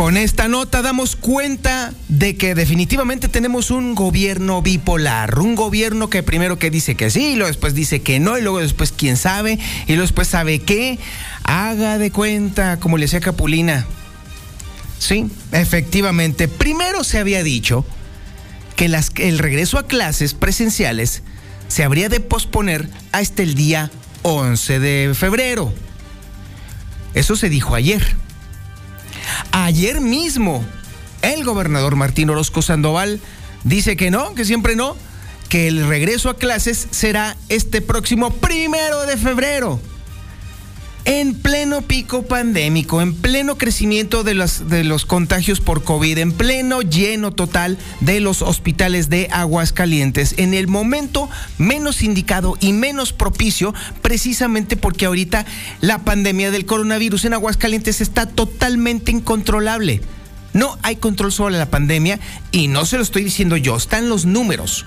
Con 0.00 0.16
esta 0.16 0.48
nota 0.48 0.80
damos 0.80 1.14
cuenta 1.14 1.92
de 2.08 2.34
que 2.34 2.54
definitivamente 2.54 3.28
tenemos 3.28 3.70
un 3.70 3.94
gobierno 3.94 4.62
bipolar, 4.62 5.38
un 5.38 5.54
gobierno 5.54 6.08
que 6.08 6.22
primero 6.22 6.58
que 6.58 6.70
dice 6.70 6.94
que 6.94 7.10
sí, 7.10 7.32
y 7.32 7.34
luego 7.34 7.48
después 7.48 7.74
dice 7.74 8.00
que 8.00 8.18
no, 8.18 8.38
y 8.38 8.40
luego 8.40 8.60
después 8.60 8.94
quién 8.96 9.18
sabe, 9.18 9.58
y 9.86 9.88
luego 9.88 10.04
después 10.04 10.26
sabe 10.26 10.60
qué. 10.60 10.98
Haga 11.42 11.98
de 11.98 12.10
cuenta, 12.10 12.80
como 12.80 12.96
le 12.96 13.04
decía 13.04 13.20
Capulina. 13.20 13.84
Sí, 14.98 15.26
efectivamente. 15.52 16.48
Primero 16.48 17.04
se 17.04 17.18
había 17.18 17.42
dicho 17.42 17.84
que 18.76 18.86
el 18.86 19.38
regreso 19.38 19.76
a 19.76 19.86
clases 19.86 20.32
presenciales 20.32 21.22
se 21.68 21.84
habría 21.84 22.08
de 22.08 22.20
posponer 22.20 22.88
hasta 23.12 23.42
el 23.42 23.54
día 23.54 23.90
11 24.22 24.80
de 24.80 25.12
febrero. 25.14 25.74
Eso 27.12 27.36
se 27.36 27.50
dijo 27.50 27.74
ayer. 27.74 28.16
Ayer 29.52 30.00
mismo, 30.00 30.64
el 31.22 31.44
gobernador 31.44 31.96
Martín 31.96 32.30
Orozco 32.30 32.62
Sandoval 32.62 33.20
dice 33.64 33.96
que 33.96 34.10
no, 34.10 34.34
que 34.34 34.44
siempre 34.44 34.76
no, 34.76 34.96
que 35.48 35.68
el 35.68 35.86
regreso 35.86 36.30
a 36.30 36.36
clases 36.36 36.88
será 36.90 37.36
este 37.48 37.80
próximo 37.80 38.30
primero 38.30 39.06
de 39.06 39.16
febrero. 39.16 39.80
En 41.06 41.34
pleno 41.34 41.80
pico 41.80 42.24
pandémico, 42.24 43.00
en 43.00 43.14
pleno 43.14 43.56
crecimiento 43.56 44.22
de 44.22 44.34
los, 44.34 44.68
de 44.68 44.84
los 44.84 45.06
contagios 45.06 45.60
por 45.60 45.82
COVID, 45.82 46.18
en 46.18 46.32
pleno 46.32 46.82
lleno 46.82 47.32
total 47.32 47.78
de 48.00 48.20
los 48.20 48.42
hospitales 48.42 49.08
de 49.08 49.28
Aguascalientes, 49.32 50.34
en 50.36 50.52
el 50.52 50.68
momento 50.68 51.30
menos 51.56 52.02
indicado 52.02 52.56
y 52.60 52.74
menos 52.74 53.14
propicio, 53.14 53.72
precisamente 54.02 54.76
porque 54.76 55.06
ahorita 55.06 55.46
la 55.80 56.00
pandemia 56.00 56.50
del 56.50 56.66
coronavirus 56.66 57.24
en 57.24 57.34
Aguascalientes 57.34 58.02
está 58.02 58.26
totalmente 58.26 59.10
incontrolable. 59.10 60.02
No 60.52 60.78
hay 60.82 60.96
control 60.96 61.32
sobre 61.32 61.56
la 61.56 61.70
pandemia 61.70 62.20
y 62.52 62.68
no 62.68 62.84
se 62.84 62.96
lo 62.96 63.02
estoy 63.02 63.24
diciendo 63.24 63.56
yo, 63.56 63.76
están 63.76 64.10
los 64.10 64.26
números. 64.26 64.84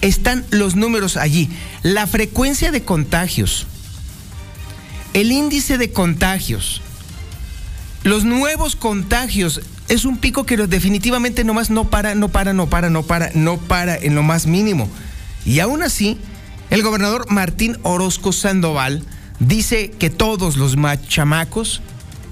Están 0.00 0.44
los 0.50 0.74
números 0.74 1.16
allí. 1.16 1.50
La 1.82 2.06
frecuencia 2.06 2.72
de 2.72 2.82
contagios 2.82 3.68
el 5.14 5.32
índice 5.32 5.78
de 5.78 5.90
contagios, 5.92 6.82
los 8.02 8.24
nuevos 8.24 8.76
contagios, 8.76 9.62
es 9.88 10.04
un 10.04 10.18
pico 10.18 10.44
que 10.44 10.56
definitivamente 10.56 11.44
nomás 11.44 11.70
no 11.70 11.88
para, 11.88 12.14
no 12.14 12.28
para, 12.28 12.52
no 12.52 12.68
para, 12.68 12.90
no 12.90 13.02
para, 13.02 13.30
no 13.34 13.58
para 13.58 13.96
en 13.96 14.14
lo 14.14 14.22
más 14.22 14.46
mínimo. 14.46 14.88
Y 15.46 15.60
aún 15.60 15.82
así, 15.82 16.18
el 16.70 16.82
gobernador 16.82 17.30
Martín 17.30 17.78
Orozco 17.82 18.32
Sandoval 18.32 19.02
dice 19.38 19.90
que 19.90 20.10
todos 20.10 20.56
los 20.56 20.76
chamacos, 21.08 21.80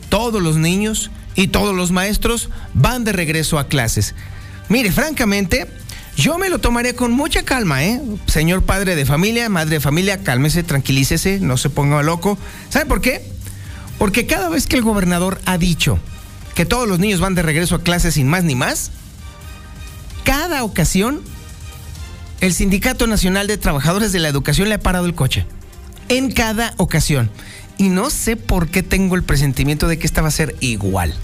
todos 0.09 0.43
los 0.43 0.57
niños 0.57 1.11
y 1.35 1.49
todos 1.49 1.75
los 1.75 1.91
maestros 1.91 2.51
van 2.75 3.05
de 3.05 3.13
regreso 3.13 3.59
a 3.59 3.69
clases. 3.69 4.15
Mire, 4.69 4.91
francamente, 4.93 5.69
yo 6.17 6.39
me 6.39 6.51
lo 6.51 6.59
tomaré 6.59 6.95
con 6.95 7.13
mucha 7.13 7.43
calma, 7.43 7.85
¿eh? 7.85 8.01
Señor 8.27 8.63
padre 8.63 8.97
de 8.97 9.07
familia, 9.07 9.49
madre 9.49 9.77
de 9.77 9.81
familia, 9.81 10.23
cálmese, 10.23 10.63
tranquilícese, 10.63 11.41
no 11.41 11.57
se 11.57 11.71
ponga 11.71 12.03
loco. 12.03 12.39
¿Sabe 12.69 12.87
por 12.87 13.01
qué? 13.01 13.27
Porque 13.99 14.27
cada 14.27 14.49
vez 14.49 14.67
que 14.67 14.77
el 14.77 14.83
gobernador 14.83 15.41
ha 15.47 15.59
dicho 15.59 15.99
que 16.55 16.67
todos 16.67 16.87
los 16.87 16.99
niños 16.99 17.21
van 17.21 17.35
de 17.35 17.43
regreso 17.43 17.77
a 17.77 17.83
clases 17.83 18.15
sin 18.15 18.29
más 18.29 18.45
ni 18.45 18.55
más, 18.55 18.91
cada 20.25 20.65
ocasión 20.65 21.23
el 22.41 22.53
Sindicato 22.53 23.07
Nacional 23.07 23.47
de 23.47 23.57
Trabajadores 23.57 24.13
de 24.13 24.19
la 24.19 24.29
Educación 24.29 24.69
le 24.69 24.75
ha 24.75 24.81
parado 24.81 25.07
el 25.07 25.15
coche. 25.15 25.47
En 26.09 26.31
cada 26.31 26.75
ocasión. 26.77 27.31
Y 27.79 27.89
no 27.89 28.11
sé 28.11 28.37
por 28.37 28.69
qué 28.69 28.83
tengo 28.83 29.15
el 29.15 29.23
presentimiento 29.23 29.89
de 29.89 29.99
que 29.99 30.07
esta 30.07 30.21
va 30.23 30.29
a 30.29 30.33
ser 30.33 30.57
igual 30.61 31.15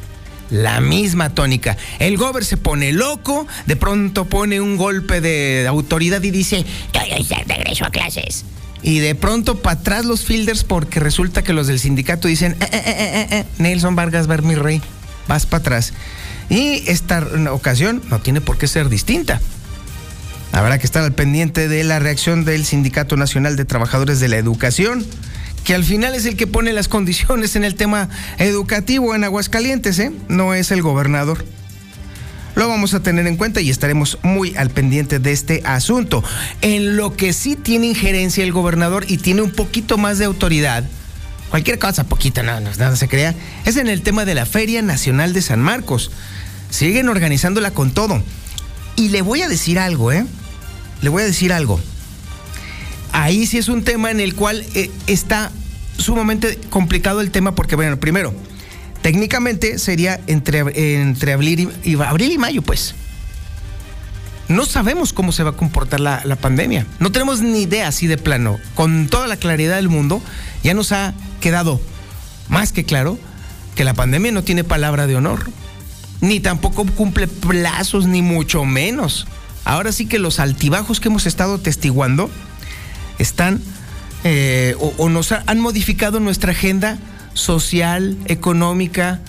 la 0.51 0.81
misma 0.81 1.35
tónica. 1.35 1.77
El 1.99 2.17
gober 2.17 2.45
se 2.45 2.57
pone 2.57 2.93
loco, 2.93 3.47
de 3.67 3.77
pronto 3.77 4.25
pone 4.27 4.61
un 4.61 4.77
golpe 4.77 5.21
de 5.21 5.67
autoridad 5.69 6.23
y 6.23 6.31
dice, 6.31 6.65
ya 6.93 7.05
regreso 7.47 7.85
a 7.85 7.91
clases. 7.91 8.45
Y 8.83 9.01
de 9.01 9.15
pronto 9.15 9.61
para 9.61 9.81
atrás 9.81 10.05
los 10.05 10.25
fielders 10.25 10.65
porque 10.65 11.01
resulta 11.01 11.43
que 11.43 11.53
los 11.53 11.67
del 11.67 11.81
sindicato 11.81 12.29
dicen, 12.29 12.53
eh, 12.61 12.69
eh, 12.73 13.27
eh, 13.31 13.45
Nelson 13.59 13.97
Vargas 13.97 14.27
Ver 14.27 14.43
mi 14.43 14.55
rey, 14.55 14.81
vas 15.27 15.47
para 15.47 15.61
atrás. 15.61 15.93
Y 16.49 16.85
esta 16.87 17.27
ocasión 17.51 18.03
no 18.09 18.21
tiene 18.21 18.41
por 18.41 18.57
qué 18.57 18.69
ser 18.69 18.89
distinta. 18.89 19.41
Habrá 20.53 20.79
que 20.79 20.87
estar 20.87 21.05
al 21.05 21.13
pendiente 21.13 21.69
de 21.69 21.85
la 21.85 21.99
reacción 21.99 22.45
del 22.45 22.65
Sindicato 22.65 23.17
Nacional 23.17 23.57
de 23.57 23.67
Trabajadores 23.67 24.19
de 24.19 24.29
la 24.29 24.39
Educación 24.39 25.05
que 25.69 25.75
al 25.75 25.85
final 25.85 26.15
es 26.15 26.25
el 26.25 26.35
que 26.35 26.47
pone 26.47 26.73
las 26.73 26.89
condiciones 26.89 27.55
en 27.55 27.63
el 27.63 27.75
tema 27.75 28.09
educativo 28.39 29.15
en 29.15 29.23
Aguascalientes, 29.23 29.99
¿eh? 29.99 30.11
no 30.27 30.55
es 30.55 30.71
el 30.71 30.81
gobernador. 30.81 31.45
Lo 32.55 32.69
vamos 32.69 32.95
a 32.95 33.01
tener 33.01 33.27
en 33.27 33.37
cuenta 33.37 33.61
y 33.61 33.69
estaremos 33.69 34.19
muy 34.23 34.57
al 34.57 34.71
pendiente 34.71 35.19
de 35.19 35.31
este 35.31 35.61
asunto. 35.67 36.25
En 36.63 36.97
lo 36.97 37.15
que 37.15 37.35
sí 37.35 37.55
tiene 37.55 37.89
injerencia 37.89 38.45
el 38.45 38.53
gobernador 38.53 39.05
y 39.09 39.19
tiene 39.19 39.43
un 39.43 39.51
poquito 39.51 39.99
más 39.99 40.17
de 40.17 40.25
autoridad, 40.25 40.85
cualquier 41.51 41.79
cosa, 41.79 42.05
poquita, 42.05 42.43
nada, 42.43 42.61
nada 42.61 42.97
se 42.97 43.07
crea, 43.07 43.35
es 43.67 43.77
en 43.77 43.89
el 43.89 44.01
tema 44.01 44.25
de 44.25 44.35
la 44.35 44.47
Feria 44.47 44.81
Nacional 44.81 45.35
de 45.35 45.43
San 45.43 45.61
Marcos. 45.61 46.11
Siguen 46.71 47.11
organizándola 47.11 47.73
con 47.73 47.91
todo. 47.91 48.23
Y 48.97 49.11
le 49.11 49.21
voy 49.21 49.43
a 49.43 49.51
decir 49.51 49.79
algo, 49.79 50.13
¿eh? 50.13 50.25
Le 51.03 51.11
voy 51.11 51.25
a 51.25 51.27
decir 51.27 51.53
algo 51.53 51.79
ahí 53.13 53.47
sí 53.47 53.59
es 53.59 53.69
un 53.69 53.83
tema 53.83 54.11
en 54.11 54.21
el 54.21 54.35
cual 54.35 54.65
eh, 54.75 54.91
está 55.07 55.51
sumamente 55.99 56.59
complicado 56.71 57.21
el 57.21 57.31
tema 57.31 57.55
porque, 57.55 57.77
bueno, 57.77 57.99
primero, 57.99 58.33
técnicamente 59.03 59.79
sería 59.79 60.21
entre, 60.27 61.03
entre 61.03 61.33
abril, 61.35 61.71
y, 61.85 62.01
abril 62.01 62.33
y 62.33 62.39
mayo, 62.39 62.63
pues. 62.63 62.95
No 64.49 64.65
sabemos 64.65 65.13
cómo 65.13 65.31
se 65.33 65.43
va 65.43 65.51
a 65.51 65.57
comportar 65.57 66.01
la, 66.01 66.23
la, 66.25 66.37
pandemia. 66.37 66.87
No 67.01 67.13
tenemos 67.13 67.43
ni 67.43 67.63
idea 67.63 67.89
así 67.89 68.07
de 68.07 68.17
plano. 68.17 68.59
Con 68.75 69.09
toda 69.09 69.27
la 69.27 69.37
claridad 69.37 69.77
del 69.77 69.91
mundo, 69.91 70.23
ya 70.63 70.73
nos 70.73 70.93
ha 70.93 71.13
quedado 71.43 71.79
más 72.49 72.73
que 72.73 72.85
claro 72.85 73.19
que 73.75 73.85
la 73.85 73.93
pandemia 73.93 74.33
no 74.33 74.43
tiene 74.43 74.65
palabra 74.65 75.07
de 75.07 75.17
honor. 75.17 75.51
Ni 76.21 76.41
tampoco 76.41 76.87
cumple 76.87 77.29
plazos, 77.29 78.07
ni 78.07 78.23
mucho 78.23 78.65
menos. 78.65 79.27
Ahora 79.65 79.93
sí 79.93 80.07
que 80.07 80.19
los 80.19 80.41
altibajos 80.41 80.99
que 80.99 81.09
hemos 81.09 81.27
estado 81.27 81.59
testiguando 81.59 82.31
están 83.19 83.61
eh, 84.25 84.75
o, 84.79 85.09
nos 85.09 85.33
han 85.33 85.61
modificado 85.61 86.21
nuestra 86.21 86.53
agenda 86.53 86.99
social, 87.35 88.17
económica, 88.27 89.21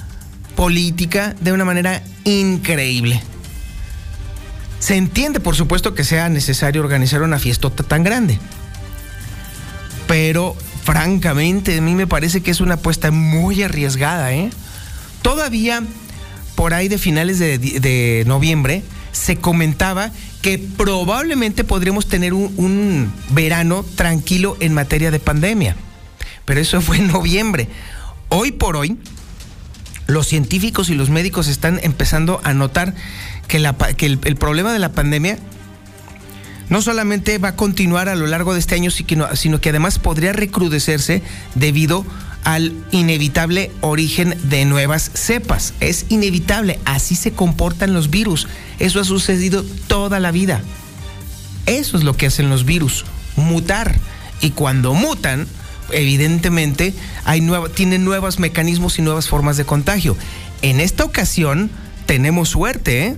política 0.56 1.36
de 1.40 1.54
una 1.54 1.66
manera 1.66 2.04
increíble. 2.24 3.22
Se 4.80 4.96
entiende, 4.96 5.40
por 5.40 5.56
supuesto, 5.56 5.94
que 5.94 6.04
sea 6.04 6.30
necesario 6.30 6.82
organizar 6.82 7.22
una 7.22 7.38
fiestota 7.38 7.84
tan 7.84 8.04
grande. 8.04 8.40
Pero, 10.08 10.56
francamente, 10.84 11.78
a 11.78 11.82
mí 11.82 11.94
me 11.94 12.08
parece 12.08 12.42
que 12.42 12.52
es 12.52 12.62
una 12.62 12.76
apuesta 12.76 13.12
muy 13.12 13.62
arriesgada. 13.62 14.34
¿eh? 14.34 14.50
Todavía, 15.22 15.84
por 16.56 16.74
ahí 16.74 16.88
de 16.88 16.98
finales 16.98 17.40
de 17.40 18.24
noviembre, 18.26 18.84
se 19.12 19.36
comentaba 19.36 20.12
que 20.42 20.58
probablemente 20.58 21.64
podríamos 21.64 22.08
tener 22.08 22.34
un, 22.34 23.12
verano 23.32 23.86
tranquilo 23.96 24.58
en 24.60 24.74
materia 24.74 25.12
de 25.12 25.20
pandemia. 25.20 25.76
Pero 26.46 26.60
eso 26.60 26.82
fue 26.82 26.98
en 26.98 27.08
noviembre. 27.08 27.68
Hoy 28.30 28.52
por 28.52 28.78
hoy, 28.78 28.98
los 30.08 30.28
científicos 30.28 30.90
y 30.90 30.96
los 30.96 31.10
médicos 31.10 31.48
están 31.48 31.80
empezando 31.84 32.42
a 32.44 32.54
notar 32.54 32.96
que, 33.48 33.58
el, 33.58 34.36
problema 34.38 34.72
de 34.74 34.80
la 34.80 34.92
pandemia 34.92 35.38
no 36.70 36.82
solamente 36.82 37.40
va 37.40 37.50
a 37.50 37.56
continuar 37.56 38.10
a 38.10 38.16
lo 38.16 38.28
largo 38.28 38.54
de 38.54 38.60
este 38.60 38.76
año, 38.76 38.92
sino 38.92 39.62
que 39.62 39.70
además 39.70 39.98
podría 39.98 40.34
recrudecerse 40.34 41.24
debido 41.56 42.06
al 42.44 42.74
inevitable 42.92 43.72
origen 43.82 44.38
de 44.44 44.66
nuevas 44.66 45.12
cepas. 45.14 45.74
Es 45.80 46.06
inevitable, 46.10 46.80
así 46.86 47.16
se 47.16 47.32
comportan 47.32 47.94
los 47.94 48.10
virus. 48.10 48.48
Eso 48.80 49.00
ha 49.00 49.04
sucedido 49.04 49.64
toda 49.88 50.20
la 50.20 50.32
vida. 50.32 50.62
Eso 51.66 51.98
es 51.98 52.04
lo 52.04 52.16
que 52.16 52.28
hacen 52.28 52.50
los 52.50 52.66
virus, 52.66 53.06
mutar. 53.36 53.96
Y 54.42 54.52
cuando 54.52 54.94
mutan, 54.94 55.48
evidentemente 55.92 56.94
hay 57.26 57.48
tienen 57.76 58.06
nuevos 58.06 58.40
mecanismos 58.40 58.98
y 59.00 59.02
nuevas 59.02 59.28
formas 59.28 59.58
de 59.58 59.66
contagio. 59.66 60.16
En 60.62 60.80
esta 60.80 61.04
ocasión 61.04 61.70
tenemos 62.06 62.50
suerte, 62.50 63.06
¿eh? 63.06 63.18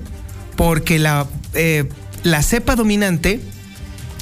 porque 0.55 0.99
la, 0.99 1.27
eh, 1.53 1.87
la 2.23 2.43
cepa 2.43 2.75
dominante 2.75 3.39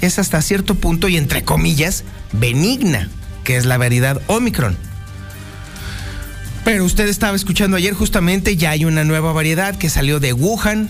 es 0.01 0.19
hasta 0.19 0.41
cierto 0.41 0.75
punto 0.75 1.07
y 1.07 1.17
entre 1.17 1.43
comillas 1.43 2.03
benigna, 2.31 3.09
que 3.43 3.57
es 3.57 3.65
la 3.65 3.77
variedad 3.77 4.21
Omicron. 4.27 4.88
Pero 6.71 6.85
usted 6.85 7.07
estaba 7.07 7.35
escuchando 7.35 7.77
ayer 7.77 7.95
justamente, 7.95 8.55
ya 8.55 8.69
hay 8.69 8.85
una 8.85 9.03
nueva 9.03 9.33
variedad 9.33 9.75
que 9.75 9.89
salió 9.89 10.19
de 10.19 10.33
Wuhan, 10.33 10.87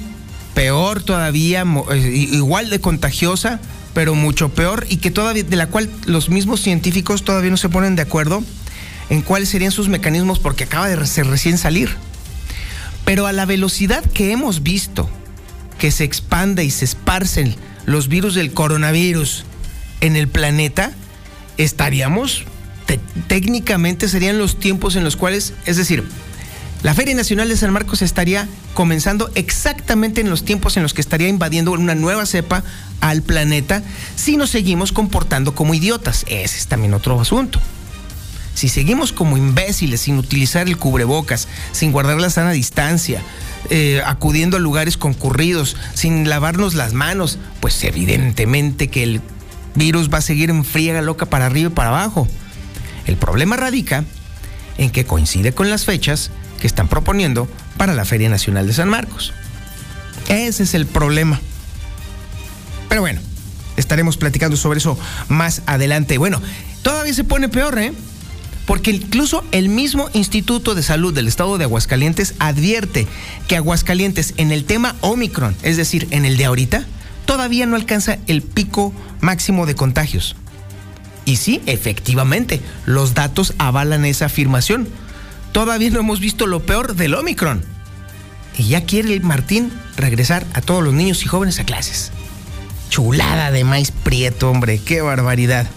peor 0.53 1.01
todavía, 1.01 1.63
eh, 1.93 2.27
igual 2.33 2.69
de 2.69 2.81
contagiosa, 2.81 3.61
pero 3.93 4.13
mucho 4.13 4.49
peor 4.49 4.85
y 4.89 4.97
que 4.97 5.09
todavía 5.09 5.43
de 5.43 5.55
la 5.55 5.67
cual 5.67 5.89
los 6.05 6.27
mismos 6.27 6.59
científicos 6.59 7.23
todavía 7.23 7.49
no 7.49 7.55
se 7.55 7.69
ponen 7.69 7.95
de 7.95 8.01
acuerdo 8.01 8.43
en 9.09 9.21
cuáles 9.21 9.47
serían 9.47 9.71
sus 9.71 9.87
mecanismos 9.87 10.39
porque 10.39 10.65
acaba 10.65 10.89
de 10.89 10.97
recién 10.97 11.57
salir. 11.57 11.95
Pero 13.05 13.25
a 13.25 13.31
la 13.31 13.45
velocidad 13.45 14.03
que 14.03 14.33
hemos 14.33 14.63
visto 14.63 15.09
que 15.77 15.91
se 15.91 16.03
expande 16.03 16.65
y 16.65 16.71
se 16.71 16.83
esparcen 16.83 17.55
los 17.85 18.09
virus 18.09 18.35
del 18.35 18.51
coronavirus 18.51 19.45
en 20.01 20.17
el 20.17 20.27
planeta, 20.27 20.91
estaríamos 21.55 22.43
técnicamente 22.97 24.07
serían 24.07 24.37
los 24.37 24.59
tiempos 24.59 24.95
en 24.95 25.03
los 25.03 25.15
cuales, 25.15 25.53
es 25.65 25.77
decir, 25.77 26.03
la 26.81 26.93
Feria 26.93 27.13
Nacional 27.13 27.49
de 27.49 27.57
San 27.57 27.73
Marcos 27.73 28.01
estaría 28.01 28.47
comenzando 28.73 29.29
exactamente 29.35 30.21
en 30.21 30.29
los 30.29 30.45
tiempos 30.45 30.77
en 30.77 30.83
los 30.83 30.93
que 30.93 31.01
estaría 31.01 31.27
invadiendo 31.27 31.73
una 31.73 31.93
nueva 31.93 32.25
cepa 32.25 32.63
al 33.01 33.21
planeta 33.21 33.83
si 34.15 34.37
nos 34.37 34.49
seguimos 34.49 34.93
comportando 34.93 35.53
como 35.53 35.73
idiotas. 35.73 36.23
Ese 36.29 36.57
es 36.57 36.67
también 36.67 36.93
otro 36.93 37.19
asunto. 37.19 37.59
Si 38.53 38.69
seguimos 38.69 39.11
como 39.11 39.37
imbéciles 39.37 40.01
sin 40.01 40.17
utilizar 40.17 40.67
el 40.67 40.77
cubrebocas, 40.77 41.49
sin 41.73 41.91
guardar 41.91 42.19
la 42.19 42.29
sana 42.29 42.51
distancia, 42.51 43.21
eh, 43.69 44.01
acudiendo 44.05 44.57
a 44.57 44.59
lugares 44.61 44.97
concurridos, 44.97 45.75
sin 45.93 46.29
lavarnos 46.29 46.75
las 46.75 46.93
manos, 46.93 47.39
pues 47.59 47.83
evidentemente 47.83 48.87
que 48.87 49.03
el 49.03 49.21
virus 49.75 50.09
va 50.09 50.19
a 50.19 50.21
seguir 50.21 50.49
en 50.49 50.63
friega 50.63 51.01
loca 51.01 51.25
para 51.25 51.45
arriba 51.45 51.69
y 51.69 51.73
para 51.73 51.89
abajo. 51.89 52.27
El 53.09 53.17
problema 53.17 53.57
radica 53.57 54.05
en 54.77 54.91
que 54.91 55.03
coincide 55.03 55.51
con 55.51 55.67
las 55.71 55.83
fechas 55.83 56.29
que 56.61 56.67
están 56.67 56.87
proponiendo 56.87 57.47
para 57.75 57.95
la 57.95 58.05
Feria 58.05 58.29
Nacional 58.29 58.67
de 58.67 58.73
San 58.73 58.87
Marcos. 58.87 59.33
Ese 60.27 60.61
es 60.61 60.75
el 60.75 60.85
problema. 60.85 61.41
Pero 62.87 63.01
bueno, 63.01 63.19
estaremos 63.77 64.15
platicando 64.15 64.57
sobre 64.57 64.77
eso 64.77 64.95
más 65.27 65.63
adelante. 65.65 66.19
Bueno, 66.19 66.39
todavía 66.83 67.15
se 67.15 67.23
pone 67.23 67.49
peor, 67.49 67.79
¿eh? 67.79 67.93
Porque 68.67 68.91
incluso 68.91 69.43
el 69.51 69.69
mismo 69.69 70.07
Instituto 70.13 70.75
de 70.75 70.83
Salud 70.83 71.11
del 71.11 71.27
Estado 71.27 71.57
de 71.57 71.63
Aguascalientes 71.63 72.35
advierte 72.37 73.07
que 73.47 73.55
Aguascalientes 73.55 74.35
en 74.37 74.51
el 74.51 74.65
tema 74.65 74.95
Omicron, 75.01 75.55
es 75.63 75.77
decir, 75.77 76.07
en 76.11 76.25
el 76.25 76.37
de 76.37 76.45
ahorita, 76.45 76.85
todavía 77.25 77.65
no 77.65 77.75
alcanza 77.75 78.19
el 78.27 78.43
pico 78.43 78.93
máximo 79.19 79.65
de 79.65 79.73
contagios. 79.73 80.35
Y 81.29 81.35
sí, 81.35 81.61
efectivamente, 81.67 82.59
los 82.87 83.13
datos 83.13 83.53
avalan 83.59 84.03
esa 84.03 84.25
afirmación 84.25 84.87
todavía 85.51 85.91
no 85.91 85.99
hemos 85.99 86.19
visto 86.19 86.47
lo 86.47 86.65
peor 86.65 86.95
del 86.95 87.13
Omicron. 87.13 87.61
Y 88.57 88.69
ya 88.69 88.83
quiere 88.83 89.13
el 89.13 89.21
Martín 89.21 89.71
regresar 89.95 90.43
a 90.55 90.61
todos 90.61 90.83
los 90.83 90.95
niños 90.95 91.23
y 91.23 91.27
jóvenes 91.27 91.59
a 91.59 91.65
clases. 91.65 92.11
Chulada 92.89 93.51
de 93.51 93.63
maíz 93.63 93.91
prieto, 93.91 94.49
hombre, 94.49 94.79
qué 94.79 95.01
barbaridad. 95.01 95.67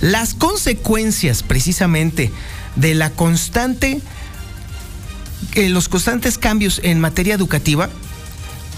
Las 0.00 0.32
consecuencias 0.32 1.42
precisamente 1.42 2.30
de 2.76 2.94
la 2.94 3.10
constante, 3.10 4.00
eh, 5.54 5.70
los 5.70 5.88
constantes 5.88 6.38
cambios 6.38 6.80
en 6.84 7.00
materia 7.00 7.34
educativa 7.34 7.90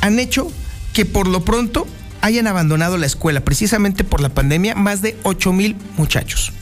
han 0.01 0.19
hecho 0.19 0.51
que 0.95 1.05
por 1.05 1.29
lo 1.29 1.45
pronto 1.45 1.87
hayan 2.25 2.47
abandonado 2.47 2.97
la 2.97 3.05
escuela, 3.05 3.43
precisamente 3.43 4.03
por 4.03 4.23
la 4.23 4.31
pandemia, 4.31 4.75
más 4.75 5.03
de 5.03 5.15
8 5.25 5.53
mil 5.53 5.77
muchachos 5.99 6.53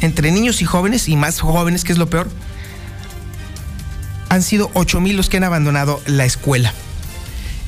entre 0.00 0.30
niños 0.30 0.62
y 0.62 0.64
jóvenes, 0.64 1.08
y 1.08 1.16
más 1.16 1.40
jóvenes, 1.40 1.84
que 1.84 1.92
es 1.92 1.98
lo 1.98 2.08
peor, 2.08 2.30
han 4.30 4.42
sido 4.42 4.70
8 4.74 5.00
mil 5.00 5.16
los 5.16 5.28
que 5.28 5.36
han 5.36 5.44
abandonado 5.44 6.00
la 6.06 6.24
escuela. 6.24 6.72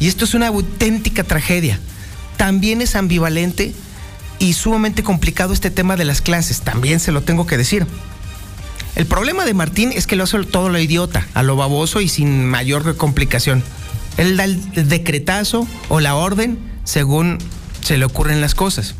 Y 0.01 0.09
esto 0.09 0.25
es 0.25 0.35
una 0.35 0.49
auténtica 0.49 1.25
tragedia. 1.25 1.79
También 2.37 2.81
es 2.81 2.97
ambivalente 2.97 3.75
y 4.39 4.55
sumamente 4.55 5.03
complicado 5.03 5.53
este 5.53 5.71
tema 5.71 5.97
de 5.97 6.05
las 6.05 6.23
clases, 6.23 6.63
también 6.63 7.01
se 7.01 7.13
lo 7.13 7.23
tengo 7.23 7.47
que 7.47 7.57
decir. 7.59 7.87
El 8.95 9.05
problema 9.05 9.45
de 9.45 9.55
Martín 9.55 9.93
es 9.95 10.07
que 10.07 10.17
lo 10.17 10.25
hace 10.25 10.43
todo 10.45 10.71
lo 10.71 10.79
idiota, 10.79 11.27
a 11.35 11.43
lo 11.43 11.57
baboso 11.57 12.01
y 12.01 12.09
sin 12.09 12.47
mayor 12.47 12.97
complicación. 12.97 13.63
Él 14.17 14.37
da 14.37 14.45
el 14.45 14.89
decretazo 14.89 15.67
o 15.89 16.01
la 16.01 16.15
orden 16.15 16.59
según 16.85 17.39
se 17.83 17.99
le 17.99 18.05
ocurren 18.05 18.41
las 18.41 18.55
cosas. 18.55 18.95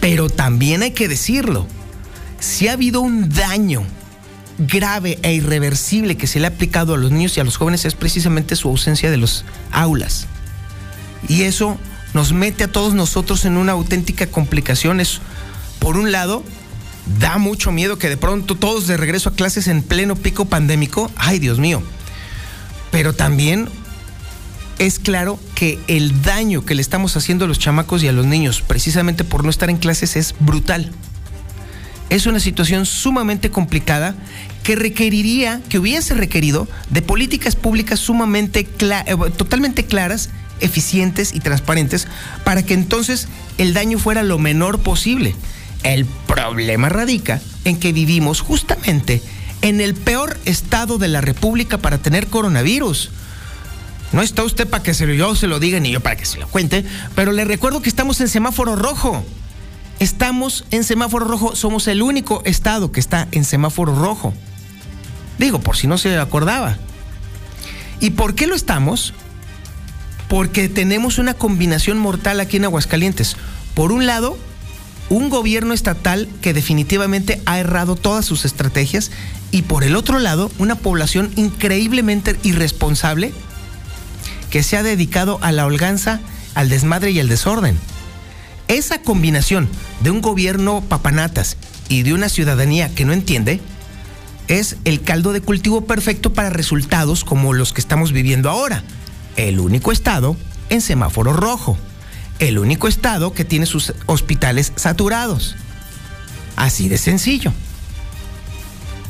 Pero 0.00 0.28
también 0.28 0.82
hay 0.82 0.92
que 0.92 1.08
decirlo, 1.08 1.66
si 2.38 2.68
ha 2.68 2.72
habido 2.72 3.00
un 3.00 3.28
daño 3.28 3.82
grave 4.58 5.18
e 5.22 5.32
irreversible 5.32 6.16
que 6.16 6.26
se 6.26 6.40
le 6.40 6.46
ha 6.46 6.50
aplicado 6.50 6.94
a 6.94 6.98
los 6.98 7.10
niños 7.10 7.36
y 7.36 7.40
a 7.40 7.44
los 7.44 7.56
jóvenes 7.56 7.84
es 7.84 7.94
precisamente 7.94 8.56
su 8.56 8.68
ausencia 8.68 9.10
de 9.10 9.16
los 9.16 9.44
aulas. 9.72 10.26
Y 11.28 11.42
eso 11.42 11.78
nos 12.12 12.32
mete 12.32 12.64
a 12.64 12.72
todos 12.72 12.94
nosotros 12.94 13.44
en 13.44 13.56
una 13.56 13.72
auténtica 13.72 14.26
complicación. 14.26 15.00
por 15.78 15.96
un 15.96 16.12
lado, 16.12 16.44
da 17.18 17.38
mucho 17.38 17.72
miedo 17.72 17.98
que 17.98 18.08
de 18.08 18.16
pronto 18.16 18.54
todos 18.54 18.86
de 18.86 18.96
regreso 18.96 19.30
a 19.30 19.34
clases 19.34 19.68
en 19.68 19.82
pleno 19.82 20.16
pico 20.16 20.44
pandémico. 20.44 21.10
Ay, 21.16 21.38
Dios 21.38 21.58
mío. 21.58 21.82
Pero 22.94 23.12
también 23.12 23.68
es 24.78 25.00
claro 25.00 25.40
que 25.56 25.80
el 25.88 26.22
daño 26.22 26.64
que 26.64 26.76
le 26.76 26.80
estamos 26.80 27.16
haciendo 27.16 27.44
a 27.44 27.48
los 27.48 27.58
chamacos 27.58 28.04
y 28.04 28.08
a 28.08 28.12
los 28.12 28.24
niños 28.24 28.62
precisamente 28.62 29.24
por 29.24 29.42
no 29.42 29.50
estar 29.50 29.68
en 29.68 29.78
clases 29.78 30.14
es 30.14 30.32
brutal 30.38 30.92
es 32.14 32.26
una 32.26 32.38
situación 32.38 32.86
sumamente 32.86 33.50
complicada 33.50 34.14
que 34.62 34.76
requeriría, 34.76 35.60
que 35.68 35.80
hubiese 35.80 36.14
requerido 36.14 36.68
de 36.88 37.02
políticas 37.02 37.56
públicas 37.56 37.98
sumamente 37.98 38.60
eh, 38.60 39.16
totalmente 39.36 39.84
claras, 39.84 40.30
eficientes 40.60 41.34
y 41.34 41.40
transparentes 41.40 42.06
para 42.44 42.62
que 42.62 42.74
entonces 42.74 43.26
el 43.58 43.74
daño 43.74 43.98
fuera 43.98 44.22
lo 44.22 44.38
menor 44.38 44.78
posible. 44.78 45.34
El 45.82 46.06
problema 46.06 46.88
radica 46.88 47.40
en 47.64 47.80
que 47.80 47.92
vivimos 47.92 48.40
justamente 48.40 49.20
en 49.64 49.80
el 49.80 49.94
peor 49.94 50.38
estado 50.44 50.98
de 50.98 51.08
la 51.08 51.22
República 51.22 51.78
para 51.78 51.96
tener 51.96 52.26
coronavirus. 52.26 53.10
No 54.12 54.20
está 54.20 54.44
usted 54.44 54.68
para 54.68 54.82
que 54.82 54.92
se 54.92 55.06
lo, 55.06 55.14
yo 55.14 55.34
se 55.34 55.46
lo 55.46 55.58
diga 55.58 55.80
ni 55.80 55.90
yo 55.90 56.00
para 56.00 56.16
que 56.16 56.26
se 56.26 56.38
lo 56.38 56.46
cuente, 56.48 56.84
pero 57.14 57.32
le 57.32 57.46
recuerdo 57.46 57.80
que 57.80 57.88
estamos 57.88 58.20
en 58.20 58.28
semáforo 58.28 58.76
rojo. 58.76 59.24
Estamos 60.00 60.66
en 60.70 60.84
semáforo 60.84 61.26
rojo, 61.26 61.56
somos 61.56 61.88
el 61.88 62.02
único 62.02 62.42
estado 62.44 62.92
que 62.92 63.00
está 63.00 63.26
en 63.32 63.44
semáforo 63.44 63.94
rojo. 63.94 64.34
Digo, 65.38 65.60
por 65.60 65.78
si 65.78 65.86
no 65.86 65.96
se 65.96 66.18
acordaba. 66.18 66.76
¿Y 68.00 68.10
por 68.10 68.34
qué 68.34 68.46
lo 68.46 68.54
estamos? 68.54 69.14
Porque 70.28 70.68
tenemos 70.68 71.16
una 71.16 71.32
combinación 71.32 71.96
mortal 71.96 72.38
aquí 72.40 72.58
en 72.58 72.64
Aguascalientes. 72.64 73.38
Por 73.72 73.92
un 73.92 74.04
lado, 74.04 74.36
un 75.08 75.28
gobierno 75.28 75.74
estatal 75.74 76.28
que 76.40 76.54
definitivamente 76.54 77.40
ha 77.46 77.58
errado 77.58 77.96
todas 77.96 78.24
sus 78.24 78.44
estrategias 78.44 79.10
y 79.50 79.62
por 79.62 79.84
el 79.84 79.96
otro 79.96 80.18
lado, 80.18 80.50
una 80.58 80.74
población 80.74 81.30
increíblemente 81.36 82.36
irresponsable 82.42 83.32
que 84.50 84.62
se 84.62 84.76
ha 84.76 84.82
dedicado 84.82 85.38
a 85.42 85.52
la 85.52 85.66
holganza, 85.66 86.20
al 86.54 86.68
desmadre 86.68 87.10
y 87.10 87.20
al 87.20 87.28
desorden. 87.28 87.78
Esa 88.68 89.02
combinación 89.02 89.68
de 90.00 90.10
un 90.10 90.20
gobierno 90.20 90.80
papanatas 90.80 91.56
y 91.88 92.02
de 92.02 92.14
una 92.14 92.28
ciudadanía 92.28 92.94
que 92.94 93.04
no 93.04 93.12
entiende 93.12 93.60
es 94.48 94.76
el 94.84 95.02
caldo 95.02 95.32
de 95.32 95.40
cultivo 95.40 95.86
perfecto 95.86 96.32
para 96.32 96.50
resultados 96.50 97.24
como 97.24 97.52
los 97.52 97.72
que 97.72 97.80
estamos 97.80 98.12
viviendo 98.12 98.50
ahora. 98.50 98.82
El 99.36 99.60
único 99.60 99.92
estado 99.92 100.36
en 100.68 100.80
semáforo 100.80 101.32
rojo. 101.32 101.76
El 102.38 102.58
único 102.58 102.88
estado 102.88 103.32
que 103.32 103.44
tiene 103.44 103.66
sus 103.66 103.94
hospitales 104.06 104.72
saturados. 104.76 105.56
Así 106.56 106.88
de 106.88 106.98
sencillo. 106.98 107.52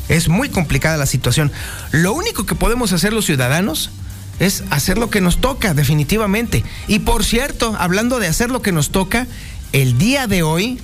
Es 0.09 0.29
muy 0.29 0.51
complicada 0.51 0.97
la 0.97 1.07
situación. 1.07 1.51
Lo 1.91 2.13
único 2.13 2.45
que 2.47 2.55
podemos 2.55 2.93
hacer 2.93 3.13
los 3.13 3.25
ciudadanos 3.25 3.91
es 4.39 4.65
hacer 4.71 4.99
lo 4.99 5.11
que 5.11 5.21
nos 5.21 5.41
toca, 5.41 5.75
definitivamente. 5.75 6.65
Y 6.89 7.01
por 7.01 7.25
cierto, 7.25 7.75
hablando 7.79 8.19
de 8.19 8.27
hacer 8.27 8.51
lo 8.51 8.63
que 8.63 8.73
nos 8.73 8.91
toca, 8.91 9.27
el 9.73 9.97
día 9.99 10.27
de 10.27 10.43
hoy 10.43 10.79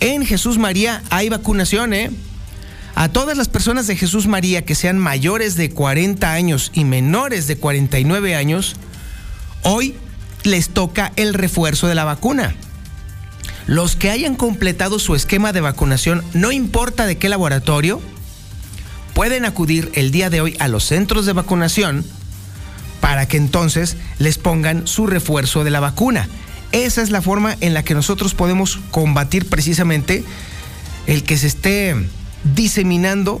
en 0.00 0.24
Jesús 0.24 0.58
María 0.58 1.02
hay 1.10 1.28
vacunación, 1.28 1.92
¿eh? 1.92 2.10
A 2.94 3.10
todas 3.10 3.36
las 3.36 3.48
personas 3.48 3.86
de 3.86 3.96
Jesús 3.96 4.26
María 4.26 4.64
que 4.64 4.74
sean 4.74 4.98
mayores 4.98 5.54
de 5.56 5.70
40 5.70 6.32
años 6.32 6.70
y 6.72 6.84
menores 6.84 7.46
de 7.46 7.58
49 7.58 8.34
años, 8.34 8.76
hoy 9.62 9.94
les 10.46 10.70
toca 10.70 11.12
el 11.16 11.34
refuerzo 11.34 11.86
de 11.86 11.94
la 11.94 12.04
vacuna. 12.04 12.54
Los 13.66 13.96
que 13.96 14.10
hayan 14.10 14.36
completado 14.36 14.98
su 14.98 15.14
esquema 15.14 15.52
de 15.52 15.60
vacunación, 15.60 16.22
no 16.32 16.52
importa 16.52 17.06
de 17.06 17.18
qué 17.18 17.28
laboratorio, 17.28 18.00
pueden 19.14 19.44
acudir 19.44 19.90
el 19.94 20.10
día 20.10 20.30
de 20.30 20.40
hoy 20.40 20.56
a 20.60 20.68
los 20.68 20.84
centros 20.84 21.26
de 21.26 21.32
vacunación 21.32 22.04
para 23.00 23.26
que 23.26 23.36
entonces 23.36 23.96
les 24.18 24.38
pongan 24.38 24.86
su 24.86 25.06
refuerzo 25.06 25.64
de 25.64 25.70
la 25.70 25.80
vacuna. 25.80 26.28
Esa 26.72 27.02
es 27.02 27.10
la 27.10 27.22
forma 27.22 27.56
en 27.60 27.74
la 27.74 27.82
que 27.82 27.94
nosotros 27.94 28.34
podemos 28.34 28.78
combatir 28.90 29.48
precisamente 29.48 30.24
el 31.06 31.22
que 31.22 31.38
se 31.38 31.46
esté 31.46 31.94
diseminando 32.54 33.40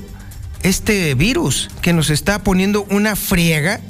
este 0.62 1.14
virus 1.14 1.68
que 1.82 1.92
nos 1.92 2.10
está 2.10 2.42
poniendo 2.42 2.86
una 2.90 3.14
friega 3.14 3.80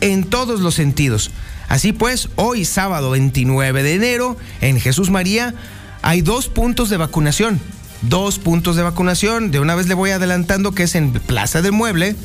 en 0.00 0.24
todos 0.24 0.60
los 0.60 0.74
sentidos. 0.74 1.30
Así 1.70 1.92
pues, 1.92 2.28
hoy 2.34 2.64
sábado 2.64 3.10
29 3.10 3.84
de 3.84 3.94
enero, 3.94 4.36
en 4.60 4.80
Jesús 4.80 5.08
María, 5.08 5.54
hay 6.02 6.20
dos 6.20 6.48
puntos 6.48 6.90
de 6.90 6.96
vacunación. 6.96 7.60
Dos 8.02 8.40
puntos 8.40 8.74
de 8.74 8.82
vacunación. 8.82 9.52
De 9.52 9.60
una 9.60 9.76
vez 9.76 9.86
le 9.86 9.94
voy 9.94 10.10
adelantando 10.10 10.72
que 10.72 10.82
es 10.82 10.96
en 10.96 11.12
Plaza 11.12 11.62
del 11.62 11.70
Mueble 11.70 12.16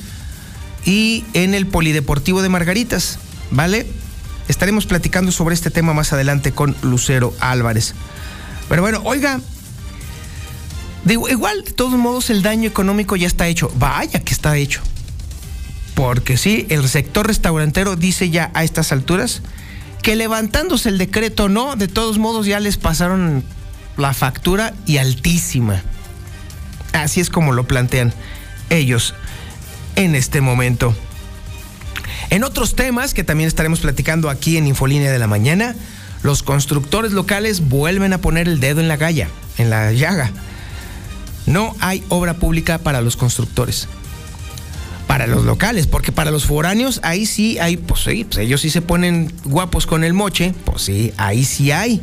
y 0.84 1.24
en 1.34 1.54
el 1.54 1.68
Polideportivo 1.68 2.42
de 2.42 2.50
Margaritas. 2.50 3.20
¿Vale? 3.52 3.86
Estaremos 4.48 4.88
platicando 4.88 5.32
sobre 5.32 5.54
este 5.54 5.70
tema 5.70 5.94
más 5.94 6.12
adelante 6.12 6.52
con 6.52 6.76
Lucero 6.82 7.32
Álvarez. 7.40 7.94
Pero 8.68 8.82
bueno, 8.82 9.02
oiga, 9.04 9.40
Digo, 11.04 11.30
igual, 11.30 11.64
de 11.64 11.72
todos 11.72 11.94
modos, 11.94 12.32
el 12.32 12.42
daño 12.42 12.68
económico 12.68 13.16
ya 13.16 13.28
está 13.28 13.48
hecho. 13.48 13.72
Vaya 13.78 14.22
que 14.22 14.34
está 14.34 14.58
hecho. 14.58 14.82
Porque 15.96 16.38
sí, 16.38 16.68
el 16.70 16.88
sector 16.88 17.28
restaurantero 17.28 17.96
dice 17.96 18.30
ya 18.30 18.52
a 18.54 18.64
estas 18.64 18.92
alturas 18.92 19.42
que 20.02 20.16
levantándose 20.16 20.90
el 20.90 20.98
decreto 20.98 21.50
no, 21.50 21.76
de 21.76 21.88
todos 21.88 22.20
modos 22.20 22.46
ya 22.46 22.60
les 22.60 22.78
pasaron 22.78 23.44
la 23.98 24.14
factura 24.14 24.74
y 24.86 24.98
altísima. 24.98 25.82
Así 26.94 27.22
es 27.22 27.30
como 27.30 27.54
lo 27.54 27.66
plantean 27.66 28.14
ellos 28.70 29.16
en 29.96 30.16
este 30.16 30.42
momento. 30.42 30.96
En 32.30 32.44
otros 32.44 32.76
temas 32.76 33.14
que 33.14 33.24
también 33.24 33.48
estaremos 33.48 33.80
platicando 33.80 34.30
aquí 34.30 34.58
en 34.58 34.68
Infolínea 34.68 35.12
de 35.12 35.20
la 35.20 35.28
Mañana, 35.28 35.76
los 36.24 36.44
constructores 36.44 37.14
locales 37.14 37.68
vuelven 37.68 38.14
a 38.14 38.20
poner 38.20 38.48
el 38.48 38.60
dedo 38.60 38.82
en 38.82 38.88
la 38.88 38.98
galla, 38.98 39.30
en 39.58 39.70
la 39.70 39.92
llaga 39.92 40.32
no 41.46 41.76
hay 41.80 42.04
obra 42.10 42.36
pública 42.36 42.78
para 42.80 43.02
los 43.02 43.18
constructores. 43.18 43.88
Para 45.16 45.28
los 45.28 45.46
locales, 45.46 45.88
porque 45.88 46.12
para 46.12 46.30
los 46.30 46.44
foráneos 46.44 47.00
ahí 47.02 47.26
sí 47.26 47.58
hay, 47.58 47.78
pues 47.78 48.02
sí, 48.02 48.26
pues 48.26 48.38
ellos 48.40 48.60
sí 48.60 48.70
se 48.70 48.82
ponen 48.82 49.32
guapos 49.46 49.88
con 49.88 50.04
el 50.04 50.14
moche, 50.14 50.54
pues 50.66 50.82
sí, 50.82 51.14
ahí 51.16 51.46
sí 51.46 51.72
hay. 51.72 52.02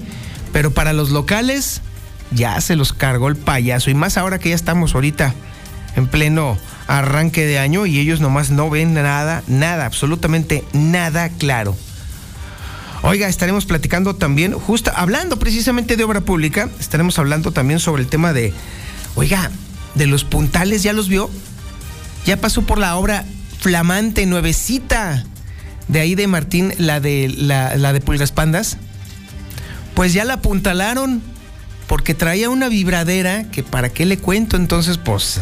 Pero 0.51 0.71
para 0.71 0.95
los 0.95 1.11
locales 1.11 1.83
ya 2.31 2.59
se 2.63 2.75
los 2.75 2.95
cargó 2.95 3.29
el 3.29 3.37
payaso 3.37 3.91
y 3.91 3.95
más 3.95 4.17
ahora 4.17 4.39
que 4.39 4.49
ya 4.49 4.55
estamos 4.55 4.95
ahorita 4.95 5.35
en 5.95 6.07
pleno 6.07 6.57
arranque 6.87 7.45
de 7.45 7.59
año 7.59 7.85
y 7.85 7.99
ellos 7.99 8.21
nomás 8.21 8.49
no 8.49 8.71
ven 8.71 8.95
nada, 8.95 9.43
nada, 9.47 9.85
absolutamente 9.85 10.65
nada 10.73 11.29
claro. 11.29 11.77
Oiga, 13.03 13.29
estaremos 13.29 13.67
platicando 13.67 14.17
también, 14.17 14.55
justo 14.55 14.91
hablando 14.97 15.39
precisamente 15.39 15.99
de 15.99 16.05
obra 16.05 16.23
pública, 16.23 16.71
estaremos 16.81 17.19
hablando 17.19 17.53
también 17.53 17.79
sobre 17.79 18.05
el 18.05 18.09
tema 18.09 18.33
de 18.33 18.55
Oiga, 19.17 19.51
de 19.97 20.07
los 20.07 20.25
puntales, 20.25 20.83
¿ya 20.83 20.95
los 20.95 21.11
vio? 21.11 21.29
Ya 22.25 22.37
pasó 22.37 22.63
por 22.63 22.79
la 22.79 22.97
obra 22.97 23.25
flamante, 23.59 24.27
nuevecita, 24.27 25.25
de 25.89 26.01
ahí 26.01 26.15
de 26.15 26.27
Martín, 26.27 26.73
la 26.79 27.01
de, 27.01 27.33
la, 27.37 27.93
de 27.93 28.01
Pulgas 28.01 28.33
Pandas. 28.33 28.77
Pues 29.95 30.13
ya 30.13 30.25
la 30.25 30.35
apuntalaron, 30.35 31.23
porque 31.87 32.15
traía 32.15 32.49
una 32.49 32.69
vibradera 32.69 33.45
que 33.51 33.63
para 33.63 33.89
qué 33.91 34.07
le 34.07 34.19
cuento, 34.19 34.57
entonces 34.57 34.99
pues 34.99 35.41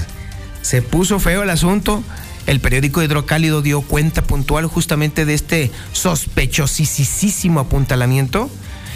se 0.62 0.82
puso 0.82 1.20
feo 1.20 1.42
el 1.42 1.50
asunto. 1.50 2.02
El 2.46 2.60
periódico 2.60 3.02
Hidrocálido 3.02 3.62
dio 3.62 3.82
cuenta 3.82 4.22
puntual 4.22 4.66
justamente 4.66 5.24
de 5.24 5.34
este 5.34 5.70
sospechosísimo 5.92 7.60
apuntalamiento. 7.60 8.50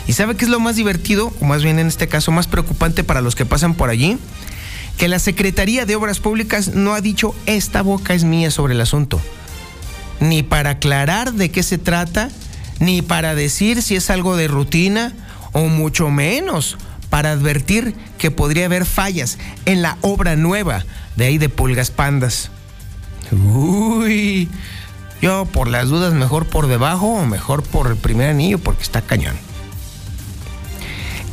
¿Y 0.06 0.14
sabe 0.14 0.34
qué 0.34 0.44
es 0.44 0.50
lo 0.50 0.60
más 0.60 0.76
divertido, 0.76 1.32
o 1.40 1.44
más 1.44 1.62
bien 1.62 1.78
en 1.78 1.86
este 1.86 2.08
caso 2.08 2.32
más 2.32 2.46
preocupante 2.46 3.04
para 3.04 3.20
los 3.20 3.34
que 3.36 3.46
pasan 3.46 3.74
por 3.74 3.90
allí? 3.90 4.18
Que 4.98 5.08
la 5.08 5.18
Secretaría 5.18 5.86
de 5.86 5.96
Obras 5.96 6.20
Públicas 6.20 6.74
no 6.74 6.94
ha 6.94 7.00
dicho 7.00 7.34
esta 7.46 7.82
boca 7.82 8.14
es 8.14 8.24
mía 8.24 8.50
sobre 8.50 8.74
el 8.74 8.80
asunto. 8.80 9.20
Ni 10.20 10.42
para 10.42 10.70
aclarar 10.70 11.32
de 11.32 11.50
qué 11.50 11.62
se 11.62 11.78
trata, 11.78 12.30
ni 12.78 13.02
para 13.02 13.34
decir 13.34 13.82
si 13.82 13.96
es 13.96 14.10
algo 14.10 14.36
de 14.36 14.48
rutina, 14.48 15.12
o 15.52 15.66
mucho 15.66 16.10
menos 16.10 16.76
para 17.10 17.30
advertir 17.30 17.94
que 18.18 18.30
podría 18.30 18.66
haber 18.66 18.84
fallas 18.84 19.38
en 19.66 19.82
la 19.82 19.98
obra 20.00 20.36
nueva 20.36 20.84
de 21.16 21.26
ahí 21.26 21.38
de 21.38 21.48
Pulgas 21.48 21.90
Pandas. 21.90 22.50
Uy, 23.30 24.48
yo 25.22 25.46
por 25.46 25.68
las 25.68 25.88
dudas 25.88 26.12
mejor 26.12 26.46
por 26.46 26.66
debajo 26.66 27.06
o 27.06 27.24
mejor 27.24 27.62
por 27.62 27.86
el 27.86 27.96
primer 27.96 28.30
anillo 28.30 28.58
porque 28.58 28.82
está 28.82 29.00
cañón. 29.00 29.36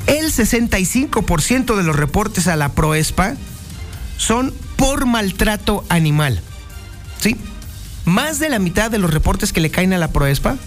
El 0.08 0.32
65% 0.32 1.75
de 1.75 1.84
los 1.84 1.96
reportes 1.96 2.48
a 2.48 2.56
la 2.56 2.70
Proespa 2.70 3.36
son 4.22 4.54
por 4.75 5.08
maltrato 5.08 5.84
animal. 5.90 6.42
¿Sí? 7.20 7.38
Más 8.06 8.38
de 8.38 8.50
la 8.50 8.60
mitad 8.60 8.92
de 8.92 9.00
los 9.00 9.12
reportes 9.12 9.51
que 9.51 9.62
le 9.62 9.72
caen 9.72 9.94
a 9.94 9.98
la 9.98 10.12
Proespa, 10.12 10.58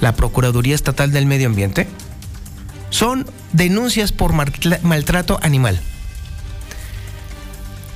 la 0.00 0.14
Procuraduría 0.14 0.76
Estatal 0.76 1.10
del 1.10 1.26
Medio 1.26 1.48
Ambiente, 1.48 1.88
son 2.90 3.26
denuncias 3.52 4.12
por 4.12 4.32
maltrato 4.32 5.40
animal. 5.42 5.80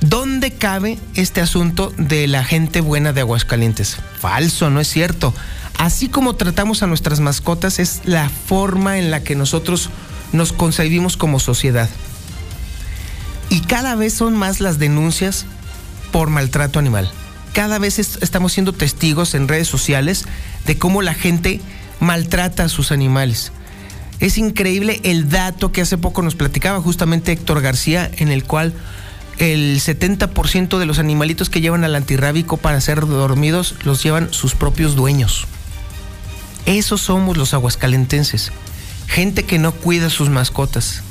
¿Dónde 0.01 0.51
cabe 0.51 0.99
este 1.15 1.39
asunto 1.39 1.93
de 1.97 2.27
la 2.27 2.43
gente 2.43 2.81
buena 2.81 3.13
de 3.13 3.21
Aguascalientes? 3.21 3.95
Falso, 4.19 4.69
no 4.69 4.81
es 4.81 4.89
cierto. 4.89 5.33
Así 5.77 6.09
como 6.09 6.35
tratamos 6.35 6.83
a 6.83 6.87
nuestras 6.87 7.21
mascotas 7.21 7.79
es 7.79 8.01
la 8.03 8.27
forma 8.27 8.97
en 8.97 9.09
la 9.09 9.23
que 9.23 9.35
nosotros 9.35 9.89
nos 10.33 10.51
concebimos 10.51 11.15
como 11.15 11.39
sociedad. 11.39 11.89
Y 13.49 13.61
cada 13.61 13.95
vez 13.95 14.13
son 14.13 14.35
más 14.35 14.61
las 14.61 14.79
denuncias 14.79 15.45
por 16.11 16.29
maltrato 16.29 16.79
animal. 16.79 17.11
Cada 17.53 17.79
vez 17.79 17.99
estamos 17.99 18.53
siendo 18.53 18.73
testigos 18.73 19.33
en 19.33 19.47
redes 19.47 19.67
sociales 19.67 20.25
de 20.65 20.77
cómo 20.77 21.01
la 21.01 21.13
gente 21.13 21.59
maltrata 21.99 22.65
a 22.65 22.69
sus 22.69 22.91
animales. 22.91 23.51
Es 24.19 24.37
increíble 24.37 24.99
el 25.03 25.29
dato 25.29 25.71
que 25.71 25.81
hace 25.81 25.97
poco 25.97 26.21
nos 26.21 26.35
platicaba 26.35 26.81
justamente 26.81 27.31
Héctor 27.31 27.61
García, 27.61 28.09
en 28.17 28.29
el 28.29 28.43
cual 28.43 28.73
el 29.39 29.79
70% 29.79 30.77
de 30.77 30.85
los 30.85 30.99
animalitos 30.99 31.49
que 31.49 31.61
llevan 31.61 31.85
al 31.85 31.95
antirrábico 31.95 32.57
para 32.57 32.81
ser 32.81 33.07
dormidos 33.07 33.75
los 33.83 34.03
llevan 34.03 34.33
sus 34.33 34.55
propios 34.55 34.95
dueños. 34.95 35.47
Esos 36.65 37.01
somos 37.01 37.37
los 37.37 37.53
aguascalentenses. 37.53 38.51
Gente 39.07 39.43
que 39.43 39.57
no 39.57 39.71
cuida 39.71 40.09
sus 40.09 40.29
mascotas, 40.29 41.01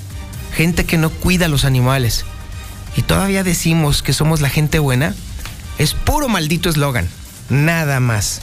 gente 0.53 0.85
que 0.85 0.99
no 0.99 1.11
cuida 1.11 1.47
a 1.47 1.49
los 1.49 1.65
animales 1.65 2.25
y 2.97 3.03
todavía 3.03 3.45
decimos 3.45 4.03
que 4.03 4.13
somos 4.13 4.41
la 4.41 4.49
gente 4.49 4.79
buena, 4.79 5.15
es 5.79 5.95
puro 5.95 6.29
maldito 6.29 6.69
eslogan, 6.69 7.09
nada 7.49 8.01
más. 8.01 8.41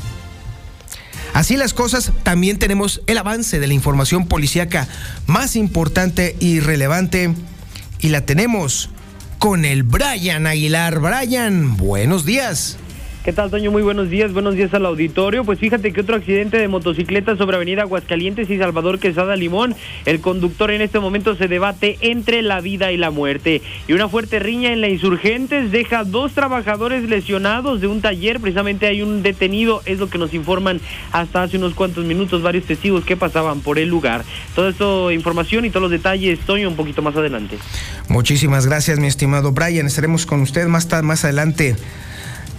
Así 1.34 1.58
las 1.58 1.74
cosas, 1.74 2.14
también 2.24 2.58
tenemos 2.60 3.02
el 3.08 3.18
avance 3.18 3.60
de 3.60 3.68
la 3.68 3.74
información 3.74 4.28
policíaca 4.28 4.88
más 5.28 5.58
importante 5.58 6.38
y 6.40 6.62
relevante 6.62 7.34
y 8.00 8.08
la 8.08 8.22
tenemos 8.22 8.90
con 9.38 9.66
el 9.66 9.84
Brian 9.84 10.48
Aguilar. 10.48 11.00
Brian, 11.00 11.76
buenos 11.76 12.26
días. 12.26 12.78
¿Qué 13.26 13.34
tal, 13.34 13.50
Toño? 13.50 13.72
Muy 13.72 13.82
buenos 13.82 14.12
días, 14.12 14.34
buenos 14.34 14.54
días 14.54 14.72
al 14.76 14.86
auditorio. 14.86 15.44
Pues 15.44 15.58
fíjate 15.58 15.92
que 15.92 16.02
otro 16.02 16.16
accidente 16.16 16.60
de 16.60 16.68
motocicleta 16.68 17.36
sobre 17.36 17.56
Avenida 17.56 17.82
Aguascalientes 17.82 18.48
y 18.52 18.60
Salvador 18.60 19.00
Quesada 19.00 19.36
Limón. 19.36 19.74
El 20.06 20.22
conductor 20.22 20.70
en 20.70 20.82
este 20.82 21.00
momento 21.00 21.36
se 21.36 21.48
debate 21.48 21.98
entre 22.02 22.44
la 22.44 22.62
vida 22.62 22.92
y 22.92 22.98
la 22.98 23.10
muerte. 23.10 23.64
Y 23.88 23.94
una 23.94 24.10
fuerte 24.10 24.38
riña 24.38 24.72
en 24.74 24.80
la 24.80 24.90
Insurgentes 24.90 25.72
deja 25.72 26.04
dos 26.04 26.34
trabajadores 26.34 27.10
lesionados 27.10 27.82
de 27.82 27.88
un 27.88 28.00
taller. 28.00 28.40
Precisamente 28.40 28.86
hay 28.86 29.02
un 29.02 29.24
detenido, 29.24 29.82
es 29.86 29.98
lo 29.98 30.08
que 30.08 30.20
nos 30.20 30.36
informan 30.36 30.80
hasta 31.12 31.42
hace 31.42 31.58
unos 31.58 31.74
cuantos 31.74 32.06
minutos 32.06 32.44
varios 32.44 32.66
testigos 32.66 33.06
que 33.06 33.18
pasaban 33.18 33.62
por 33.62 33.80
el 33.80 33.90
lugar. 33.90 34.24
Todo 34.54 34.70
esto, 34.70 35.12
información 35.12 35.66
y 35.66 35.72
todos 35.72 35.82
los 35.82 35.92
detalles, 35.92 36.42
Toño, 36.42 36.70
un 36.70 36.76
poquito 36.76 37.02
más 37.02 37.16
adelante. 37.16 37.58
Muchísimas 38.08 38.68
gracias, 38.68 39.00
mi 39.00 39.08
estimado 39.08 39.52
Brian. 39.52 39.88
Estaremos 39.88 40.28
con 40.28 40.42
usted 40.42 40.68
más, 40.68 40.88
más 41.02 41.24
adelante 41.24 41.76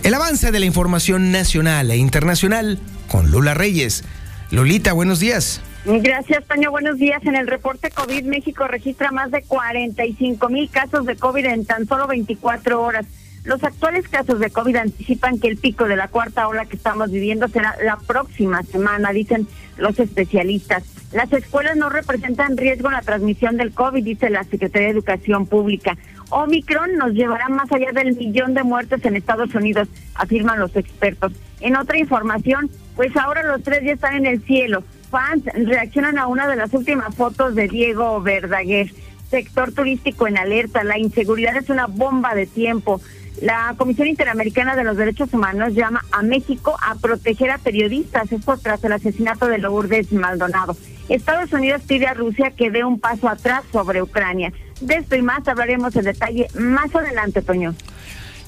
el 0.06 0.14
avance 0.14 0.52
de 0.52 0.60
la 0.60 0.66
información 0.66 1.32
nacional 1.32 1.90
e 1.90 1.96
internacional 1.96 2.78
con 3.10 3.32
Lula 3.32 3.54
Reyes. 3.54 4.04
Lolita, 4.52 4.92
buenos 4.92 5.18
días. 5.18 5.60
Gracias, 5.84 6.44
Toño. 6.46 6.70
Buenos 6.70 6.98
días. 6.98 7.24
En 7.24 7.34
el 7.34 7.48
reporte 7.48 7.90
COVID, 7.90 8.24
México 8.26 8.68
registra 8.68 9.10
más 9.10 9.32
de 9.32 9.42
45 9.42 10.48
mil 10.48 10.70
casos 10.70 11.06
de 11.06 11.16
COVID 11.16 11.46
en 11.46 11.64
tan 11.64 11.88
solo 11.88 12.06
24 12.06 12.80
horas. 12.80 13.04
Los 13.42 13.64
actuales 13.64 14.06
casos 14.06 14.38
de 14.38 14.48
COVID 14.50 14.76
anticipan 14.76 15.40
que 15.40 15.48
el 15.48 15.56
pico 15.56 15.88
de 15.88 15.96
la 15.96 16.06
cuarta 16.06 16.46
ola 16.46 16.66
que 16.66 16.76
estamos 16.76 17.10
viviendo 17.10 17.48
será 17.48 17.74
la 17.84 17.96
próxima 17.96 18.62
semana, 18.62 19.10
dicen 19.10 19.48
los 19.76 19.98
especialistas. 19.98 20.84
Las 21.12 21.32
escuelas 21.32 21.76
no 21.76 21.88
representan 21.88 22.56
riesgo 22.56 22.88
en 22.88 22.94
la 22.94 23.02
transmisión 23.02 23.56
del 23.56 23.72
COVID, 23.72 24.04
dice 24.04 24.30
la 24.30 24.44
Secretaría 24.44 24.88
de 24.88 24.94
Educación 24.94 25.46
Pública. 25.46 25.96
Omicron 26.30 26.96
nos 26.96 27.12
llevará 27.12 27.48
más 27.48 27.70
allá 27.70 27.92
del 27.92 28.16
millón 28.16 28.54
de 28.54 28.64
muertes 28.64 29.04
en 29.04 29.16
Estados 29.16 29.54
Unidos, 29.54 29.88
afirman 30.14 30.58
los 30.58 30.74
expertos. 30.76 31.32
En 31.60 31.76
otra 31.76 31.98
información, 31.98 32.70
pues 32.94 33.16
ahora 33.16 33.42
los 33.42 33.62
tres 33.62 33.82
ya 33.84 33.92
están 33.92 34.14
en 34.14 34.26
el 34.26 34.42
cielo. 34.42 34.82
Fans 35.10 35.44
reaccionan 35.54 36.18
a 36.18 36.26
una 36.26 36.48
de 36.48 36.56
las 36.56 36.72
últimas 36.74 37.14
fotos 37.14 37.54
de 37.54 37.68
Diego 37.68 38.20
Verdaguer. 38.20 38.90
Sector 39.30 39.72
turístico 39.72 40.26
en 40.26 40.38
alerta, 40.38 40.84
la 40.84 40.98
inseguridad 40.98 41.56
es 41.56 41.68
una 41.70 41.86
bomba 41.86 42.34
de 42.34 42.46
tiempo. 42.46 43.00
La 43.40 43.74
Comisión 43.76 44.08
Interamericana 44.08 44.76
de 44.76 44.84
los 44.84 44.96
Derechos 44.96 45.32
Humanos 45.32 45.74
llama 45.74 46.04
a 46.10 46.22
México 46.22 46.76
a 46.82 46.94
proteger 46.94 47.50
a 47.50 47.58
periodistas, 47.58 48.32
esto 48.32 48.56
tras 48.56 48.82
el 48.82 48.92
asesinato 48.92 49.46
de 49.46 49.58
Lourdes 49.58 50.10
Maldonado. 50.12 50.76
Estados 51.08 51.52
Unidos 51.52 51.82
pide 51.86 52.06
a 52.06 52.14
Rusia 52.14 52.50
que 52.50 52.70
dé 52.70 52.82
un 52.82 52.98
paso 52.98 53.28
atrás 53.28 53.62
sobre 53.70 54.02
Ucrania. 54.02 54.52
De 54.80 54.94
esto 54.94 55.16
y 55.16 55.22
más 55.22 55.46
hablaremos 55.48 55.94
en 55.96 56.04
detalle 56.04 56.48
más 56.58 56.94
adelante, 56.94 57.42
Toño. 57.42 57.74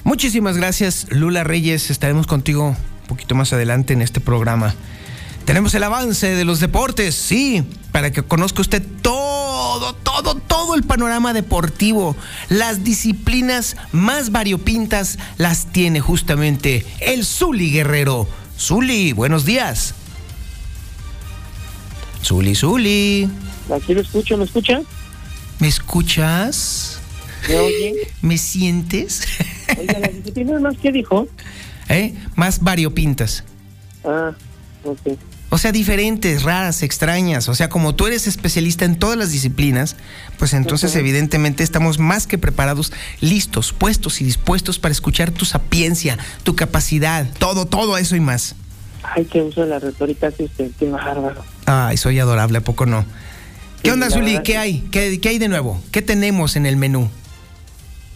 Muchísimas 0.03 0.57
gracias, 0.57 1.07
Lula 1.09 1.43
Reyes. 1.43 1.89
Estaremos 1.89 2.27
contigo 2.27 2.69
un 2.69 3.07
poquito 3.07 3.35
más 3.35 3.51
adelante 3.53 3.93
en 3.93 4.01
este 4.01 4.19
programa. 4.19 4.75
Tenemos 5.45 5.73
el 5.73 5.83
avance 5.83 6.35
de 6.35 6.45
los 6.45 6.59
deportes, 6.59 7.15
sí, 7.15 7.63
para 7.91 8.11
que 8.11 8.21
conozca 8.21 8.61
usted 8.61 8.83
todo, 9.01 9.93
todo, 9.95 10.35
todo 10.35 10.75
el 10.75 10.83
panorama 10.83 11.33
deportivo. 11.33 12.15
Las 12.49 12.83
disciplinas 12.83 13.75
más 13.91 14.31
variopintas 14.31 15.17
las 15.37 15.65
tiene 15.71 16.01
justamente 16.01 16.85
el 16.99 17.25
Zuli 17.25 17.71
Guerrero. 17.71 18.27
Zuli, 18.59 19.13
buenos 19.13 19.45
días. 19.45 19.95
Zuli, 22.23 22.53
Zuli. 22.53 23.29
Aquí 23.73 23.95
lo 23.95 24.01
escucho, 24.01 24.37
¿me 24.37 24.43
escucha? 24.43 24.81
¿Me 25.59 25.67
escuchas? 25.67 26.99
¿Me 27.47 27.55
oye? 27.55 27.95
¿Me 28.21 28.37
sientes? 28.37 29.23
Oiga, 29.77 29.99
¿las 29.99 30.13
disciplinas 30.13 30.61
más 30.61 30.77
qué 30.81 30.91
dijo? 30.91 31.27
¿Eh? 31.89 32.13
Más 32.35 32.61
variopintas. 32.61 33.43
Ah, 34.05 34.31
ok. 34.83 35.17
O 35.51 35.57
sea, 35.57 35.71
diferentes, 35.71 36.43
raras, 36.43 36.83
extrañas. 36.83 37.49
O 37.49 37.55
sea, 37.55 37.69
como 37.69 37.95
tú 37.95 38.05
eres 38.05 38.27
especialista 38.27 38.85
en 38.85 38.97
todas 38.97 39.17
las 39.17 39.31
disciplinas, 39.31 39.95
pues 40.37 40.53
entonces 40.53 40.95
evidentemente 40.95 41.63
estamos 41.63 41.97
más 41.97 42.27
que 42.27 42.37
preparados, 42.37 42.93
listos, 43.19 43.73
puestos 43.73 44.21
y 44.21 44.25
dispuestos 44.25 44.77
para 44.77 44.91
escuchar 44.91 45.31
tu 45.31 45.45
sapiencia, 45.45 46.19
tu 46.43 46.55
capacidad, 46.55 47.25
todo, 47.39 47.65
todo 47.65 47.97
eso 47.97 48.15
y 48.15 48.19
más. 48.19 48.55
Ay, 49.01 49.25
que 49.25 49.41
uso 49.41 49.65
la 49.65 49.79
retórica 49.79 50.27
hace 50.27 50.43
usted, 50.43 50.69
qué 50.77 50.87
bárbaro. 50.89 51.43
Ay, 51.65 51.97
soy 51.97 52.19
adorable, 52.19 52.59
¿a 52.59 52.61
poco 52.61 52.85
no? 52.85 53.05
¿Qué 53.83 53.91
onda, 53.91 54.09
Zuli? 54.09 54.39
¿Qué 54.43 54.57
hay? 54.57 54.81
¿Qué, 54.91 55.19
¿Qué 55.21 55.29
hay 55.29 55.39
de 55.39 55.47
nuevo? 55.47 55.81
¿Qué 55.91 56.01
tenemos 56.01 56.55
en 56.55 56.65
el 56.65 56.75
menú? 56.77 57.09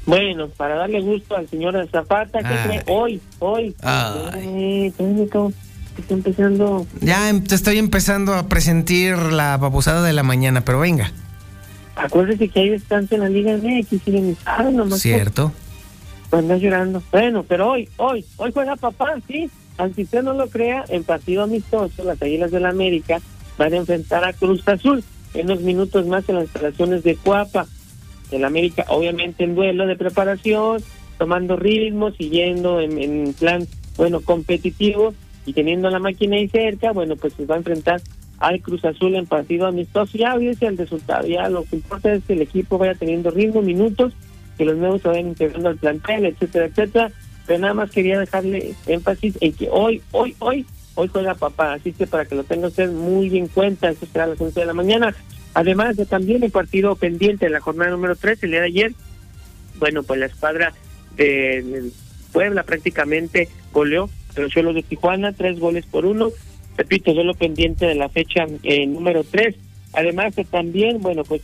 Bueno, 0.05 0.50
para 0.50 0.75
darle 0.75 1.01
gusto 1.01 1.36
al 1.38 1.50
señor 1.50 1.88
Zapata, 1.89 2.39
¿qué 2.39 2.48
Ay. 2.48 2.67
cree? 2.67 2.84
Hoy, 2.88 3.22
hoy. 3.39 3.75
Ay. 3.82 4.41
Eh, 4.43 4.93
técnico, 4.98 5.53
está 5.98 6.13
empezando. 6.13 6.86
Ya 7.00 7.29
em- 7.29 7.43
te 7.43 7.55
estoy 7.55 7.77
empezando 7.77 8.34
a 8.34 8.49
presentir 8.49 9.15
la 9.17 9.56
babosada 9.58 10.04
de 10.04 10.12
la 10.13 10.23
mañana, 10.23 10.65
pero 10.65 10.80
venga. 10.80 11.12
Acuérdese 11.95 12.49
que 12.49 12.60
hay 12.60 12.69
descanso 12.69 13.15
en 13.15 13.21
la 13.21 13.30
Liga 13.30 13.54
MX 13.56 13.93
y 14.08 14.12
ni 14.12 14.36
sabe 14.36 14.71
nomás. 14.71 14.99
Cierto. 14.99 15.54
Pues 16.30 16.62
llorando. 16.62 17.02
Bueno, 17.12 17.45
pero 17.47 17.69
hoy, 17.69 17.88
hoy, 17.97 18.26
hoy 18.38 18.52
juega 18.52 18.76
papá, 18.76 19.13
sí. 19.28 19.49
Aunque 19.78 20.04
usted 20.04 20.23
no 20.23 20.34
lo 20.34 20.49
crea, 20.49 20.84
en 20.89 21.04
partido 21.04 21.43
amistoso, 21.43 22.04
las 22.04 22.21
Águilas 22.21 22.52
del 22.52 22.63
la 22.63 22.69
América 22.69 23.21
van 23.58 23.73
a 23.73 23.78
enfrentar 23.78 24.26
a 24.26 24.34
Cruz 24.34 24.67
Azul 24.67 25.04
en 25.34 25.46
unos 25.46 25.62
minutos 25.62 26.06
más 26.08 26.28
en 26.30 26.36
las 26.36 26.46
instalaciones 26.46 27.04
de 27.04 27.15
Cuapa. 27.15 27.67
El 28.32 28.46
América, 28.46 28.86
obviamente, 28.89 29.43
en 29.43 29.56
duelo 29.56 29.86
de 29.86 29.96
preparación, 29.96 30.82
tomando 31.17 31.56
ritmo, 31.56 32.12
siguiendo 32.12 32.80
en, 32.80 33.34
plan, 33.34 33.67
bueno, 33.98 34.22
competitivo 34.22 35.13
y 35.46 35.54
teniendo 35.54 35.89
la 35.89 36.00
máquina 36.00 36.38
ahí 36.38 36.48
cerca, 36.48 36.91
bueno, 36.91 37.15
pues 37.15 37.34
se 37.34 37.46
va 37.46 37.56
a 37.56 37.60
enfrentar 37.60 38.02
al 38.39 38.60
Cruz 38.62 38.84
Azul 38.86 39.15
en 39.15 39.26
partido 39.26 39.67
amistoso. 39.67 40.17
Ya 40.17 40.34
olvídese 40.34 40.65
el 40.65 40.78
resultado, 40.78 41.28
ya 41.28 41.48
lo 41.50 41.63
que 41.63 41.76
importa 41.78 42.13
es 42.13 42.24
que 42.24 42.34
el 42.34 42.41
equipo 42.41 42.78
vaya 42.78 42.96
teniendo 42.96 43.30
ritmo, 43.30 43.62
minutos, 43.62 44.13
que 44.58 44.65
los 44.65 44.78
nuevos 44.78 45.02
se 45.02 45.10
vayan 45.10 45.28
integrando 45.28 45.69
al 45.69 45.78
plantel, 45.78 46.26
etcétera, 46.26 46.65
etcétera. 46.65 47.12
Pero 47.46 47.60
nada 47.60 47.74
más 47.74 47.91
quería 47.91 48.19
dejarle 48.19 48.74
énfasis 48.88 49.38
en 49.41 49.54
que 49.54 49.67
hoy, 49.69 50.02
hoy, 50.12 50.36
hoy, 50.39 50.65
hoy 50.95 51.08
juega 51.08 51.36
papá. 51.36 51.73
Así 51.73 51.91
que 51.93 52.08
para 52.08 52.25
que 52.25 52.36
lo 52.36 52.43
tenga 52.43 52.67
usted 52.67 52.91
muy 52.91 53.38
en 53.38 53.47
cuenta, 53.47 53.89
eso 53.89 54.06
será 54.06 54.25
a 54.25 54.27
las 54.27 54.41
11 54.41 54.60
de 54.60 54.65
la 54.65 54.73
mañana. 54.73 55.15
Además 55.53 55.95
de 55.97 56.06
también 56.06 56.43
el 56.43 56.51
partido 56.51 56.95
pendiente 56.95 57.45
de 57.45 57.51
la 57.51 57.60
jornada 57.60 57.91
número 57.91 58.15
3, 58.15 58.43
el 58.43 58.51
día 58.51 58.62
de 58.62 58.67
ayer, 58.67 58.91
bueno, 59.75 60.03
pues 60.03 60.19
la 60.19 60.25
escuadra 60.25 60.73
de, 61.15 61.91
Puebla 62.34 62.63
prácticamente 62.63 63.47
goleó 63.71 64.10
los 64.36 64.51
Cholos 64.51 64.73
de 64.75 64.82
Tijuana, 64.82 65.32
tres 65.32 65.60
goles 65.60 65.86
por 65.86 66.06
uno. 66.06 66.32
Repito, 66.75 67.13
solo 67.13 67.36
pendiente 67.36 67.86
de 67.86 67.93
la 67.93 68.10
fecha 68.10 68.47
eh, 68.63 68.88
número 68.88 69.23
3. 69.23 69.56
Además 69.93 70.36
de 70.36 70.43
también, 70.43 70.99
bueno, 71.01 71.23
pues 71.23 71.43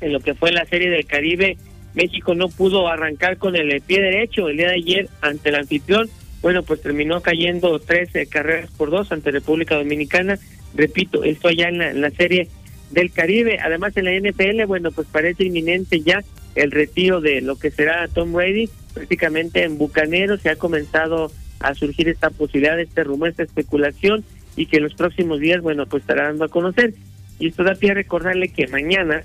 en 0.00 0.12
lo 0.12 0.20
que 0.20 0.34
fue 0.34 0.52
la 0.52 0.64
Serie 0.66 0.88
del 0.88 1.04
Caribe, 1.04 1.58
México 1.94 2.36
no 2.36 2.48
pudo 2.48 2.86
arrancar 2.86 3.36
con 3.38 3.56
el 3.56 3.80
pie 3.82 4.00
derecho 4.00 4.48
el 4.48 4.56
día 4.56 4.68
de 4.68 4.74
ayer 4.74 5.08
ante 5.20 5.48
el 5.48 5.56
anfitrión. 5.56 6.08
Bueno, 6.42 6.62
pues 6.62 6.80
terminó 6.80 7.20
cayendo 7.20 7.78
13 7.78 8.26
carreras 8.26 8.70
por 8.70 8.90
dos 8.90 9.12
ante 9.12 9.30
República 9.30 9.76
Dominicana. 9.76 10.38
Repito, 10.74 11.24
esto 11.24 11.48
allá 11.48 11.68
en 11.68 12.00
la, 12.00 12.10
Serie 12.10 12.48
del 12.90 13.12
Caribe. 13.12 13.58
Además, 13.60 13.96
en 13.96 14.06
la 14.06 14.12
NFL, 14.12 14.64
bueno, 14.66 14.90
pues 14.90 15.06
parece 15.10 15.44
inminente 15.44 16.00
ya 16.00 16.22
el 16.54 16.70
retiro 16.70 17.20
de 17.20 17.40
lo 17.42 17.56
que 17.56 17.70
será 17.70 18.08
Tom 18.08 18.32
Brady. 18.32 18.70
Prácticamente 18.94 19.64
en 19.64 19.76
Bucanero 19.76 20.38
se 20.38 20.50
ha 20.50 20.56
comenzado 20.56 21.30
a 21.60 21.74
surgir 21.74 22.08
esta 22.08 22.30
posibilidad, 22.30 22.80
este 22.80 23.04
rumor, 23.04 23.28
esta 23.28 23.42
especulación 23.42 24.24
y 24.56 24.66
que 24.66 24.78
en 24.78 24.84
los 24.84 24.94
próximos 24.94 25.40
días, 25.40 25.60
bueno, 25.62 25.86
pues 25.86 26.02
estará 26.02 26.24
dando 26.24 26.44
a 26.44 26.48
conocer. 26.48 26.94
Y 27.38 27.48
esto 27.48 27.64
da 27.64 27.74
pie 27.74 27.92
a 27.92 27.94
recordarle 27.94 28.48
que 28.48 28.66
mañana, 28.66 29.22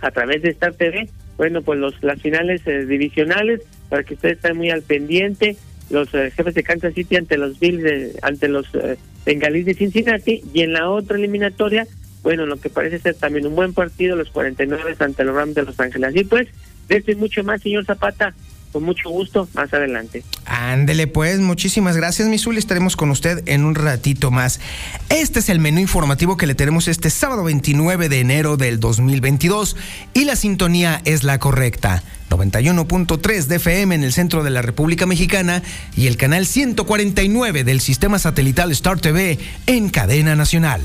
a 0.00 0.10
través 0.10 0.42
de 0.42 0.50
Star 0.50 0.74
TV, 0.74 1.08
bueno, 1.36 1.62
pues 1.62 1.78
los 1.78 2.02
las 2.02 2.20
finales 2.20 2.62
eh, 2.66 2.84
divisionales, 2.84 3.60
para 3.88 4.02
que 4.02 4.14
ustedes 4.14 4.36
estén 4.36 4.56
muy 4.56 4.70
al 4.70 4.82
pendiente, 4.82 5.56
los 5.90 6.12
eh, 6.14 6.30
jefes 6.34 6.54
de 6.54 6.62
Kansas 6.62 6.94
City 6.94 7.16
ante 7.16 7.38
los 7.38 7.58
Bills, 7.58 7.82
de- 7.82 8.18
ante 8.22 8.48
los 8.48 8.66
eh, 8.74 8.96
de 9.24 9.74
Cincinnati, 9.74 10.42
y 10.54 10.62
en 10.62 10.72
la 10.72 10.88
otra 10.90 11.16
eliminatoria, 11.18 11.86
bueno, 12.22 12.46
lo 12.46 12.58
que 12.58 12.70
parece 12.70 12.98
ser 12.98 13.14
también 13.14 13.46
un 13.46 13.54
buen 13.54 13.72
partido, 13.74 14.16
los 14.16 14.30
49 14.30 14.96
ante 14.98 15.24
los 15.24 15.34
Rams 15.34 15.54
de 15.54 15.62
Los 15.64 15.78
Ángeles. 15.80 16.08
Así 16.10 16.24
pues, 16.24 16.48
de 16.88 16.96
esto 16.96 17.12
y 17.12 17.14
mucho 17.16 17.44
más, 17.44 17.60
señor 17.62 17.84
Zapata, 17.84 18.34
con 18.72 18.82
mucho 18.82 19.10
gusto, 19.10 19.48
más 19.54 19.72
adelante. 19.72 20.22
Ándele 20.44 21.06
pues, 21.06 21.38
muchísimas 21.40 21.96
gracias, 21.96 22.28
mi 22.28 22.38
Zuli. 22.38 22.58
Estaremos 22.58 22.96
con 22.96 23.10
usted 23.10 23.42
en 23.46 23.64
un 23.64 23.74
ratito 23.74 24.30
más. 24.30 24.60
Este 25.08 25.40
es 25.40 25.48
el 25.48 25.60
menú 25.60 25.80
informativo 25.80 26.36
que 26.36 26.46
le 26.46 26.54
tenemos 26.54 26.88
este 26.88 27.10
sábado 27.10 27.44
29 27.44 28.08
de 28.08 28.20
enero 28.20 28.56
del 28.56 28.80
2022 28.80 29.76
y 30.14 30.24
la 30.24 30.36
sintonía 30.36 31.00
es 31.04 31.24
la 31.24 31.38
correcta. 31.38 32.02
91.3 32.30 33.46
de 33.46 33.56
FM 33.56 33.94
en 33.94 34.04
el 34.04 34.12
centro 34.12 34.42
de 34.42 34.50
la 34.50 34.62
República 34.62 35.06
Mexicana 35.06 35.62
y 35.96 36.06
el 36.06 36.16
canal 36.16 36.46
149 36.46 37.64
del 37.64 37.80
sistema 37.80 38.18
satelital 38.18 38.70
Star 38.72 39.00
TV 39.00 39.38
en 39.66 39.88
cadena 39.88 40.36
nacional. 40.36 40.82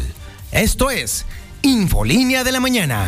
Esto 0.52 0.90
es 0.90 1.26
Infolínea 1.62 2.44
de 2.44 2.52
la 2.52 2.60
Mañana. 2.60 3.08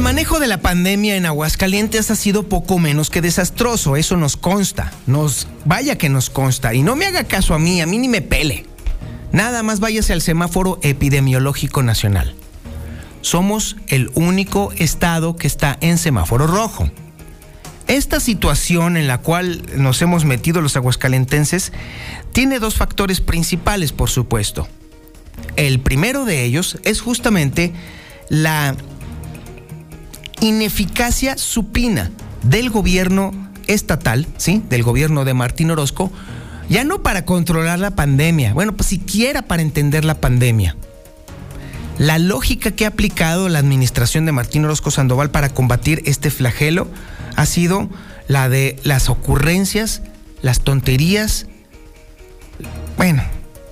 Manejo 0.00 0.38
de 0.38 0.48
la 0.48 0.60
pandemia 0.60 1.16
en 1.16 1.24
Aguascalientes 1.24 2.10
ha 2.10 2.14
sido 2.14 2.42
poco 2.42 2.78
menos 2.78 3.08
que 3.08 3.22
desastroso, 3.22 3.96
eso 3.96 4.18
nos 4.18 4.36
consta, 4.36 4.92
nos 5.06 5.48
vaya 5.64 5.96
que 5.96 6.10
nos 6.10 6.28
consta 6.28 6.74
y 6.74 6.82
no 6.82 6.94
me 6.94 7.06
haga 7.06 7.24
caso 7.24 7.54
a 7.54 7.58
mí, 7.58 7.80
a 7.80 7.86
mí 7.86 7.96
ni 7.96 8.06
me 8.06 8.20
pele. 8.20 8.66
Nada 9.32 9.62
más 9.62 9.80
váyase 9.80 10.12
al 10.12 10.20
semáforo 10.20 10.78
epidemiológico 10.82 11.82
nacional. 11.82 12.34
Somos 13.22 13.76
el 13.86 14.10
único 14.14 14.72
estado 14.76 15.36
que 15.36 15.46
está 15.46 15.78
en 15.80 15.96
semáforo 15.96 16.46
rojo. 16.46 16.90
Esta 17.86 18.20
situación 18.20 18.98
en 18.98 19.08
la 19.08 19.22
cual 19.22 19.62
nos 19.74 20.02
hemos 20.02 20.26
metido 20.26 20.60
los 20.60 20.76
aguascalentenses 20.76 21.72
tiene 22.32 22.58
dos 22.58 22.74
factores 22.74 23.22
principales, 23.22 23.92
por 23.92 24.10
supuesto. 24.10 24.68
El 25.56 25.80
primero 25.80 26.26
de 26.26 26.44
ellos 26.44 26.78
es 26.84 27.00
justamente 27.00 27.72
la 28.28 28.76
ineficacia 30.40 31.36
supina 31.38 32.10
del 32.42 32.70
gobierno 32.70 33.32
estatal, 33.66 34.26
¿sí? 34.36 34.62
Del 34.68 34.82
gobierno 34.82 35.24
de 35.24 35.34
Martín 35.34 35.70
Orozco, 35.70 36.10
ya 36.68 36.84
no 36.84 37.02
para 37.02 37.24
controlar 37.24 37.78
la 37.78 37.92
pandemia, 37.92 38.52
bueno, 38.52 38.74
pues 38.74 38.88
siquiera 38.88 39.42
para 39.42 39.62
entender 39.62 40.04
la 40.04 40.20
pandemia. 40.20 40.76
La 41.98 42.18
lógica 42.18 42.70
que 42.70 42.84
ha 42.84 42.88
aplicado 42.88 43.48
la 43.48 43.58
administración 43.58 44.24
de 44.24 44.32
Martín 44.32 44.64
Orozco 44.64 44.90
Sandoval 44.90 45.30
para 45.30 45.48
combatir 45.48 46.02
este 46.06 46.30
flagelo 46.30 46.88
ha 47.36 47.44
sido 47.44 47.88
la 48.28 48.48
de 48.48 48.78
las 48.84 49.08
ocurrencias, 49.08 50.02
las 50.42 50.60
tonterías, 50.60 51.46
bueno, 52.96 53.22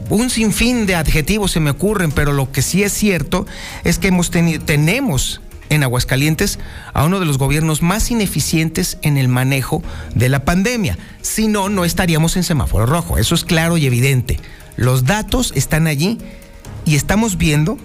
un 0.08 0.30
sinfín 0.30 0.86
de 0.86 0.94
adjetivos 0.94 1.52
se 1.52 1.60
me 1.60 1.70
ocurren, 1.70 2.12
pero 2.12 2.32
lo 2.32 2.50
que 2.50 2.62
sí 2.62 2.82
es 2.82 2.92
cierto 2.92 3.46
es 3.84 3.98
que 3.98 4.08
hemos 4.08 4.30
tenido, 4.30 4.64
tenemos 4.64 5.40
en 5.70 5.82
Aguascalientes 5.82 6.58
a 6.92 7.04
uno 7.04 7.20
de 7.20 7.26
los 7.26 7.38
gobiernos 7.38 7.82
más 7.82 8.10
ineficientes 8.10 8.98
en 9.02 9.16
el 9.16 9.28
manejo 9.28 9.82
de 10.14 10.28
la 10.28 10.44
pandemia. 10.44 10.98
Si 11.22 11.48
no, 11.48 11.68
no 11.68 11.84
estaríamos 11.84 12.36
en 12.36 12.44
semáforo 12.44 12.86
rojo. 12.86 13.18
Eso 13.18 13.34
es 13.34 13.44
claro 13.44 13.76
y 13.76 13.86
evidente. 13.86 14.38
Los 14.76 15.04
datos 15.04 15.52
están 15.54 15.86
allí 15.86 16.18
y 16.84 16.96
estamos 16.96 17.38
viendo 17.38 17.78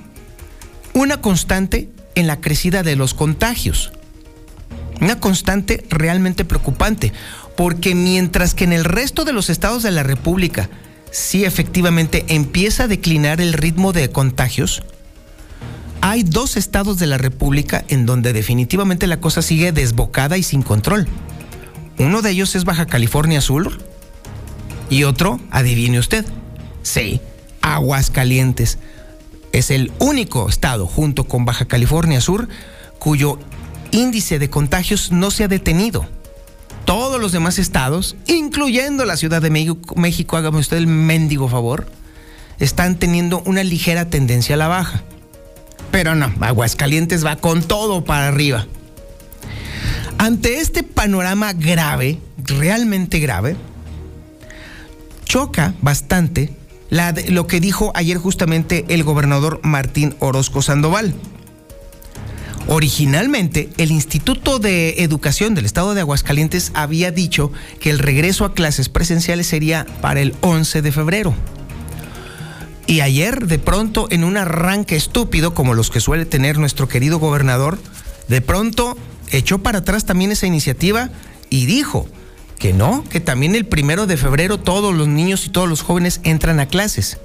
una 0.93 1.21
constante 1.21 1.89
en 2.15 2.27
la 2.27 2.41
crecida 2.41 2.83
de 2.83 2.95
los 2.95 3.13
contagios. 3.13 3.91
Una 4.99 5.19
constante 5.19 5.83
realmente 5.89 6.45
preocupante, 6.45 7.11
porque 7.55 7.95
mientras 7.95 8.53
que 8.53 8.65
en 8.65 8.73
el 8.73 8.85
resto 8.85 9.25
de 9.25 9.33
los 9.33 9.49
estados 9.49 9.83
de 9.83 9.91
la 9.91 10.03
República 10.03 10.69
sí 11.11 11.43
efectivamente 11.43 12.25
empieza 12.29 12.83
a 12.83 12.87
declinar 12.87 13.41
el 13.41 13.53
ritmo 13.53 13.93
de 13.93 14.09
contagios, 14.09 14.83
hay 16.01 16.23
dos 16.23 16.57
estados 16.57 16.97
de 16.97 17.07
la 17.07 17.17
República 17.17 17.85
en 17.87 18.05
donde 18.05 18.33
definitivamente 18.33 19.07
la 19.07 19.19
cosa 19.19 19.41
sigue 19.41 19.71
desbocada 19.71 20.37
y 20.37 20.43
sin 20.43 20.63
control. 20.63 21.07
Uno 21.99 22.21
de 22.21 22.31
ellos 22.31 22.55
es 22.55 22.65
Baja 22.65 22.87
California 22.87 23.39
Sur 23.39 23.77
y 24.89 25.03
otro, 25.03 25.39
adivine 25.51 25.99
usted, 25.99 26.25
sí, 26.81 27.21
Aguascalientes. 27.61 28.79
Es 29.51 29.69
el 29.69 29.91
único 29.99 30.49
estado 30.49 30.87
junto 30.87 31.25
con 31.25 31.45
Baja 31.45 31.65
California 31.65 32.19
Sur 32.19 32.49
cuyo 32.97 33.37
índice 33.91 34.39
de 34.39 34.49
contagios 34.49 35.11
no 35.11 35.29
se 35.29 35.43
ha 35.43 35.47
detenido. 35.47 36.07
Todos 36.85 37.21
los 37.21 37.31
demás 37.31 37.59
estados, 37.59 38.15
incluyendo 38.25 39.05
la 39.05 39.17
Ciudad 39.17 39.41
de 39.41 39.51
México, 39.51 39.95
México 39.95 40.35
hágame 40.35 40.57
usted 40.57 40.77
el 40.77 40.87
mendigo 40.87 41.47
favor, 41.47 41.87
están 42.59 42.97
teniendo 42.97 43.43
una 43.45 43.63
ligera 43.63 44.09
tendencia 44.09 44.55
a 44.55 44.57
la 44.57 44.67
baja. 44.67 45.03
Pero 45.91 46.15
no, 46.15 46.34
Aguascalientes 46.39 47.25
va 47.25 47.36
con 47.36 47.63
todo 47.63 48.04
para 48.04 48.30
arriba. 48.30 48.67
Ante 50.17 50.60
este 50.60 50.84
panorama 50.84 51.54
grave, 51.54 52.19
realmente 52.38 53.19
grave, 53.19 53.56
choca 55.25 55.73
bastante 55.82 56.54
lo 57.30 57.47
que 57.47 57.60
dijo 57.60 57.91
ayer 57.95 58.17
justamente 58.17 58.86
el 58.89 59.04
gobernador 59.04 59.62
Martín 59.63 60.15
Orozco 60.19 60.62
Sandoval. 60.62 61.13
Originalmente, 62.67 63.69
el 63.77 63.91
Instituto 63.91 64.60
de 64.60 65.04
Educación 65.04 65.56
del 65.56 65.65
Estado 65.65 65.93
de 65.93 66.01
Aguascalientes 66.01 66.71
había 66.73 67.12
dicho 67.12 67.51
que 67.80 67.89
el 67.89 67.99
regreso 67.99 68.45
a 68.45 68.54
clases 68.54 68.89
presenciales 68.89 69.47
sería 69.47 69.86
para 70.01 70.21
el 70.21 70.36
11 70.41 70.82
de 70.82 70.91
febrero. 70.91 71.34
Y 72.87 73.01
ayer, 73.01 73.47
de 73.47 73.59
pronto, 73.59 74.07
en 74.09 74.23
un 74.23 74.37
arranque 74.37 74.95
estúpido 74.95 75.53
como 75.53 75.73
los 75.73 75.89
que 75.89 75.99
suele 75.99 76.25
tener 76.25 76.57
nuestro 76.57 76.87
querido 76.87 77.19
gobernador, 77.19 77.79
de 78.27 78.41
pronto 78.41 78.97
echó 79.31 79.59
para 79.59 79.79
atrás 79.79 80.05
también 80.05 80.31
esa 80.31 80.47
iniciativa 80.47 81.09
y 81.49 81.65
dijo 81.65 82.07
que 82.59 82.73
no, 82.73 83.03
que 83.09 83.19
también 83.19 83.55
el 83.55 83.65
primero 83.65 84.07
de 84.07 84.17
febrero 84.17 84.59
todos 84.59 84.93
los 84.93 85.07
niños 85.07 85.45
y 85.45 85.49
todos 85.49 85.67
los 85.67 85.81
jóvenes 85.81 86.21
entran 86.23 86.59
a 86.59 86.67
clases. 86.67 87.17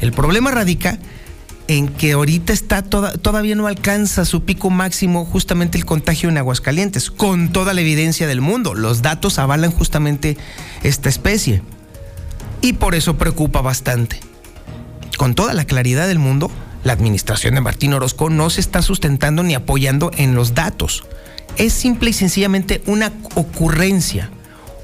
El 0.00 0.12
problema 0.12 0.50
radica 0.50 0.98
en 1.68 1.88
que 1.88 2.12
ahorita 2.12 2.52
está 2.52 2.82
todavía 2.82 3.54
no 3.54 3.66
alcanza 3.66 4.24
su 4.24 4.44
pico 4.44 4.70
máximo 4.70 5.24
justamente 5.24 5.76
el 5.76 5.84
contagio 5.84 6.28
en 6.28 6.38
Aguascalientes, 6.38 7.10
con 7.10 7.52
toda 7.52 7.74
la 7.74 7.82
evidencia 7.82 8.26
del 8.26 8.40
mundo. 8.40 8.74
Los 8.74 9.02
datos 9.02 9.38
avalan 9.38 9.70
justamente 9.70 10.36
esta 10.82 11.08
especie. 11.08 11.62
Y 12.62 12.74
por 12.74 12.94
eso 12.94 13.16
preocupa 13.16 13.60
bastante 13.60 14.27
con 15.16 15.34
toda 15.34 15.54
la 15.54 15.64
claridad 15.64 16.06
del 16.06 16.18
mundo, 16.18 16.50
la 16.84 16.92
administración 16.92 17.54
de 17.54 17.60
Martín 17.60 17.92
Orozco 17.92 18.30
no 18.30 18.50
se 18.50 18.60
está 18.60 18.82
sustentando 18.82 19.42
ni 19.42 19.54
apoyando 19.54 20.10
en 20.16 20.34
los 20.34 20.54
datos. 20.54 21.04
Es 21.56 21.72
simple 21.72 22.10
y 22.10 22.12
sencillamente 22.12 22.82
una 22.86 23.12
ocurrencia, 23.34 24.30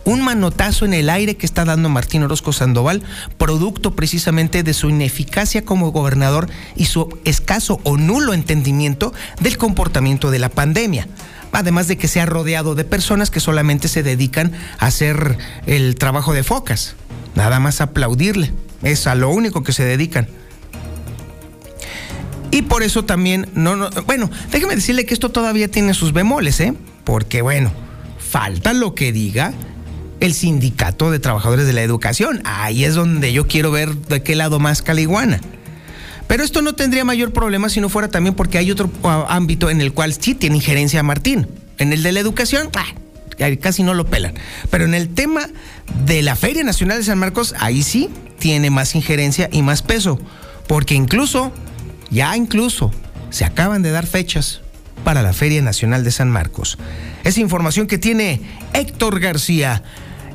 un 0.05 0.23
manotazo 0.23 0.85
en 0.85 0.95
el 0.95 1.09
aire 1.09 1.37
que 1.37 1.47
está 1.47 1.65
dando 1.65 1.89
Martín 1.89 2.23
Orozco 2.23 2.53
Sandoval, 2.53 3.03
producto 3.39 3.95
precisamente 3.95 4.63
de 4.63 4.75
su 4.75 4.91
ineficacia 4.91 5.65
como 5.65 5.93
gobernador 5.93 6.49
y 6.77 6.87
su 6.87 7.17
escaso 7.25 7.81
o 7.85 7.97
nulo 7.97 8.35
entendimiento 8.35 9.15
del 9.41 9.57
comportamiento 9.57 10.31
de 10.31 10.41
la 10.41 10.49
pandemia. 10.49 11.09
Además 11.53 11.87
de 11.87 11.97
que 11.97 12.09
se 12.09 12.21
ha 12.21 12.27
rodeado 12.27 12.75
de 12.75 12.85
personas 12.85 13.31
que 13.31 13.39
solamente 13.39 13.87
se 13.87 14.03
dedican 14.03 14.53
a 14.79 14.87
hacer 14.87 15.39
el 15.67 15.95
trabajo 15.95 16.33
de 16.33 16.43
focas. 16.43 16.97
Nada 17.37 17.61
más 17.61 17.81
aplaudirle. 17.81 18.53
Es 18.85 19.07
a 19.07 19.15
lo 19.15 19.31
único 19.31 19.63
que 19.63 19.73
se 19.73 19.85
dedican. 19.85 20.29
Y 22.51 22.63
por 22.63 22.85
eso 22.85 23.05
también, 23.05 23.49
no, 23.55 23.75
no, 23.75 23.91
bueno, 24.07 24.31
déjeme 24.53 24.77
decirle 24.77 25.05
que 25.07 25.15
esto 25.15 25.31
todavía 25.31 25.69
tiene 25.69 25.93
sus 25.93 26.13
bemoles, 26.13 26.61
¿eh? 26.61 26.73
Porque 27.03 27.43
bueno, 27.43 27.73
falta 28.19 28.73
lo 28.73 28.95
que 28.95 29.11
diga 29.11 29.53
el 30.21 30.35
sindicato 30.35 31.11
de 31.11 31.19
trabajadores 31.19 31.67
de 31.67 31.73
la 31.73 31.83
educación. 31.83 32.41
Ahí 32.45 32.85
es 32.85 32.95
donde 32.95 33.33
yo 33.33 33.49
quiero 33.49 33.71
ver 33.71 33.95
de 33.95 34.23
qué 34.23 34.37
lado 34.37 34.61
más 34.61 34.83
caliguana. 34.83 35.41
Pero 36.27 36.43
esto 36.43 36.63
no 36.63 36.75
tendría 36.75 37.05
mayor 37.05 37.33
problema 37.33 37.69
si 37.69 37.81
no 37.81 37.89
fuera 37.89 38.09
también 38.09 38.35
porque 38.35 38.59
hay 38.59 38.71
otro 38.71 38.91
ah, 39.03 39.27
ámbito 39.29 39.69
en 39.69 39.81
el 39.81 39.93
cual 39.93 40.15
sí 40.15 40.35
tiene 40.35 40.57
injerencia 40.57 41.03
Martín. 41.03 41.47
En 41.79 41.93
el 41.93 42.03
de 42.03 42.13
la 42.13 42.21
educación, 42.21 42.71
ah, 42.77 42.87
casi 43.61 43.83
no 43.83 43.95
lo 43.95 44.07
pelan. 44.07 44.35
Pero 44.71 44.85
en 44.85 44.95
el 44.95 45.15
tema 45.15 45.43
de 46.07 46.23
la 46.23 46.37
Feria 46.37 46.65
Nacional 46.65 46.99
de 46.99 47.05
San 47.05 47.19
Marcos, 47.19 47.55
ahí 47.59 47.83
sí 47.83 48.11
tiene 48.39 48.71
más 48.71 48.95
injerencia 48.95 49.49
y 49.53 49.63
más 49.63 49.83
peso. 49.83 50.19
Porque 50.67 50.95
incluso, 50.95 51.53
ya 52.11 52.37
incluso, 52.37 52.91
se 53.31 53.45
acaban 53.45 53.83
de 53.83 53.91
dar 53.91 54.07
fechas 54.07 54.63
para 55.05 55.23
la 55.23 55.33
Feria 55.33 55.63
Nacional 55.63 56.05
de 56.05 56.11
San 56.11 56.31
Marcos. 56.31 56.79
Es 57.25 57.39
información 57.39 57.87
que 57.87 57.99
tiene 57.99 58.41
Héctor 58.73 59.21
García. 59.21 59.83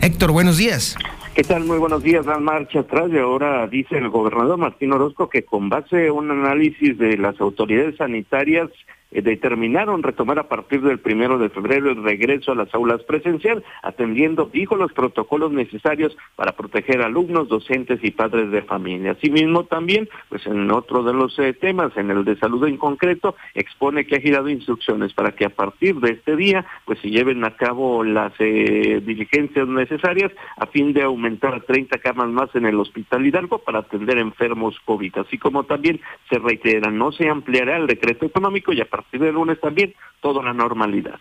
Héctor, 0.01 0.31
buenos 0.31 0.57
días. 0.57 0.95
¿Qué 1.35 1.43
tal? 1.43 1.63
Muy 1.63 1.77
buenos 1.77 2.03
días. 2.03 2.25
Dan 2.25 2.43
marcha 2.43 2.79
atrás 2.79 3.09
y 3.13 3.17
ahora 3.17 3.65
dice 3.67 3.97
el 3.97 4.09
gobernador 4.09 4.57
Martín 4.57 4.91
Orozco 4.91 5.29
que 5.29 5.43
con 5.43 5.69
base 5.69 6.07
en 6.07 6.11
un 6.11 6.31
análisis 6.31 6.97
de 6.97 7.17
las 7.17 7.39
autoridades 7.39 7.95
sanitarias 7.95 8.69
eh, 9.11 9.21
determinaron 9.21 10.03
retomar 10.03 10.39
a 10.39 10.47
partir 10.47 10.81
del 10.81 10.99
primero 10.99 11.37
de 11.37 11.49
febrero 11.49 11.89
el 11.89 12.03
regreso 12.03 12.51
a 12.51 12.55
las 12.55 12.73
aulas 12.73 13.01
presencial, 13.03 13.63
atendiendo, 13.81 14.49
dijo, 14.51 14.75
los 14.75 14.93
protocolos 14.93 15.51
necesarios 15.51 16.15
para 16.35 16.51
proteger 16.51 17.01
alumnos, 17.01 17.49
docentes 17.49 17.99
y 18.03 18.11
padres 18.11 18.51
de 18.51 18.61
familia. 18.61 19.11
Asimismo, 19.11 19.65
también, 19.65 20.07
pues 20.29 20.45
en 20.45 20.69
otro 20.71 21.03
de 21.03 21.13
los 21.13 21.37
eh, 21.39 21.53
temas, 21.53 21.95
en 21.97 22.11
el 22.11 22.23
de 22.23 22.37
salud 22.37 22.67
en 22.67 22.77
concreto, 22.77 23.35
expone 23.55 24.05
que 24.05 24.17
ha 24.17 24.21
girado 24.21 24.49
instrucciones 24.49 25.13
para 25.13 25.31
que 25.31 25.45
a 25.45 25.49
partir 25.49 25.95
de 25.95 26.11
este 26.11 26.35
día, 26.35 26.65
pues 26.85 26.99
se 26.99 27.09
lleven 27.09 27.43
a 27.43 27.55
cabo 27.55 28.03
las 28.03 28.33
eh, 28.39 29.01
diligencias 29.03 29.67
necesarias 29.67 30.31
a 30.57 30.67
fin 30.67 30.93
de 30.93 31.03
aumentar 31.03 31.53
a 31.55 31.59
30 31.61 31.97
camas 31.99 32.29
más 32.29 32.53
en 32.55 32.65
el 32.65 32.79
Hospital 32.79 33.25
Hidalgo 33.25 33.59
para 33.59 33.79
atender 33.79 34.17
enfermos 34.17 34.79
COVID, 34.85 35.17
así 35.17 35.37
como 35.37 35.63
también 35.63 35.99
se 36.29 36.37
reitera, 36.37 36.91
no 36.91 37.11
se 37.11 37.27
ampliará 37.27 37.77
el 37.77 37.87
decreto 37.87 38.25
económico 38.25 38.73
y 38.73 38.81
a 38.81 38.85
del 39.11 39.33
lunes 39.33 39.59
también 39.59 39.93
toda 40.21 40.43
la 40.43 40.53
normalidad. 40.53 41.15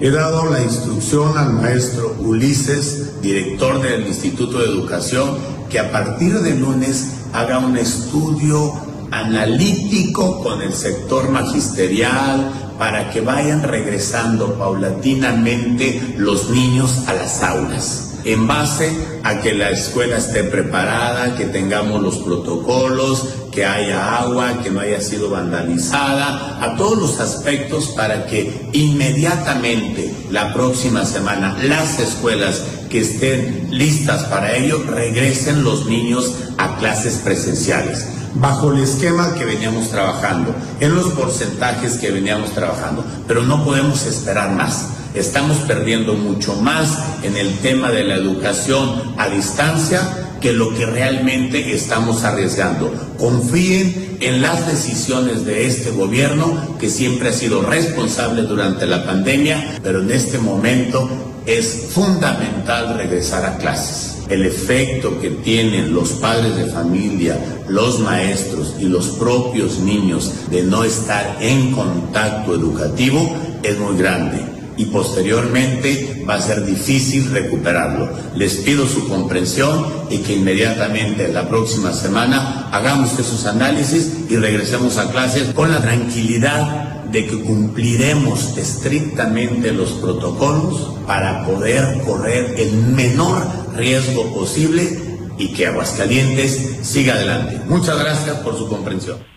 He 0.00 0.10
dado 0.10 0.50
la 0.50 0.62
instrucción 0.62 1.38
al 1.38 1.54
maestro 1.54 2.14
Ulises, 2.18 3.20
director 3.22 3.80
del 3.80 4.06
Instituto 4.06 4.58
de 4.58 4.66
Educación, 4.66 5.38
que 5.70 5.78
a 5.78 5.92
partir 5.92 6.32
del 6.34 6.60
lunes 6.60 7.28
haga 7.32 7.58
un 7.58 7.76
estudio 7.76 8.72
analítico 9.12 10.42
con 10.42 10.60
el 10.60 10.72
sector 10.72 11.30
magisterial, 11.30 12.52
para 12.78 13.10
que 13.10 13.22
vayan 13.22 13.62
regresando 13.62 14.58
paulatinamente 14.58 16.14
los 16.18 16.50
niños 16.50 17.08
a 17.08 17.14
las 17.14 17.42
aulas 17.42 18.15
en 18.26 18.48
base 18.48 18.90
a 19.22 19.40
que 19.40 19.54
la 19.54 19.70
escuela 19.70 20.16
esté 20.16 20.42
preparada, 20.42 21.36
que 21.36 21.46
tengamos 21.46 22.02
los 22.02 22.18
protocolos, 22.18 23.24
que 23.52 23.64
haya 23.64 24.16
agua, 24.16 24.60
que 24.64 24.70
no 24.70 24.80
haya 24.80 25.00
sido 25.00 25.30
vandalizada, 25.30 26.58
a 26.60 26.76
todos 26.76 26.98
los 26.98 27.20
aspectos 27.20 27.86
para 27.96 28.26
que 28.26 28.68
inmediatamente 28.72 30.12
la 30.30 30.52
próxima 30.52 31.04
semana 31.04 31.56
las 31.62 32.00
escuelas 32.00 32.62
que 32.90 33.00
estén 33.00 33.68
listas 33.70 34.24
para 34.24 34.56
ello 34.56 34.82
regresen 34.88 35.62
los 35.62 35.86
niños 35.86 36.34
a 36.58 36.76
clases 36.78 37.20
presenciales 37.24 38.08
bajo 38.34 38.72
el 38.72 38.82
esquema 38.82 39.34
que 39.34 39.46
veníamos 39.46 39.88
trabajando, 39.88 40.54
en 40.80 40.94
los 40.94 41.06
porcentajes 41.12 41.94
que 41.94 42.10
veníamos 42.10 42.50
trabajando, 42.50 43.02
pero 43.26 43.42
no 43.42 43.64
podemos 43.64 44.04
esperar 44.04 44.50
más. 44.50 44.88
Estamos 45.16 45.56
perdiendo 45.66 46.12
mucho 46.12 46.56
más 46.56 47.22
en 47.22 47.38
el 47.38 47.56
tema 47.60 47.90
de 47.90 48.04
la 48.04 48.16
educación 48.16 49.14
a 49.16 49.30
distancia 49.30 50.02
que 50.42 50.52
lo 50.52 50.74
que 50.74 50.84
realmente 50.84 51.74
estamos 51.74 52.22
arriesgando. 52.22 52.92
Confíen 53.18 54.18
en 54.20 54.42
las 54.42 54.66
decisiones 54.66 55.46
de 55.46 55.66
este 55.66 55.90
gobierno 55.90 56.76
que 56.78 56.90
siempre 56.90 57.30
ha 57.30 57.32
sido 57.32 57.62
responsable 57.62 58.42
durante 58.42 58.86
la 58.86 59.06
pandemia, 59.06 59.78
pero 59.82 60.02
en 60.02 60.10
este 60.10 60.36
momento 60.36 61.08
es 61.46 61.86
fundamental 61.92 62.98
regresar 62.98 63.46
a 63.46 63.56
clases. 63.56 64.18
El 64.28 64.44
efecto 64.44 65.18
que 65.18 65.30
tienen 65.30 65.94
los 65.94 66.10
padres 66.12 66.56
de 66.56 66.66
familia, 66.66 67.38
los 67.68 68.00
maestros 68.00 68.74
y 68.78 68.84
los 68.84 69.08
propios 69.12 69.78
niños 69.78 70.50
de 70.50 70.62
no 70.62 70.84
estar 70.84 71.38
en 71.40 71.72
contacto 71.72 72.54
educativo 72.54 73.34
es 73.62 73.78
muy 73.78 73.96
grande 73.96 74.55
y 74.76 74.86
posteriormente 74.86 76.24
va 76.28 76.34
a 76.34 76.42
ser 76.42 76.64
difícil 76.64 77.30
recuperarlo. 77.30 78.10
Les 78.34 78.56
pido 78.56 78.86
su 78.86 79.08
comprensión 79.08 79.86
y 80.10 80.18
que 80.18 80.34
inmediatamente 80.34 81.28
la 81.28 81.48
próxima 81.48 81.92
semana 81.92 82.68
hagamos 82.72 83.18
esos 83.18 83.46
análisis 83.46 84.12
y 84.28 84.36
regresemos 84.36 84.98
a 84.98 85.10
clases 85.10 85.48
con 85.54 85.70
la 85.70 85.80
tranquilidad 85.80 87.04
de 87.10 87.26
que 87.26 87.40
cumpliremos 87.40 88.56
estrictamente 88.58 89.72
los 89.72 89.92
protocolos 89.92 90.96
para 91.06 91.46
poder 91.46 92.02
correr 92.04 92.54
el 92.58 92.72
menor 92.72 93.46
riesgo 93.76 94.34
posible 94.34 95.16
y 95.38 95.52
que 95.52 95.66
Aguascalientes 95.66 96.78
siga 96.82 97.14
adelante. 97.14 97.60
Muchas 97.68 97.98
gracias 97.98 98.36
por 98.38 98.56
su 98.56 98.68
comprensión. 98.68 99.35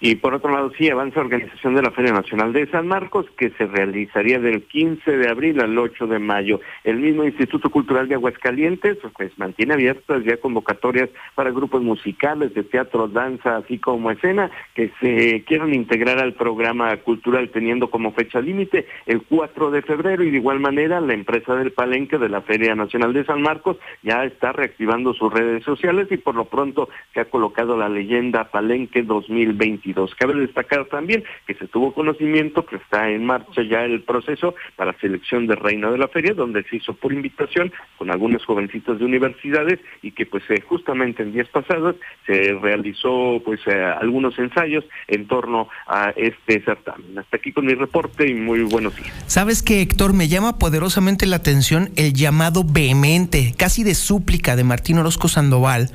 Y 0.00 0.14
por 0.14 0.32
otro 0.32 0.52
lado, 0.52 0.70
sí 0.78 0.88
avanza 0.88 1.16
la 1.18 1.26
organización 1.26 1.74
de 1.74 1.82
la 1.82 1.90
Feria 1.90 2.12
Nacional 2.12 2.52
de 2.52 2.68
San 2.70 2.86
Marcos, 2.86 3.26
que 3.36 3.50
se 3.50 3.66
realizaría 3.66 4.38
del 4.38 4.62
15 4.62 5.16
de 5.16 5.28
abril 5.28 5.60
al 5.60 5.76
8 5.76 6.06
de 6.06 6.20
mayo. 6.20 6.60
El 6.84 6.98
mismo 6.98 7.24
Instituto 7.24 7.68
Cultural 7.68 8.06
de 8.06 8.14
Aguascalientes 8.14 8.96
pues 9.16 9.36
mantiene 9.38 9.74
abiertas 9.74 10.22
ya 10.24 10.36
convocatorias 10.36 11.10
para 11.34 11.50
grupos 11.50 11.82
musicales 11.82 12.54
de 12.54 12.62
teatro, 12.62 13.08
danza, 13.08 13.56
así 13.56 13.78
como 13.78 14.12
escena, 14.12 14.52
que 14.74 14.92
se 15.00 15.42
quieran 15.44 15.74
integrar 15.74 16.20
al 16.20 16.34
programa 16.34 16.96
cultural 16.98 17.50
teniendo 17.50 17.90
como 17.90 18.12
fecha 18.12 18.40
límite 18.40 18.86
el 19.06 19.22
4 19.22 19.72
de 19.72 19.82
febrero. 19.82 20.22
Y 20.22 20.30
de 20.30 20.36
igual 20.36 20.60
manera, 20.60 21.00
la 21.00 21.14
empresa 21.14 21.56
del 21.56 21.72
Palenque 21.72 22.18
de 22.18 22.28
la 22.28 22.42
Feria 22.42 22.76
Nacional 22.76 23.12
de 23.14 23.24
San 23.24 23.42
Marcos 23.42 23.78
ya 24.04 24.24
está 24.24 24.52
reactivando 24.52 25.12
sus 25.12 25.32
redes 25.32 25.64
sociales 25.64 26.06
y 26.12 26.18
por 26.18 26.36
lo 26.36 26.44
pronto 26.44 26.88
se 27.14 27.20
ha 27.20 27.24
colocado 27.24 27.76
la 27.76 27.88
leyenda 27.88 28.44
Palenque 28.44 29.02
2020 29.02 29.87
Cabe 30.18 30.34
destacar 30.34 30.86
también 30.86 31.24
que 31.46 31.54
se 31.54 31.66
tuvo 31.66 31.92
conocimiento 31.92 32.64
que 32.64 32.76
está 32.76 33.08
en 33.10 33.24
marcha 33.24 33.62
ya 33.62 33.84
el 33.84 34.02
proceso 34.02 34.54
para 34.76 34.98
selección 35.00 35.46
de 35.46 35.56
reina 35.56 35.90
de 35.90 35.98
la 35.98 36.08
feria, 36.08 36.34
donde 36.34 36.62
se 36.64 36.76
hizo 36.76 36.94
por 36.94 37.12
invitación 37.12 37.72
con 37.96 38.10
algunos 38.10 38.44
jovencitos 38.44 38.98
de 38.98 39.04
universidades 39.04 39.80
y 40.02 40.12
que 40.12 40.26
pues 40.26 40.42
eh, 40.50 40.60
justamente 40.60 41.22
en 41.22 41.32
días 41.32 41.48
pasados 41.48 41.96
se 42.26 42.54
realizó 42.60 43.40
pues 43.44 43.60
eh, 43.66 43.84
algunos 44.00 44.38
ensayos 44.38 44.84
en 45.06 45.26
torno 45.26 45.68
a 45.86 46.10
este 46.16 46.60
certamen. 46.62 47.18
Hasta 47.18 47.36
aquí 47.36 47.52
con 47.52 47.66
mi 47.66 47.74
reporte 47.74 48.28
y 48.28 48.34
muy 48.34 48.60
buenos 48.60 48.96
días. 48.96 49.12
Sabes 49.26 49.62
que 49.62 49.82
Héctor 49.82 50.12
me 50.12 50.28
llama 50.28 50.58
poderosamente 50.58 51.26
la 51.26 51.36
atención 51.36 51.90
el 51.96 52.12
llamado 52.12 52.64
vehemente, 52.64 53.54
casi 53.56 53.84
de 53.84 53.94
súplica 53.94 54.56
de 54.56 54.64
Martín 54.64 54.98
Orozco 54.98 55.28
Sandoval 55.28 55.90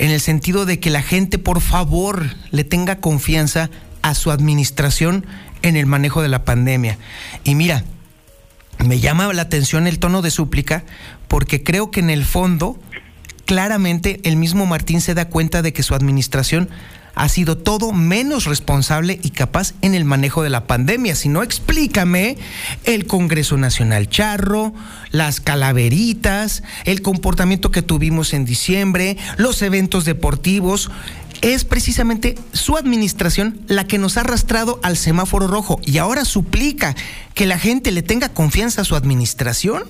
en 0.00 0.10
el 0.10 0.20
sentido 0.22 0.64
de 0.64 0.80
que 0.80 0.88
la 0.88 1.02
gente 1.02 1.36
por 1.36 1.60
favor 1.60 2.34
le 2.52 2.64
tenga 2.64 3.00
confianza 3.00 3.68
a 4.00 4.14
su 4.14 4.30
administración 4.30 5.26
en 5.60 5.76
el 5.76 5.84
manejo 5.84 6.22
de 6.22 6.28
la 6.28 6.42
pandemia. 6.46 6.96
Y 7.44 7.54
mira, 7.54 7.84
me 8.78 8.98
llama 8.98 9.30
la 9.34 9.42
atención 9.42 9.86
el 9.86 9.98
tono 9.98 10.22
de 10.22 10.30
súplica 10.30 10.84
porque 11.28 11.62
creo 11.62 11.90
que 11.90 12.00
en 12.00 12.08
el 12.08 12.24
fondo 12.24 12.80
claramente 13.44 14.20
el 14.24 14.36
mismo 14.36 14.64
Martín 14.64 15.02
se 15.02 15.12
da 15.12 15.28
cuenta 15.28 15.60
de 15.60 15.74
que 15.74 15.82
su 15.82 15.94
administración 15.94 16.70
ha 17.14 17.28
sido 17.28 17.56
todo 17.58 17.92
menos 17.92 18.44
responsable 18.44 19.18
y 19.22 19.30
capaz 19.30 19.74
en 19.82 19.94
el 19.94 20.04
manejo 20.04 20.42
de 20.42 20.50
la 20.50 20.66
pandemia. 20.66 21.14
Si 21.14 21.28
no, 21.28 21.42
explícame 21.42 22.36
el 22.84 23.06
Congreso 23.06 23.56
Nacional 23.56 24.08
Charro, 24.08 24.72
las 25.10 25.40
calaveritas, 25.40 26.62
el 26.84 27.02
comportamiento 27.02 27.70
que 27.70 27.82
tuvimos 27.82 28.32
en 28.32 28.44
diciembre, 28.44 29.16
los 29.36 29.62
eventos 29.62 30.04
deportivos. 30.04 30.90
Es 31.42 31.64
precisamente 31.64 32.36
su 32.52 32.76
administración 32.76 33.60
la 33.66 33.86
que 33.86 33.96
nos 33.96 34.16
ha 34.18 34.20
arrastrado 34.20 34.78
al 34.82 34.98
semáforo 34.98 35.46
rojo 35.46 35.80
y 35.84 35.96
ahora 35.96 36.26
suplica 36.26 36.94
que 37.34 37.46
la 37.46 37.58
gente 37.58 37.92
le 37.92 38.02
tenga 38.02 38.28
confianza 38.28 38.82
a 38.82 38.84
su 38.84 38.94
administración. 38.94 39.84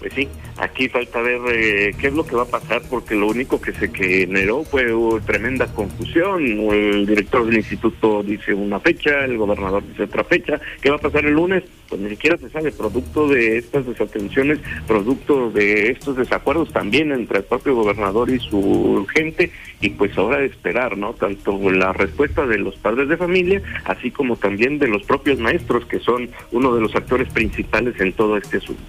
Pues 0.00 0.14
sí, 0.14 0.26
aquí 0.56 0.88
falta 0.88 1.20
ver 1.20 1.40
eh, 1.52 1.94
qué 2.00 2.06
es 2.06 2.14
lo 2.14 2.24
que 2.24 2.34
va 2.34 2.44
a 2.44 2.46
pasar, 2.46 2.80
porque 2.88 3.14
lo 3.14 3.28
único 3.28 3.60
que 3.60 3.72
se 3.72 3.88
generó 3.88 4.64
fue 4.64 4.86
tremenda 5.26 5.66
confusión. 5.66 6.42
El 6.42 7.04
director 7.04 7.44
del 7.44 7.58
instituto 7.58 8.22
dice 8.22 8.54
una 8.54 8.80
fecha, 8.80 9.26
el 9.26 9.36
gobernador 9.36 9.86
dice 9.86 10.04
otra 10.04 10.24
fecha. 10.24 10.58
¿Qué 10.80 10.88
va 10.88 10.96
a 10.96 11.00
pasar 11.00 11.26
el 11.26 11.34
lunes? 11.34 11.64
Pues 11.90 12.00
ni 12.00 12.08
siquiera 12.08 12.38
se 12.38 12.48
sabe, 12.48 12.72
producto 12.72 13.28
de 13.28 13.58
estas 13.58 13.84
desatenciones, 13.84 14.58
producto 14.86 15.50
de 15.50 15.90
estos 15.90 16.16
desacuerdos 16.16 16.72
también 16.72 17.12
entre 17.12 17.38
el 17.38 17.44
propio 17.44 17.74
gobernador 17.74 18.30
y 18.30 18.38
su 18.38 19.06
gente, 19.12 19.52
y 19.82 19.90
pues 19.90 20.16
ahora 20.16 20.38
de 20.38 20.46
esperar, 20.46 20.96
¿no? 20.96 21.12
Tanto 21.12 21.58
la 21.70 21.92
respuesta 21.92 22.46
de 22.46 22.56
los 22.56 22.76
padres 22.76 23.08
de 23.10 23.18
familia, 23.18 23.60
así 23.84 24.10
como 24.10 24.36
también 24.36 24.78
de 24.78 24.88
los 24.88 25.02
propios 25.02 25.38
maestros, 25.40 25.84
que 25.84 25.98
son 25.98 26.30
uno 26.52 26.74
de 26.74 26.80
los 26.80 26.94
actores 26.94 27.28
principales 27.28 28.00
en 28.00 28.14
todo 28.14 28.38
este 28.38 28.56
asunto. 28.56 28.82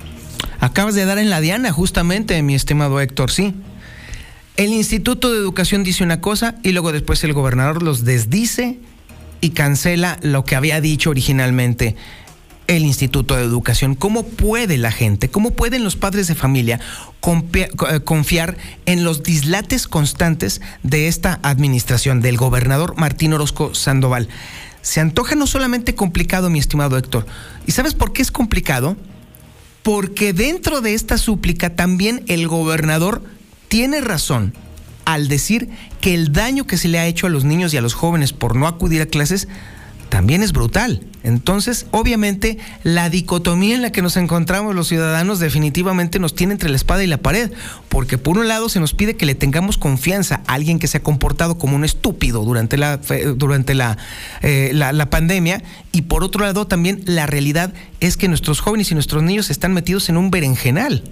Acabas 0.62 0.93
de 0.93 1.06
dar 1.06 1.17
en 1.17 1.32
la 1.32 1.41
diana, 1.41 1.71
justamente, 1.71 2.41
mi 2.43 2.54
estimado 2.54 3.02
Héctor, 3.02 3.32
sí. 3.32 3.56
El 4.58 4.69
Instituto 4.74 5.32
de 5.32 5.39
Educación 5.39 5.84
dice 5.84 6.04
una 6.04 6.21
cosa 6.21 6.56
y 6.62 6.71
luego 6.71 6.91
después 6.91 7.24
el 7.24 7.34
gobernador 7.34 7.82
los 7.82 8.06
desdice 8.06 8.78
y 9.41 9.50
cancela 9.50 10.19
lo 10.21 10.45
que 10.45 10.56
había 10.56 10.80
dicho 10.80 11.10
originalmente 11.10 11.95
el 12.67 12.84
Instituto 12.84 13.36
de 13.36 13.43
Educación. 13.43 13.95
¿Cómo 13.95 14.24
puede 14.24 14.78
la 14.78 14.91
gente, 14.91 15.30
cómo 15.30 15.50
pueden 15.50 15.84
los 15.84 15.95
padres 15.95 16.28
de 16.28 16.36
familia 16.36 16.80
eh, 17.54 18.00
confiar 18.06 18.56
en 18.86 19.04
los 19.04 19.24
dislates 19.24 19.88
constantes 19.88 20.62
de 20.84 21.08
esta 21.08 21.39
administración, 21.41 22.21
del 22.21 22.38
gobernador 22.38 22.93
Martín 22.97 23.34
Orozco 23.34 23.74
Sandoval? 23.74 24.30
Se 24.84 25.00
antoja 25.00 25.34
no 25.34 25.47
solamente 25.47 25.95
complicado, 25.95 26.52
mi 26.52 26.60
estimado 26.60 27.00
Héctor. 27.00 27.26
¿Y 27.65 27.71
sabes 27.71 27.95
por 27.95 28.13
qué 28.13 28.21
es 28.21 28.32
complicado? 28.32 28.95
Porque 29.84 30.34
dentro 30.34 30.82
de 30.82 30.94
esta 30.94 31.17
súplica 31.17 31.76
también 31.76 32.24
el 32.28 32.48
gobernador 32.48 33.24
tiene 33.67 34.02
razón 34.02 34.54
al 35.06 35.28
decir 35.28 35.70
que 36.00 36.13
el 36.13 36.32
daño 36.32 36.67
que 36.67 36.78
se 36.78 36.88
le 36.88 37.00
ha 37.00 37.08
hecho 37.08 37.28
a 37.28 37.30
los 37.30 37.44
niños 37.44 37.74
y 37.74 37.78
a 37.78 37.82
los 37.82 37.94
jóvenes 37.94 38.34
por 38.34 38.56
no 38.56 38.67
acudir 38.67 39.02
a 39.02 39.08
clases 39.08 39.48
también 40.12 40.43
es 40.43 40.52
brutal. 40.52 41.00
Entonces, 41.24 41.86
obviamente, 41.91 42.58
la 42.84 43.10
dicotomía 43.10 43.76
en 43.76 43.82
la 43.82 43.93
que 43.93 44.02
nos 44.02 44.17
encontramos 44.17 44.76
los 44.76 44.89
ciudadanos 44.89 45.39
definitivamente 45.39 46.19
nos 46.19 46.36
tiene 46.36 46.52
entre 46.52 46.69
la 46.69 46.76
espada 46.76 47.02
y 47.02 47.08
la 47.08 47.19
pared, 47.19 47.50
porque 47.88 48.17
por 48.17 48.38
un 48.38 48.50
lado 48.50 48.67
se 48.67 48.82
nos 48.82 48.93
pide 48.93 49.15
que 49.15 49.26
le 49.26 49.36
tengamos 49.36 49.78
confianza 49.78 50.41
a 50.47 50.56
alguien 50.56 50.80
que 50.80 50.88
se 50.88 50.97
ha 50.97 51.04
comportado 51.04 51.58
como 51.58 51.78
un 51.78 51.86
estúpido 51.86 52.43
durante 52.43 52.76
la, 52.76 53.00
durante 53.38 53.74
eh, 54.41 54.71
la, 54.74 54.91
la 54.91 55.10
pandemia, 55.10 55.63
y 55.93 56.02
por 56.02 56.26
otro 56.26 56.43
lado 56.43 56.67
también 56.67 57.04
la 57.06 57.26
realidad 57.26 57.74
es 58.02 58.17
que 58.17 58.28
nuestros 58.28 58.60
jóvenes 58.60 58.91
y 58.91 58.95
nuestros 58.95 59.24
niños 59.24 59.50
están 59.50 59.74
metidos 59.74 60.10
en 60.10 60.17
un 60.17 60.30
berenjenal. 60.30 61.04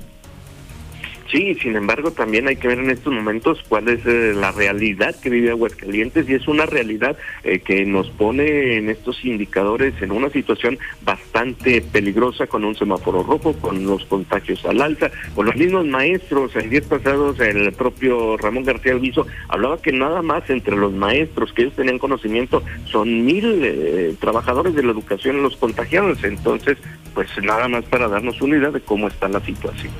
Sí, 1.32 1.54
sin 1.62 1.76
embargo, 1.76 2.10
también 2.10 2.48
hay 2.48 2.56
que 2.56 2.68
ver 2.68 2.80
en 2.80 2.90
estos 2.90 3.14
momentos 3.14 3.64
cuál 3.70 3.88
es 3.88 4.04
eh, 4.08 4.34
la 4.36 4.52
realidad 4.52 5.16
que 5.16 5.30
vive 5.30 5.52
Aguascalientes 5.52 6.28
y 6.28 6.34
es 6.34 6.48
una 6.48 6.66
realidad 6.66 7.18
eh, 7.44 7.60
que 7.60 7.86
nos 7.86 8.10
pone 8.10 8.78
en 8.78 8.90
estos 8.90 9.24
indicadores 9.24 9.94
en 10.02 10.12
una 10.12 10.32
situación 10.32 10.80
bastante 11.04 11.82
peligrosa 11.82 12.48
con 12.48 12.66
un 12.66 12.76
semáforo 12.76 13.22
rojo, 13.22 13.54
con 13.54 13.86
los 13.86 14.06
contagios 14.06 14.66
al 14.66 14.82
alza, 14.82 15.12
con 15.36 15.46
los 15.46 15.56
mismos 15.56 15.86
maestros. 15.86 16.56
El 16.56 16.72
día 16.72 16.82
pasado 16.82 17.36
el 17.40 17.74
propio 17.74 18.36
Ramón 18.38 18.64
García 18.64 18.94
Alviso 18.94 19.28
hablaba 19.50 19.80
que 19.80 19.92
nada 19.92 20.24
más 20.24 20.50
entre 20.50 20.76
los 20.76 20.94
maestros 20.94 21.54
que 21.54 21.62
ellos 21.62 21.76
tenían 21.76 22.00
conocimiento 22.00 22.64
son 22.86 23.24
mil 23.24 23.62
eh, 23.64 24.16
trabajadores 24.20 24.74
de 24.74 24.82
la 24.82 24.92
educación 24.92 25.44
los 25.44 25.56
contagiados. 25.58 26.24
Entonces, 26.24 26.80
pues 27.14 27.30
nada 27.44 27.68
más 27.68 27.86
para 27.86 28.08
darnos 28.08 28.42
una 28.42 28.58
idea 28.58 28.72
de 28.72 28.82
cómo 28.82 29.08
está 29.08 29.28
la 29.28 29.42
situación. 29.42 29.94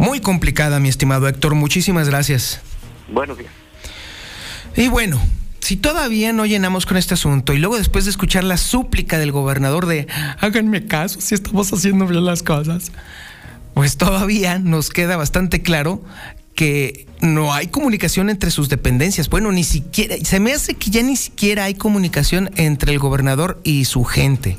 Muy 0.00 0.20
complicada, 0.20 0.80
mi 0.80 0.88
estimado 0.88 1.28
Héctor. 1.28 1.54
Muchísimas 1.54 2.08
gracias. 2.08 2.62
Buenos 3.12 3.36
días. 3.36 3.52
Y 4.74 4.88
bueno, 4.88 5.20
si 5.60 5.76
todavía 5.76 6.32
no 6.32 6.46
llenamos 6.46 6.86
con 6.86 6.96
este 6.96 7.12
asunto 7.12 7.52
y 7.52 7.58
luego 7.58 7.76
después 7.76 8.06
de 8.06 8.10
escuchar 8.10 8.42
la 8.44 8.56
súplica 8.56 9.18
del 9.18 9.30
gobernador 9.30 9.84
de 9.84 10.06
háganme 10.40 10.86
caso 10.86 11.20
si 11.20 11.34
estamos 11.34 11.70
haciendo 11.74 12.06
bien 12.06 12.24
las 12.24 12.42
cosas, 12.42 12.92
pues 13.74 13.98
todavía 13.98 14.58
nos 14.58 14.88
queda 14.88 15.18
bastante 15.18 15.60
claro 15.60 16.02
que 16.54 17.06
no 17.20 17.52
hay 17.52 17.66
comunicación 17.66 18.30
entre 18.30 18.50
sus 18.50 18.70
dependencias. 18.70 19.28
Bueno, 19.28 19.52
ni 19.52 19.64
siquiera, 19.64 20.16
se 20.24 20.40
me 20.40 20.54
hace 20.54 20.76
que 20.76 20.88
ya 20.88 21.02
ni 21.02 21.16
siquiera 21.16 21.64
hay 21.64 21.74
comunicación 21.74 22.48
entre 22.56 22.92
el 22.92 22.98
gobernador 22.98 23.60
y 23.64 23.84
su 23.84 24.04
gente. 24.04 24.56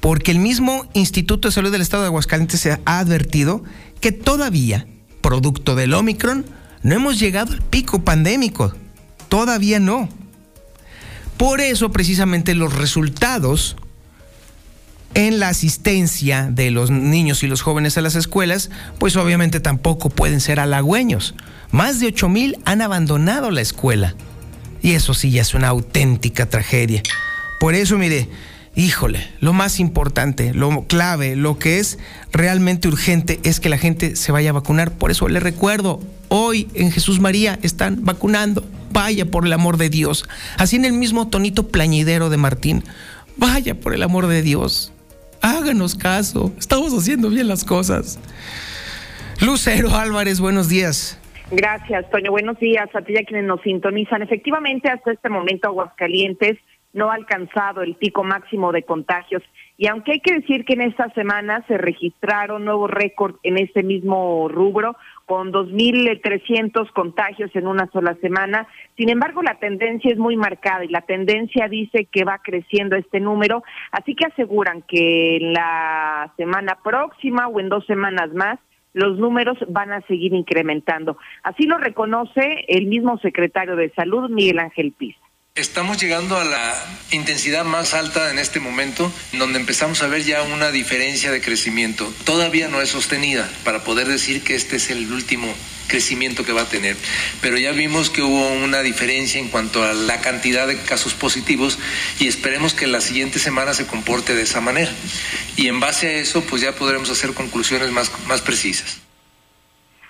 Porque 0.00 0.30
el 0.30 0.38
mismo 0.38 0.86
Instituto 0.94 1.48
de 1.48 1.52
Salud 1.52 1.70
del 1.70 1.82
Estado 1.82 2.04
de 2.04 2.06
Aguascalientes 2.06 2.58
se 2.58 2.72
ha 2.72 2.80
advertido 2.86 3.62
que 4.00 4.12
todavía, 4.12 4.86
producto 5.20 5.74
del 5.74 5.94
Omicron, 5.94 6.46
no 6.82 6.94
hemos 6.94 7.18
llegado 7.18 7.52
al 7.52 7.62
pico 7.62 8.02
pandémico. 8.02 8.74
Todavía 9.28 9.78
no. 9.78 10.08
Por 11.36 11.60
eso 11.60 11.90
precisamente 11.90 12.54
los 12.54 12.74
resultados 12.74 13.76
en 15.14 15.40
la 15.40 15.48
asistencia 15.48 16.48
de 16.50 16.70
los 16.70 16.90
niños 16.90 17.42
y 17.42 17.46
los 17.46 17.62
jóvenes 17.62 17.98
a 17.98 18.00
las 18.00 18.14
escuelas, 18.14 18.70
pues 18.98 19.16
obviamente 19.16 19.60
tampoco 19.60 20.10
pueden 20.10 20.40
ser 20.40 20.60
halagüeños. 20.60 21.34
Más 21.70 22.00
de 22.00 22.06
8 22.08 22.28
mil 22.28 22.58
han 22.64 22.82
abandonado 22.82 23.50
la 23.50 23.60
escuela. 23.60 24.14
Y 24.82 24.92
eso 24.92 25.14
sí 25.14 25.30
ya 25.30 25.42
es 25.42 25.54
una 25.54 25.68
auténtica 25.68 26.48
tragedia. 26.48 27.02
Por 27.58 27.74
eso, 27.74 27.98
mire, 27.98 28.28
híjole, 28.80 29.28
lo 29.40 29.52
más 29.52 29.78
importante, 29.78 30.54
lo 30.54 30.86
clave, 30.86 31.36
lo 31.36 31.58
que 31.58 31.78
es 31.78 31.98
realmente 32.32 32.88
urgente 32.88 33.38
es 33.44 33.60
que 33.60 33.68
la 33.68 33.76
gente 33.76 34.16
se 34.16 34.32
vaya 34.32 34.50
a 34.50 34.54
vacunar. 34.54 34.92
Por 34.92 35.10
eso 35.10 35.28
le 35.28 35.38
recuerdo, 35.38 36.00
hoy 36.28 36.68
en 36.74 36.90
Jesús 36.90 37.20
María 37.20 37.58
están 37.62 38.04
vacunando. 38.04 38.64
Vaya 38.92 39.26
por 39.26 39.44
el 39.44 39.52
amor 39.52 39.76
de 39.76 39.90
Dios. 39.90 40.28
Así 40.56 40.76
en 40.76 40.84
el 40.84 40.94
mismo 40.94 41.28
tonito 41.28 41.68
plañidero 41.68 42.30
de 42.30 42.38
Martín. 42.38 42.82
Vaya 43.36 43.74
por 43.74 43.94
el 43.94 44.02
amor 44.02 44.26
de 44.26 44.42
Dios. 44.42 44.92
Háganos 45.42 45.94
caso. 45.94 46.52
Estamos 46.58 46.92
haciendo 46.94 47.28
bien 47.28 47.48
las 47.48 47.64
cosas. 47.64 48.18
Lucero 49.40 49.94
Álvarez, 49.94 50.40
buenos 50.40 50.68
días. 50.68 51.18
Gracias, 51.50 52.08
Toño. 52.10 52.30
Buenos 52.30 52.58
días 52.58 52.88
a 52.94 53.02
ti 53.02 53.12
y 53.12 53.18
a 53.18 53.24
quienes 53.24 53.44
nos 53.44 53.60
sintonizan. 53.62 54.22
Efectivamente, 54.22 54.88
hasta 54.88 55.12
este 55.12 55.28
momento 55.28 55.68
Aguascalientes 55.68 56.56
no 56.92 57.10
ha 57.10 57.14
alcanzado 57.14 57.82
el 57.82 57.94
pico 57.94 58.24
máximo 58.24 58.72
de 58.72 58.82
contagios. 58.82 59.42
Y 59.76 59.86
aunque 59.86 60.12
hay 60.12 60.20
que 60.20 60.34
decir 60.34 60.64
que 60.64 60.74
en 60.74 60.82
esta 60.82 61.08
semana 61.10 61.64
se 61.68 61.78
registraron 61.78 62.64
nuevos 62.64 62.90
récords 62.90 63.38
en 63.42 63.58
ese 63.58 63.82
mismo 63.82 64.48
rubro, 64.48 64.96
con 65.24 65.52
2.300 65.52 66.90
contagios 66.92 67.54
en 67.54 67.68
una 67.68 67.86
sola 67.92 68.16
semana, 68.20 68.66
sin 68.96 69.10
embargo 69.10 69.42
la 69.42 69.60
tendencia 69.60 70.10
es 70.10 70.18
muy 70.18 70.36
marcada 70.36 70.84
y 70.84 70.88
la 70.88 71.02
tendencia 71.02 71.68
dice 71.68 72.08
que 72.10 72.24
va 72.24 72.40
creciendo 72.42 72.96
este 72.96 73.20
número, 73.20 73.62
así 73.92 74.16
que 74.16 74.26
aseguran 74.26 74.82
que 74.82 75.36
en 75.36 75.52
la 75.52 76.32
semana 76.36 76.78
próxima 76.82 77.46
o 77.46 77.60
en 77.60 77.68
dos 77.68 77.86
semanas 77.86 78.32
más 78.34 78.58
los 78.92 79.18
números 79.18 79.56
van 79.68 79.92
a 79.92 80.00
seguir 80.02 80.34
incrementando. 80.34 81.16
Así 81.44 81.64
lo 81.66 81.78
reconoce 81.78 82.64
el 82.66 82.86
mismo 82.86 83.18
secretario 83.18 83.76
de 83.76 83.90
Salud, 83.90 84.28
Miguel 84.30 84.58
Ángel 84.58 84.92
Pisa. 84.92 85.29
Estamos 85.60 86.00
llegando 86.00 86.38
a 86.38 86.44
la 86.44 86.74
intensidad 87.10 87.66
más 87.66 87.92
alta 87.92 88.30
en 88.30 88.38
este 88.38 88.60
momento, 88.60 89.12
donde 89.34 89.60
empezamos 89.60 90.02
a 90.02 90.06
ver 90.06 90.22
ya 90.22 90.42
una 90.42 90.70
diferencia 90.70 91.30
de 91.30 91.42
crecimiento. 91.42 92.10
Todavía 92.24 92.68
no 92.68 92.80
es 92.80 92.88
sostenida 92.88 93.46
para 93.62 93.84
poder 93.84 94.08
decir 94.08 94.42
que 94.42 94.54
este 94.54 94.76
es 94.76 94.90
el 94.90 95.12
último 95.12 95.54
crecimiento 95.86 96.46
que 96.46 96.52
va 96.52 96.62
a 96.62 96.68
tener, 96.70 96.96
pero 97.42 97.58
ya 97.58 97.72
vimos 97.72 98.08
que 98.08 98.22
hubo 98.22 98.48
una 98.52 98.80
diferencia 98.80 99.38
en 99.38 99.48
cuanto 99.48 99.84
a 99.84 99.92
la 99.92 100.22
cantidad 100.22 100.66
de 100.66 100.80
casos 100.80 101.12
positivos 101.12 101.78
y 102.18 102.26
esperemos 102.26 102.72
que 102.72 102.86
la 102.86 103.02
siguiente 103.02 103.38
semana 103.38 103.74
se 103.74 103.86
comporte 103.86 104.34
de 104.34 104.42
esa 104.42 104.62
manera. 104.62 104.90
Y 105.56 105.68
en 105.68 105.78
base 105.78 106.06
a 106.06 106.12
eso, 106.12 106.42
pues 106.42 106.62
ya 106.62 106.72
podremos 106.74 107.10
hacer 107.10 107.34
conclusiones 107.34 107.90
más, 107.90 108.10
más 108.26 108.40
precisas. 108.40 109.02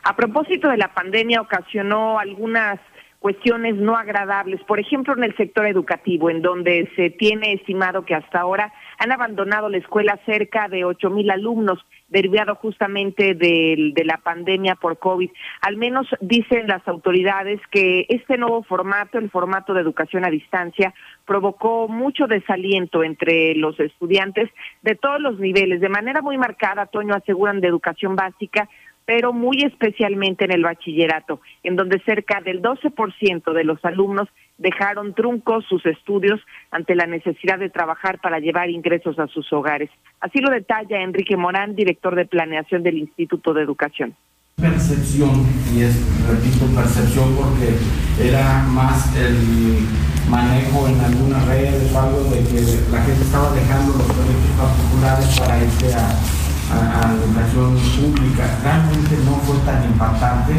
A 0.04 0.14
propósito 0.14 0.68
de 0.68 0.76
la 0.76 0.94
pandemia, 0.94 1.40
ocasionó 1.40 2.20
algunas 2.20 2.78
cuestiones 3.20 3.76
no 3.76 3.96
agradables, 3.96 4.62
por 4.64 4.80
ejemplo 4.80 5.14
en 5.14 5.22
el 5.22 5.36
sector 5.36 5.66
educativo, 5.66 6.30
en 6.30 6.40
donde 6.40 6.90
se 6.96 7.10
tiene 7.10 7.52
estimado 7.52 8.04
que 8.06 8.14
hasta 8.14 8.40
ahora 8.40 8.72
han 8.98 9.12
abandonado 9.12 9.68
la 9.68 9.76
escuela 9.76 10.18
cerca 10.24 10.68
de 10.68 10.86
ocho 10.86 11.10
mil 11.10 11.30
alumnos, 11.30 11.78
derivado 12.08 12.54
justamente 12.56 13.34
de, 13.34 13.92
de, 13.94 14.04
la 14.04 14.16
pandemia 14.16 14.74
por 14.74 14.98
COVID. 14.98 15.30
Al 15.60 15.76
menos 15.76 16.08
dicen 16.20 16.66
las 16.66 16.86
autoridades 16.88 17.60
que 17.70 18.06
este 18.08 18.38
nuevo 18.38 18.62
formato, 18.62 19.18
el 19.18 19.30
formato 19.30 19.74
de 19.74 19.82
educación 19.82 20.24
a 20.24 20.30
distancia, 20.30 20.94
provocó 21.26 21.88
mucho 21.88 22.26
desaliento 22.26 23.04
entre 23.04 23.54
los 23.54 23.78
estudiantes 23.78 24.50
de 24.82 24.94
todos 24.94 25.20
los 25.20 25.38
niveles, 25.38 25.80
de 25.80 25.88
manera 25.90 26.22
muy 26.22 26.38
marcada, 26.38 26.86
Toño, 26.86 27.14
aseguran 27.14 27.60
de 27.60 27.68
educación 27.68 28.16
básica, 28.16 28.68
pero 29.10 29.32
muy 29.32 29.64
especialmente 29.64 30.44
en 30.44 30.52
el 30.52 30.62
bachillerato, 30.62 31.40
en 31.64 31.74
donde 31.74 31.98
cerca 32.04 32.40
del 32.40 32.62
12% 32.62 33.52
de 33.52 33.64
los 33.64 33.84
alumnos 33.84 34.28
dejaron 34.56 35.14
truncos 35.14 35.64
sus 35.68 35.84
estudios 35.84 36.38
ante 36.70 36.94
la 36.94 37.06
necesidad 37.06 37.58
de 37.58 37.70
trabajar 37.70 38.20
para 38.20 38.38
llevar 38.38 38.70
ingresos 38.70 39.18
a 39.18 39.26
sus 39.26 39.52
hogares. 39.52 39.90
Así 40.20 40.38
lo 40.38 40.48
detalla 40.48 41.02
Enrique 41.02 41.36
Morán, 41.36 41.74
director 41.74 42.14
de 42.14 42.24
planeación 42.24 42.84
del 42.84 42.98
Instituto 42.98 43.52
de 43.52 43.62
Educación. 43.62 44.14
Percepción, 44.54 45.44
y 45.74 45.82
es, 45.82 45.98
repito, 46.28 46.72
percepción 46.72 47.34
porque 47.34 47.74
era 48.22 48.62
más 48.62 49.12
el 49.16 49.88
manejo 50.30 50.86
en 50.86 51.00
algunas 51.00 51.48
redes 51.48 51.92
o 51.92 51.98
algo 51.98 52.22
de 52.30 52.44
que 52.44 52.60
la 52.92 53.02
gente 53.02 53.24
estaba 53.24 53.52
dejando 53.56 53.92
los 53.92 54.06
colegios 54.06 54.54
particulares 54.56 55.40
para 55.40 55.64
irse 55.64 55.94
a 55.94 56.39
a, 56.70 57.10
la 57.10 57.18
educación 57.18 57.74
pública. 57.98 58.46
Realmente 58.62 59.18
no 59.24 59.34
fue 59.42 59.58
tan 59.66 59.84
impactante, 59.84 60.54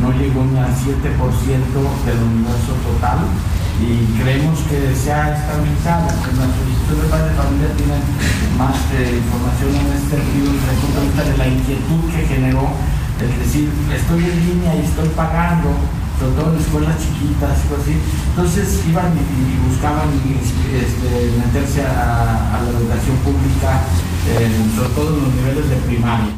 no 0.00 0.12
llegó 0.12 0.44
ni 0.44 0.58
al 0.58 0.72
7% 0.72 0.92
del 0.92 2.20
universo 2.20 2.72
total 2.84 3.24
y 3.80 4.06
creemos 4.20 4.58
que 4.70 4.94
se 4.94 5.12
ha 5.12 5.34
estabilizado. 5.34 6.06
En 6.30 6.36
la 6.38 6.48
solicitud 6.52 6.96
de 7.02 7.08
padres 7.08 7.30
de 7.30 7.42
familia 7.42 7.68
tienen 7.74 8.02
más 8.58 8.76
eh, 8.94 9.18
información 9.18 9.70
en 9.74 9.88
este 9.98 10.20
sentido 10.20 10.52
desde 10.52 10.70
el 10.70 10.80
punto 10.84 11.20
de 11.24 11.36
la 11.38 11.46
inquietud 11.48 12.00
que 12.12 12.22
generó, 12.28 12.68
es 13.18 13.38
decir, 13.38 13.70
estoy 13.90 14.22
en 14.24 14.36
línea 14.46 14.76
y 14.76 14.84
estoy 14.84 15.08
pagando, 15.16 15.74
sobre 16.18 16.34
todo 16.38 16.54
en 16.54 16.60
escuelas 16.60 16.98
chiquitas 16.98 17.56
y 17.66 17.74
así. 17.74 17.94
Entonces 18.30 18.66
iban 18.86 19.10
y, 19.16 19.58
buscaban 19.66 20.10
este, 20.12 21.34
meterse 21.38 21.82
a 21.82 22.60
la 22.62 22.70
educación 22.78 23.16
pública 23.26 23.82
los 24.26 25.34
niveles 25.34 25.70
de 25.70 25.76
primaria. 25.86 26.34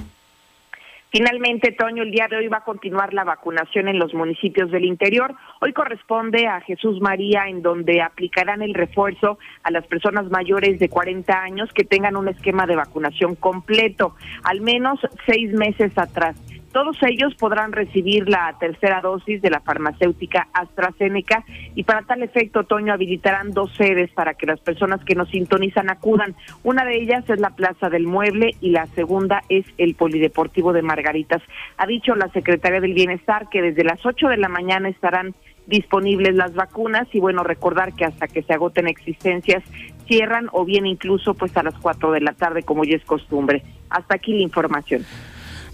Finalmente, 1.11 1.73
Toño, 1.73 2.03
el 2.03 2.11
día 2.11 2.27
de 2.29 2.37
hoy 2.37 2.49
va 2.49 2.59
a 2.59 2.65
continuar 2.65 3.15
la 3.15 3.25
vacunación 3.25 3.89
en 3.89 3.99
los 3.99 4.13
municipios 4.13 4.71
del 4.71 4.85
interior. 4.85 5.35
Hoy 5.61 5.73
corresponde 5.73 6.47
a 6.47 6.61
Jesús 6.61 7.01
María, 7.01 7.49
en 7.49 7.63
donde 7.63 8.03
aplicarán 8.03 8.61
el 8.61 8.75
refuerzo 8.75 9.39
a 9.63 9.71
las 9.71 9.87
personas 9.87 10.29
mayores 10.31 10.79
de 10.79 10.89
40 10.89 11.33
años 11.33 11.71
que 11.73 11.85
tengan 11.85 12.17
un 12.17 12.29
esquema 12.29 12.67
de 12.67 12.77
vacunación 12.77 13.35
completo, 13.37 14.15
al 14.43 14.61
menos 14.61 15.01
seis 15.25 15.53
meses 15.53 15.97
atrás. 15.97 16.37
Todos 16.77 16.99
ellos 17.05 17.35
podrán 17.37 17.73
recibir 17.73 18.29
la 18.29 18.55
tercera 18.61 19.01
dosis 19.01 19.41
de 19.41 19.49
la 19.49 19.61
farmacéutica 19.61 20.49
AstraZeneca 20.53 21.43
y 21.75 21.85
para 21.85 22.03
tal 22.03 22.23
efecto, 22.23 22.65
Toño, 22.65 22.93
habilitarán 22.93 23.53
dos 23.53 23.75
sedes 23.79 24.11
para 24.11 24.35
que 24.35 24.45
las 24.45 24.61
personas 24.61 25.03
que 25.03 25.15
nos 25.15 25.31
sintonizan 25.31 25.89
acudan. 25.89 26.35
Una 26.65 26.85
de 26.85 26.99
ellas 27.01 27.25
es 27.31 27.41
la 27.41 27.49
Plaza 27.49 27.89
del 27.89 28.07
Mueble 28.07 28.57
y 28.61 28.73
la 28.73 28.85
segunda 28.89 29.43
es 29.49 29.65
el 29.79 29.95
Polideportivo 29.95 30.75
de 30.75 30.83
Margaritas. 30.83 31.41
Ha 31.79 31.87
dicho 31.87 32.15
la 32.15 32.29
Secretaría 32.29 32.83
del 32.83 32.93
Bienestar 32.93 33.49
que 33.49 33.63
desde 33.63 33.83
las 33.83 34.05
8 34.05 34.29
de 34.29 34.37
la 34.37 34.51
mañana 34.51 34.91
estarán 34.91 35.35
disponibles 35.67 36.35
las 36.35 36.53
vacunas 36.53 37.09
y 37.15 37.21
bueno, 37.21 37.43
recordar 37.43 37.95
que 37.95 38.05
hasta 38.05 38.29
que 38.29 38.43
se 38.43 38.53
agoten 38.53 38.87
existencias 38.87 39.65
cierran 40.07 40.51
o 40.53 40.67
bien 40.67 40.85
incluso 40.85 41.33
pues 41.33 41.57
a 41.57 41.63
las 41.63 41.75
4 41.79 42.13
de 42.13 42.21
la 42.21 42.35
tarde 42.35 42.65
como 42.65 42.85
ya 42.85 42.97
es 42.97 43.05
costumbre. 43.07 43.63
Hasta 43.89 44.17
aquí 44.17 44.35
la 44.35 44.43
información. 44.43 45.07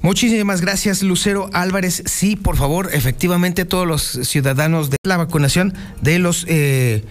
Muchísimas 0.02 0.60
gracias, 0.60 1.02
Lucero 1.02 1.48
Álvarez. 1.52 2.02
Sí, 2.06 2.34
por 2.34 2.56
favor, 2.56 2.90
efectivamente, 2.92 3.64
todos 3.64 3.86
los 3.86 4.02
ciudadanos 4.02 4.90
de 4.90 4.96
la 5.04 5.16
vacunación 5.16 5.74
de 6.00 6.18
los 6.18 6.44
eh, 6.48 7.04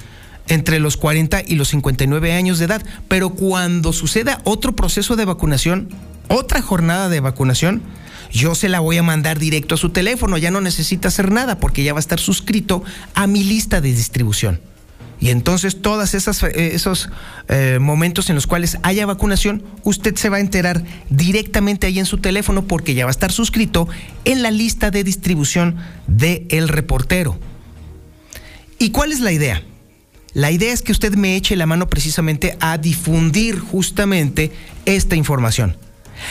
entre 0.49 0.79
los 0.79 0.97
40 0.97 1.41
y 1.47 1.55
los 1.55 1.69
59 1.69 2.33
años 2.33 2.59
de 2.59 2.65
edad. 2.65 2.85
Pero 3.07 3.29
cuando 3.29 3.93
suceda 3.93 4.41
otro 4.43 4.75
proceso 4.75 5.15
de 5.15 5.23
vacunación, 5.23 5.87
otra 6.27 6.61
jornada 6.61 7.07
de 7.07 7.21
vacunación, 7.21 7.81
yo 8.29 8.55
se 8.55 8.67
la 8.67 8.81
voy 8.81 8.97
a 8.97 9.03
mandar 9.03 9.39
directo 9.39 9.75
a 9.75 9.77
su 9.77 9.91
teléfono. 9.91 10.37
Ya 10.37 10.51
no 10.51 10.59
necesita 10.59 11.07
hacer 11.07 11.31
nada 11.31 11.59
porque 11.59 11.83
ya 11.83 11.93
va 11.93 11.99
a 11.99 12.01
estar 12.01 12.19
suscrito 12.19 12.83
a 13.15 13.25
mi 13.25 13.45
lista 13.45 13.79
de 13.79 13.93
distribución. 13.93 14.59
Y 15.21 15.29
entonces 15.29 15.81
todos 15.81 16.13
eh, 16.15 16.71
esos 16.73 17.09
eh, 17.47 17.77
momentos 17.79 18.29
en 18.29 18.35
los 18.35 18.47
cuales 18.47 18.79
haya 18.81 19.05
vacunación, 19.05 19.63
usted 19.83 20.15
se 20.15 20.29
va 20.29 20.37
a 20.37 20.39
enterar 20.41 20.83
directamente 21.11 21.85
ahí 21.85 21.99
en 21.99 22.07
su 22.07 22.17
teléfono 22.17 22.63
porque 22.63 22.95
ya 22.95 23.05
va 23.05 23.11
a 23.11 23.13
estar 23.13 23.31
suscrito 23.31 23.87
en 24.25 24.41
la 24.41 24.49
lista 24.49 24.89
de 24.89 25.03
distribución 25.03 25.77
de 26.07 26.47
El 26.49 26.67
Reportero. 26.67 27.39
¿Y 28.79 28.89
cuál 28.89 29.11
es 29.11 29.19
la 29.19 29.31
idea? 29.31 29.61
La 30.33 30.49
idea 30.49 30.73
es 30.73 30.81
que 30.81 30.91
usted 30.91 31.13
me 31.13 31.35
eche 31.35 31.55
la 31.55 31.67
mano 31.67 31.87
precisamente 31.87 32.57
a 32.59 32.79
difundir 32.79 33.59
justamente 33.59 34.51
esta 34.85 35.15
información. 35.15 35.77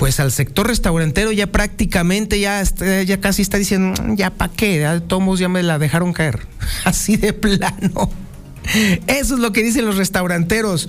pues 0.00 0.18
al 0.18 0.32
sector 0.32 0.66
restaurantero 0.66 1.30
ya 1.30 1.48
prácticamente 1.48 2.40
ya, 2.40 2.62
ya 2.62 3.20
casi 3.20 3.42
está 3.42 3.58
diciendo, 3.58 4.02
mm, 4.02 4.16
ya 4.16 4.30
para 4.30 4.50
qué, 4.50 4.80
ya, 4.80 4.98
tomos 5.00 5.38
ya 5.38 5.48
me 5.48 5.62
la 5.62 5.78
dejaron 5.78 6.12
caer, 6.12 6.46
así 6.84 7.16
de 7.16 7.32
plano. 7.32 8.10
Eso 9.06 9.34
es 9.34 9.40
lo 9.40 9.52
que 9.52 9.62
dicen 9.62 9.84
los 9.84 9.96
restauranteros, 9.96 10.88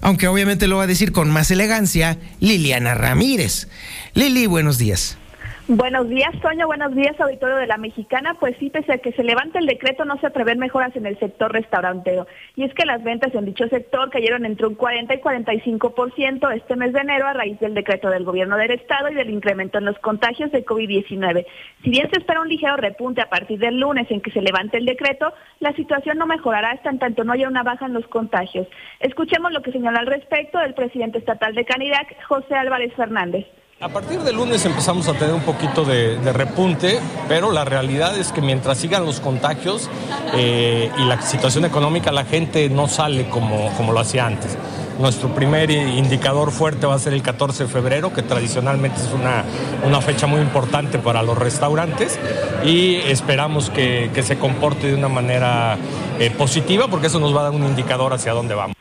aunque 0.00 0.28
obviamente 0.28 0.66
lo 0.66 0.76
va 0.76 0.84
a 0.84 0.86
decir 0.86 1.12
con 1.12 1.30
más 1.30 1.50
elegancia 1.50 2.18
Liliana 2.38 2.94
Ramírez. 2.94 3.68
Lili, 4.14 4.46
buenos 4.46 4.78
días. 4.78 5.18
Buenos 5.66 6.10
días, 6.10 6.38
Toño. 6.42 6.66
Buenos 6.66 6.94
días, 6.94 7.18
auditorio 7.18 7.56
de 7.56 7.66
la 7.66 7.78
Mexicana. 7.78 8.36
Pues 8.38 8.54
sí, 8.58 8.68
pese 8.68 8.92
a 8.92 8.98
que 8.98 9.12
se 9.12 9.24
levante 9.24 9.58
el 9.58 9.64
decreto, 9.64 10.04
no 10.04 10.18
se 10.20 10.28
prevén 10.28 10.58
mejoras 10.58 10.94
en 10.94 11.06
el 11.06 11.18
sector 11.18 11.50
restaurantero. 11.50 12.26
Y 12.54 12.64
es 12.64 12.74
que 12.74 12.84
las 12.84 13.02
ventas 13.02 13.34
en 13.34 13.46
dicho 13.46 13.66
sector 13.68 14.10
cayeron 14.10 14.44
entre 14.44 14.66
un 14.66 14.74
40 14.74 15.14
y 15.14 15.20
45% 15.22 16.54
este 16.54 16.76
mes 16.76 16.92
de 16.92 17.00
enero 17.00 17.26
a 17.26 17.32
raíz 17.32 17.58
del 17.60 17.72
decreto 17.72 18.10
del 18.10 18.24
gobierno 18.24 18.58
del 18.58 18.72
Estado 18.72 19.08
y 19.08 19.14
del 19.14 19.30
incremento 19.30 19.78
en 19.78 19.86
los 19.86 19.98
contagios 20.00 20.52
de 20.52 20.66
COVID-19. 20.66 21.46
Si 21.82 21.88
bien 21.88 22.10
se 22.12 22.18
espera 22.18 22.42
un 22.42 22.48
ligero 22.50 22.76
repunte 22.76 23.22
a 23.22 23.30
partir 23.30 23.58
del 23.58 23.80
lunes 23.80 24.10
en 24.10 24.20
que 24.20 24.32
se 24.32 24.42
levante 24.42 24.76
el 24.76 24.84
decreto, 24.84 25.32
la 25.60 25.72
situación 25.72 26.18
no 26.18 26.26
mejorará 26.26 26.72
hasta 26.72 26.90
en 26.90 26.98
tanto 26.98 27.24
no 27.24 27.32
haya 27.32 27.48
una 27.48 27.62
baja 27.62 27.86
en 27.86 27.94
los 27.94 28.06
contagios. 28.08 28.68
Escuchemos 29.00 29.50
lo 29.50 29.62
que 29.62 29.72
señala 29.72 30.00
al 30.00 30.08
respecto 30.08 30.60
el 30.60 30.74
presidente 30.74 31.16
estatal 31.16 31.54
de 31.54 31.64
Canidac, 31.64 32.22
José 32.24 32.54
Álvarez 32.54 32.92
Fernández. 32.92 33.46
A 33.84 33.90
partir 33.90 34.20
del 34.20 34.36
lunes 34.36 34.64
empezamos 34.64 35.08
a 35.08 35.12
tener 35.12 35.34
un 35.34 35.42
poquito 35.42 35.84
de, 35.84 36.16
repunte, 36.32 37.00
pero 37.28 37.52
la 37.52 37.66
realidad 37.66 38.16
es 38.16 38.32
que 38.32 38.40
mientras 38.40 38.78
sigan 38.78 39.04
los 39.04 39.20
contagios 39.20 39.90
eh, 40.32 40.90
y 40.96 41.04
la 41.04 41.20
situación 41.20 41.66
económica, 41.66 42.10
la 42.10 42.24
gente 42.24 42.70
no 42.70 42.88
sale 42.88 43.28
como, 43.28 43.70
como 43.76 43.92
lo 43.92 44.00
hacía 44.00 44.24
antes. 44.24 44.56
Nuestro 44.98 45.34
primer 45.34 45.70
indicador 45.70 46.50
fuerte 46.50 46.86
va 46.86 46.94
a 46.94 46.98
ser 46.98 47.12
el 47.12 47.20
14 47.20 47.64
de 47.64 47.68
febrero, 47.68 48.10
que 48.10 48.22
tradicionalmente 48.22 49.02
es 49.02 49.12
una, 49.12 49.44
una 49.86 50.00
fecha 50.00 50.26
muy 50.26 50.40
importante 50.40 50.98
para 50.98 51.22
los 51.22 51.36
restaurantes 51.36 52.18
y 52.64 52.94
esperamos 52.94 53.68
que, 53.68 54.10
se 54.24 54.38
comporte 54.38 54.86
de 54.86 54.94
una 54.94 55.08
manera 55.08 55.76
eh, 56.18 56.30
positiva 56.30 56.88
porque 56.88 57.08
eso 57.08 57.20
nos 57.20 57.36
va 57.36 57.40
a 57.40 57.44
dar 57.44 57.52
un 57.52 57.66
indicador 57.66 58.14
hacia 58.14 58.32
dónde 58.32 58.54
vamos. 58.54 58.74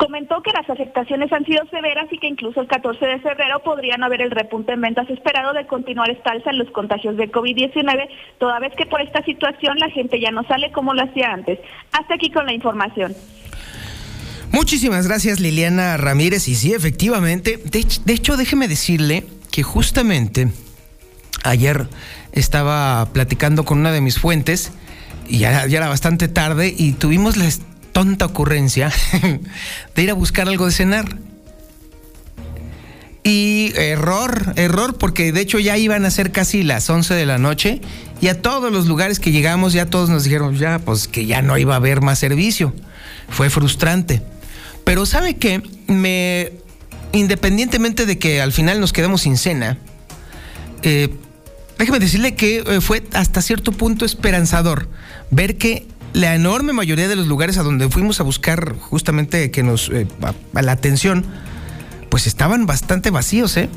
Comentó 0.00 0.40
que 0.40 0.50
las 0.52 0.68
afectaciones 0.70 1.30
han 1.30 1.44
sido 1.44 1.62
severas 1.70 2.06
y 2.10 2.16
que 2.16 2.26
incluso 2.26 2.62
el 2.62 2.68
14 2.68 3.04
de 3.04 3.18
febrero 3.18 3.60
podrían 3.62 4.02
haber 4.02 4.22
el 4.22 4.30
repunte 4.30 4.72
en 4.72 4.80
ventas 4.80 5.10
esperado 5.10 5.52
de 5.52 5.66
continuar 5.66 6.08
esta 6.08 6.32
en 6.32 6.56
los 6.56 6.70
contagios 6.70 7.18
de 7.18 7.30
COVID-19, 7.30 8.08
toda 8.38 8.58
vez 8.60 8.72
que 8.78 8.86
por 8.86 9.02
esta 9.02 9.22
situación 9.24 9.76
la 9.78 9.90
gente 9.90 10.18
ya 10.18 10.30
no 10.30 10.42
sale 10.44 10.72
como 10.72 10.94
lo 10.94 11.02
hacía 11.02 11.30
antes. 11.34 11.58
Hasta 11.92 12.14
aquí 12.14 12.30
con 12.30 12.46
la 12.46 12.54
información. 12.54 13.14
Muchísimas 14.52 15.06
gracias 15.06 15.38
Liliana 15.38 15.98
Ramírez 15.98 16.48
y 16.48 16.54
sí, 16.54 16.72
efectivamente, 16.72 17.58
de, 17.58 18.12
hecho 18.14 18.38
déjeme 18.38 18.68
decirle 18.68 19.26
que 19.52 19.62
justamente 19.62 20.48
ayer 21.44 21.88
estaba 22.32 23.04
platicando 23.12 23.66
con 23.66 23.80
una 23.80 23.92
de 23.92 24.00
mis 24.00 24.18
fuentes 24.18 24.72
y 25.28 25.40
ya, 25.40 25.66
ya, 25.66 25.76
era 25.76 25.88
bastante 25.90 26.26
tarde 26.28 26.74
y 26.74 26.92
tuvimos 26.92 27.36
la, 27.36 27.50
tonta 28.00 28.24
ocurrencia 28.24 28.90
de 29.94 30.02
ir 30.02 30.10
a 30.10 30.14
buscar 30.14 30.48
algo 30.48 30.64
de 30.64 30.72
cenar. 30.72 31.18
Y 33.22 33.74
error, 33.76 34.54
error, 34.56 34.96
porque 34.96 35.32
de 35.32 35.42
hecho 35.42 35.58
ya 35.58 35.76
iban 35.76 36.06
a 36.06 36.10
ser 36.10 36.32
casi 36.32 36.62
las 36.62 36.88
11 36.88 37.12
de 37.12 37.26
la 37.26 37.36
noche 37.36 37.82
y 38.22 38.28
a 38.28 38.40
todos 38.40 38.72
los 38.72 38.86
lugares 38.86 39.20
que 39.20 39.32
llegamos 39.32 39.74
ya 39.74 39.84
todos 39.84 40.08
nos 40.08 40.24
dijeron 40.24 40.56
ya, 40.56 40.78
pues 40.78 41.08
que 41.08 41.26
ya 41.26 41.42
no 41.42 41.58
iba 41.58 41.74
a 41.74 41.76
haber 41.76 42.00
más 42.00 42.18
servicio. 42.18 42.74
Fue 43.28 43.50
frustrante. 43.50 44.22
Pero 44.84 45.04
¿sabe 45.04 45.36
qué? 45.36 45.62
Me, 45.86 46.52
independientemente 47.12 48.06
de 48.06 48.18
que 48.18 48.40
al 48.40 48.52
final 48.52 48.80
nos 48.80 48.94
quedamos 48.94 49.20
sin 49.20 49.36
cena, 49.36 49.76
eh, 50.82 51.10
déjeme 51.78 51.98
decirle 51.98 52.34
que 52.34 52.64
eh, 52.66 52.80
fue 52.80 53.02
hasta 53.12 53.42
cierto 53.42 53.72
punto 53.72 54.06
esperanzador 54.06 54.88
ver 55.30 55.58
que 55.58 55.86
la 56.12 56.34
enorme 56.34 56.72
mayoría 56.72 57.08
de 57.08 57.16
los 57.16 57.26
lugares 57.26 57.58
a 57.58 57.62
donde 57.62 57.88
fuimos 57.88 58.20
a 58.20 58.22
buscar 58.22 58.74
justamente 58.78 59.50
que 59.50 59.62
nos 59.62 59.88
eh, 59.90 60.06
a, 60.22 60.62
la 60.62 60.72
atención, 60.72 61.24
pues 62.08 62.26
estaban 62.26 62.66
bastante 62.66 63.10
vacíos, 63.10 63.56
¿eh? 63.56 63.68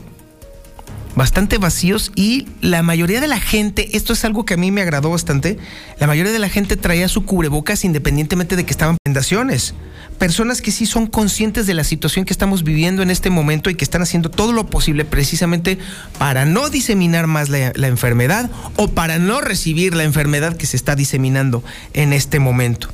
Bastante 1.16 1.58
vacíos 1.58 2.12
y 2.16 2.48
la 2.62 2.82
mayoría 2.82 3.22
de 3.22 3.28
la 3.28 3.40
gente, 3.40 3.96
esto 3.96 4.14
es 4.14 4.26
algo 4.26 4.46
que 4.46 4.56
a 4.56 4.58
mí 4.58 4.72
me 4.72 4.82
agradó 4.82 5.12
bastante, 5.12 5.60
la 6.00 6.08
mayoría 6.08 6.32
de 6.32 6.40
la 6.40 6.50
gente 6.50 6.76
traía 6.76 7.08
su 7.08 7.26
cubrebocas 7.26 7.86
independientemente 7.86 8.56
de 8.56 8.66
que 8.66 8.72
estaban 8.72 8.98
vendaciones 9.06 9.76
personas 10.14 10.62
que 10.62 10.72
sí 10.72 10.86
son 10.86 11.08
conscientes 11.08 11.68
de 11.68 11.74
la 11.74 11.84
situación 11.84 12.26
que 12.26 12.34
estamos 12.34 12.64
viviendo 12.64 13.02
en 13.02 13.10
este 13.10 13.30
momento 13.30 13.70
y 13.70 13.76
que 13.76 13.84
están 13.84 14.02
haciendo 14.02 14.30
todo 14.30 14.54
lo 14.54 14.68
posible 14.68 15.06
precisamente 15.06 15.78
para 16.18 16.46
no 16.46 16.70
diseminar 16.70 17.28
más 17.28 17.50
la, 17.50 17.72
enfermedad 17.88 18.50
o 18.76 18.88
para 18.90 19.20
no 19.20 19.42
recibir 19.42 19.96
la 19.96 20.04
enfermedad 20.04 20.56
que 20.56 20.66
se 20.66 20.78
está 20.78 20.96
diseminando 20.96 21.64
en 21.94 22.14
este 22.14 22.40
momento. 22.40 22.90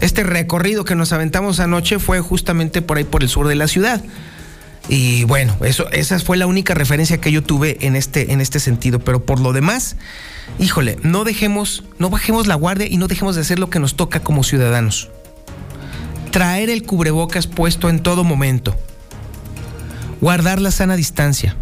Este 0.00 0.22
recorrido 0.22 0.84
que 0.84 0.94
nos 0.94 1.12
aventamos 1.12 1.60
anoche 1.60 1.98
fue 1.98 2.20
justamente 2.20 2.82
por 2.82 2.98
ahí 2.98 3.04
por 3.04 3.22
el 3.22 3.28
sur 3.28 3.48
de 3.48 3.54
la 3.54 3.68
ciudad. 3.68 4.02
Y 4.90 5.24
bueno, 5.24 5.56
eso, 5.64 5.88
esa 5.90 6.18
fue 6.18 6.36
la 6.36 6.46
única 6.46 6.74
referencia 6.74 7.18
que 7.18 7.32
yo 7.32 7.42
tuve 7.42 7.78
en 7.86 7.96
este, 7.96 8.32
en 8.32 8.42
este 8.42 8.60
sentido. 8.60 8.98
Pero 8.98 9.24
por 9.24 9.40
lo 9.40 9.54
demás, 9.54 9.96
híjole, 10.58 10.98
no 11.02 11.24
dejemos, 11.24 11.84
no 11.98 12.10
bajemos 12.10 12.46
la 12.46 12.56
guardia 12.56 12.86
y 12.90 12.98
no 12.98 13.06
dejemos 13.06 13.36
de 13.36 13.40
hacer 13.40 13.58
lo 13.58 13.70
que 13.70 13.78
nos 13.78 13.96
toca 13.96 14.20
como 14.20 14.44
ciudadanos 14.44 15.08
traer 16.30 16.70
el 16.70 16.84
cubrebocas 16.84 17.46
puesto 17.46 17.88
en 17.88 18.00
todo 18.00 18.24
momento, 18.24 18.76
guardar 20.20 20.60
la 20.60 20.70
sana 20.70 20.96
distancia, 20.96 21.56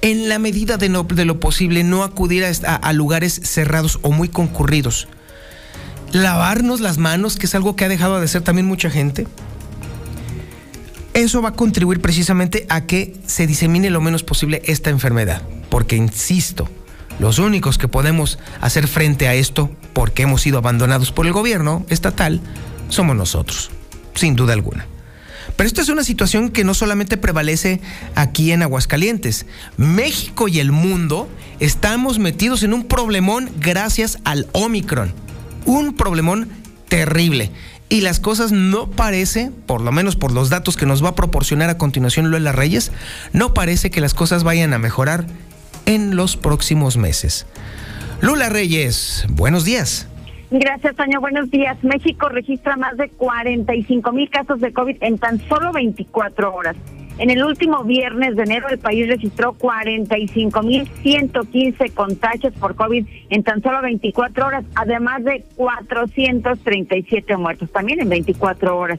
en 0.00 0.28
la 0.28 0.38
medida 0.38 0.76
de, 0.76 0.88
lo 0.88 1.40
posible 1.40 1.84
no 1.84 2.02
acudir 2.02 2.44
a, 2.44 2.92
lugares 2.92 3.40
cerrados 3.44 3.98
o 4.02 4.10
muy 4.10 4.28
concurridos, 4.28 5.08
lavarnos 6.12 6.80
las 6.80 6.98
manos, 6.98 7.36
que 7.36 7.46
es 7.46 7.54
algo 7.54 7.76
que 7.76 7.84
ha 7.84 7.88
dejado 7.88 8.18
de 8.18 8.24
hacer 8.24 8.42
también 8.42 8.66
mucha 8.66 8.90
gente. 8.90 9.26
Eso 11.14 11.40
va 11.40 11.50
a 11.50 11.52
contribuir 11.52 12.00
precisamente 12.00 12.66
a 12.68 12.86
que 12.86 13.16
se 13.26 13.46
disemine 13.46 13.88
lo 13.88 14.00
menos 14.00 14.24
posible 14.24 14.62
esta 14.64 14.90
enfermedad, 14.90 15.42
porque 15.70 15.94
insisto, 15.94 16.68
los 17.20 17.38
únicos 17.38 17.78
que 17.78 17.86
podemos 17.86 18.40
hacer 18.60 18.88
frente 18.88 19.28
a 19.28 19.34
esto, 19.34 19.70
porque 19.92 20.24
hemos 20.24 20.42
sido 20.42 20.58
abandonados 20.58 21.12
por 21.12 21.26
el 21.26 21.32
gobierno 21.32 21.86
estatal, 21.88 22.40
somos 22.88 23.14
nosotros, 23.14 23.70
sin 24.14 24.34
duda 24.34 24.54
alguna. 24.54 24.86
Pero 25.56 25.68
esta 25.68 25.82
es 25.82 25.88
una 25.88 26.02
situación 26.02 26.50
que 26.50 26.64
no 26.64 26.74
solamente 26.74 27.16
prevalece 27.16 27.80
aquí 28.16 28.50
en 28.50 28.62
Aguascalientes. 28.62 29.46
México 29.76 30.48
y 30.48 30.58
el 30.58 30.72
mundo 30.72 31.28
estamos 31.60 32.18
metidos 32.18 32.64
en 32.64 32.74
un 32.74 32.84
problemón 32.84 33.50
gracias 33.60 34.18
al 34.24 34.48
Omicron. 34.52 35.12
un 35.64 35.94
problemón 35.94 36.48
terrible. 36.88 37.50
Y 37.88 38.00
las 38.00 38.18
cosas 38.18 38.50
no 38.50 38.90
parece, 38.90 39.50
por 39.66 39.80
lo 39.80 39.92
menos 39.92 40.16
por 40.16 40.32
los 40.32 40.50
datos 40.50 40.76
que 40.76 40.86
nos 40.86 41.04
va 41.04 41.10
a 41.10 41.14
proporcionar 41.14 41.70
a 41.70 41.78
continuación 41.78 42.30
Lola 42.30 42.52
Reyes, 42.52 42.92
no 43.32 43.54
parece 43.54 43.90
que 43.90 44.00
las 44.00 44.14
cosas 44.14 44.42
vayan 44.42 44.72
a 44.72 44.78
mejorar 44.78 45.26
en 45.86 46.16
los 46.16 46.36
próximos 46.36 46.96
meses. 46.96 47.46
Lula 48.20 48.48
Reyes, 48.48 49.26
buenos 49.28 49.64
días. 49.64 50.08
Gracias, 50.50 50.94
Toño. 50.94 51.20
Buenos 51.20 51.50
días. 51.50 51.76
México 51.82 52.28
registra 52.28 52.76
más 52.76 52.96
de 52.96 53.08
45 53.08 54.12
mil 54.12 54.30
casos 54.30 54.60
de 54.60 54.72
COVID 54.72 54.96
en 55.00 55.18
tan 55.18 55.40
solo 55.48 55.72
24 55.72 56.54
horas. 56.54 56.76
En 57.16 57.30
el 57.30 57.44
último 57.44 57.84
viernes 57.84 58.34
de 58.34 58.42
enero, 58.42 58.66
el 58.68 58.78
país 58.78 59.06
registró 59.06 59.52
45.115 59.52 61.94
contagios 61.94 62.52
por 62.54 62.74
COVID 62.74 63.06
en 63.30 63.44
tan 63.44 63.62
solo 63.62 63.82
24 63.82 64.46
horas, 64.46 64.64
además 64.74 65.22
de 65.22 65.44
437 65.54 67.36
muertos, 67.36 67.70
también 67.70 68.00
en 68.00 68.08
24 68.08 68.76
horas. 68.76 68.98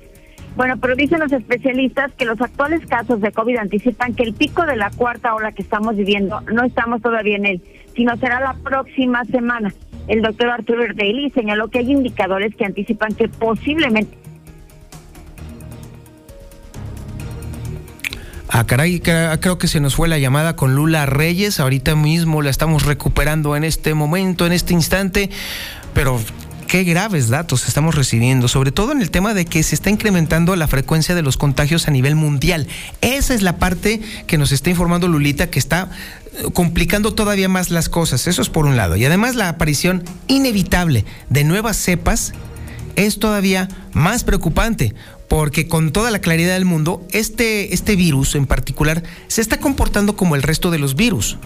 Bueno, 0.55 0.75
pero 0.79 0.95
dicen 0.95 1.19
los 1.19 1.33
especialistas 1.33 2.13
que 2.13 2.23
los 2.23 2.39
actuales 2.39 2.85
casos 2.85 3.19
de 3.19 3.33
COVID 3.33 3.57
anticipan 3.57 4.13
que 4.13 4.23
el 4.23 4.33
pico 4.33 4.65
de 4.65 4.77
la 4.77 4.91
cuarta 4.91 5.35
ola 5.35 5.51
que 5.51 5.61
estamos 5.61 5.97
viviendo 5.97 6.39
no 6.53 6.63
estamos 6.63 7.01
todavía 7.01 7.35
en 7.35 7.45
él, 7.45 7.61
sino 7.93 8.15
será 8.15 8.39
la 8.39 8.53
próxima 8.53 9.25
semana. 9.25 9.73
El 10.07 10.21
doctor 10.21 10.51
Arturo 10.51 10.83
Erdeli 10.83 11.31
señaló 11.31 11.67
que 11.67 11.79
hay 11.79 11.91
indicadores 11.91 12.55
que 12.55 12.63
anticipan 12.63 13.13
que 13.15 13.27
posiblemente 13.27 14.15
Ah, 18.57 18.65
caray, 18.65 19.01
creo 19.01 19.57
que 19.57 19.67
se 19.67 19.81
nos 19.81 19.95
fue 19.95 20.07
la 20.07 20.17
llamada 20.17 20.55
con 20.55 20.75
Lula 20.75 21.05
Reyes. 21.05 21.59
Ahorita 21.59 21.93
mismo 21.97 22.41
la 22.41 22.49
estamos 22.49 22.83
recuperando 22.83 23.57
en 23.57 23.65
este 23.65 23.93
momento, 23.93 24.45
en 24.45 24.53
este 24.53 24.71
instante. 24.71 25.29
Pero 25.93 26.21
qué 26.65 26.85
graves 26.85 27.27
datos 27.27 27.67
estamos 27.67 27.95
recibiendo, 27.95 28.47
sobre 28.47 28.71
todo 28.71 28.93
en 28.93 29.01
el 29.01 29.11
tema 29.11 29.33
de 29.33 29.43
que 29.43 29.61
se 29.61 29.75
está 29.75 29.89
incrementando 29.89 30.55
la 30.55 30.69
frecuencia 30.69 31.15
de 31.15 31.21
los 31.21 31.35
contagios 31.35 31.89
a 31.89 31.91
nivel 31.91 32.15
mundial. 32.15 32.65
Esa 33.01 33.33
es 33.33 33.41
la 33.41 33.57
parte 33.57 33.99
que 34.25 34.37
nos 34.37 34.53
está 34.53 34.69
informando 34.69 35.09
Lulita, 35.09 35.49
que 35.49 35.59
está 35.59 35.89
eh, 36.31 36.45
complicando 36.53 37.13
todavía 37.13 37.49
más 37.49 37.71
las 37.71 37.89
cosas. 37.89 38.25
Eso 38.25 38.41
es 38.41 38.47
por 38.47 38.67
un 38.67 38.77
lado. 38.77 38.95
Y 38.95 39.03
además 39.03 39.35
la 39.35 39.49
aparición 39.49 40.05
inevitable 40.27 41.03
de 41.29 41.43
nuevas 41.43 41.75
cepas 41.75 42.31
es 42.95 43.19
todavía 43.19 43.67
más 43.91 44.23
preocupante 44.23 44.95
porque 45.27 45.67
con 45.67 45.91
toda 45.91 46.11
la 46.11 46.19
claridad 46.19 46.53
del 46.53 46.65
mundo, 46.65 47.05
este, 47.11 47.73
este 47.73 47.95
virus 47.95 48.35
en 48.35 48.45
particular 48.45 49.03
se 49.27 49.41
está 49.41 49.59
comportando 49.59 50.15
como 50.15 50.35
el 50.35 50.43
resto 50.43 50.71
de 50.71 50.79
los 50.79 50.95
virus. 50.95 51.37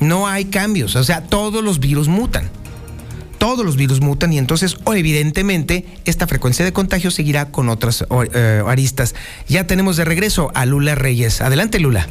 No 0.00 0.26
hay 0.26 0.46
cambios, 0.46 0.96
o 0.96 1.04
sea, 1.04 1.22
todos 1.22 1.62
los 1.64 1.80
virus 1.80 2.08
mutan. 2.08 2.50
Todos 3.38 3.64
los 3.64 3.76
virus 3.76 4.00
mutan 4.00 4.32
y 4.32 4.38
entonces, 4.38 4.76
evidentemente, 4.86 5.84
esta 6.04 6.26
frecuencia 6.26 6.64
de 6.64 6.72
contagio 6.72 7.10
seguirá 7.10 7.50
con 7.50 7.68
otras 7.68 8.06
eh, 8.32 8.62
aristas. 8.66 9.14
Ya 9.48 9.66
tenemos 9.66 9.96
de 9.96 10.04
regreso 10.04 10.50
a 10.54 10.64
Lula 10.64 10.94
Reyes. 10.94 11.40
Adelante, 11.40 11.78
Lula. 11.78 12.06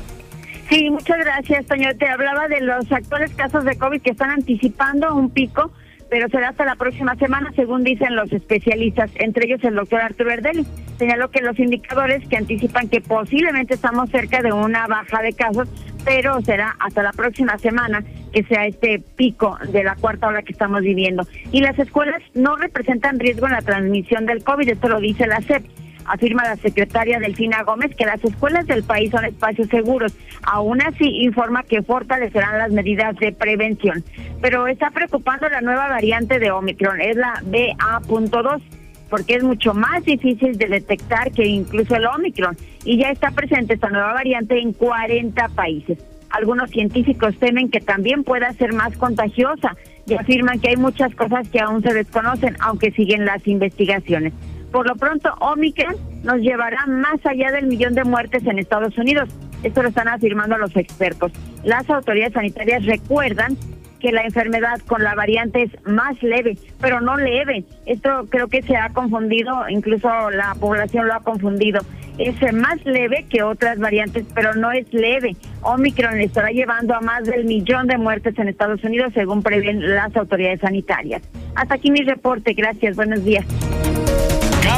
Sí, 0.70 0.90
muchas 0.90 1.18
gracias, 1.20 1.66
señor. 1.68 1.96
Te 1.96 2.08
hablaba 2.08 2.48
de 2.48 2.62
los 2.62 2.92
actuales 2.92 3.32
casos 3.36 3.66
de 3.66 3.76
COVID 3.78 4.02
que 4.02 4.12
están 4.12 4.30
anticipando 4.30 5.14
un 5.16 5.30
pico 5.30 5.72
pero 6.14 6.30
será 6.30 6.50
hasta 6.50 6.64
la 6.64 6.76
próxima 6.76 7.16
semana, 7.16 7.52
según 7.56 7.84
dicen 7.84 8.16
los 8.16 8.32
especialistas, 8.32 9.10
entre 9.16 9.48
ellos 9.48 9.64
el 9.64 9.74
doctor 9.74 10.00
Arturo 10.00 10.30
Erdeli. 10.30 10.64
Señaló 11.00 11.32
que 11.32 11.42
los 11.42 11.58
indicadores 11.58 12.24
que 12.30 12.38
anticipan 12.38 12.88
que 12.88 13.02
posiblemente 13.02 13.74
estamos 13.74 14.12
cerca 14.12 14.44
de 14.44 14.54
una 14.54 14.86
baja 14.86 15.24
de 15.24 15.34
casos, 15.34 15.68
pero 16.06 16.40
será 16.44 16.76
hasta 16.78 17.02
la 17.02 17.14
próxima 17.14 17.58
semana 17.58 18.04
que 18.32 18.44
sea 18.44 18.68
este 18.68 19.00
pico 19.00 19.58
de 19.72 19.84
la 19.84 19.96
cuarta 19.96 20.28
ola 20.28 20.44
que 20.44 20.52
estamos 20.52 20.82
viviendo. 20.82 21.26
Y 21.52 21.62
las 21.62 21.80
escuelas 21.80 22.22
no 22.36 22.58
representan 22.58 23.18
riesgo 23.18 23.48
en 23.48 23.54
la 23.54 23.64
transmisión 23.64 24.28
del 24.28 24.44
COVID, 24.44 24.70
esto 24.70 24.90
lo 24.90 25.00
dice 25.00 25.26
la 25.26 25.42
CEP 25.42 25.66
afirma 26.06 26.44
la 26.44 26.56
secretaria 26.58 27.20
Delfina 27.20 27.64
Gómez 27.64 27.96
que 27.96 28.06
las 28.06 28.24
escuelas 28.24 28.68
del 28.68 28.84
país 28.84 29.12
son 29.12 29.26
espacios 29.26 29.68
seguros. 29.70 30.14
Aún 30.44 30.82
así, 30.82 31.06
informa 31.24 31.64
que 31.64 31.82
fortalecerán 31.82 32.58
las 32.58 32.72
medidas 32.72 33.16
de 33.18 33.32
prevención. 33.32 34.04
Pero 34.42 34.68
está 34.68 34.90
preocupando 34.92 35.48
la 35.50 35.62
nueva 35.62 35.88
variante 35.88 36.40
de 36.40 36.52
Omicron, 36.52 37.02
es 37.02 37.16
la 37.16 37.42
BA.2 37.44 38.62
porque 39.10 39.36
es 39.36 39.44
mucho 39.44 39.76
más 39.76 40.04
difícil 40.06 40.58
de 40.58 40.66
detectar 40.66 41.32
que 41.32 41.46
incluso 41.46 41.96
el 41.96 42.08
Omicron 42.08 42.58
y 42.84 42.98
ya 42.98 43.12
está 43.12 43.30
presente 43.30 43.76
esta 43.76 43.90
nueva 43.90 44.14
variante 44.14 44.60
en 44.60 44.74
40 44.74 45.50
países. 45.50 46.00
Algunos 46.32 46.72
científicos 46.72 47.38
temen 47.38 47.70
que 47.70 47.80
también 47.80 48.24
pueda 48.24 48.52
ser 48.54 48.74
más 48.74 48.98
contagiosa 48.98 49.76
y 50.08 50.16
afirman 50.16 50.60
que 50.60 50.70
hay 50.70 50.78
muchas 50.78 51.14
cosas 51.14 51.48
que 51.48 51.60
aún 51.60 51.84
se 51.84 51.94
desconocen, 51.94 52.58
aunque 52.60 52.90
siguen 52.92 53.24
las 53.24 53.48
investigaciones. 53.48 54.34
Por 54.74 54.88
lo 54.88 54.96
pronto, 54.96 55.32
Omicron 55.40 55.96
nos 56.24 56.38
llevará 56.38 56.88
más 56.88 57.24
allá 57.26 57.52
del 57.52 57.68
millón 57.68 57.94
de 57.94 58.04
muertes 58.04 58.44
en 58.48 58.58
Estados 58.58 58.98
Unidos. 58.98 59.30
Esto 59.62 59.84
lo 59.84 59.90
están 59.90 60.08
afirmando 60.08 60.58
los 60.58 60.76
expertos. 60.76 61.32
Las 61.64 61.88
autoridades 61.92 62.34
sanitarias 62.34 62.84
recuerdan 62.84 63.56
que 64.00 64.12
la 64.12 64.24
enfermedad 64.24 64.80
con 64.88 65.04
la 65.04 65.14
variante 65.14 65.62
es 65.62 65.72
más 65.86 66.22
leve, 66.24 66.58
pero 66.82 67.02
no 67.02 67.18
leve. 67.18 67.66
Esto 67.86 68.26
creo 68.30 68.48
que 68.48 68.64
se 68.64 68.76
ha 68.76 68.90
confundido, 68.90 69.70
incluso 69.70 70.10
la 70.32 70.56
población 70.60 71.06
lo 71.06 71.14
ha 71.14 71.20
confundido. 71.20 71.82
Es 72.18 72.36
más 72.52 72.84
leve 72.84 73.28
que 73.30 73.44
otras 73.44 73.78
variantes, 73.78 74.26
pero 74.34 74.56
no 74.56 74.72
es 74.72 74.92
leve. 74.92 75.38
Omicron 75.62 76.20
estará 76.20 76.50
llevando 76.50 76.96
a 76.96 77.02
más 77.02 77.26
del 77.26 77.46
millón 77.46 77.86
de 77.86 78.00
muertes 78.00 78.40
en 78.40 78.48
Estados 78.48 78.84
Unidos, 78.84 79.14
según 79.14 79.44
prevén 79.44 79.96
las 79.96 80.16
autoridades 80.16 80.62
sanitarias. 80.62 81.22
Hasta 81.54 81.76
aquí 81.76 81.92
mi 81.92 82.02
reporte. 82.02 82.54
Gracias. 82.54 82.96
Buenos 82.96 83.24
días. 83.24 83.46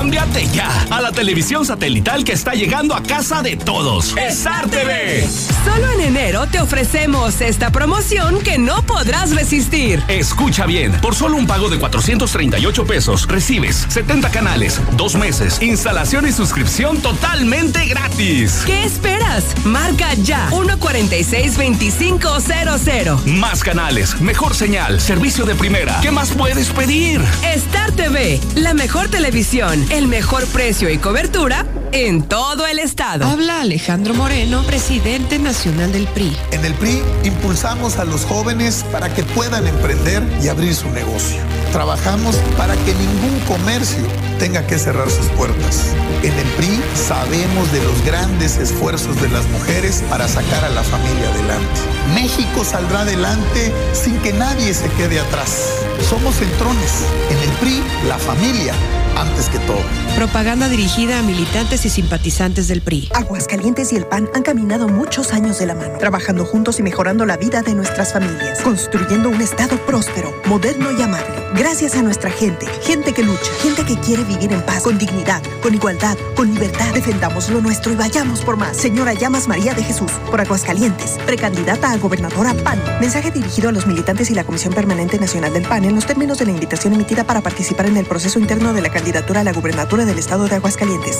Cámbiate 0.06 0.46
ya 0.54 0.70
a 0.92 1.02
la 1.02 1.12
televisión 1.12 1.66
satelital 1.66 2.24
que 2.24 2.34
está 2.34 2.54
llegando 2.54 2.94
a 2.94 3.02
casa 3.02 3.42
de 3.42 3.58
todos. 3.58 4.16
Star 4.16 4.70
TV. 4.70 5.28
Solo 5.66 5.90
en 5.94 6.02
enero 6.02 6.46
te 6.46 6.62
ofrecemos 6.62 7.42
esta 7.42 7.72
promoción 7.72 8.40
que 8.42 8.60
no 8.60 8.84
podrás 8.84 9.36
resistir. 9.36 10.04
Escucha 10.08 10.68
bien, 10.68 10.92
por 11.02 11.16
solo 11.16 11.38
un 11.38 11.48
pago 11.48 11.72
de 11.72 11.80
438 11.80 12.86
pesos 12.86 13.28
recibes 13.28 13.88
70 13.90 14.30
canales, 14.30 14.80
dos 14.96 15.16
meses, 15.16 15.60
instalación 15.64 16.28
y 16.28 16.32
suscripción 16.32 17.02
totalmente 17.02 17.88
gratis. 17.88 18.62
¿Qué 18.68 18.84
esperas? 18.84 19.44
Marca 19.66 20.14
ya 20.22 20.52
146-2500. 20.52 23.26
Más 23.26 23.64
canales, 23.64 24.22
mejor 24.22 24.54
señal, 24.54 25.02
servicio 25.02 25.46
de 25.46 25.56
primera. 25.56 26.00
¿Qué 26.02 26.12
más 26.12 26.30
puedes 26.30 26.70
pedir? 26.70 27.22
Star 27.56 27.92
TV, 27.94 28.40
la 28.54 28.76
mejor 28.76 29.10
televisión 29.10 29.84
el 29.98 30.08
mejor 30.10 30.46
precio 30.48 30.90
y 30.90 30.98
cobertura 30.98 31.66
en 31.94 32.22
todo 32.22 32.68
el 32.68 32.80
estado. 32.80 33.26
Habla 33.26 33.62
Alejandro 33.62 34.14
Moreno, 34.14 34.62
presidente 34.64 35.40
nacional 35.40 35.94
del 35.94 36.06
PRI. 36.08 36.36
En 36.52 36.66
el 36.66 36.74
PRI 36.74 37.02
impulsamos 37.24 37.98
a 37.98 38.04
los 38.04 38.26
jóvenes 38.26 38.86
para 38.92 39.14
que 39.14 39.24
puedan 39.24 39.66
emprender 39.66 40.22
y 40.44 40.50
abrir 40.50 40.76
su 40.76 40.90
negocio. 40.90 41.38
Trabajamos 41.72 42.36
para 42.58 42.76
que 42.76 42.94
ningún 42.94 43.40
comercio 43.48 44.04
tenga 44.40 44.66
que 44.68 44.78
cerrar 44.78 45.10
sus 45.10 45.28
puertas. 45.28 45.94
En 46.24 46.34
el 46.34 46.48
PRI 46.58 46.82
sabemos 46.96 47.72
de 47.72 47.84
los 47.84 48.04
grandes 48.06 48.58
esfuerzos 48.58 49.22
de 49.22 49.30
las 49.30 49.46
mujeres 49.50 50.04
para 50.10 50.28
sacar 50.28 50.66
a 50.66 50.70
la 50.70 50.84
familia 50.84 51.30
adelante. 51.30 51.82
México 52.14 52.64
saldrá 52.64 53.02
adelante 53.02 53.72
sin 53.94 54.18
que 54.20 54.34
nadie 54.34 54.74
se 54.74 54.88
quede 54.92 55.20
atrás. 55.20 55.70
Somos 56.10 56.36
centrones. 56.36 57.06
En 57.30 57.38
el 57.38 57.56
PRI, 57.58 57.84
la 58.08 58.18
familia 58.18 58.74
antes 59.18 59.50
que 59.50 59.60
todo. 59.60 59.80
Propaganda 60.16 60.70
dirigida 60.70 61.20
a 61.20 61.22
militantes 61.22 61.86
y 61.86 61.90
simpatizantes 61.90 62.68
del 62.68 62.82
PRI. 62.82 63.10
Aguascalientes 63.14 63.92
y 63.94 63.96
el 63.96 64.06
PAN 64.06 64.30
han 64.34 64.44
caminado 64.44 64.88
muchos 64.88 65.34
años 65.34 65.60
de 65.60 65.66
la 65.66 65.76
mano, 65.76 65.98
trabajando 65.98 66.46
juntos 66.46 66.80
y 66.80 66.84
mejorando 66.84 67.26
la 67.26 67.38
vida 67.38 67.62
de 67.62 67.74
nuestras 67.76 68.14
familias, 68.14 68.62
construyendo 68.62 69.30
un 69.30 69.42
Estado 69.42 69.78
próspero, 69.86 70.34
moderno 70.46 70.92
y 70.92 71.02
amable. 71.02 71.36
Gracias 71.56 71.96
a 71.96 72.02
nuestra 72.02 72.30
gente, 72.30 72.66
gente 72.84 73.14
que 73.14 73.24
lucha, 73.24 73.52
gente 73.62 73.86
que 73.86 73.98
quiere 74.00 74.24
vivir 74.26 74.52
en 74.52 74.62
paz, 74.62 74.84
con 74.84 74.98
dignidad, 74.98 75.42
con 75.62 75.74
igualdad, 75.74 76.18
con 76.36 76.54
libertad. 76.54 76.94
Defendamos 76.94 77.50
lo 77.50 77.62
nuestro 77.62 77.92
y 77.92 77.96
vayamos 77.96 78.42
por 78.42 78.58
más. 78.58 78.78
Señora 78.78 79.14
Llamas 79.14 79.48
María 79.48 79.74
de 79.74 79.84
Jesús, 79.84 80.12
por 80.30 80.42
Aguascalientes, 80.42 81.18
precandidata 81.26 81.92
a 81.92 81.98
gobernadora 81.98 82.54
PAN. 82.54 82.82
Mensaje 83.00 83.32
dirigido 83.32 83.70
a 83.70 83.72
los 83.72 83.88
militantes 83.88 84.30
y 84.32 84.36
la 84.36 84.44
Comisión 84.44 84.74
Permanente 84.74 85.20
Nacional 85.20 85.54
del 85.54 85.64
PAN 85.64 85.86
en 85.86 85.96
los 85.96 86.06
términos 86.06 86.38
de 86.40 86.46
la 86.46 86.52
invitación 86.52 86.94
emitida 86.94 87.24
para 87.24 87.42
participar 87.42 87.86
en 87.86 87.98
el 87.98 88.06
proceso 88.06 88.40
interno 88.40 88.74
de 88.74 88.82
la 88.82 88.90
candidatura 88.90 89.42
a 89.42 89.44
la 89.44 89.54
gubernatura 89.54 90.06
del 90.06 90.20
estado 90.20 90.48
de 90.48 90.56
Aguascalientes. 90.56 91.20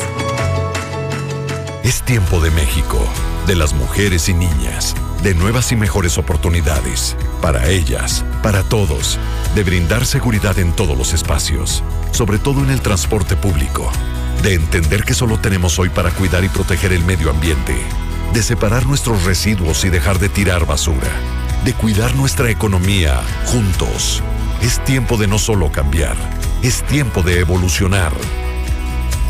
Es 1.84 2.02
tiempo 2.02 2.40
de 2.40 2.50
México, 2.52 2.98
de 3.46 3.56
las 3.56 3.74
mujeres 3.74 4.28
y 4.28 4.34
niñas, 4.34 4.96
de 5.26 5.34
nuevas 5.34 5.72
y 5.72 5.76
mejores 5.76 6.20
oportunidades, 6.20 7.18
para 7.42 7.68
ellas, 7.68 8.24
para 8.44 8.62
todos, 8.62 9.18
de 9.56 9.64
brindar 9.64 10.06
seguridad 10.06 10.60
en 10.60 10.72
todos 10.72 10.96
los 10.96 11.14
espacios, 11.14 11.84
sobre 12.12 12.38
todo 12.38 12.62
en 12.62 12.70
el 12.70 12.80
transporte 12.80 13.36
público, 13.36 13.92
de 14.44 14.54
entender 14.54 15.04
que 15.04 15.16
solo 15.16 15.40
tenemos 15.40 15.80
hoy 15.80 15.90
para 15.90 16.12
cuidar 16.12 16.44
y 16.44 16.50
proteger 16.50 16.94
el 16.94 17.04
medio 17.04 17.32
ambiente, 17.32 17.76
de 18.36 18.44
separar 18.44 18.86
nuestros 18.86 19.24
residuos 19.24 19.84
y 19.84 19.90
dejar 19.90 20.20
de 20.20 20.30
tirar 20.30 20.68
basura, 20.68 21.10
de 21.64 21.74
cuidar 21.74 22.16
nuestra 22.16 22.52
economía 22.52 23.20
juntos 23.46 24.22
Es 24.62 24.78
tiempo 24.86 25.18
de 25.18 25.26
no 25.26 25.40
solo 25.40 25.72
cambiar, 25.72 26.16
es 26.62 26.84
tiempo 26.84 27.24
de 27.24 27.40
evolucionar. 27.40 28.14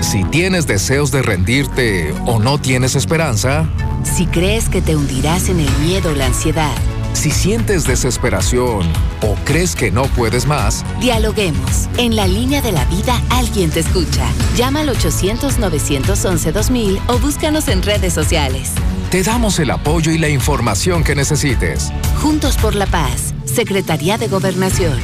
Si 0.01 0.23
tienes 0.25 0.65
deseos 0.65 1.11
de 1.11 1.21
rendirte 1.21 2.13
o 2.25 2.39
no 2.39 2.57
tienes 2.57 2.95
esperanza. 2.95 3.67
Si 4.03 4.25
crees 4.25 4.69
que 4.69 4.81
te 4.81 4.95
hundirás 4.95 5.49
en 5.49 5.59
el 5.59 5.69
miedo 5.79 6.11
o 6.11 6.13
la 6.13 6.27
ansiedad. 6.27 6.71
Si 7.13 7.31
sientes 7.31 7.85
desesperación 7.85 8.87
o 9.21 9.35
crees 9.43 9.75
que 9.75 9.91
no 9.91 10.03
puedes 10.03 10.45
más, 10.45 10.85
dialoguemos. 11.01 11.89
En 11.97 12.15
la 12.15 12.27
línea 12.27 12.61
de 12.61 12.71
la 12.71 12.85
vida 12.85 13.21
alguien 13.29 13.71
te 13.71 13.81
escucha. 13.81 14.25
Llama 14.55 14.79
al 14.81 14.89
800-911-2000 14.89 17.01
o 17.07 17.17
búscanos 17.19 17.67
en 17.67 17.81
redes 17.83 18.13
sociales. 18.13 18.71
Te 19.09 19.23
damos 19.23 19.57
el 19.57 19.71
apoyo 19.71 20.11
y 20.11 20.19
la 20.19 20.29
información 20.29 21.03
que 21.03 21.15
necesites. 21.15 21.91
Juntos 22.21 22.57
por 22.57 22.75
la 22.75 22.85
paz. 22.85 23.33
Secretaría 23.43 24.19
de 24.19 24.27
Gobernación. 24.27 24.99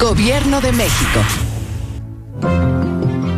Gobierno 0.00 0.62
de 0.62 0.72
México. 0.72 1.20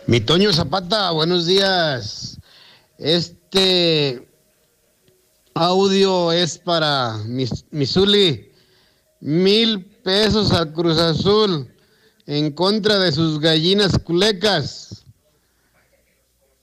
Mi 0.05 0.21
Toño 0.21 0.53
Zapata, 0.53 1.11
buenos 1.11 1.47
días. 1.47 2.39
Este 2.99 4.25
audio 5.55 6.31
es 6.31 6.59
para 6.59 7.17
mi, 7.25 7.45
mi 7.71 7.85
Zuli. 7.87 8.51
Mil 9.19 9.94
pesos 10.05 10.51
al 10.51 10.71
Cruz 10.71 10.99
Azul 10.99 11.67
en 12.27 12.51
contra 12.51 12.99
de 12.99 13.11
sus 13.11 13.39
gallinas 13.39 13.97
culecas. 13.97 15.03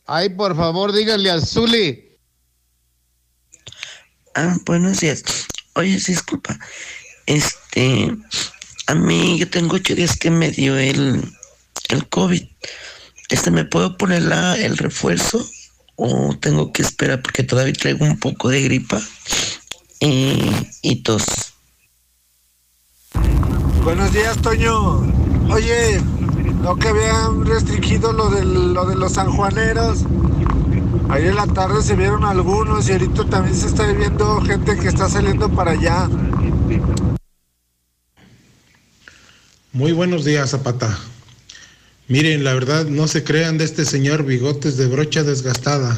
Ay, 0.06 0.28
por 0.28 0.56
favor, 0.56 0.92
díganle 0.92 1.28
al 1.28 1.44
Zuli. 1.44 2.16
Ah, 4.36 4.56
buenos 4.64 5.00
días. 5.00 5.24
Oye, 5.74 5.98
disculpa. 6.06 6.56
Este, 7.26 8.16
a 8.86 8.94
mí 8.94 9.38
yo 9.40 9.50
tengo 9.50 9.74
ocho 9.74 9.96
días 9.96 10.16
que 10.16 10.30
me 10.30 10.52
dio 10.52 10.76
el, 10.78 11.24
el 11.88 12.08
COVID. 12.10 12.44
Este, 13.28 13.50
¿me 13.50 13.64
puedo 13.64 13.98
poner 13.98 14.22
la, 14.22 14.54
el 14.54 14.78
refuerzo 14.78 15.44
o 15.96 16.36
tengo 16.40 16.72
que 16.72 16.82
esperar 16.82 17.20
porque 17.22 17.42
todavía 17.42 17.72
traigo 17.72 18.04
un 18.04 18.20
poco 18.20 18.50
de 18.50 18.62
gripa 18.62 19.02
y, 19.98 20.38
y 20.82 21.02
tos? 21.02 21.51
Buenos 23.84 24.12
días, 24.12 24.36
Toño. 24.38 25.00
Oye, 25.50 26.00
¿no 26.62 26.76
que 26.76 26.88
habían 26.88 27.44
restringido 27.44 28.12
lo, 28.12 28.30
del, 28.30 28.72
lo 28.72 28.86
de 28.86 28.94
los 28.94 29.12
sanjuaneros? 29.12 30.04
Ayer 31.08 31.28
en 31.28 31.36
la 31.36 31.46
tarde 31.46 31.82
se 31.82 31.94
vieron 31.94 32.24
algunos 32.24 32.88
y 32.88 32.92
ahorita 32.92 33.24
también 33.26 33.54
se 33.54 33.66
está 33.66 33.86
viendo 33.92 34.40
gente 34.40 34.76
que 34.76 34.88
está 34.88 35.08
saliendo 35.08 35.48
para 35.50 35.72
allá. 35.72 36.08
Muy 39.72 39.92
buenos 39.92 40.24
días, 40.24 40.50
Zapata. 40.50 40.98
Miren, 42.08 42.44
la 42.44 42.54
verdad, 42.54 42.86
no 42.86 43.08
se 43.08 43.24
crean 43.24 43.58
de 43.58 43.64
este 43.64 43.84
señor 43.84 44.24
bigotes 44.24 44.76
de 44.76 44.86
brocha 44.86 45.22
desgastada, 45.22 45.96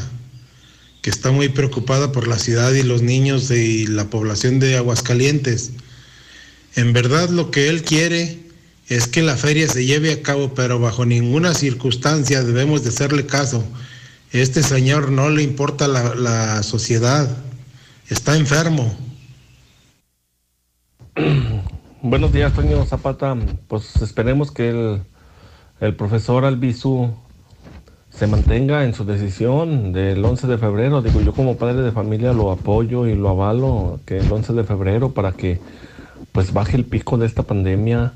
que 1.03 1.11
está 1.11 1.33
muy 1.33 1.49
preocupada 1.49 2.13
por 2.13 2.29
la 2.29 2.39
ciudad 2.39 2.73
y 2.73 2.83
los 2.83 3.03
niños 3.03 3.51
y 3.51 3.87
la 3.87 4.05
población 4.11 4.59
de 4.59 4.77
Aguascalientes. 4.77 5.73
En 6.77 6.93
verdad 6.93 7.29
lo 7.29 7.51
que 7.53 7.69
él 7.69 7.83
quiere 7.83 8.39
es 8.89 9.07
que 9.07 9.23
la 9.23 9.37
feria 9.37 9.69
se 9.69 9.87
lleve 9.87 10.13
a 10.13 10.23
cabo, 10.23 10.55
pero 10.55 10.81
bajo 10.81 11.07
ninguna 11.07 11.55
circunstancia 11.55 12.43
debemos 12.43 12.83
de 12.83 12.89
hacerle 12.89 13.27
caso. 13.27 13.65
Este 14.33 14.63
señor 14.63 15.13
no 15.13 15.31
le 15.31 15.43
importa 15.43 15.87
la, 15.87 16.63
sociedad, 16.65 17.29
está 18.09 18.37
enfermo. 18.37 18.93
Buenos 22.03 22.33
días, 22.33 22.53
Toño 22.53 22.85
Zapata. 22.85 23.37
Pues 23.69 23.95
esperemos 24.03 24.51
que 24.51 24.71
el, 24.71 25.03
el 25.81 25.95
profesor 25.95 26.45
Albizu 26.45 27.15
se 28.11 28.27
mantenga 28.27 28.85
en 28.85 28.95
su 28.95 29.05
decisión 29.05 29.93
del 29.93 30.25
11 30.25 30.49
de 30.49 30.59
febrero. 30.59 31.03
Digo, 31.03 31.21
yo 31.21 31.33
como 31.33 31.57
padre 31.57 31.83
de 31.83 31.93
familia 31.93 32.33
lo 32.33 32.51
apoyo 32.51 33.07
y 33.07 33.15
lo 33.15 33.29
avalo, 33.29 34.01
que 34.05 34.19
el 34.19 34.31
11 34.31 34.53
de 34.53 34.65
febrero 34.65 35.13
para 35.13 35.33
que 35.33 35.61
pues 36.33 36.53
baje 36.53 36.77
el 36.77 36.85
pico 36.85 37.17
de 37.19 37.27
esta 37.27 37.43
pandemia. 37.43 38.13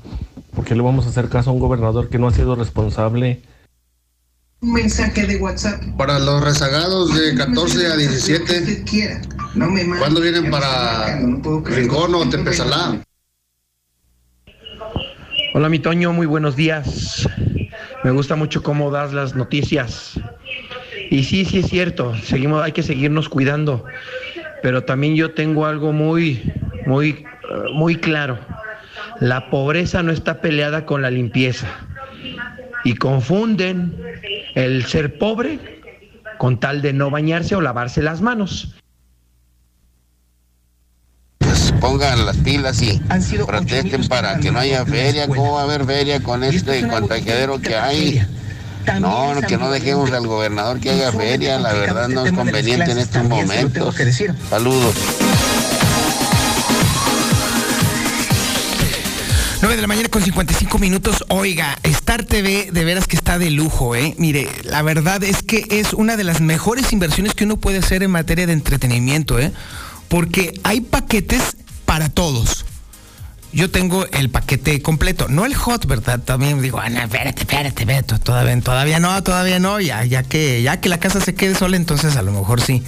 ¿Por 0.55 0.65
qué 0.65 0.75
le 0.75 0.81
vamos 0.81 1.05
a 1.05 1.09
hacer 1.09 1.29
caso 1.29 1.49
a 1.49 1.53
un 1.53 1.59
gobernador 1.59 2.09
que 2.09 2.17
no 2.17 2.27
ha 2.27 2.33
sido 2.33 2.55
responsable? 2.55 3.41
Un 4.61 4.73
mensaje 4.73 5.25
de 5.25 5.37
WhatsApp. 5.37 5.81
Para 5.97 6.19
los 6.19 6.43
rezagados 6.43 7.15
de 7.15 7.35
14 7.35 7.87
a 7.87 7.95
17. 7.95 8.83
¿Cuándo 9.99 10.21
vienen 10.21 10.51
para 10.51 11.17
Rincón 11.65 12.15
o 12.15 12.29
Tepezalá? 12.29 13.01
Hola, 15.53 15.69
mi 15.69 15.79
Toño, 15.79 16.13
muy 16.13 16.27
buenos 16.27 16.55
días. 16.55 17.27
Me 18.03 18.11
gusta 18.11 18.35
mucho 18.35 18.61
cómo 18.61 18.91
das 18.91 19.13
las 19.13 19.35
noticias. 19.35 20.19
Y 21.09 21.23
sí, 21.23 21.43
sí 21.45 21.59
es 21.59 21.67
cierto, 21.67 22.15
seguimos, 22.23 22.63
hay 22.63 22.71
que 22.71 22.83
seguirnos 22.83 23.29
cuidando. 23.29 23.83
Pero 24.61 24.83
también 24.83 25.15
yo 25.15 25.33
tengo 25.33 25.65
algo 25.65 25.91
muy, 25.91 26.53
muy, 26.85 27.25
muy 27.73 27.95
claro. 27.95 28.39
La 29.19 29.49
pobreza 29.49 30.03
no 30.03 30.11
está 30.11 30.41
peleada 30.41 30.85
con 30.85 31.01
la 31.01 31.11
limpieza. 31.11 31.67
Y 32.83 32.95
confunden 32.95 33.95
el 34.55 34.85
ser 34.85 35.17
pobre 35.17 35.59
con 36.37 36.59
tal 36.59 36.81
de 36.81 36.93
no 36.93 37.09
bañarse 37.09 37.55
o 37.55 37.61
lavarse 37.61 38.01
las 38.01 38.21
manos 38.21 38.75
pongan 41.79 42.25
las 42.25 42.37
pilas 42.37 42.81
y 42.81 43.01
protesten 43.45 44.07
para 44.07 44.37
que 44.39 44.51
no 44.51 44.59
haya 44.59 44.85
feria. 44.85 45.27
¿Cómo 45.27 45.53
va 45.53 45.61
a 45.61 45.63
haber 45.63 45.85
feria 45.85 46.21
con 46.21 46.43
este 46.43 46.87
contagiadero 46.87 47.59
que 47.59 47.75
hay? 47.75 48.27
No, 48.99 49.35
que 49.47 49.57
no 49.57 49.71
dejemos 49.71 50.11
al 50.11 50.25
gobernador 50.25 50.79
que 50.79 50.89
haga 50.89 51.11
feria, 51.11 51.59
la 51.59 51.73
verdad 51.73 52.07
no 52.07 52.25
es 52.25 52.31
conveniente 52.31 52.91
en 52.91 52.97
estos 52.97 53.23
momentos. 53.23 53.95
Saludos. 54.49 54.95
9 59.61 59.75
de 59.75 59.81
la 59.81 59.87
mañana 59.87 60.07
con 60.07 60.23
55 60.23 60.79
minutos. 60.79 61.25
Oiga, 61.27 61.77
Star 61.83 62.23
TV 62.23 62.69
de 62.71 62.85
veras 62.85 63.07
que 63.07 63.17
está 63.17 63.37
de 63.37 63.51
lujo, 63.51 63.93
¿eh? 63.93 64.15
Mire, 64.17 64.47
la 64.63 64.81
verdad 64.83 65.21
es 65.21 65.43
que 65.43 65.65
es 65.69 65.91
una 65.93 66.15
de 66.15 66.23
las 66.23 66.39
mejores 66.39 66.93
inversiones 66.93 67.33
que 67.33 67.43
uno 67.43 67.57
puede 67.57 67.79
hacer 67.79 68.01
en 68.01 68.11
materia 68.11 68.47
de 68.47 68.53
entretenimiento, 68.53 69.37
¿eh? 69.37 69.51
Porque 70.07 70.53
hay 70.63 70.79
paquetes 70.79 71.57
para 71.83 72.07
todos. 72.07 72.65
Yo 73.51 73.69
tengo 73.69 74.05
el 74.13 74.29
paquete 74.29 74.81
completo, 74.81 75.27
no 75.27 75.43
el 75.45 75.55
hot, 75.55 75.85
¿verdad? 75.87 76.21
También 76.21 76.61
digo, 76.61 76.79
Ana, 76.79 77.03
espérate, 77.03 77.41
espérate, 77.41 77.83
Beto, 77.83 78.17
todavía, 78.17 78.61
todavía 78.61 78.99
no, 78.99 79.21
todavía 79.23 79.59
no, 79.59 79.81
ya 79.81 80.23
que, 80.23 80.61
ya 80.61 80.79
que 80.79 80.87
la 80.87 80.99
casa 80.99 81.19
se 81.19 81.35
quede 81.35 81.55
sola, 81.55 81.75
entonces 81.75 82.15
a 82.15 82.21
lo 82.21 82.31
mejor 82.31 82.61
sí. 82.61 82.81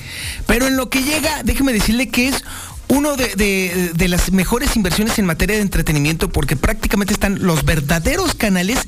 Pero 0.46 0.68
en 0.68 0.78
lo 0.78 0.90
que 0.90 1.04
llega, 1.04 1.44
déjeme 1.44 1.74
decirle 1.74 2.10
que 2.10 2.30
es 2.30 2.44
uno 2.92 3.16
de, 3.16 3.92
de, 3.94 4.08
las 4.10 4.34
mejores 4.34 4.76
inversiones 4.76 5.18
en 5.18 5.26
materia 5.26 5.56
de 5.56 5.62
entretenimiento 5.62 6.30
porque 6.30 6.58
prácticamente 6.58 7.14
están 7.14 7.42
los 7.42 7.64
verdaderos 7.64 8.36
canales 8.36 8.80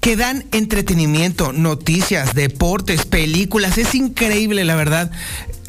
que 0.00 0.14
dan 0.14 0.44
entretenimiento, 0.52 1.54
noticias, 1.54 2.34
deportes, 2.34 3.06
películas. 3.06 3.78
Es 3.78 3.94
increíble, 3.94 4.64
la 4.64 4.76
verdad 4.76 5.10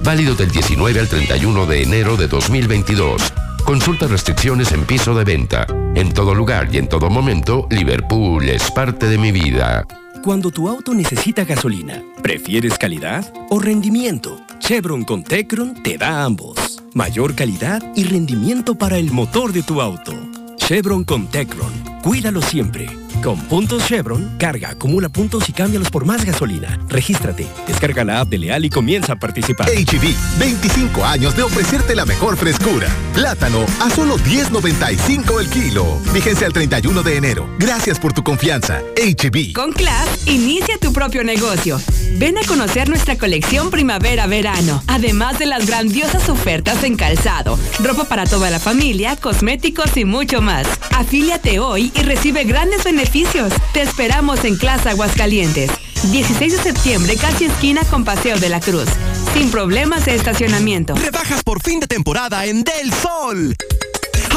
Válido 0.03 0.35
del 0.35 0.51
19 0.51 0.99
al 0.99 1.09
31 1.09 1.65
de 1.65 1.83
enero 1.83 2.15
de 2.15 2.27
2022. 2.27 3.21
Consulta 3.65 4.05
restricciones 4.05 4.71
en 4.73 4.85
piso 4.85 5.15
de 5.15 5.23
venta. 5.23 5.65
En 5.95 6.13
todo 6.13 6.35
lugar 6.35 6.69
y 6.71 6.77
en 6.77 6.87
todo 6.87 7.09
momento, 7.09 7.65
Liverpool 7.71 8.47
es 8.47 8.69
parte 8.69 9.07
de 9.09 9.17
mi 9.17 9.31
vida. 9.31 9.87
Cuando 10.23 10.51
tu 10.51 10.69
auto 10.69 10.93
necesita 10.93 11.45
gasolina, 11.45 12.03
¿prefieres 12.21 12.77
calidad 12.77 13.33
o 13.49 13.59
rendimiento? 13.59 14.39
Chevron 14.59 15.03
con 15.03 15.23
Tecron 15.23 15.81
te 15.81 15.97
da 15.97 16.23
ambos. 16.23 16.83
Mayor 16.93 17.33
calidad 17.33 17.81
y 17.95 18.03
rendimiento 18.03 18.75
para 18.75 18.97
el 18.97 19.11
motor 19.11 19.51
de 19.51 19.63
tu 19.63 19.81
auto. 19.81 20.13
Chevron 20.57 21.03
con 21.03 21.27
Tecron. 21.27 21.71
Cuídalo 22.01 22.41
siempre. 22.41 22.87
Con 23.23 23.39
puntos 23.47 23.85
Chevron, 23.87 24.37
carga, 24.37 24.69
acumula 24.69 25.09
puntos 25.09 25.49
y 25.49 25.53
cámbialos 25.53 25.89
por 25.89 26.05
más 26.05 26.25
gasolina. 26.25 26.79
Regístrate, 26.89 27.47
descarga 27.65 28.03
la 28.03 28.19
app 28.19 28.29
de 28.29 28.37
Leal 28.37 28.65
y 28.65 28.69
comienza 28.69 29.13
a 29.13 29.15
participar. 29.15 29.67
HB, 29.69 30.37
25 30.37 31.03
años 31.03 31.35
de 31.35 31.41
ofrecerte 31.41 31.95
la 31.95 32.05
mejor 32.05 32.37
frescura. 32.37 32.87
Plátano 33.13 33.65
a 33.81 33.89
solo 33.89 34.17
10.95 34.17 35.39
el 35.39 35.49
kilo. 35.49 35.99
Fíjense 36.13 36.45
al 36.45 36.53
31 36.53 37.01
de 37.01 37.17
enero. 37.17 37.49
Gracias 37.57 37.99
por 37.99 38.13
tu 38.13 38.23
confianza. 38.23 38.81
HB. 38.95 39.53
Con 39.53 39.71
Class, 39.71 40.27
inicia 40.27 40.77
tu 40.77 40.93
propio 40.93 41.23
negocio. 41.23 41.79
Ven 42.17 42.37
a 42.37 42.45
conocer 42.47 42.89
nuestra 42.89 43.17
colección 43.17 43.71
primavera-verano, 43.71 44.83
además 44.87 45.39
de 45.39 45.47
las 45.47 45.65
grandiosas 45.65 46.29
ofertas 46.29 46.83
en 46.83 46.95
calzado, 46.95 47.57
ropa 47.83 48.05
para 48.05 48.25
toda 48.25 48.51
la 48.51 48.59
familia, 48.59 49.15
cosméticos 49.15 49.97
y 49.97 50.05
mucho 50.05 50.41
más. 50.41 50.44
Afíliate 50.47 51.59
hoy 51.59 51.91
y 51.95 52.03
recibe 52.03 52.43
grandes 52.43 52.83
beneficios. 52.83 53.51
Te 53.73 53.81
esperamos 53.81 54.43
en 54.45 54.57
Clase 54.57 54.89
Aguascalientes. 54.89 55.71
16 56.11 56.57
de 56.57 56.61
septiembre, 56.61 57.17
casi 57.17 57.45
esquina 57.45 57.81
con 57.85 58.05
Paseo 58.05 58.37
de 58.37 58.49
la 58.49 58.59
Cruz. 58.59 58.85
Sin 59.33 59.49
problemas 59.49 60.05
de 60.05 60.13
estacionamiento. 60.13 60.93
Rebajas 60.95 61.41
por 61.43 61.63
fin 61.63 61.79
de 61.79 61.87
temporada 61.87 62.45
en 62.45 62.63
Del 62.63 62.93
Sol. 62.93 63.55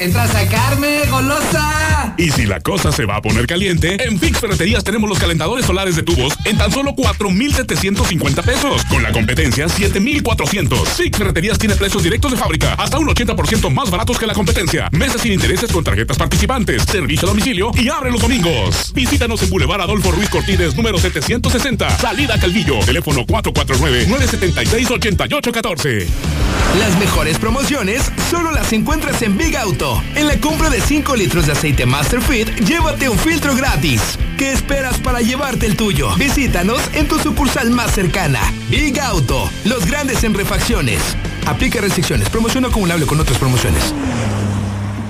¡Entra 0.00 0.22
a 0.22 0.28
sacarme, 0.28 1.02
golosa! 1.10 2.14
Y 2.16 2.30
si 2.30 2.46
la 2.46 2.60
cosa 2.60 2.90
se 2.90 3.04
va 3.04 3.16
a 3.16 3.22
poner 3.22 3.46
caliente, 3.46 4.02
en 4.02 4.18
Fix 4.18 4.40
Ferreterías 4.40 4.82
tenemos 4.82 5.10
los 5.10 5.18
calentadores 5.18 5.66
solares 5.66 5.94
de 5.94 6.02
tubos 6.02 6.32
en 6.46 6.56
tan 6.56 6.72
solo 6.72 6.94
4,750 6.94 8.42
pesos. 8.42 8.82
Con 8.86 9.02
la 9.02 9.12
competencia, 9.12 9.68
7,400. 9.68 10.88
Fix 10.88 11.18
Ferreterías 11.18 11.58
tiene 11.58 11.76
precios 11.76 12.02
directos 12.02 12.30
de 12.30 12.38
fábrica, 12.38 12.72
hasta 12.78 12.98
un 12.98 13.08
80% 13.08 13.70
más 13.70 13.90
baratos 13.90 14.18
que 14.18 14.26
la 14.26 14.32
competencia. 14.32 14.88
Meses 14.92 15.20
sin 15.20 15.32
intereses 15.32 15.70
con 15.70 15.84
tarjetas 15.84 16.16
participantes, 16.16 16.84
servicio 16.84 17.28
a 17.28 17.32
domicilio 17.32 17.70
y 17.74 17.90
abre 17.90 18.10
los 18.10 18.22
domingos. 18.22 18.92
Visítanos 18.94 19.42
en 19.42 19.50
Boulevard 19.50 19.82
Adolfo 19.82 20.12
Ruiz 20.12 20.30
Cortines, 20.30 20.74
número 20.76 20.96
760, 20.98 21.98
Salida 21.98 22.40
Calvillo, 22.40 22.78
teléfono 22.86 23.26
449-976-8814. 23.26 26.06
Las 26.78 26.96
mejores 26.98 27.38
promociones 27.38 28.12
solo 28.30 28.52
las 28.52 28.72
encuentras 28.72 29.20
en 29.22 29.36
Big 29.36 29.56
Auto. 29.56 29.89
En 30.14 30.26
la 30.26 30.38
compra 30.40 30.70
de 30.70 30.80
5 30.80 31.16
litros 31.16 31.46
de 31.46 31.52
aceite 31.52 31.86
Masterfit, 31.86 32.48
llévate 32.60 33.08
un 33.08 33.18
filtro 33.18 33.54
gratis. 33.54 34.00
¿Qué 34.38 34.52
esperas 34.52 34.98
para 34.98 35.20
llevarte 35.20 35.66
el 35.66 35.76
tuyo? 35.76 36.14
Visítanos 36.16 36.80
en 36.94 37.08
tu 37.08 37.18
sucursal 37.18 37.70
más 37.70 37.92
cercana. 37.92 38.40
Big 38.68 39.00
Auto, 39.00 39.50
los 39.64 39.86
grandes 39.86 40.24
en 40.24 40.34
refacciones. 40.34 41.00
Aplica 41.46 41.80
restricciones. 41.80 42.28
Promoción 42.28 42.64
acumulable 42.64 43.06
con 43.06 43.20
otras 43.20 43.38
promociones. 43.38 43.94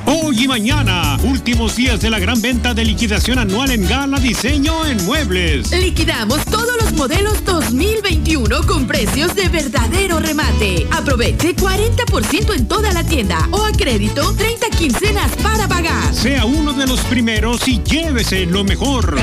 Hoy 0.07 0.45
y 0.45 0.49
mañana, 0.49 1.19
últimos 1.23 1.77
días 1.77 2.01
de 2.01 2.11
la 2.11 2.19
gran 2.19 2.41
venta 2.43 2.75
de 2.75 2.85
liquidación 2.85 3.39
anual 3.39 3.71
en 3.71 3.87
Gala 3.87 4.19
Diseño 4.19 4.85
en 4.87 5.05
Muebles. 5.05 5.71
Liquidamos 5.71 6.45
todos 6.47 6.80
los 6.91 6.99
modelos 6.99 7.45
2021 7.45 8.67
con 8.67 8.87
precios 8.87 9.35
de 9.35 9.49
verdadero 9.49 10.19
remate. 10.19 10.87
Aproveche 10.91 11.55
40% 11.55 12.55
en 12.55 12.67
toda 12.67 12.93
la 12.93 13.05
tienda 13.05 13.49
o 13.51 13.65
a 13.65 13.73
crédito 13.73 14.35
30 14.35 14.71
quincenas 14.71 15.31
para 15.43 15.69
pagar. 15.69 16.15
Sea 16.15 16.45
uno 16.45 16.73
de 16.73 16.87
los 16.87 17.01
primeros 17.03 17.67
y 17.69 17.83
llévese 17.83 18.47
lo 18.47 18.65
mejor. 18.65 19.19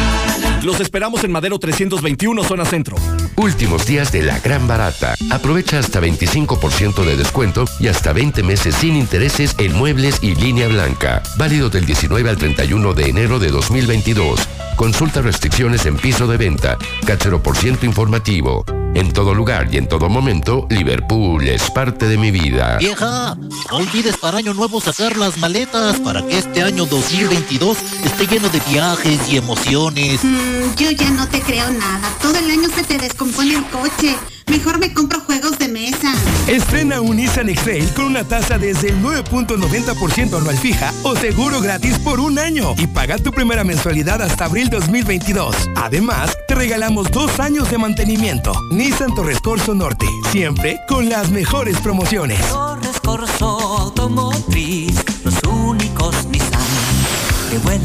Los 0.64 0.80
esperamos 0.80 1.24
en 1.24 1.32
Madero 1.32 1.60
321, 1.60 2.44
zona 2.44 2.66
centro. 2.66 2.98
Últimos 3.36 3.86
días 3.86 4.12
de 4.12 4.24
la 4.24 4.40
gran 4.40 4.68
barata. 4.68 5.16
Aprovecha 5.32 5.80
hasta 5.80 6.00
25% 6.00 7.04
de 7.06 7.18
descuento 7.18 7.66
y 7.80 7.88
hasta 7.88 8.14
20 8.14 8.44
meses 8.44 8.76
sin 8.76 8.96
intereses 8.96 9.56
en 9.58 9.74
muebles 9.74 10.20
y 10.22 10.36
línea 10.36 10.68
blanca. 10.68 11.24
Válido 11.38 11.70
del 11.70 11.86
19 11.86 12.30
al 12.30 12.38
31 12.38 12.94
de 12.94 13.10
enero 13.10 13.40
de 13.40 13.50
2022. 13.50 14.48
Consulta 14.78 15.24
restricciones 15.24 15.88
en 15.88 15.98
piso 15.98 16.28
de 16.28 16.38
venta. 16.38 16.78
Cachero 17.06 17.42
por 17.42 17.57
ciento 17.58 17.86
informativo. 17.86 18.64
En 18.94 19.12
todo 19.12 19.34
lugar 19.34 19.68
y 19.72 19.78
en 19.78 19.88
todo 19.88 20.10
momento, 20.10 20.68
Liverpool 20.70 21.48
es 21.48 21.70
parte 21.72 22.08
de 22.08 22.18
mi 22.18 22.32
vida. 22.32 22.78
Vieja, 22.78 23.36
no 23.36 23.78
olvides 23.78 24.18
para 24.18 24.38
año 24.38 24.54
nuevo 24.54 24.80
sacar 24.80 25.18
las 25.18 25.38
maletas 25.38 26.00
para 26.00 26.26
que 26.26 26.38
este 26.38 26.64
año 26.64 26.86
2022 26.86 27.78
esté 28.06 28.28
lleno 28.28 28.50
de 28.50 28.60
viajes 28.72 29.20
y 29.30 29.38
emociones. 29.38 30.24
Mm, 30.24 30.76
yo 30.78 30.92
ya 30.92 31.12
no 31.12 31.28
te 31.28 31.42
creo 31.42 31.70
nada. 31.72 32.10
Todo 32.22 32.36
el 32.38 32.50
año 32.50 32.70
se 32.74 32.84
te 32.84 32.98
descompone 32.98 33.56
el 33.56 33.66
coche. 33.66 34.16
Mejor 34.48 34.80
me 34.80 34.94
compro 34.94 35.20
juegos 35.20 35.58
de 35.60 35.68
mesa. 35.68 36.14
Estrena 36.48 37.02
un 37.02 37.18
Nissan 37.18 37.50
X-Trail 37.50 37.90
con 37.94 38.06
una 38.06 38.24
tasa 38.24 38.58
desde 38.58 38.90
el 38.90 39.04
9.90% 39.04 40.38
anual 40.38 40.58
fija 40.58 40.94
o 41.04 41.16
seguro 41.16 41.60
gratis 41.60 42.00
por 42.00 42.20
un 42.20 42.40
año 42.40 42.74
y 42.78 42.88
paga 42.88 43.18
tu 43.18 43.32
primera 43.32 43.64
mensualidad 43.64 44.22
hasta 44.22 44.46
abril 44.46 44.70
2022. 44.70 45.56
Además, 45.76 46.38
te 46.48 46.56
regalamos 46.56 47.12
dos 47.12 47.40
años 47.40 47.70
de 47.70 47.78
mantenimiento. 47.78 48.54
Nissan 48.72 49.14
Torres 49.14 49.42
Corso 49.42 49.76
Norte, 49.76 50.08
siempre 50.32 50.80
con 50.88 51.10
las 51.10 51.30
mejores 51.30 51.78
promociones. 51.80 52.40
Torres 52.48 53.00
Corso 53.02 53.60
Automotriz, 53.80 55.04
los 55.24 55.36
únicos 55.44 56.26
Nissan. 56.28 56.57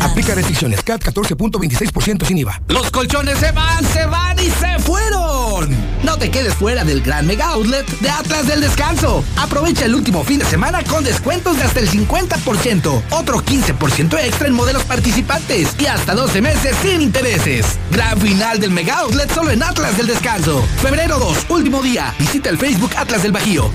Aplica 0.01 0.35
restricciones 0.35 0.83
CAT 0.83 1.03
14.26% 1.03 2.27
sin 2.27 2.39
IVA. 2.39 2.61
Los 2.69 2.91
colchones 2.91 3.39
se 3.39 3.53
van, 3.53 3.85
se 3.85 4.07
van 4.07 4.39
y 4.39 4.51
se 4.51 4.79
fueron. 4.81 5.71
No 6.03 6.19
te 6.19 6.31
quedes 6.31 6.55
fuera 6.55 6.85
del 6.85 7.01
gran 7.01 7.27
mega 7.27 7.51
outlet 7.51 7.87
de 8.01 8.11
Atlas 8.11 8.47
del 8.47 8.61
Descanso. 8.61 9.25
Aprovecha 9.37 9.85
el 9.85 9.95
último 9.95 10.25
fin 10.25 10.41
de 10.41 10.45
semana 10.45 10.83
con 10.85 11.05
descuentos 11.05 11.57
de 11.57 11.63
hasta 11.63 11.81
el 11.81 11.89
50%, 11.89 13.03
otro 13.11 13.39
15% 13.39 14.19
extra 14.25 14.49
en 14.49 14.55
modelos 14.55 14.85
participantes 14.85 15.77
y 15.79 15.87
hasta 15.87 16.15
12 16.15 16.41
meses 16.41 16.77
sin 16.83 17.01
intereses. 17.01 17.79
Gran 17.91 18.21
final 18.21 18.59
del 18.59 18.73
mega 18.73 18.99
outlet 18.99 19.33
solo 19.33 19.51
en 19.51 19.63
Atlas 19.63 19.97
del 19.97 20.09
Descanso. 20.09 20.63
Febrero 20.83 21.19
2, 21.19 21.47
último 21.51 21.83
día. 21.83 22.15
Visita 22.19 22.51
el 22.51 22.59
Facebook 22.59 22.91
Atlas 22.97 23.23
del 23.23 23.33
Bajío. 23.33 23.71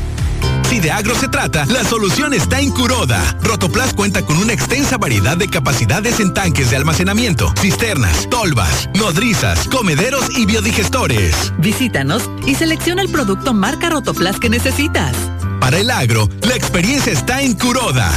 Si 0.70 0.80
de 0.80 0.92
agro 0.92 1.16
se 1.16 1.28
trata, 1.28 1.66
la 1.66 1.84
solución 1.84 2.34
está 2.34 2.60
en 2.60 2.72
Curoda. 2.72 3.22
Rotoplas 3.42 3.94
cuenta 3.94 4.24
con 4.24 4.38
una 4.38 4.54
extensa 4.54 4.98
variedad 4.98 5.38
de 5.38 5.48
capacidades 5.48 6.20
en 6.20 6.34
tanques 6.34 6.70
de 6.70 6.76
almacenamiento, 6.76 7.54
cisternas, 7.60 8.30
tolvas, 8.30 8.90
nodrizas, 8.96 9.68
comederos 9.70 10.30
y 10.38 10.46
biodigestores. 10.46 11.54
Visítanos 11.58 12.30
y 12.46 12.56
selecciona 12.56 13.02
el 13.02 13.10
producto 13.10 13.54
marca 13.54 13.90
Rotoplas 13.90 14.40
que 14.40 14.50
necesitas. 14.50 15.16
Para 15.60 15.80
el 15.80 15.90
agro, 15.90 16.30
la 16.42 16.56
experiencia 16.56 17.14
está 17.14 17.42
en 17.42 17.54
Curoda. 17.54 18.12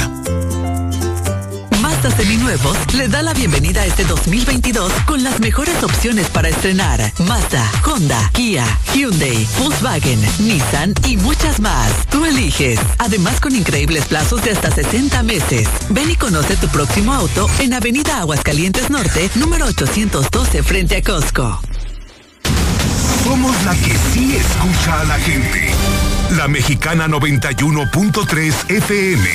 Seminuevos 2.09 2.77
le 2.95 3.07
da 3.07 3.21
la 3.21 3.33
bienvenida 3.33 3.81
a 3.81 3.85
este 3.85 4.03
2022 4.05 4.91
con 5.05 5.23
las 5.23 5.39
mejores 5.39 5.83
opciones 5.83 6.27
para 6.29 6.49
estrenar. 6.49 7.13
Mazda, 7.27 7.69
Honda, 7.85 8.31
Kia, 8.33 8.65
Hyundai, 8.93 9.47
Volkswagen, 9.59 10.19
Nissan 10.39 10.95
y 11.05 11.17
muchas 11.17 11.59
más. 11.59 11.91
Tú 12.09 12.25
eliges. 12.25 12.79
Además 12.97 13.39
con 13.39 13.55
increíbles 13.55 14.05
plazos 14.05 14.41
de 14.43 14.51
hasta 14.51 14.71
60 14.71 15.21
meses. 15.21 15.67
Ven 15.89 16.09
y 16.09 16.15
conoce 16.15 16.55
tu 16.57 16.67
próximo 16.69 17.13
auto 17.13 17.47
en 17.59 17.73
Avenida 17.73 18.17
Aguascalientes 18.19 18.89
Norte, 18.89 19.29
número 19.35 19.67
812 19.67 20.63
frente 20.63 20.97
a 20.97 21.03
Costco. 21.03 21.61
Somos 23.23 23.55
la 23.63 23.75
que 23.75 23.95
sí 24.11 24.35
escucha 24.37 25.01
a 25.01 25.03
la 25.03 25.19
gente. 25.19 25.71
La 26.31 26.47
mexicana 26.47 27.07
91.3 27.07 28.71
FM. 28.71 29.29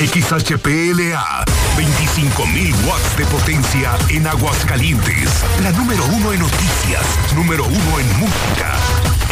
XHPLA. 0.00 1.44
25.000 1.76 2.74
watts 2.86 3.16
de 3.16 3.24
potencia 3.26 3.96
en 4.08 4.26
Aguascalientes. 4.26 5.44
La 5.62 5.70
número 5.72 6.04
uno 6.06 6.32
en 6.32 6.40
noticias. 6.40 7.04
Número 7.34 7.64
uno 7.64 7.98
en 7.98 8.18
música. 8.18 8.74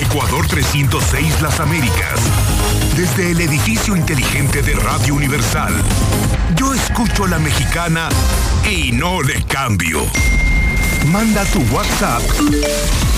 Ecuador 0.01 0.47
306 0.47 1.41
Las 1.43 1.61
Américas. 1.61 2.21
Desde 2.97 3.33
el 3.33 3.41
edificio 3.41 3.97
inteligente 3.97 4.63
de 4.63 4.75
Radio 4.75 5.15
Universal. 5.15 5.75
Yo 6.57 6.73
escucho 6.75 7.25
a 7.25 7.29
la 7.29 7.39
mexicana 7.39 8.09
y 8.71 8.93
no 8.93 9.23
le 9.23 9.43
cambio. 9.45 10.03
Manda 11.07 11.45
tu 11.47 11.61
WhatsApp 11.75 12.23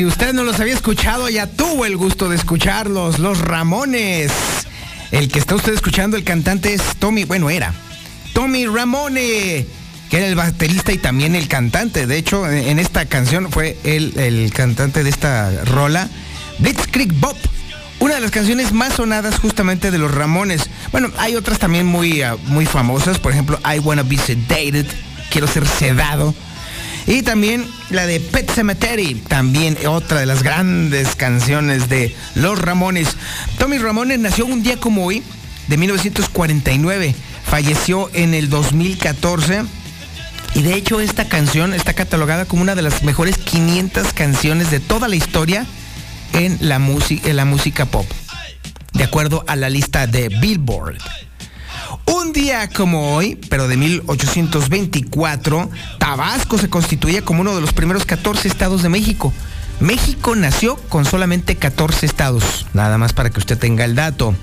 Si 0.00 0.06
usted 0.06 0.32
no 0.32 0.44
los 0.44 0.58
había 0.58 0.72
escuchado, 0.72 1.28
ya 1.28 1.46
tuvo 1.46 1.84
el 1.84 1.98
gusto 1.98 2.30
de 2.30 2.36
escucharlos. 2.36 3.18
Los 3.18 3.38
Ramones. 3.38 4.32
El 5.10 5.30
que 5.30 5.38
está 5.38 5.54
usted 5.54 5.74
escuchando, 5.74 6.16
el 6.16 6.24
cantante 6.24 6.72
es 6.72 6.80
Tommy, 6.98 7.24
bueno, 7.24 7.50
era 7.50 7.74
Tommy 8.32 8.64
Ramone, 8.64 9.66
que 10.08 10.16
era 10.16 10.26
el 10.26 10.36
baterista 10.36 10.90
y 10.92 10.96
también 10.96 11.34
el 11.34 11.48
cantante. 11.48 12.06
De 12.06 12.16
hecho, 12.16 12.48
en 12.50 12.78
esta 12.78 13.04
canción 13.04 13.52
fue 13.52 13.76
él 13.84 14.14
el 14.16 14.50
cantante 14.54 15.04
de 15.04 15.10
esta 15.10 15.50
rola, 15.66 16.08
Blitzkrieg 16.60 17.12
Bob. 17.20 17.36
Una 17.98 18.14
de 18.14 18.22
las 18.22 18.30
canciones 18.30 18.72
más 18.72 18.94
sonadas 18.94 19.38
justamente 19.38 19.90
de 19.90 19.98
los 19.98 20.14
Ramones. 20.14 20.70
Bueno, 20.92 21.10
hay 21.18 21.36
otras 21.36 21.58
también 21.58 21.84
muy, 21.84 22.22
ah, 22.22 22.38
muy 22.46 22.64
famosas. 22.64 23.18
Por 23.18 23.32
ejemplo, 23.32 23.60
I 23.70 23.80
Wanna 23.80 24.04
Be 24.04 24.16
Sedated. 24.16 24.86
Quiero 25.28 25.46
ser 25.46 25.66
sedado 25.66 26.34
y 27.06 27.22
también 27.22 27.66
la 27.90 28.06
de 28.06 28.20
Pet 28.20 28.50
Cemetery, 28.50 29.14
también 29.14 29.76
otra 29.86 30.20
de 30.20 30.26
las 30.26 30.42
grandes 30.42 31.16
canciones 31.16 31.88
de 31.88 32.14
Los 32.34 32.58
Ramones. 32.58 33.16
Tommy 33.58 33.78
Ramones 33.78 34.18
nació 34.18 34.46
un 34.46 34.62
día 34.62 34.78
como 34.78 35.06
hoy, 35.06 35.22
de 35.68 35.76
1949. 35.76 37.14
Falleció 37.44 38.10
en 38.12 38.34
el 38.34 38.50
2014. 38.50 39.64
Y 40.54 40.62
de 40.62 40.74
hecho 40.74 41.00
esta 41.00 41.28
canción 41.28 41.72
está 41.74 41.94
catalogada 41.94 42.44
como 42.44 42.62
una 42.62 42.74
de 42.74 42.82
las 42.82 43.02
mejores 43.04 43.38
500 43.38 44.12
canciones 44.12 44.70
de 44.70 44.80
toda 44.80 45.08
la 45.08 45.16
historia 45.16 45.64
en 46.32 46.58
la, 46.60 46.76
en 46.76 47.36
la 47.36 47.44
música 47.44 47.86
pop. 47.86 48.06
De 48.92 49.04
acuerdo 49.04 49.44
a 49.46 49.56
la 49.56 49.70
lista 49.70 50.06
de 50.06 50.28
Billboard. 50.28 50.98
Un 52.12 52.32
día 52.32 52.68
como 52.68 53.14
hoy, 53.14 53.38
pero 53.48 53.68
de 53.68 53.76
1824, 53.76 55.70
Tabasco 55.98 56.58
se 56.58 56.68
constituye 56.68 57.22
como 57.22 57.42
uno 57.42 57.54
de 57.54 57.60
los 57.60 57.72
primeros 57.72 58.04
14 58.04 58.48
estados 58.48 58.82
de 58.82 58.88
México. 58.88 59.32
México 59.78 60.34
nació 60.34 60.74
con 60.88 61.04
solamente 61.04 61.54
14 61.54 62.06
estados, 62.06 62.66
nada 62.74 62.98
más 62.98 63.12
para 63.12 63.30
que 63.30 63.38
usted 63.38 63.56
tenga 63.56 63.84
el 63.84 63.94
dato. 63.94 64.34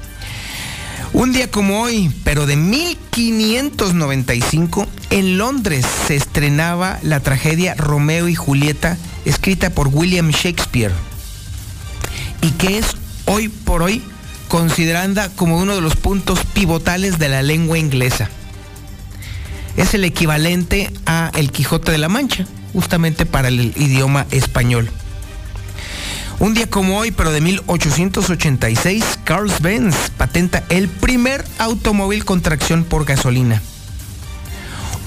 Un 1.11 1.33
día 1.33 1.51
como 1.51 1.81
hoy, 1.81 2.09
pero 2.23 2.45
de 2.45 2.55
1595, 2.55 4.87
en 5.09 5.37
Londres 5.37 5.85
se 6.07 6.15
estrenaba 6.15 6.99
la 7.03 7.19
tragedia 7.19 7.75
Romeo 7.75 8.29
y 8.29 8.35
Julieta, 8.35 8.95
escrita 9.25 9.71
por 9.71 9.89
William 9.89 10.29
Shakespeare, 10.29 10.93
y 12.41 12.51
que 12.51 12.77
es 12.77 12.85
hoy 13.25 13.49
por 13.49 13.83
hoy 13.83 14.01
considerada 14.47 15.29
como 15.29 15.57
uno 15.57 15.75
de 15.75 15.81
los 15.81 15.95
puntos 15.95 16.39
pivotales 16.53 17.19
de 17.19 17.29
la 17.29 17.41
lengua 17.41 17.77
inglesa. 17.77 18.29
Es 19.75 19.93
el 19.93 20.03
equivalente 20.03 20.91
a 21.05 21.31
El 21.35 21.51
Quijote 21.51 21.91
de 21.91 21.97
la 21.97 22.09
Mancha, 22.09 22.45
justamente 22.73 23.25
para 23.25 23.49
el 23.49 23.73
idioma 23.75 24.25
español. 24.31 24.89
Un 26.39 26.53
día 26.53 26.69
como 26.69 26.99
hoy, 26.99 27.11
pero 27.11 27.31
de 27.31 27.41
1886, 27.41 29.03
Carl 29.23 29.51
Benz 29.59 29.95
patenta 30.17 30.63
el 30.69 30.87
primer 30.87 31.43
automóvil 31.57 32.25
con 32.25 32.41
tracción 32.41 32.83
por 32.83 33.05
gasolina. 33.05 33.61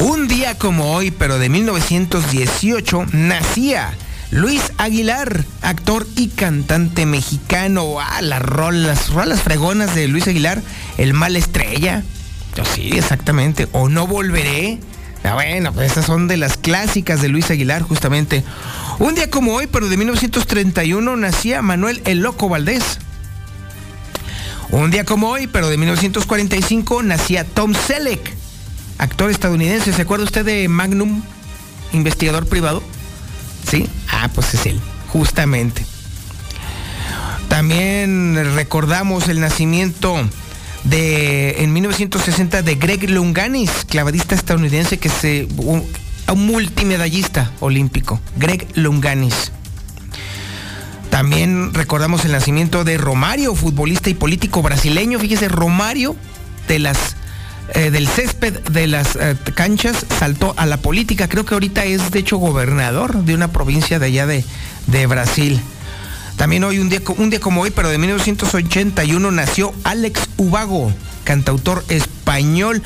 Un 0.01 0.29
día 0.29 0.59
como 0.59 0.93
hoy, 0.93 1.11
pero 1.11 1.39
de 1.39 1.49
1918, 1.49 3.07
nacía 3.13 3.93
Luis 4.31 4.73
Aguilar, 4.79 5.45
actor 5.61 6.07
y 6.15 6.29
cantante 6.29 7.05
mexicano. 7.05 7.99
Ah, 8.01 8.23
las 8.23 8.41
rolas, 8.41 9.11
rolas 9.11 9.43
fregonas 9.43 9.95
de 9.95 10.07
Luis 10.07 10.29
Aguilar, 10.29 10.63
El 10.99 11.15
mal 11.15 11.35
estrella. 11.35 12.05
Yo 12.57 12.65
sí, 12.65 12.91
exactamente. 12.95 13.69
O 13.73 13.89
No 13.89 14.07
volveré. 14.07 14.79
Ah, 15.25 15.35
bueno, 15.35 15.73
pues 15.73 15.91
esas 15.93 16.07
son 16.07 16.29
de 16.29 16.37
las 16.37 16.57
clásicas 16.57 17.21
de 17.21 17.29
Luis 17.29 17.51
Aguilar, 17.51 17.83
justamente. 17.83 18.45
Un 19.01 19.17
día 19.17 19.31
como 19.31 19.55
hoy, 19.55 19.67
pero 19.67 19.89
de 19.89 19.97
1931, 19.97 21.17
nacía 21.17 21.61
Manuel 21.61 22.01
El 22.05 22.21
Loco 22.21 22.49
Valdés. 22.49 22.99
Un 24.71 24.93
día 24.93 25.05
como 25.05 25.29
hoy, 25.29 25.49
pero 25.49 25.69
de 25.69 25.77
1945, 25.77 27.03
nacía 27.03 27.45
Tom 27.45 27.75
Selleck, 27.75 28.21
actor 28.99 29.29
estadounidense. 29.31 29.93
¿Se 29.93 30.03
acuerda 30.03 30.25
usted 30.25 30.45
de 30.45 30.69
Magnum, 30.69 31.23
investigador 31.93 32.47
privado? 32.47 32.81
¿Sí? 33.69 33.89
Ah, 34.09 34.29
pues 34.35 34.55
es 34.55 34.67
él, 34.67 34.81
justamente. 35.09 35.85
También 37.49 38.55
recordamos 38.55 39.29
el 39.29 39.41
nacimiento 39.41 40.17
de 40.85 41.63
en 41.63 41.73
1960 41.73 42.63
de 42.63 42.75
Greg 42.77 43.11
Lunganis, 43.11 43.71
clavadista 43.89 44.35
estadounidense 44.35 44.99
que 44.99 45.09
se 45.09 45.49
un, 45.57 45.85
un 46.33 46.47
multimedallista 46.47 47.51
olímpico, 47.61 48.21
Greg 48.37 48.69
Lunganis. 48.75 49.53
También 51.11 51.75
recordamos 51.75 52.25
el 52.25 52.33
nacimiento 52.33 52.85
de 52.85 52.97
Romario, 52.97 53.55
futbolista 53.55 54.11
y 54.11 54.15
político 54.15 54.63
brasileño. 54.63 55.19
Fíjese, 55.19 55.49
Romario 55.49 56.17
de 56.69 56.79
las 56.79 57.17
eh, 57.75 57.91
del 57.91 58.09
césped 58.09 58.59
de 58.71 58.87
las 58.87 59.17
eh, 59.17 59.37
canchas 59.55 60.07
saltó 60.19 60.55
a 60.57 60.67
la 60.67 60.79
política. 60.79 61.29
Creo 61.29 61.45
que 61.45 61.55
ahorita 61.55 61.85
es 61.85 62.11
de 62.11 62.19
hecho 62.19 62.37
gobernador 62.39 63.25
de 63.25 63.35
una 63.35 63.53
provincia 63.53 63.99
de 63.99 64.07
allá 64.07 64.27
de, 64.27 64.45
de 64.87 65.07
Brasil. 65.07 65.61
También 66.37 66.65
hoy, 66.65 66.79
un 66.79 66.89
día, 66.89 67.01
un 67.19 67.31
día 67.31 67.39
como 67.39 67.61
hoy, 67.61 67.71
pero 67.71 67.91
de 67.91 67.99
1981, 67.99 69.31
nació 69.31 69.75
Alex 69.85 70.29
Ubago, 70.39 70.93
cantautor 71.25 71.85
español. 71.89 72.83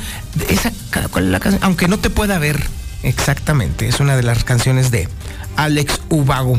Esa, 0.49 0.73
la 1.21 1.41
Aunque 1.61 1.87
no 1.87 1.99
te 1.99 2.11
pueda 2.11 2.39
ver 2.39 2.63
exactamente, 3.05 3.87
es 3.87 4.01
una 4.01 4.17
de 4.17 4.25
las 4.25 4.43
canciones 4.43 4.91
de 4.91 5.09
Alex 5.57 6.01
Ubago. 6.09 6.57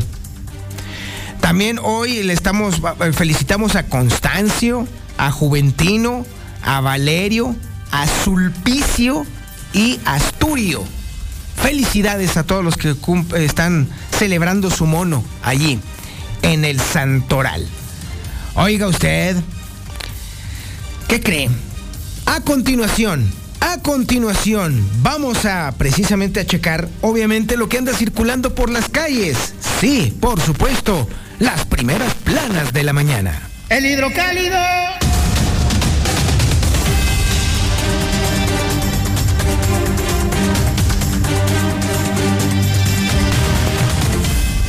También 1.40 1.78
hoy 1.82 2.22
le 2.22 2.32
estamos, 2.32 2.80
felicitamos 3.12 3.76
a 3.76 3.86
Constancio, 3.86 4.88
a 5.18 5.30
Juventino, 5.30 6.24
a 6.62 6.80
Valerio, 6.80 7.54
a 7.90 8.06
Sulpicio 8.24 9.26
y 9.72 10.00
Asturio. 10.04 10.84
Felicidades 11.56 12.36
a 12.36 12.44
todos 12.44 12.64
los 12.64 12.76
que 12.76 12.94
están 13.36 13.88
celebrando 14.18 14.70
su 14.70 14.86
mono 14.86 15.24
allí 15.42 15.80
en 16.42 16.64
el 16.64 16.80
Santoral. 16.80 17.66
Oiga 18.54 18.86
usted, 18.86 19.36
¿qué 21.08 21.20
cree? 21.20 21.50
A 22.26 22.40
continuación, 22.40 23.30
a 23.60 23.78
continuación, 23.78 24.86
vamos 25.02 25.44
a 25.44 25.74
precisamente 25.76 26.40
a 26.40 26.46
checar, 26.46 26.88
obviamente, 27.00 27.56
lo 27.56 27.68
que 27.68 27.78
anda 27.78 27.92
circulando 27.94 28.54
por 28.54 28.70
las 28.70 28.88
calles. 28.88 29.54
Sí, 29.80 30.16
por 30.20 30.40
supuesto, 30.40 31.08
las 31.38 31.64
primeras 31.66 32.14
planas 32.14 32.72
de 32.72 32.82
la 32.82 32.92
mañana. 32.92 33.48
El 33.68 33.86
hidrocálido. 33.86 34.56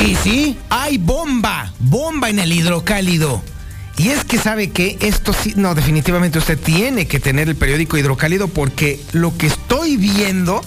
Y 0.08 0.16
sí, 0.16 0.58
hay 0.70 0.97
bomba, 0.97 1.74
bomba 1.80 2.30
en 2.30 2.39
el 2.39 2.53
hidrocálido. 2.53 3.43
Y 3.97 4.08
es 4.08 4.24
que 4.24 4.38
sabe 4.38 4.70
que 4.70 4.97
esto 5.01 5.34
sí, 5.34 5.51
no, 5.58 5.76
definitivamente 5.76 6.39
usted 6.39 6.58
tiene 6.58 7.08
que 7.08 7.20
tener 7.20 7.49
el 7.49 7.58
periódico 7.58 7.97
hidrocálido 7.97 8.47
porque 8.47 9.01
lo 9.12 9.38
que 9.38 9.47
estoy 9.47 9.97
viendo 9.97 10.62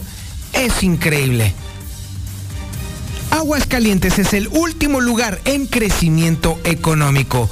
es 0.52 0.82
increíble. 0.82 1.54
Aguascalientes 3.30 4.18
es 4.18 4.34
el 4.34 4.46
último 4.48 5.00
lugar 5.00 5.40
en 5.46 5.66
crecimiento 5.66 6.60
económico. 6.64 7.48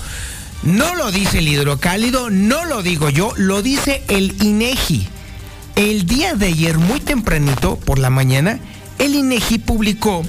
No 0.62 0.94
lo 0.94 1.10
dice 1.10 1.38
el 1.38 1.48
hidrocálido, 1.48 2.28
no 2.28 2.66
lo 2.66 2.82
digo 2.82 3.08
yo, 3.08 3.32
lo 3.38 3.62
dice 3.62 4.02
el 4.08 4.36
INEGI. 4.42 5.08
El 5.74 6.04
día 6.04 6.34
de 6.34 6.48
ayer, 6.48 6.76
muy 6.76 7.00
tempranito, 7.00 7.76
por 7.76 7.98
la 7.98 8.10
mañana, 8.10 8.60
el 8.98 9.14
INEGI 9.14 9.60
publicó 9.60 10.22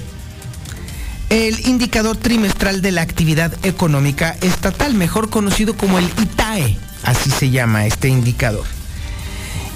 el 1.30 1.66
indicador 1.66 2.16
trimestral 2.16 2.82
de 2.82 2.90
la 2.90 3.02
actividad 3.02 3.54
económica 3.64 4.36
estatal, 4.40 4.94
mejor 4.94 5.30
conocido 5.30 5.76
como 5.76 5.98
el 5.98 6.04
ITAE, 6.20 6.76
así 7.04 7.30
se 7.30 7.50
llama 7.50 7.86
este 7.86 8.08
indicador. 8.08 8.66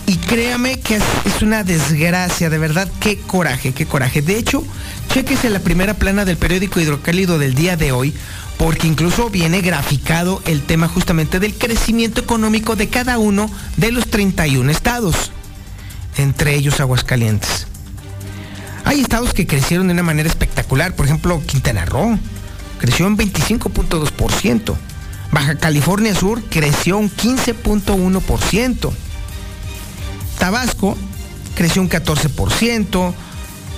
Y 0.06 0.16
créame 0.16 0.80
que 0.80 0.96
es, 0.96 1.42
una 1.42 1.62
desgracia, 1.62 2.50
de 2.50 2.58
verdad, 2.58 2.88
qué 3.00 3.18
coraje, 3.18 3.72
qué 3.72 3.86
coraje. 3.86 4.20
De 4.20 4.36
hecho, 4.36 4.64
chequese 5.08 5.48
la 5.48 5.60
primera 5.60 5.94
plana 5.94 6.24
del 6.24 6.36
periódico 6.36 6.80
Hidrocálido 6.80 7.38
del 7.38 7.54
día 7.54 7.76
de 7.76 7.92
hoy, 7.92 8.12
porque 8.58 8.86
incluso 8.86 9.30
viene 9.30 9.60
graficado 9.60 10.42
el 10.46 10.62
tema 10.62 10.88
justamente 10.88 11.38
del 11.38 11.54
crecimiento 11.54 12.20
económico 12.20 12.76
de 12.76 12.88
cada 12.88 13.18
uno 13.18 13.48
de 13.76 13.92
los 13.92 14.08
31 14.08 14.70
estados, 14.70 15.30
entre 16.16 16.54
ellos 16.54 16.80
Aguascalientes. 16.80 17.66
Hay 18.84 19.00
estados 19.00 19.32
que 19.32 19.46
crecieron 19.46 19.88
de 19.88 19.94
una 19.94 20.02
manera 20.02 20.28
espectacular, 20.28 20.94
por 20.94 21.06
ejemplo, 21.06 21.42
Quintana 21.46 21.84
Roo 21.84 22.18
creció 22.78 23.06
en 23.06 23.16
25.2%. 23.16 24.74
Baja 25.32 25.56
California 25.56 26.14
Sur 26.14 26.42
creció 26.44 26.98
un 26.98 27.10
15.1%. 27.10 28.90
Tabasco 30.38 30.96
creció 31.54 31.82
un 31.82 31.88
14%. 31.88 33.14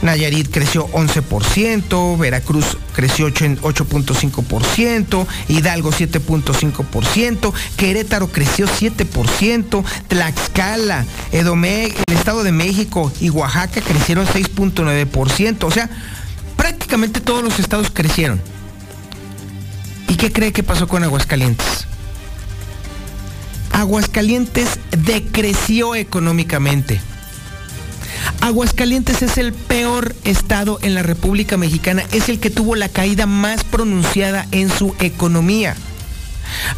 Nayarit 0.02 0.50
creció 0.50 0.88
11%, 0.88 2.18
Veracruz 2.18 2.76
creció 2.92 3.28
8.5%, 3.28 5.26
Hidalgo 5.48 5.90
7.5%, 5.90 7.52
Querétaro 7.76 8.28
creció 8.28 8.66
7%, 8.66 9.84
Tlaxcala, 10.08 11.04
Edomé, 11.32 11.86
el 12.06 12.14
Estado 12.14 12.42
de 12.44 12.52
México 12.52 13.10
y 13.20 13.30
Oaxaca 13.30 13.80
crecieron 13.80 14.26
6.9%. 14.26 15.64
O 15.64 15.70
sea, 15.70 15.88
prácticamente 16.56 17.20
todos 17.20 17.42
los 17.42 17.58
estados 17.58 17.90
crecieron. 17.92 18.40
¿Y 20.08 20.16
qué 20.16 20.30
cree 20.30 20.52
que 20.52 20.62
pasó 20.62 20.86
con 20.86 21.02
Aguascalientes? 21.02 21.86
Aguascalientes 23.72 24.78
decreció 24.90 25.94
económicamente. 25.94 27.00
Aguascalientes 28.46 29.22
es 29.22 29.38
el 29.38 29.52
peor 29.52 30.14
estado 30.22 30.78
en 30.82 30.94
la 30.94 31.02
República 31.02 31.56
Mexicana, 31.56 32.04
es 32.12 32.28
el 32.28 32.38
que 32.38 32.48
tuvo 32.48 32.76
la 32.76 32.88
caída 32.88 33.26
más 33.26 33.64
pronunciada 33.64 34.46
en 34.52 34.70
su 34.70 34.94
economía. 35.00 35.74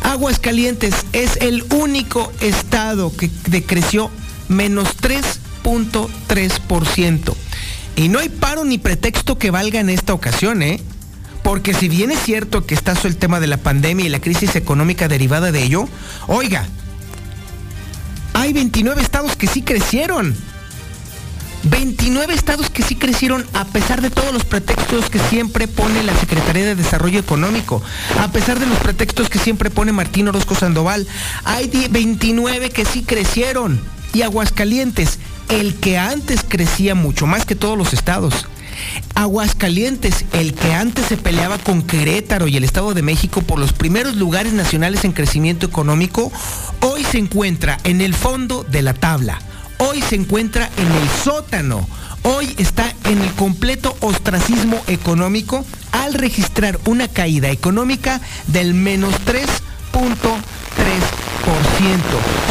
Aguascalientes 0.03 0.95
es 1.13 1.37
el 1.43 1.63
único 1.71 2.33
estado 2.41 3.15
que 3.15 3.29
decreció 3.49 4.11
menos 4.49 4.97
3.3%. 4.97 7.35
Y 7.97 8.09
no 8.09 8.19
hay 8.19 8.31
paro 8.31 8.65
ni 8.65 8.79
pretexto 8.79 9.37
que 9.37 9.51
valga 9.51 9.79
en 9.79 9.91
esta 9.91 10.15
ocasión, 10.15 10.63
¿eh? 10.63 10.81
Porque 11.43 11.75
si 11.75 11.91
bien 11.91 12.11
es 12.11 12.23
cierto 12.23 12.65
que 12.65 12.75
está 12.75 12.95
el 13.05 13.19
tema 13.19 13.41
de 13.41 13.47
la 13.47 13.59
pandemia 13.59 14.07
y 14.07 14.09
la 14.09 14.21
crisis 14.21 14.57
económica 14.57 15.07
derivada 15.07 15.53
de 15.53 15.65
ello, 15.65 15.87
oiga, 16.29 16.67
hay 18.33 18.55
29 18.55 19.03
estados 19.03 19.37
que 19.37 19.47
sí 19.47 19.61
crecieron. 19.61 20.35
29 21.65 22.35
estados 22.35 22.71
que 22.71 22.83
sí 22.83 22.95
crecieron 22.95 23.45
a 23.53 23.65
pesar 23.65 24.01
de 24.01 24.11
todos 24.11 24.33
los 24.33 24.45
pretextos 24.45 25.11
que 25.11 25.19
siempre 25.19 25.69
pone 25.69 26.03
la 26.03 26.17
Secretaría 26.17 26.65
de 26.65 26.75
Desarrollo 26.75 27.19
Económico, 27.19 27.83
a 28.21 28.31
pesar 28.31 28.59
de 28.59 28.67
los 28.67 28.79
pretextos 28.79 29.29
que 29.29 29.39
siempre 29.39 29.71
pone 29.71 29.93
Martín 29.93 30.29
Orozco 30.29 30.55
Sandoval. 30.55 31.07
Hay 31.45 31.71
29 31.91 32.71
que 32.71 32.85
sí 32.85 33.03
crecieron 33.03 33.81
y 34.15 34.23
Aguascalientes, 34.23 35.19
el 35.49 35.75
que 35.75 35.99
antes 35.99 36.45
crecía 36.47 36.95
mucho 36.95 37.27
más 37.27 37.45
que 37.45 37.55
todos 37.55 37.77
los 37.77 37.93
estados. 37.93 38.47
Aguascalientes, 39.15 40.25
el 40.33 40.55
que 40.55 40.73
antes 40.73 41.07
se 41.07 41.17
peleaba 41.17 41.59
con 41.59 41.83
Querétaro 41.83 42.47
y 42.47 42.57
el 42.57 42.65
Estado 42.65 42.95
de 42.95 43.03
México 43.03 43.43
por 43.43 43.59
los 43.59 43.73
primeros 43.73 44.17
lugares 44.17 44.53
nacionales 44.53 45.05
en 45.05 45.13
crecimiento 45.13 45.67
económico, 45.67 46.31
hoy 46.81 47.05
se 47.05 47.19
encuentra 47.19 47.79
en 47.83 48.01
el 48.01 48.15
fondo 48.15 48.65
de 48.65 48.83
la 48.83 48.95
tabla 48.95 49.41
hoy 49.79 50.03
se 50.03 50.17
encuentra 50.17 50.71
en 50.77 50.87
el 50.87 51.09
sótano. 51.25 51.87
Hoy 52.23 52.55
está 52.59 52.93
en 53.05 53.21
el 53.21 53.33
completo 53.33 53.97
ostracismo 54.01 54.81
económico 54.87 55.65
al 55.93 56.15
registrar 56.15 56.79
una 56.87 57.09
caída 57.09 57.51
económica 57.51 58.21
del 58.49 58.75
menos 58.75 59.15
3.3%. 59.25 59.39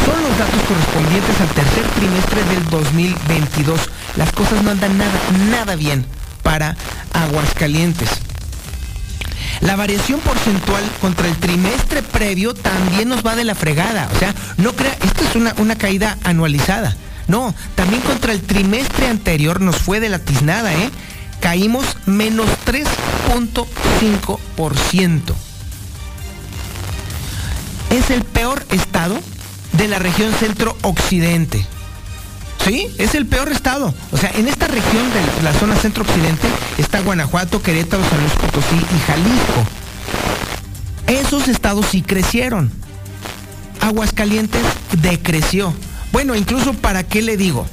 Son 0.05 0.23
los 0.23 0.37
datos 0.37 0.61
correspondientes 0.67 1.41
al 1.41 1.49
tercer 1.49 1.85
trimestre 1.95 2.43
del 2.45 2.65
2022. 2.69 3.79
Las 4.15 4.31
cosas 4.31 4.63
no 4.63 4.71
andan 4.71 4.97
nada, 4.97 5.19
nada 5.51 5.75
bien 5.75 6.05
para 6.43 6.75
Aguascalientes. 7.13 8.09
La 9.61 9.75
variación 9.75 10.19
porcentual 10.21 10.83
contra 11.01 11.27
el 11.27 11.35
trimestre 11.37 12.03
previo 12.03 12.53
también 12.53 13.09
nos 13.09 13.25
va 13.25 13.35
de 13.35 13.43
la 13.43 13.55
fregada. 13.55 14.09
O 14.15 14.19
sea, 14.19 14.33
no 14.57 14.73
crea, 14.73 14.95
esto 15.03 15.23
es 15.23 15.35
una, 15.35 15.53
una 15.57 15.75
caída 15.75 16.17
anualizada. 16.23 16.95
No, 17.27 17.53
también 17.75 18.01
contra 18.01 18.31
el 18.31 18.41
trimestre 18.41 19.07
anterior 19.07 19.61
nos 19.61 19.77
fue 19.77 19.99
de 19.99 20.09
la 20.09 20.17
tiznada, 20.19 20.73
¿eh? 20.73 20.89
Caímos 21.41 21.97
menos 22.05 22.47
3.5%. 22.65 25.33
Es 27.89 28.09
el 28.09 28.23
peor 28.23 28.65
estado 28.71 29.19
de 29.73 29.87
la 29.87 29.99
región 29.99 30.33
centro-occidente. 30.33 31.65
Sí, 32.65 32.87
es 32.97 33.13
el 33.15 33.25
peor 33.25 33.51
estado. 33.51 33.93
O 34.11 34.17
sea, 34.17 34.31
en 34.31 34.47
esta 34.47 34.67
región 34.67 35.05
de 35.13 35.21
la 35.43 35.53
zona 35.53 35.75
centro-occidente 35.75 36.47
está 36.77 37.01
Guanajuato, 37.01 37.61
Querétaro, 37.61 38.03
San 38.09 38.19
Luis 38.19 38.33
Potosí 38.33 38.75
y 38.75 38.99
Jalisco. 39.05 39.65
Esos 41.07 41.47
estados 41.47 41.85
sí 41.91 42.01
crecieron. 42.01 42.71
Aguascalientes 43.79 44.63
decreció. 45.01 45.73
Bueno, 46.11 46.35
incluso 46.35 46.73
para 46.73 47.03
qué 47.03 47.21
le 47.21 47.37
digo, 47.37 47.65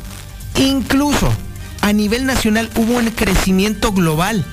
incluso 0.56 1.32
a 1.80 1.92
nivel 1.92 2.26
nacional 2.26 2.70
hubo 2.76 2.96
un 2.96 3.10
crecimiento 3.10 3.92
global 3.92 4.44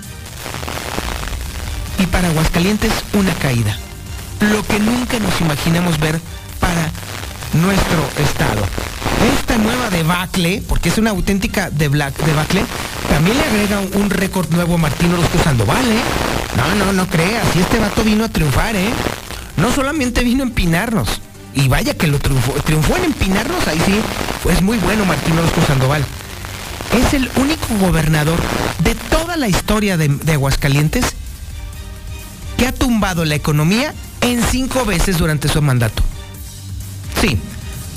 y 2.00 2.06
para 2.08 2.30
Aguascalientes 2.30 2.92
una 3.14 3.34
caída. 3.36 3.78
Lo 4.40 4.66
que 4.66 4.80
nunca 4.80 5.20
nos 5.20 5.40
imaginamos 5.40 6.00
ver 6.00 6.20
para 6.60 6.90
nuestro 7.54 8.10
estado. 8.24 8.62
Esta 9.38 9.58
nueva 9.58 9.90
debacle, 9.90 10.64
porque 10.68 10.90
es 10.90 10.98
una 10.98 11.12
auténtica 11.12 11.70
debacle, 11.70 12.66
también 13.10 13.38
le 13.38 13.44
agrega 13.44 13.82
un 13.94 14.10
récord 14.10 14.50
nuevo 14.52 14.76
a 14.76 14.78
Martín 14.78 15.14
Orozco 15.14 15.38
Sandoval, 15.44 15.86
¿eh? 15.86 16.02
No, 16.58 16.76
no, 16.76 16.94
no 16.94 17.08
creas, 17.08 17.46
si 17.54 17.60
este 17.60 17.80
vato 17.80 18.04
vino 18.04 18.26
a 18.26 18.30
triunfar, 18.30 18.76
¿eh? 18.76 18.90
No 19.58 19.72
solamente 19.72 20.24
vino 20.24 20.44
a 20.44 20.48
empinarnos, 20.48 21.22
y 21.54 21.68
vaya 21.68 21.94
que 21.96 22.08
lo 22.08 22.20
triunfó, 22.20 22.54
triunfó 22.64 22.96
en 22.98 23.06
empinarnos, 23.06 23.68
ahí 23.68 23.82
sí, 23.86 24.00
pues 24.44 24.62
muy 24.62 24.78
bueno 24.78 25.06
Martín 25.06 25.38
Orozco 25.38 25.62
Sandoval. 25.66 26.04
Es 26.94 27.14
el 27.14 27.30
único 27.36 27.68
gobernador 27.80 28.40
de 28.84 28.96
toda 28.96 29.38
la 29.38 29.48
historia 29.48 29.98
de, 29.98 30.08
de 30.10 30.34
Aguascalientes 30.34 31.06
que 32.58 32.68
ha 32.68 32.74
tumbado 32.74 33.26
la 33.26 33.36
economía 33.36 33.94
en 34.22 34.44
cinco 34.44 34.86
veces 34.86 35.18
durante 35.18 35.48
su 35.48 35.62
mandato. 35.62 36.04
Sí, 37.20 37.38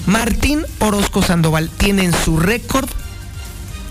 Martín 0.06 0.64
Orozco 0.80 1.22
Sandoval 1.22 1.70
tiene 1.70 2.04
en 2.04 2.12
su 2.12 2.38
récord 2.38 2.88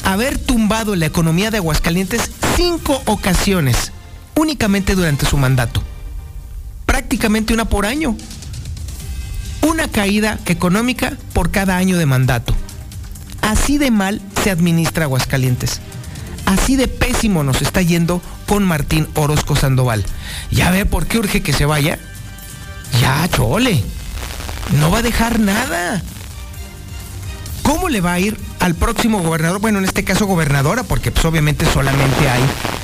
haber 0.03 0.37
tumbado 0.37 0.95
la 0.95 1.05
economía 1.05 1.51
de 1.51 1.57
Aguascalientes 1.57 2.31
cinco 2.55 3.01
ocasiones, 3.05 3.91
únicamente 4.35 4.95
durante 4.95 5.25
su 5.25 5.37
mandato. 5.37 5.81
Prácticamente 6.85 7.53
una 7.53 7.65
por 7.65 7.85
año 7.85 8.15
una 9.63 9.87
caída 9.87 10.39
económica 10.45 11.13
por 11.33 11.51
cada 11.51 11.77
año 11.77 11.97
de 11.97 12.05
mandato. 12.05 12.53
Así 13.41 13.77
de 13.77 13.91
mal 13.91 14.21
se 14.43 14.51
administra 14.51 15.05
Aguascalientes. 15.05 15.81
Así 16.45 16.75
de 16.75 16.87
pésimo 16.87 17.43
nos 17.43 17.61
está 17.61 17.81
yendo 17.81 18.21
con 18.47 18.63
Martín 18.63 19.07
Orozco 19.15 19.55
Sandoval. 19.55 20.05
¿Ya 20.51 20.71
ve 20.71 20.85
por 20.85 21.07
qué 21.07 21.17
urge 21.17 21.41
que 21.41 21.53
se 21.53 21.65
vaya? 21.65 21.97
Ya, 23.01 23.27
chole. 23.29 23.83
No 24.79 24.91
va 24.91 24.99
a 24.99 25.01
dejar 25.01 25.39
nada. 25.39 26.01
¿Cómo 27.63 27.87
le 27.89 28.01
va 28.01 28.13
a 28.13 28.19
ir 28.19 28.37
al 28.59 28.75
próximo 28.75 29.21
gobernador? 29.21 29.59
Bueno, 29.59 29.79
en 29.79 29.85
este 29.85 30.03
caso 30.03 30.25
gobernadora, 30.25 30.83
porque 30.83 31.11
pues, 31.11 31.23
obviamente 31.25 31.65
solamente 31.65 32.29
hay, 32.29 32.43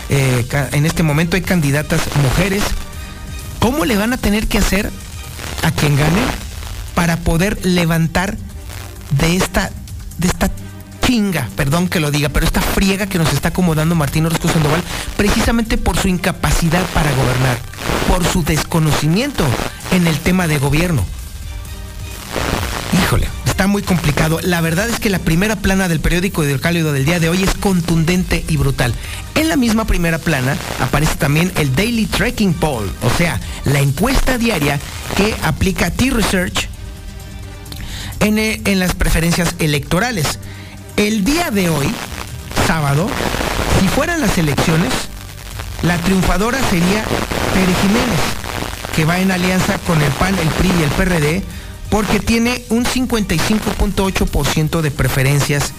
eh, 0.10 0.46
en 0.72 0.86
este 0.86 1.04
momento 1.04 1.36
hay 1.36 1.42
candidatas 1.42 2.02
mujeres. 2.24 2.64
¿Cómo 3.60 3.84
le 3.84 3.98
van 3.98 4.14
a 4.14 4.18
tener 4.18 4.48
que 4.48 4.58
hacer 4.58 4.90
a 5.64 5.72
quien 5.72 5.98
gane 5.98 6.49
para 7.00 7.16
poder 7.16 7.66
levantar 7.66 8.36
de 9.12 9.38
esta, 9.38 9.72
de 10.18 10.28
esta 10.28 10.52
chinga, 11.02 11.48
perdón 11.56 11.88
que 11.88 12.02
lo 12.02 12.12
diga, 12.12 12.28
pero 12.28 12.46
esta 12.46 12.60
friega 12.60 13.08
que 13.08 13.18
nos 13.18 13.32
está 13.32 13.48
acomodando 13.48 13.96
Martín 13.96 14.26
Orozco 14.26 14.50
Sandoval, 14.50 14.84
precisamente 15.16 15.78
por 15.78 15.98
su 15.98 16.10
incapacidad 16.10 16.86
para 16.88 17.10
gobernar, 17.14 17.58
por 18.10 18.26
su 18.26 18.44
desconocimiento 18.44 19.46
en 19.94 20.08
el 20.08 20.20
tema 20.20 20.50
de 20.50 20.58
gobierno. 20.60 21.06
Híjole, 23.02 23.30
está 23.46 23.66
muy 23.68 23.82
complicado. 23.82 24.42
La 24.44 24.60
verdad 24.60 24.90
es 24.90 25.00
que 25.00 25.10
la 25.10 25.20
primera 25.20 25.56
plana 25.56 25.88
del 25.88 26.02
periódico 26.02 26.44
Hidrocálido 26.44 26.92
del 26.92 27.06
día 27.06 27.22
de 27.22 27.30
hoy 27.30 27.44
es 27.44 27.54
contundente 27.54 28.44
y 28.50 28.58
brutal. 28.58 28.94
En 29.36 29.48
la 29.48 29.56
misma 29.56 29.86
primera 29.86 30.18
plana 30.18 30.58
aparece 30.82 31.16
también 31.16 31.54
el 31.56 31.74
Daily 31.74 32.08
Tracking 32.08 32.56
Poll, 32.56 32.92
o 33.04 33.18
sea, 33.18 33.40
la 33.64 33.80
encuesta 33.80 34.38
diaria 34.38 34.82
que 35.16 35.34
aplica 35.44 35.92
T-Research 35.92 36.69
en, 38.20 38.80
las 38.80 38.96
preferencias 38.96 39.56
electorales. 39.60 40.40
El 40.98 41.24
día 41.24 41.52
de 41.52 41.70
hoy, 41.70 41.88
sábado, 42.68 43.08
si 43.80 43.88
fueran 43.88 44.22
las 44.22 44.38
elecciones, 44.38 44.94
la 45.82 45.98
triunfadora 45.98 46.60
sería 46.70 47.04
Tere 47.54 47.74
Jiménez, 47.82 48.20
que 48.96 49.06
va 49.06 49.20
en 49.20 49.32
alianza 49.32 49.78
con 49.80 50.02
el 50.02 50.12
PAN, 50.14 50.38
el 50.38 50.48
PRI 50.50 50.72
y 50.80 50.84
el 50.84 50.90
PRD, 50.92 51.44
porque 51.90 52.20
tiene 52.20 52.64
un 52.70 52.86
55.8% 52.86 54.82
de 54.82 54.92
preferencias 54.92 55.74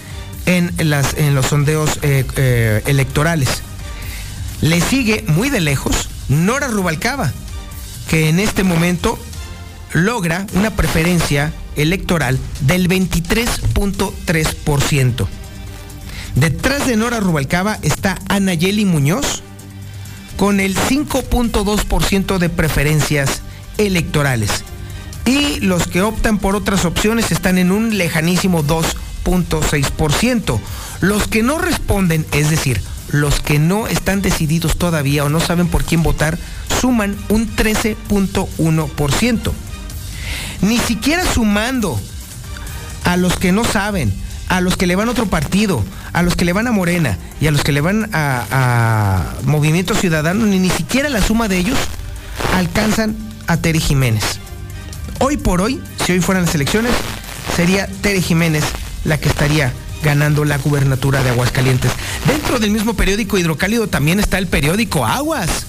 en, 0.47 0.73
las, 0.79 1.15
en 1.15 1.35
los 1.35 1.47
sondeos 1.47 1.99
eh, 2.03 2.25
eh, 2.37 2.83
electorales. 2.87 3.63
Le 4.61 4.81
sigue 4.81 5.25
muy 5.29 5.51
de 5.51 5.61
lejos 5.61 6.09
Nora 6.29 6.69
Rubalcaba, 6.69 7.33
que 8.09 8.29
en 8.29 8.41
este 8.41 8.65
momento 8.65 9.19
logra 9.93 10.47
una 10.55 10.71
preferencia 10.71 11.53
electoral 11.77 12.39
del 12.61 12.89
23.3%. 12.89 15.27
Detrás 16.35 16.87
de 16.87 16.97
Nora 16.97 17.21
Rubalcaba 17.21 17.79
está 17.83 18.19
Anayeli 18.29 18.85
Muñoz 18.85 19.43
con 20.37 20.61
el 20.61 20.77
5.2% 20.77 22.39
de 22.39 22.49
preferencias 22.49 23.43
electorales. 23.79 24.65
Y 25.27 25.61
los 25.61 25.87
que 25.87 26.03
optan 26.03 26.39
por 26.39 26.57
otras 26.57 26.85
opciones 26.85 27.31
están 27.31 27.59
en 27.59 27.71
un 27.71 27.99
lejanísimo 27.99 28.65
2.6%. 28.65 30.59
Los 31.01 31.29
que 31.29 31.43
no 31.43 31.59
responden, 31.59 32.25
es 32.33 32.49
decir, 32.49 32.81
los 33.09 33.41
que 33.41 33.59
no 33.59 33.87
están 33.87 34.23
decididos 34.23 34.79
todavía 34.79 35.25
o 35.25 35.29
no 35.29 35.41
saben 35.41 35.69
por 35.69 35.85
quién 35.85 36.03
votar, 36.03 36.39
suman 36.81 37.17
un 37.29 37.55
13.1%. 37.55 39.53
Ni 40.63 40.79
siquiera 40.79 41.25
sumando 41.25 42.01
a 43.05 43.17
los 43.17 43.37
que 43.39 43.53
no 43.53 43.65
saben, 43.65 44.13
a 44.49 44.61
los 44.61 44.77
que 44.77 44.87
le 44.87 44.97
van 44.97 45.09
a 45.09 45.13
otro 45.13 45.27
partido, 45.27 45.85
a 46.13 46.23
los 46.23 46.37
que 46.37 46.45
le 46.45 46.53
van 46.53 46.67
a 46.67 46.73
Morena 46.73 47.19
y 47.41 47.47
a 47.47 47.51
los 47.51 47.63
que 47.63 47.73
le 47.73 47.81
van 47.81 48.11
a, 48.13 49.25
Movimiento 49.45 49.95
Ciudadano, 49.95 50.47
ni, 50.47 50.59
ni 50.59 50.71
siquiera 50.71 51.09
la 51.09 51.23
suma 51.23 51.49
de 51.49 51.59
ellos 51.59 51.79
alcanzan 52.55 53.17
a 53.47 53.57
Tere 53.57 53.81
Jiménez. 53.81 54.25
Hoy 55.19 55.37
por 55.37 55.61
hoy, 55.61 55.81
si 56.05 56.13
hoy 56.13 56.21
fueran 56.21 56.47
las 56.47 56.55
elecciones, 56.55 56.93
sería 57.57 57.87
Tere 57.87 58.23
Jiménez 58.23 58.65
la 59.05 59.19
que 59.19 59.29
estaría 59.29 59.73
ganando 60.03 60.45
la 60.45 60.59
gubernatura 60.59 61.23
de 61.23 61.31
Aguascalientes. 61.31 61.91
Dentro 62.27 62.59
del 62.59 62.71
mismo 62.71 62.95
periódico 62.95 63.39
Hidrocálido 63.39 63.89
también 63.89 64.21
está 64.21 64.39
el 64.39 64.47
periódico 64.47 65.07
Aguas. 65.07 65.67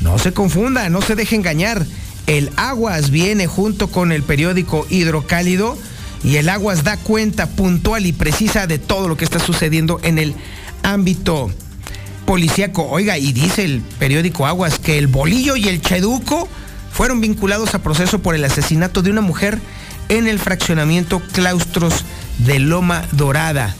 No 0.00 0.18
se 0.18 0.32
confunda, 0.32 0.88
no 0.90 1.02
se 1.02 1.14
deje 1.14 1.36
engañar. 1.36 1.84
El 2.26 2.50
Aguas 2.56 3.10
viene 3.10 3.46
junto 3.46 3.88
con 3.88 4.12
el 4.12 4.22
periódico 4.22 4.86
Hidrocálido 4.88 5.76
y 6.22 6.36
el 6.36 6.48
Aguas 6.48 6.84
da 6.84 6.96
cuenta 6.96 7.46
puntual 7.48 8.06
y 8.06 8.12
precisa 8.12 8.66
de 8.66 8.78
todo 8.78 9.08
lo 9.08 9.16
que 9.16 9.24
está 9.24 9.38
sucediendo 9.38 10.00
en 10.02 10.18
el 10.18 10.34
ámbito 10.82 11.50
policíaco. 12.24 12.88
Oiga, 12.88 13.18
y 13.18 13.32
dice 13.32 13.64
el 13.64 13.82
periódico 13.98 14.46
Aguas 14.46 14.78
que 14.78 14.98
el 14.98 15.06
Bolillo 15.06 15.56
y 15.56 15.68
el 15.68 15.82
Cheduco 15.82 16.48
fueron 16.92 17.20
vinculados 17.20 17.74
a 17.74 17.82
proceso 17.82 18.20
por 18.20 18.34
el 18.34 18.44
asesinato 18.44 19.02
de 19.02 19.10
una 19.10 19.20
mujer 19.20 19.60
en 20.08 20.26
el 20.26 20.38
fraccionamiento 20.38 21.20
Claustros 21.32 22.04
de 22.38 22.58
Loma 22.58 23.04
Dorada. 23.12 23.74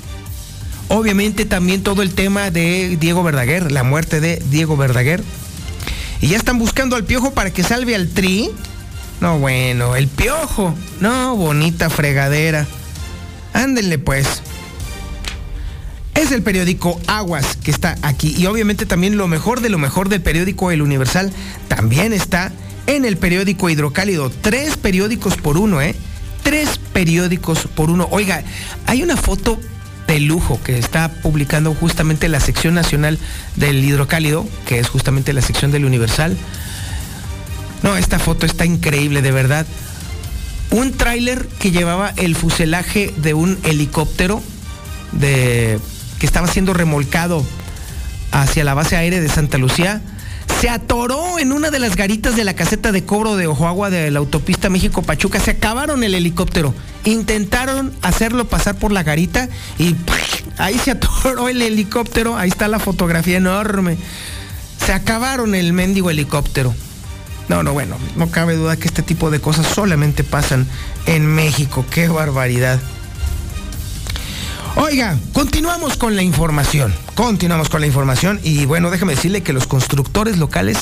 Obviamente 0.89 1.47
también 1.47 1.83
todo 1.83 2.03
el 2.03 2.13
tema 2.13 2.51
de 2.51 2.99
Diego 3.01 3.23
Verdaguer, 3.23 3.73
la 3.73 3.85
muerte 3.85 4.21
de 4.21 4.43
Diego 4.51 4.77
Verdaguer. 4.77 5.23
Y 6.21 6.29
ya 6.29 6.37
están 6.37 6.59
buscando 6.59 6.97
al 6.97 7.05
piojo 7.05 7.33
para 7.33 7.51
que 7.51 7.63
salve 7.63 7.95
al 7.95 8.09
tri. 8.09 8.51
No, 9.21 9.39
bueno, 9.39 9.97
el 9.97 10.09
piojo. 10.09 10.75
No, 11.01 11.37
bonita 11.37 11.91
fregadera. 11.91 12.67
Ándenle 13.53 13.99
pues. 13.99 14.43
Es 16.15 16.31
el 16.31 16.43
periódico 16.43 17.01
Aguas 17.07 17.57
que 17.57 17.71
está 17.71 17.97
aquí. 18.03 18.35
Y 18.37 18.47
obviamente 18.47 18.87
también 18.87 19.17
lo 19.17 19.29
mejor 19.29 19.61
de 19.61 19.69
lo 19.69 19.79
mejor 19.79 20.09
del 20.09 20.23
periódico 20.23 20.71
El 20.71 20.83
Universal 20.83 21.33
también 21.69 22.13
está 22.13 22.53
en 22.87 23.05
el 23.05 23.17
periódico 23.17 23.69
Hidrocálido. 23.69 24.31
Tres 24.31 24.77
periódicos 24.77 25.37
por 25.37 25.59
uno, 25.59 25.83
¿eh? 25.83 25.95
Tres 26.43 26.79
periódicos 26.93 27.67
por 27.75 27.91
uno. 27.91 28.09
Oiga, 28.11 28.43
hay 28.87 29.03
una 29.03 29.17
foto 29.17 29.59
de 30.15 30.21
lujo 30.21 30.61
que 30.63 30.79
está 30.79 31.09
publicando 31.09 31.75
justamente 31.75 32.29
la 32.29 32.39
sección 32.39 32.73
nacional 32.75 33.19
del 33.57 33.85
Hidrocálido, 33.85 34.47
que 34.65 34.79
es 34.79 34.89
justamente 34.89 35.33
la 35.33 35.43
sección 35.43 35.73
del 35.73 35.85
Universal. 35.85 36.37
No, 37.83 37.97
esta 37.97 38.21
foto 38.21 38.47
está 38.47 38.65
increíble, 38.65 39.23
de 39.23 39.33
verdad. 39.33 39.67
Un 40.71 40.93
tráiler 40.93 41.49
que 41.59 41.73
llevaba 41.73 42.13
el 42.17 42.37
fuselaje 42.37 43.13
de 43.17 43.35
un 43.35 43.59
helicóptero 43.65 44.41
de, 45.11 45.81
que 46.21 46.27
estaba 46.27 46.47
siendo 46.47 46.75
remolcado 46.75 47.45
hacia 48.31 48.63
la 48.63 48.75
base 48.75 48.97
aérea 48.97 49.21
de 49.21 49.29
Santa 49.29 49.59
Lucía 49.59 50.01
se 50.65 50.71
atoró 50.71 51.39
en 51.39 51.53
una 51.53 51.71
de 51.71 51.79
las 51.79 51.95
garitas 51.95 52.37
de 52.37 52.45
la 52.45 52.55
caseta 52.55 52.91
de 52.91 53.05
cobro 53.05 53.37
de 53.37 53.47
Ojoagua 53.47 53.91
de 53.91 54.11
la 54.11 54.19
autopista 54.19 54.71
México-Pachuca. 54.71 55.39
Se 55.39 55.51
acabaron 55.51 56.03
el 56.03 56.15
helicóptero. 56.15 56.73
Intentaron 57.05 57.93
hacerlo 58.01 58.47
pasar 58.47 58.79
por 58.79 58.91
la 58.91 59.03
garita 59.03 59.51
y 59.79 59.95
ahí 60.57 60.79
se 60.79 60.93
atoró 60.93 61.51
el 61.51 61.61
helicóptero. 61.61 62.39
Ahí 62.39 62.49
está 62.49 62.67
la 62.69 62.79
fotografía 62.79 63.37
enorme. 63.37 63.99
Se 64.83 64.95
acabaron 64.95 65.55
el 65.55 65.75
mendigo 65.75 66.09
helicóptero. 66.09 66.75
No, 67.51 67.63
no, 67.63 67.75
bueno, 67.75 67.99
no 68.17 68.31
cabe 68.31 68.57
duda 68.57 68.79
que 68.79 68.89
este 68.89 69.03
tipo 69.03 69.31
de 69.31 69.43
cosas 69.43 69.67
solamente 69.67 70.25
pasan 70.25 70.67
en 71.05 71.27
México. 71.27 71.85
¡Qué 71.91 72.09
barbaridad! 72.09 72.81
Oiga, 74.77 75.17
continuamos 75.33 75.97
con 75.97 76.17
la 76.17 76.25
información. 76.25 76.93
Continuamos 77.15 77.69
con 77.69 77.81
la 77.81 77.87
información 77.87 78.41
y 78.43 78.67
bueno, 78.67 78.91
déjame 78.91 79.15
decirle 79.15 79.45
que 79.45 79.53
los 79.53 79.69
constructores 79.69 80.39
locales 80.39 80.79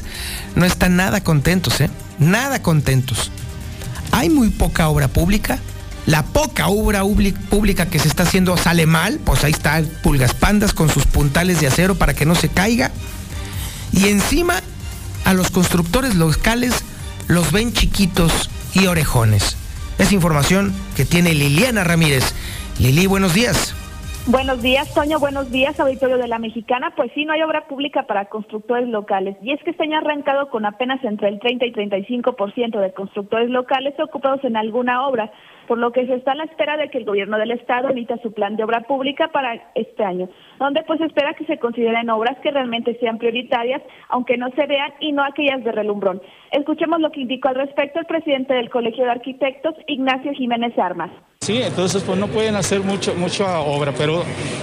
no 0.54 0.64
están 0.64 0.96
nada 0.96 1.22
contentos, 1.22 1.78
¿eh? 1.82 1.90
Nada 2.18 2.62
contentos. 2.62 3.30
Hay 4.10 4.30
muy 4.30 4.48
poca 4.48 4.88
obra 4.88 5.08
pública. 5.08 5.58
La 6.06 6.24
poca 6.24 6.68
obra 6.68 7.02
pública 7.50 7.86
que 7.86 7.98
se 7.98 8.08
está 8.08 8.22
haciendo 8.22 8.56
sale 8.56 8.86
mal, 8.86 9.20
pues 9.22 9.44
ahí 9.44 9.52
está 9.52 9.82
Pulgas 10.02 10.32
Pandas 10.32 10.72
con 10.72 10.88
sus 10.88 11.04
puntales 11.04 11.60
de 11.60 11.66
acero 11.66 11.94
para 11.94 12.14
que 12.14 12.24
no 12.24 12.34
se 12.34 12.48
caiga. 12.48 12.90
Y 13.92 14.08
encima 14.08 14.62
a 15.26 15.34
los 15.34 15.50
constructores 15.50 16.14
locales 16.14 16.72
los 17.28 17.52
ven 17.52 17.74
chiquitos 17.74 18.48
y 18.72 18.86
orejones. 18.86 19.56
Es 19.98 20.12
información 20.12 20.72
que 20.96 21.04
tiene 21.04 21.34
Liliana 21.34 21.84
Ramírez. 21.84 22.24
Lili, 22.78 23.06
buenos 23.06 23.34
días. 23.34 23.74
Buenos 24.28 24.62
días, 24.62 24.88
Toño. 24.94 25.18
Buenos 25.18 25.50
días, 25.50 25.80
auditorio 25.80 26.16
de 26.16 26.28
la 26.28 26.38
Mexicana. 26.38 26.92
Pues 26.94 27.10
sí, 27.12 27.24
no 27.24 27.32
hay 27.32 27.42
obra 27.42 27.66
pública 27.66 28.04
para 28.04 28.26
constructores 28.26 28.88
locales. 28.88 29.36
Y 29.42 29.52
es 29.52 29.60
que 29.64 29.70
este 29.70 29.82
año 29.82 29.98
arrancado 29.98 30.48
con 30.48 30.64
apenas 30.64 31.02
entre 31.02 31.28
el 31.28 31.40
30 31.40 31.66
y 31.66 31.72
35% 31.72 32.78
de 32.78 32.92
constructores 32.92 33.50
locales 33.50 33.98
ocupados 33.98 34.44
en 34.44 34.56
alguna 34.56 35.08
obra, 35.08 35.32
por 35.66 35.78
lo 35.78 35.90
que 35.90 36.06
se 36.06 36.14
está 36.14 36.32
a 36.32 36.36
la 36.36 36.44
espera 36.44 36.76
de 36.76 36.88
que 36.88 36.98
el 36.98 37.04
gobierno 37.04 37.36
del 37.36 37.50
estado 37.50 37.88
emita 37.88 38.16
su 38.18 38.32
plan 38.32 38.54
de 38.54 38.62
obra 38.62 38.82
pública 38.82 39.26
para 39.32 39.72
este 39.74 40.04
año, 40.04 40.28
donde 40.58 40.82
pues 40.84 41.00
espera 41.00 41.34
que 41.34 41.44
se 41.46 41.58
consideren 41.58 42.10
obras 42.10 42.36
que 42.42 42.50
realmente 42.50 42.96
sean 42.98 43.18
prioritarias, 43.18 43.82
aunque 44.08 44.36
no 44.36 44.50
se 44.50 44.66
vean 44.66 44.92
y 45.00 45.12
no 45.12 45.24
aquellas 45.24 45.64
de 45.64 45.72
relumbrón. 45.72 46.22
Escuchemos 46.50 47.00
lo 47.00 47.10
que 47.10 47.20
indicó 47.20 47.48
al 47.48 47.56
respecto 47.56 47.98
el 47.98 48.06
presidente 48.06 48.54
del 48.54 48.70
Colegio 48.70 49.04
de 49.04 49.10
Arquitectos, 49.10 49.74
Ignacio 49.86 50.32
Jiménez 50.32 50.78
Armas. 50.78 51.10
Sí, 51.42 51.60
entonces 51.60 52.04
pues 52.04 52.16
no 52.18 52.28
pueden 52.28 52.54
hacer 52.54 52.82
mucho, 52.82 53.16
mucha 53.16 53.58
obra, 53.62 53.92
pero 53.98 54.22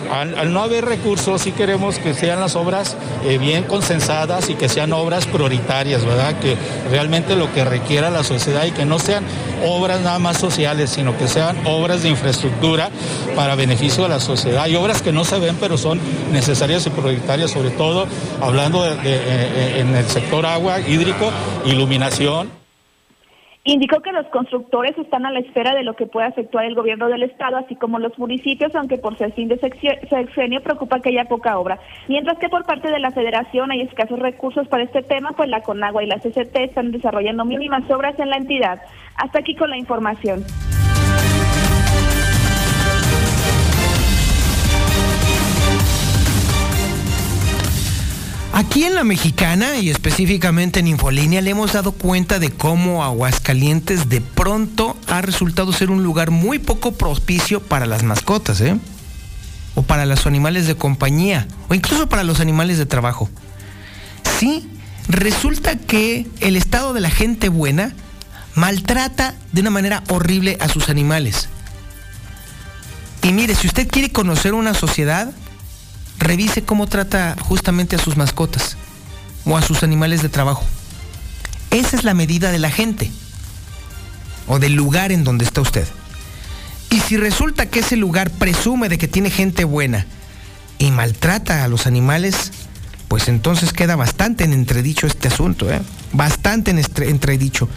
al, 0.10 0.54
no 0.54 0.62
haber 0.62 0.86
recursos 0.86 1.42
sí 1.42 1.52
queremos 1.52 2.00
que 2.00 2.14
sean 2.14 2.40
las 2.40 2.56
obras 2.56 2.96
eh, 3.26 3.38
bien 3.38 3.66
consensadas 3.66 4.50
y 4.50 4.56
que 4.56 4.70
sean 4.70 4.94
obras 4.94 5.28
prioritarias, 5.28 6.06
¿verdad? 6.06 6.40
Que 6.40 6.56
realmente 6.90 7.36
lo 7.36 7.52
que 7.52 7.66
requiera 7.66 8.10
la 8.10 8.24
sociedad 8.24 8.64
y 8.66 8.72
que 8.72 8.86
no 8.86 8.98
sean 8.98 9.26
obras 9.68 10.00
nada 10.00 10.20
más 10.20 10.38
sociales, 10.38 10.92
sino 10.92 11.18
que 11.18 11.28
sean 11.28 11.58
obras 11.66 12.02
de 12.04 12.10
infraestructura 12.12 12.92
para 13.36 13.56
beneficio 13.56 14.04
de 14.04 14.10
la 14.10 14.22
sociedad. 14.22 14.64
Hay 14.64 14.78
obras 14.78 15.02
que 15.02 15.12
no 15.12 15.26
se 15.26 15.38
ven, 15.38 15.58
pero 15.60 15.78
son 15.80 16.00
necesarias 16.32 16.86
y 16.88 16.90
prioritarias, 16.90 17.52
sobre 17.52 17.72
todo 17.72 18.06
hablando 18.42 18.84
de, 18.84 18.92
eh, 19.04 19.80
en 19.80 19.96
el 19.96 20.06
sector 20.06 20.46
agua, 20.46 20.80
hídrico, 20.82 21.32
iluminación. 21.66 22.60
Indicó 23.66 24.00
que 24.02 24.12
los 24.14 24.26
constructores 24.28 24.98
están 24.98 25.26
a 25.26 25.32
la 25.32 25.40
espera 25.40 25.76
de 25.76 25.84
lo 25.84 25.96
que 25.96 26.06
pueda 26.06 26.28
efectuar 26.28 26.66
el 26.66 26.76
gobierno 26.76 27.08
del 27.08 27.24
estado, 27.24 27.58
así 27.58 27.76
como 27.76 28.00
los 28.00 28.18
municipios, 28.18 28.74
aunque 28.74 28.98
por 28.98 29.18
ser 29.18 29.34
fin 29.34 29.50
de 29.50 29.60
sexenio 29.60 30.64
preocupa 30.64 31.02
que 31.02 31.10
haya 31.10 31.26
poca 31.26 31.60
obra. 31.60 31.78
Mientras 32.08 32.40
que 32.40 32.50
por 32.50 32.66
parte 32.66 32.90
de 32.90 33.00
la 33.00 33.12
federación 33.12 33.70
hay 33.70 33.82
escasos 33.82 34.18
recursos 34.18 34.68
para 34.70 34.84
este 34.84 35.04
tema, 35.04 35.34
pues 35.36 35.50
la 35.50 35.62
CONAGUA 35.62 36.04
y 36.04 36.08
la 36.08 36.20
CCT 36.20 36.56
están 36.56 36.92
desarrollando 36.92 37.44
mínimas 37.44 37.84
obras 37.92 38.18
en 38.18 38.30
la 38.30 38.38
entidad. 38.38 38.82
Hasta 39.18 39.40
aquí 39.40 39.54
con 39.56 39.70
la 39.70 39.78
información. 39.78 40.46
Aquí 48.60 48.84
en 48.84 48.94
la 48.94 49.06
mexicana 49.06 49.78
y 49.78 49.90
específicamente 49.90 50.82
en 50.82 50.88
Infolínea 50.88 51.42
le 51.42 51.52
hemos 51.52 51.72
dado 51.72 51.94
cuenta 51.94 52.40
de 52.40 52.52
cómo 52.52 53.06
Aguascalientes 53.06 54.10
de 54.10 54.20
pronto 54.20 54.98
ha 55.08 55.22
resultado 55.22 55.72
ser 55.72 55.90
un 55.90 56.04
lugar 56.04 56.30
muy 56.30 56.60
poco 56.60 56.92
propicio 56.92 57.62
para 57.62 57.86
las 57.86 58.04
mascotas, 58.04 58.60
¿eh? 58.60 58.78
O 59.76 59.84
para 59.84 60.06
los 60.06 60.28
animales 60.28 60.68
de 60.68 60.76
compañía, 60.76 61.48
o 61.70 61.74
incluso 61.74 62.10
para 62.10 62.26
los 62.26 62.42
animales 62.42 62.78
de 62.78 62.86
trabajo. 62.86 63.30
Sí, 64.40 64.70
resulta 65.08 65.78
que 65.78 66.28
el 66.42 66.58
estado 66.58 66.92
de 66.92 67.00
la 67.00 67.10
gente 67.10 67.48
buena 67.48 67.94
maltrata 68.56 69.36
de 69.54 69.62
una 69.62 69.70
manera 69.70 70.04
horrible 70.10 70.58
a 70.60 70.68
sus 70.68 70.90
animales. 70.90 71.48
Y 73.24 73.32
mire, 73.32 73.56
si 73.56 73.68
usted 73.68 73.88
quiere 73.88 74.12
conocer 74.12 74.54
una 74.54 74.74
sociedad, 74.74 75.32
revise 76.20 76.64
cómo 76.64 76.88
trata 76.88 77.36
justamente 77.42 77.96
a 77.96 78.00
sus 78.00 78.18
mascotas 78.18 78.78
o 79.46 79.58
a 79.58 79.62
sus 79.62 79.84
animales 79.84 80.22
de 80.22 80.30
trabajo. 80.30 80.64
Esa 81.72 81.96
es 81.98 82.04
la 82.04 82.14
medida 82.14 82.52
de 82.52 82.60
la 82.60 82.70
gente 82.70 83.12
o 84.48 84.60
del 84.60 84.74
lugar 84.74 85.12
en 85.12 85.24
donde 85.24 85.46
está 85.46 85.62
usted. 85.62 85.88
Y 86.90 87.00
si 87.00 87.18
resulta 87.18 87.68
que 87.68 87.80
ese 87.80 87.96
lugar 87.96 88.32
presume 88.32 88.90
de 88.90 88.98
que 88.98 89.08
tiene 89.08 89.30
gente 89.30 89.64
buena 89.64 90.06
y 90.80 90.92
maltrata 90.92 91.64
a 91.64 91.68
los 91.68 91.86
animales, 91.86 92.52
pues 93.08 93.28
entonces 93.28 93.74
queda 93.74 93.96
bastante 93.96 94.44
en 94.44 94.54
entredicho 94.54 95.08
este 95.08 95.28
asunto, 95.28 95.72
¿eh? 95.72 95.82
bastante 96.14 96.72
en 96.72 96.80
entredicho. 96.80 97.70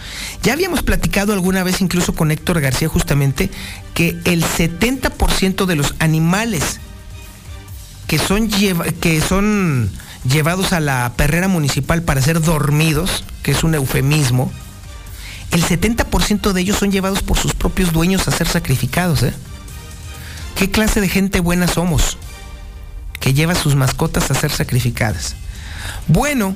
Ya 0.43 0.55
habíamos 0.55 0.83
platicado 0.83 1.33
alguna 1.33 1.63
vez 1.63 1.81
incluso 1.81 2.15
con 2.15 2.31
Héctor 2.31 2.61
García 2.61 2.89
justamente 2.89 3.51
que 3.95 4.19
el 4.25 4.45
70% 4.45 5.67
de 5.67 5.77
los 5.77 5.95
animales 5.99 6.81
que 8.13 8.19
son, 8.19 8.51
que 9.01 9.23
son 9.23 9.91
llevados 10.31 10.75
a 10.75 10.81
la 10.81 11.15
perrera 11.17 11.49
municipal 11.49 12.03
para 12.03 12.21
ser 12.21 12.43
dormidos, 12.43 13.25
que 13.43 13.53
es 13.53 13.65
un 13.65 13.75
eufemismo, 13.75 14.53
el 15.51 15.65
70% 15.65 16.53
de 16.53 16.61
ellos 16.61 16.77
son 16.77 16.93
llevados 16.93 17.23
por 17.23 17.39
sus 17.39 17.55
propios 17.55 17.91
dueños 17.91 18.29
a 18.29 18.31
ser 18.31 18.47
sacrificados. 18.47 19.23
¿eh? 19.23 19.33
¿Qué 20.57 20.71
clase 20.71 21.01
de 21.01 21.09
gente 21.09 21.41
buena 21.41 21.67
somos? 21.67 22.19
Que 23.19 23.33
lleva 23.33 23.55
sus 23.55 23.77
mascotas 23.77 24.31
a 24.31 24.35
ser 24.35 24.51
sacrificadas. 24.51 25.35
Bueno, 26.07 26.55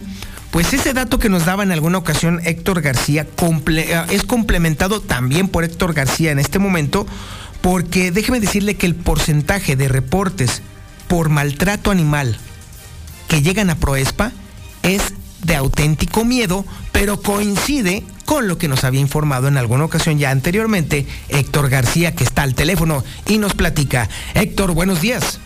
pues 0.50 0.74
ese 0.74 0.92
dato 0.92 1.18
que 1.18 1.30
nos 1.30 1.46
daba 1.46 1.62
en 1.62 1.72
alguna 1.72 1.96
ocasión 1.96 2.42
Héctor 2.44 2.82
García 2.82 3.26
eh, 3.68 4.04
es 4.10 4.24
complementado 4.24 5.00
también 5.00 5.48
por 5.48 5.64
Héctor 5.64 5.94
García 5.94 6.32
en 6.32 6.38
este 6.38 6.58
momento, 6.58 7.06
porque 7.62 8.10
déjeme 8.10 8.40
decirle 8.40 8.74
que 8.74 8.84
el 8.84 8.94
porcentaje 8.94 9.74
de 9.74 9.88
reportes 9.88 10.60
por 11.08 11.28
maltrato 11.28 11.90
animal 11.90 12.38
que 13.28 13.42
llegan 13.42 13.70
a 13.70 13.76
Proespa 13.76 14.32
es 14.82 15.14
de 15.42 15.56
auténtico 15.56 16.24
miedo, 16.24 16.64
pero 16.92 17.20
coincide 17.20 18.04
con 18.24 18.48
lo 18.48 18.58
que 18.58 18.68
nos 18.68 18.84
había 18.84 19.00
informado 19.00 19.48
en 19.48 19.56
alguna 19.56 19.84
ocasión 19.84 20.18
ya 20.18 20.30
anteriormente 20.30 21.06
Héctor 21.28 21.68
García, 21.68 22.14
que 22.14 22.24
está 22.24 22.42
al 22.42 22.54
teléfono 22.54 23.04
y 23.26 23.38
nos 23.38 23.54
platica. 23.54 24.08
Héctor, 24.34 24.72
buenos 24.72 25.00
días. 25.00 25.40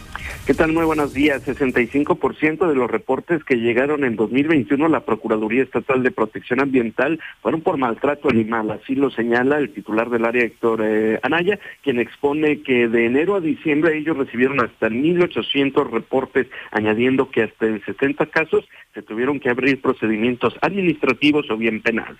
¿Qué 0.50 0.54
tal? 0.54 0.72
Muy 0.72 0.84
buenos 0.84 1.14
días. 1.14 1.46
65% 1.46 2.68
de 2.68 2.74
los 2.74 2.90
reportes 2.90 3.44
que 3.44 3.54
llegaron 3.54 4.02
en 4.02 4.16
2021 4.16 4.84
a 4.84 4.88
la 4.88 5.04
Procuraduría 5.04 5.62
Estatal 5.62 6.02
de 6.02 6.10
Protección 6.10 6.60
Ambiental 6.60 7.20
fueron 7.40 7.60
por 7.60 7.76
maltrato 7.76 8.28
animal. 8.28 8.68
Así 8.72 8.96
lo 8.96 9.12
señala 9.12 9.58
el 9.58 9.72
titular 9.72 10.10
del 10.10 10.24
área, 10.24 10.42
Héctor 10.42 10.80
eh, 10.82 11.20
Anaya, 11.22 11.60
quien 11.84 12.00
expone 12.00 12.62
que 12.62 12.88
de 12.88 13.06
enero 13.06 13.36
a 13.36 13.40
diciembre 13.40 13.96
ellos 13.96 14.16
recibieron 14.16 14.58
hasta 14.60 14.88
1.800 14.88 15.88
reportes, 15.88 16.48
añadiendo 16.72 17.30
que 17.30 17.44
hasta 17.44 17.66
en 17.66 17.80
70 17.84 18.26
casos 18.26 18.68
se 18.92 19.02
tuvieron 19.02 19.38
que 19.38 19.50
abrir 19.50 19.80
procedimientos 19.80 20.54
administrativos 20.62 21.48
o 21.48 21.56
bien 21.56 21.80
penales 21.80 22.18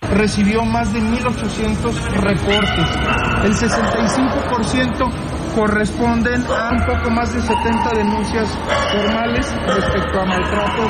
recibió 0.00 0.64
más 0.64 0.94
de 0.94 1.00
1.800 1.00 1.92
reportes. 2.22 2.86
El 3.44 3.52
65% 3.52 5.37
corresponden 5.54 6.44
a 6.46 6.70
un 6.70 6.84
poco 6.84 7.10
más 7.10 7.32
de 7.34 7.40
70 7.40 7.90
denuncias 7.94 8.48
formales 8.92 9.54
respecto 9.66 10.20
a 10.20 10.24
maltrato 10.24 10.82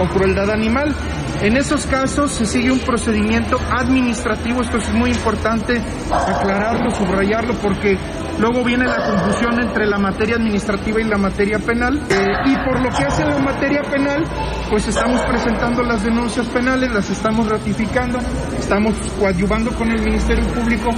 o 0.00 0.08
crueldad 0.08 0.50
animal. 0.50 0.94
En 1.42 1.56
esos 1.56 1.84
casos 1.86 2.32
se 2.32 2.46
sigue 2.46 2.70
un 2.70 2.78
procedimiento 2.78 3.58
administrativo, 3.70 4.62
esto 4.62 4.78
es 4.78 4.92
muy 4.94 5.10
importante 5.10 5.80
aclararlo, 6.10 6.90
subrayarlo, 6.92 7.54
porque 7.54 7.98
luego 8.38 8.64
viene 8.64 8.86
la 8.86 9.04
confusión 9.04 9.60
entre 9.60 9.86
la 9.86 9.98
materia 9.98 10.36
administrativa 10.36 11.00
y 11.00 11.04
la 11.04 11.18
materia 11.18 11.58
penal. 11.58 12.00
Eh, 12.08 12.32
y 12.46 12.56
por 12.64 12.80
lo 12.80 12.88
que 12.88 13.04
hace 13.04 13.24
la 13.24 13.38
materia 13.38 13.82
penal, 13.82 14.24
pues 14.70 14.88
estamos 14.88 15.20
presentando 15.22 15.82
las 15.82 16.02
denuncias 16.02 16.46
penales, 16.46 16.90
las 16.92 17.10
estamos 17.10 17.48
ratificando, 17.48 18.20
estamos 18.58 18.94
coadyuvando 19.18 19.72
con 19.72 19.90
el 19.90 20.00
Ministerio 20.02 20.46
Público 20.46 20.94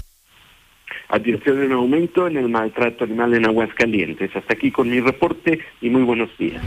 advirtió 1.09 1.55
de 1.55 1.67
un 1.67 1.73
aumento 1.73 2.27
en 2.27 2.37
el 2.37 2.49
maltrato 2.49 3.05
animal 3.05 3.35
en 3.35 3.47
Aguascalientes. 3.47 4.35
Hasta 4.35 4.55
aquí 4.55 4.71
con 4.71 4.91
mi 4.91 5.01
reporte 5.01 5.61
y 5.81 5.91
muy 5.91 6.03
buenos 6.03 6.31
días. 6.39 6.63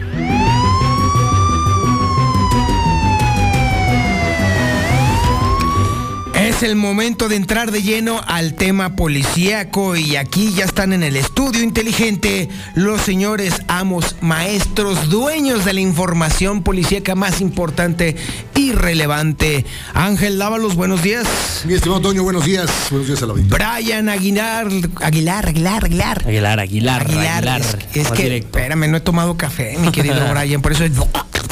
Es 6.60 6.64
el 6.64 6.76
momento 6.76 7.30
de 7.30 7.38
entrar 7.38 7.72
de 7.72 7.81
lleno 7.81 8.19
al 8.27 8.53
tema 8.53 8.98
policíaco 8.98 9.95
y 9.95 10.18
aquí 10.18 10.52
ya 10.52 10.65
están 10.65 10.91
en 10.91 11.03
el 11.03 11.15
estudio 11.15 11.64
inteligente 11.64 12.49
los 12.76 12.99
señores 12.99 13.61
amos, 13.69 14.18
maestros, 14.19 15.10
dueños 15.10 15.64
de 15.64 15.72
la 15.72 15.80
información 15.80 16.61
policíaca 16.61 17.15
más 17.15 17.40
importante 17.40 18.18
y 18.56 18.73
relevante. 18.73 19.65
Ángel 19.94 20.38
Dávalos, 20.38 20.76
buenos 20.76 21.02
días. 21.02 21.26
Mi 21.64 21.76
estimado 21.76 22.02
Toño, 22.02 22.23
buenos 22.23 22.44
días. 22.44 22.69
Buenos 22.90 23.07
días 23.07 23.23
a 23.23 23.27
la 23.27 23.36
Brian 23.36 24.10
Aguilar, 24.10 24.68
Aguilar, 25.02 25.48
Aguilar, 25.48 25.86
Aguilar. 25.86 26.23
Aguilar, 26.27 26.60
Aguilar, 26.60 27.07
Aguilar. 27.07 27.61
Es, 27.94 28.11
que, 28.11 28.36
espérame, 28.36 28.90
no 28.90 28.98
he 28.98 29.02
tomado 29.02 29.38
café, 29.38 29.77
mi 29.77 29.94
querido 29.94 30.19
Brian, 30.34 30.61
por 30.61 30.73
eso 30.73 30.84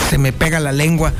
se 0.09 0.17
me 0.17 0.33
pega 0.33 0.59
la 0.59 0.73
lengua. 0.73 1.13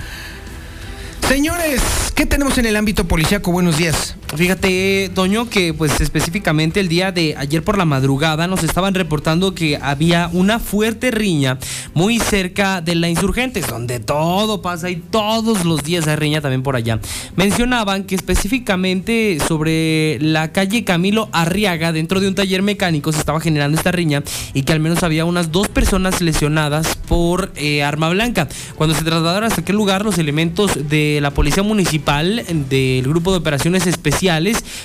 Señores, 1.28 1.82
¿qué 2.16 2.26
tenemos 2.26 2.58
en 2.58 2.68
el 2.68 2.78
ámbito 2.78 3.06
policíaco? 3.06 3.52
Buenos 3.52 3.78
días. 3.78 4.16
Fíjate, 4.36 5.10
Toño, 5.16 5.50
que 5.50 5.74
pues 5.74 6.02
específicamente 6.02 6.82
el 6.82 6.90
día 6.90 7.12
de 7.12 7.36
ayer 7.38 7.64
por 7.64 7.78
la 7.78 7.86
madrugada 7.86 8.46
nos 8.46 8.62
estaban 8.62 8.94
reportando 8.94 9.56
que 9.56 9.80
había 9.82 10.30
una 10.34 10.60
fuerte 10.60 11.12
riña 11.12 11.58
muy 11.94 12.20
cerca 12.20 12.82
de 12.82 12.96
la 12.96 13.08
Insurgentes, 13.08 13.68
donde 13.68 14.00
todo 14.00 14.62
pasa 14.62 14.90
y 14.90 14.98
todos 14.98 15.64
los 15.64 15.82
días 15.82 16.08
hay 16.08 16.18
riña 16.18 16.42
también 16.42 16.62
por 16.62 16.76
allá. 16.76 17.00
Mencionaban 17.36 18.04
que 18.04 18.16
específicamente 18.16 19.38
sobre 19.48 20.20
la 20.20 20.52
calle 20.52 20.84
Camilo 20.84 21.30
Arriaga, 21.32 21.94
dentro 21.94 22.20
de 22.20 22.28
un 22.28 22.36
taller 22.36 22.62
mecánico, 22.62 23.14
se 23.14 23.20
estaba 23.20 23.40
generando 23.40 23.78
esta 23.78 23.94
riña 23.94 24.24
y 24.54 24.64
que 24.64 24.74
al 24.74 24.82
menos 24.82 25.04
había 25.04 25.24
unas 25.24 25.54
dos 25.54 25.70
personas 25.70 26.22
lesionadas 26.22 26.96
por 27.08 27.52
eh, 27.56 27.82
arma 27.82 28.10
blanca. 28.10 28.50
Cuando 28.76 28.94
se 28.94 29.06
trasladaron 29.06 29.46
hasta 29.46 29.62
aquel 29.62 29.78
lugar, 29.78 30.04
los 30.04 30.18
elementos 30.18 30.90
de 30.90 31.20
la 31.22 31.32
Policía 31.32 31.64
Municipal 31.64 32.44
del 32.70 33.08
Grupo 33.08 33.32
de 33.32 33.38
Operaciones 33.38 33.88
Especiales 33.88 34.17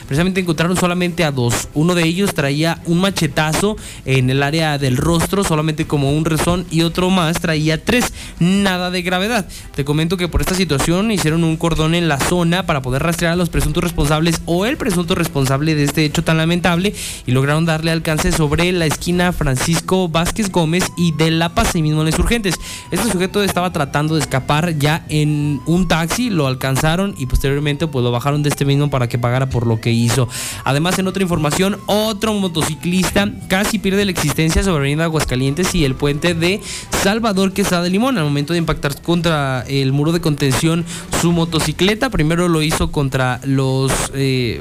precisamente 0.06 0.40
encontraron 0.40 0.76
solamente 0.76 1.24
a 1.24 1.30
dos. 1.30 1.68
Uno 1.74 1.94
de 1.94 2.04
ellos 2.04 2.34
traía 2.34 2.80
un 2.86 3.00
machetazo 3.00 3.76
en 4.04 4.30
el 4.30 4.42
área 4.42 4.78
del 4.78 4.96
rostro, 4.96 5.44
solamente 5.44 5.86
como 5.86 6.12
un 6.12 6.24
rezón, 6.24 6.66
y 6.70 6.82
otro 6.82 7.10
más 7.10 7.40
traía 7.40 7.82
tres. 7.82 8.12
Nada 8.38 8.90
de 8.90 9.02
gravedad. 9.02 9.46
Te 9.74 9.84
comento 9.84 10.16
que 10.16 10.28
por 10.28 10.40
esta 10.40 10.54
situación 10.54 11.10
hicieron 11.10 11.44
un 11.44 11.56
cordón 11.56 11.94
en 11.94 12.08
la 12.08 12.18
zona 12.18 12.66
para 12.66 12.82
poder 12.82 13.02
rastrear 13.02 13.32
a 13.32 13.36
los 13.36 13.48
presuntos 13.48 13.82
responsables 13.82 14.42
o 14.46 14.66
el 14.66 14.76
presunto 14.76 15.14
responsable 15.14 15.74
de 15.74 15.84
este 15.84 16.04
hecho 16.04 16.22
tan 16.24 16.36
lamentable 16.36 16.94
y 17.26 17.32
lograron 17.32 17.64
darle 17.64 17.90
alcance 17.90 18.32
sobre 18.32 18.70
la 18.72 18.86
esquina 18.86 19.32
Francisco 19.32 20.08
Vázquez 20.08 20.50
Gómez 20.50 20.84
y 20.96 21.12
de 21.12 21.30
La 21.30 21.54
Paz, 21.54 21.74
y 21.74 21.82
mismo 21.82 22.06
en 22.06 22.14
Urgentes. 22.14 22.56
Este 22.90 23.10
sujeto 23.10 23.42
estaba 23.42 23.72
tratando 23.72 24.14
de 24.14 24.20
escapar 24.20 24.76
ya 24.78 25.04
en 25.08 25.60
un 25.66 25.88
taxi 25.88 26.30
lo 26.30 26.46
alcanzaron 26.46 27.14
y 27.18 27.26
posteriormente 27.26 27.86
pues 27.86 28.02
lo 28.04 28.10
bajaron 28.10 28.42
de 28.42 28.48
este 28.48 28.64
mismo 28.64 28.90
para 28.90 29.08
que 29.08 29.18
pagara 29.22 29.48
por 29.48 29.66
lo 29.66 29.80
que 29.80 29.90
hizo. 29.90 30.28
Además, 30.64 30.98
en 30.98 31.06
otra 31.06 31.22
información, 31.22 31.78
otro 31.86 32.34
motociclista 32.34 33.32
casi 33.48 33.78
pierde 33.78 34.04
la 34.04 34.10
existencia 34.10 34.62
sobre 34.62 34.80
Avenida 34.80 35.04
Aguascalientes 35.04 35.74
y 35.74 35.86
el 35.86 35.94
puente 35.94 36.34
de 36.34 36.60
Salvador 37.02 37.54
Quesada 37.54 37.82
de 37.82 37.90
Limón 37.90 38.18
al 38.18 38.24
momento 38.24 38.52
de 38.52 38.58
impactar 38.58 39.00
contra 39.00 39.64
el 39.68 39.92
muro 39.92 40.12
de 40.12 40.20
contención 40.20 40.84
su 41.20 41.32
motocicleta. 41.32 42.10
Primero 42.10 42.48
lo 42.48 42.62
hizo 42.62 42.92
contra 42.92 43.40
los 43.44 43.92
eh, 44.14 44.60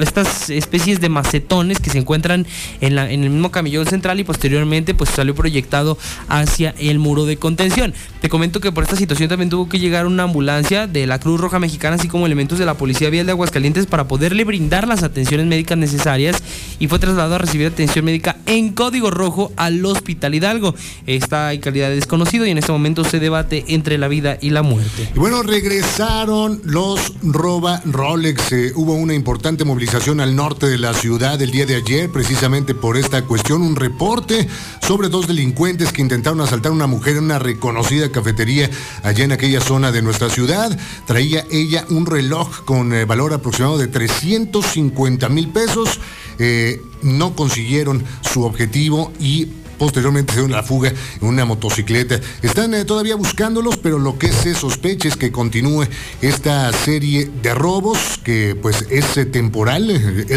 estas 0.00 0.50
especies 0.50 1.00
de 1.00 1.08
macetones 1.08 1.80
que 1.80 1.90
se 1.90 1.98
encuentran 1.98 2.46
en, 2.80 2.94
la, 2.94 3.10
en 3.10 3.24
el 3.24 3.30
mismo 3.30 3.50
camellón 3.50 3.86
central 3.86 4.20
y 4.20 4.24
posteriormente 4.24 4.94
pues 4.94 5.10
salió 5.10 5.34
proyectado 5.34 5.98
hacia 6.28 6.74
el 6.78 6.98
muro 6.98 7.24
de 7.24 7.36
contención. 7.36 7.94
Te 8.20 8.28
comento 8.28 8.60
que 8.60 8.72
por 8.72 8.84
esta 8.84 8.96
situación 8.96 9.28
también 9.28 9.50
tuvo 9.50 9.68
que 9.68 9.78
llegar 9.78 10.06
una 10.06 10.24
ambulancia 10.24 10.86
de 10.86 11.06
la 11.06 11.18
Cruz 11.18 11.40
Roja 11.40 11.58
Mexicana, 11.58 11.96
así 11.96 12.08
como 12.08 12.26
elementos 12.26 12.58
de 12.58 12.66
la 12.66 12.74
Policía 12.74 13.10
Vial 13.10 13.26
de 13.26 13.32
Aguascalientes 13.32 13.86
para 13.86 14.01
poderle 14.08 14.44
brindar 14.44 14.88
las 14.88 15.02
atenciones 15.02 15.46
médicas 15.46 15.78
necesarias 15.78 16.42
y 16.78 16.88
fue 16.88 16.98
trasladado 16.98 17.36
a 17.36 17.38
recibir 17.38 17.66
atención 17.66 18.04
médica 18.04 18.36
en 18.46 18.72
código 18.72 19.10
rojo 19.10 19.52
al 19.56 19.84
Hospital 19.84 20.34
Hidalgo. 20.34 20.74
Está 21.06 21.52
en 21.52 21.60
calidad 21.60 21.88
de 21.88 21.96
desconocido 21.96 22.46
y 22.46 22.50
en 22.50 22.58
este 22.58 22.72
momento 22.72 23.04
se 23.04 23.20
debate 23.20 23.64
entre 23.68 23.98
la 23.98 24.08
vida 24.08 24.38
y 24.40 24.50
la 24.50 24.62
muerte. 24.62 25.10
Y 25.14 25.18
bueno, 25.18 25.42
regresaron 25.42 26.60
los 26.64 27.14
roba 27.22 27.80
Rolex. 27.84 28.52
Eh, 28.52 28.72
hubo 28.74 28.94
una 28.94 29.14
importante 29.14 29.64
movilización 29.64 30.20
al 30.20 30.34
norte 30.34 30.66
de 30.66 30.78
la 30.78 30.94
ciudad 30.94 31.40
el 31.40 31.50
día 31.50 31.66
de 31.66 31.76
ayer, 31.76 32.10
precisamente 32.10 32.74
por 32.74 32.96
esta 32.96 33.22
cuestión. 33.22 33.62
Un 33.62 33.76
reporte 33.76 34.48
sobre 34.80 35.08
dos 35.08 35.26
delincuentes 35.26 35.92
que 35.92 36.02
intentaron 36.02 36.40
asaltar 36.40 36.72
a 36.72 36.74
una 36.74 36.86
mujer 36.86 37.16
en 37.16 37.24
una 37.24 37.38
reconocida 37.38 38.10
cafetería 38.10 38.70
allá 39.02 39.24
en 39.24 39.32
aquella 39.32 39.60
zona 39.60 39.92
de 39.92 40.02
nuestra 40.02 40.30
ciudad. 40.30 40.76
Traía 41.06 41.44
ella 41.50 41.84
un 41.90 42.06
reloj 42.06 42.64
con 42.64 42.92
eh, 42.92 43.04
valor 43.04 43.32
aproximado 43.32 43.78
de 43.78 43.88
350 43.92 45.28
mil 45.28 45.48
pesos. 45.50 46.00
Eh, 46.38 46.80
no 47.02 47.36
consiguieron 47.36 48.04
su 48.22 48.42
objetivo 48.44 49.12
y 49.20 49.48
posteriormente 49.82 50.32
se 50.34 50.38
dio 50.38 50.48
la 50.48 50.62
fuga 50.62 50.90
en 50.90 51.26
una 51.26 51.44
motocicleta. 51.44 52.20
Están 52.40 52.72
eh, 52.72 52.84
todavía 52.84 53.16
buscándolos, 53.16 53.78
pero 53.78 53.98
lo 53.98 54.16
que 54.16 54.30
se 54.32 54.54
sospecha 54.54 55.08
es 55.08 55.16
que 55.16 55.32
continúe 55.32 55.86
esta 56.20 56.72
serie 56.72 57.28
de 57.42 57.52
robos 57.52 57.98
que 58.22 58.56
pues 58.62 58.86
es 58.90 59.16
eh, 59.16 59.24
temporal, 59.24 59.90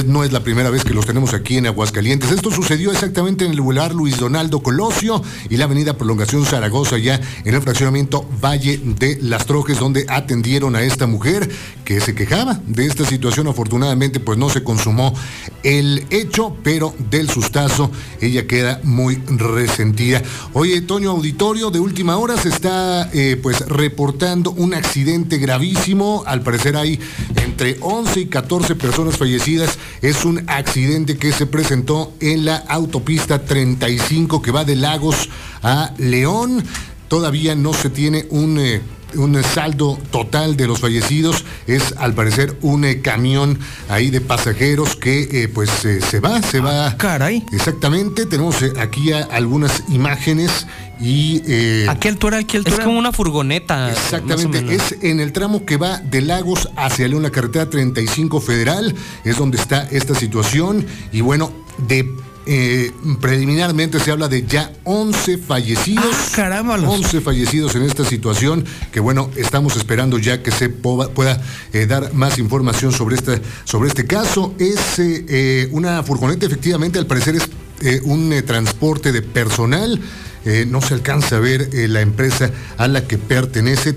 no 0.07 0.23
es 0.23 0.31
la 0.31 0.39
primera 0.39 0.71
vez 0.71 0.83
que 0.83 0.95
los 0.95 1.05
tenemos 1.05 1.35
aquí 1.35 1.57
en 1.57 1.67
Aguascalientes. 1.67 2.31
Esto 2.31 2.49
sucedió 2.49 2.91
exactamente 2.91 3.45
en 3.45 3.51
el 3.51 3.57
lugar 3.57 3.93
Luis 3.93 4.17
Donaldo 4.17 4.61
Colosio 4.61 5.21
y 5.47 5.57
la 5.57 5.65
avenida 5.65 5.95
Prolongación 5.95 6.43
Zaragoza, 6.43 6.97
ya 6.97 7.21
en 7.43 7.53
el 7.53 7.61
fraccionamiento 7.61 8.27
Valle 8.43 8.81
de 8.83 9.19
las 9.21 9.45
Trojes, 9.45 9.77
donde 9.77 10.07
atendieron 10.09 10.75
a 10.75 10.81
esta 10.81 11.05
mujer 11.05 11.47
que 11.83 12.01
se 12.01 12.15
quejaba 12.15 12.59
de 12.65 12.87
esta 12.87 13.05
situación. 13.05 13.47
Afortunadamente, 13.47 14.19
pues 14.19 14.39
no 14.39 14.49
se 14.49 14.63
consumó 14.63 15.13
el 15.61 16.07
hecho, 16.09 16.57
pero 16.63 16.95
del 17.11 17.29
sustazo 17.29 17.91
ella 18.21 18.47
queda 18.47 18.81
muy 18.83 19.21
resentida. 19.39 20.21
Oye, 20.53 20.81
Toño 20.81 21.11
Auditorio, 21.11 21.71
de 21.71 21.79
última 21.79 22.17
hora 22.17 22.37
se 22.37 22.49
está 22.49 23.09
eh, 23.13 23.39
pues 23.41 23.59
reportando 23.67 24.51
un 24.51 24.73
accidente 24.73 25.37
gravísimo. 25.37 26.23
Al 26.25 26.41
parecer 26.41 26.77
hay 26.77 26.99
entre 27.35 27.77
11 27.81 28.19
y 28.21 28.25
14 28.27 28.75
personas 28.75 29.17
fallecidas. 29.17 29.77
Es 30.01 30.25
un 30.25 30.43
accidente 30.47 31.17
que 31.17 31.31
se 31.31 31.45
presentó 31.45 32.13
en 32.19 32.45
la 32.45 32.57
autopista 32.57 33.45
35 33.45 34.41
que 34.41 34.51
va 34.51 34.65
de 34.65 34.75
Lagos 34.75 35.29
a 35.61 35.93
León. 35.97 36.63
Todavía 37.07 37.55
no 37.55 37.73
se 37.73 37.89
tiene 37.89 38.25
un... 38.29 38.59
Eh, 38.59 38.81
un 39.17 39.41
saldo 39.43 39.97
total 40.11 40.57
de 40.57 40.67
los 40.67 40.79
fallecidos 40.79 41.43
es 41.67 41.93
al 41.97 42.13
parecer 42.13 42.57
un 42.61 42.85
eh, 42.85 43.01
camión 43.01 43.59
ahí 43.89 44.09
de 44.09 44.21
pasajeros 44.21 44.95
que 44.95 45.43
eh, 45.43 45.47
pues 45.47 45.69
se 45.69 46.19
va, 46.19 46.41
se 46.41 46.59
va. 46.59 46.87
Ah, 46.87 46.97
caray. 46.97 47.43
Exactamente, 47.51 48.25
tenemos 48.25 48.57
aquí 48.77 49.11
algunas 49.11 49.83
imágenes 49.89 50.67
y 50.99 51.41
aquí 51.87 52.07
altura, 52.07 52.39
aquí 52.39 52.57
altura. 52.57 52.77
Es 52.77 52.83
como 52.83 52.97
una 52.97 53.11
furgoneta. 53.11 53.91
Exactamente, 53.91 54.75
es 54.75 54.95
en 55.01 55.19
el 55.19 55.31
tramo 55.31 55.65
que 55.65 55.77
va 55.77 55.97
de 55.97 56.21
Lagos 56.21 56.69
hacia 56.75 57.07
León, 57.07 57.23
la 57.23 57.31
carretera 57.31 57.69
35 57.69 58.39
Federal, 58.41 58.95
es 59.23 59.37
donde 59.37 59.57
está 59.57 59.83
esta 59.91 60.15
situación 60.15 60.85
y 61.11 61.21
bueno, 61.21 61.51
de 61.87 62.09
eh, 62.47 62.91
preliminarmente 63.19 63.99
se 63.99 64.11
habla 64.11 64.27
de 64.27 64.45
ya 64.45 64.71
11 64.83 65.39
fallecidos. 65.39 66.05
Ah, 66.13 66.31
caramba, 66.35 66.75
11 66.75 67.21
fallecidos 67.21 67.75
en 67.75 67.83
esta 67.83 68.05
situación, 68.05 68.65
que 68.91 68.99
bueno, 68.99 69.31
estamos 69.35 69.75
esperando 69.75 70.19
ya 70.19 70.43
que 70.43 70.51
se 70.51 70.69
pueda 70.69 71.41
eh, 71.73 71.85
dar 71.87 72.13
más 72.13 72.37
información 72.37 72.91
sobre 72.91 73.15
este, 73.15 73.41
sobre 73.63 73.89
este 73.89 74.05
caso. 74.05 74.53
Es 74.59 74.99
eh, 74.99 75.69
una 75.71 76.03
furgoneta, 76.03 76.45
efectivamente, 76.45 76.99
al 76.99 77.07
parecer 77.07 77.35
es 77.35 77.49
un 78.03 78.33
transporte 78.45 79.11
de 79.11 79.21
personal. 79.21 79.99
no 80.67 80.81
se 80.81 80.93
alcanza 80.93 81.37
a 81.37 81.39
ver 81.39 81.69
la 81.73 82.01
empresa 82.01 82.51
a 82.77 82.87
la 82.87 83.07
que 83.07 83.17
pertenece 83.17 83.95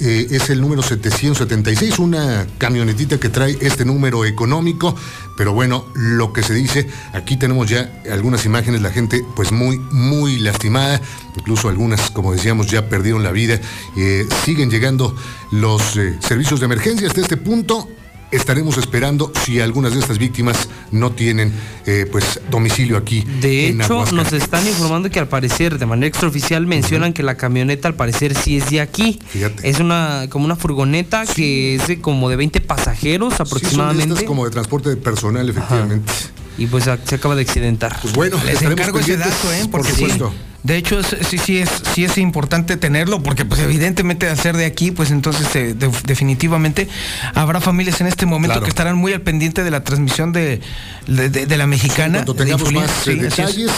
eh, 0.00 0.26
es 0.30 0.50
el 0.50 0.60
número 0.60 0.82
776, 0.82 1.98
una 1.98 2.46
camionetita 2.58 3.18
que 3.18 3.28
trae 3.28 3.56
este 3.60 3.84
número 3.84 4.24
económico, 4.24 4.94
pero 5.36 5.52
bueno, 5.52 5.86
lo 5.94 6.32
que 6.32 6.42
se 6.42 6.54
dice, 6.54 6.86
aquí 7.12 7.36
tenemos 7.36 7.68
ya 7.68 8.02
algunas 8.10 8.44
imágenes, 8.44 8.82
la 8.82 8.90
gente 8.90 9.24
pues 9.34 9.52
muy, 9.52 9.78
muy 9.78 10.38
lastimada, 10.38 11.00
incluso 11.36 11.68
algunas, 11.68 12.10
como 12.10 12.32
decíamos, 12.32 12.66
ya 12.66 12.88
perdieron 12.88 13.22
la 13.22 13.32
vida, 13.32 13.58
eh, 13.96 14.26
siguen 14.44 14.70
llegando 14.70 15.14
los 15.50 15.96
eh, 15.96 16.18
servicios 16.20 16.60
de 16.60 16.66
emergencia 16.66 17.06
hasta 17.06 17.20
este 17.20 17.36
punto, 17.36 17.88
estaremos 18.30 18.76
esperando 18.78 19.32
si 19.44 19.60
algunas 19.60 19.94
de 19.94 20.00
estas 20.00 20.18
víctimas 20.18 20.68
no 20.90 21.12
tienen 21.12 21.52
eh, 21.86 22.06
pues 22.10 22.40
domicilio 22.50 22.96
aquí. 22.96 23.24
De 23.40 23.68
hecho, 23.68 24.04
nos 24.12 24.32
están 24.32 24.66
informando 24.66 25.10
que 25.10 25.18
al 25.18 25.28
parecer, 25.28 25.78
de 25.78 25.86
manera 25.86 26.08
extraoficial, 26.08 26.66
mencionan 26.66 27.12
que 27.12 27.22
la 27.22 27.36
camioneta 27.36 27.88
al 27.88 27.94
parecer 27.94 28.34
sí 28.34 28.56
es 28.56 28.70
de 28.70 28.80
aquí. 28.80 29.20
Es 29.62 29.80
una 29.80 30.26
como 30.30 30.44
una 30.44 30.56
furgoneta 30.56 31.24
que 31.26 31.76
es 31.76 31.86
de 31.86 32.00
como 32.00 32.28
de 32.28 32.36
20 32.36 32.60
pasajeros 32.60 33.40
aproximadamente. 33.40 34.24
como 34.24 34.44
de 34.44 34.50
transporte 34.50 34.90
de 34.90 34.96
personal, 34.96 35.48
efectivamente. 35.48 36.12
Y 36.58 36.66
pues 36.66 36.84
se 36.84 37.14
acaba 37.14 37.34
de 37.34 37.42
accidentar. 37.42 37.98
Pues 38.00 38.14
bueno, 38.14 38.40
les 38.44 38.62
encargo 38.62 38.98
ese 38.98 39.16
dato, 39.16 39.52
¿eh? 39.52 39.68
Por 39.70 39.84
supuesto. 39.84 40.32
De 40.66 40.76
hecho, 40.76 41.00
sí, 41.04 41.38
sí, 41.38 41.58
es, 41.58 41.70
sí 41.94 42.04
es 42.04 42.18
importante 42.18 42.76
tenerlo 42.76 43.22
porque 43.22 43.44
pues 43.44 43.60
evidentemente 43.60 44.34
ser 44.34 44.56
de 44.56 44.64
aquí, 44.64 44.90
pues 44.90 45.12
entonces 45.12 45.46
eh, 45.54 45.76
definitivamente 46.04 46.88
habrá 47.34 47.60
familias 47.60 48.00
en 48.00 48.08
este 48.08 48.26
momento 48.26 48.60
que 48.60 48.68
estarán 48.68 48.96
muy 48.96 49.12
al 49.12 49.20
pendiente 49.20 49.62
de 49.62 49.70
la 49.70 49.84
transmisión 49.84 50.32
de, 50.32 50.60
de, 51.06 51.56
la 51.56 51.68
mexicana. 51.68 52.24
cuando 52.24 52.34
tengamos 52.34 52.72
más 52.72 53.06
eh, 53.06 53.14
detalles, 53.14 53.70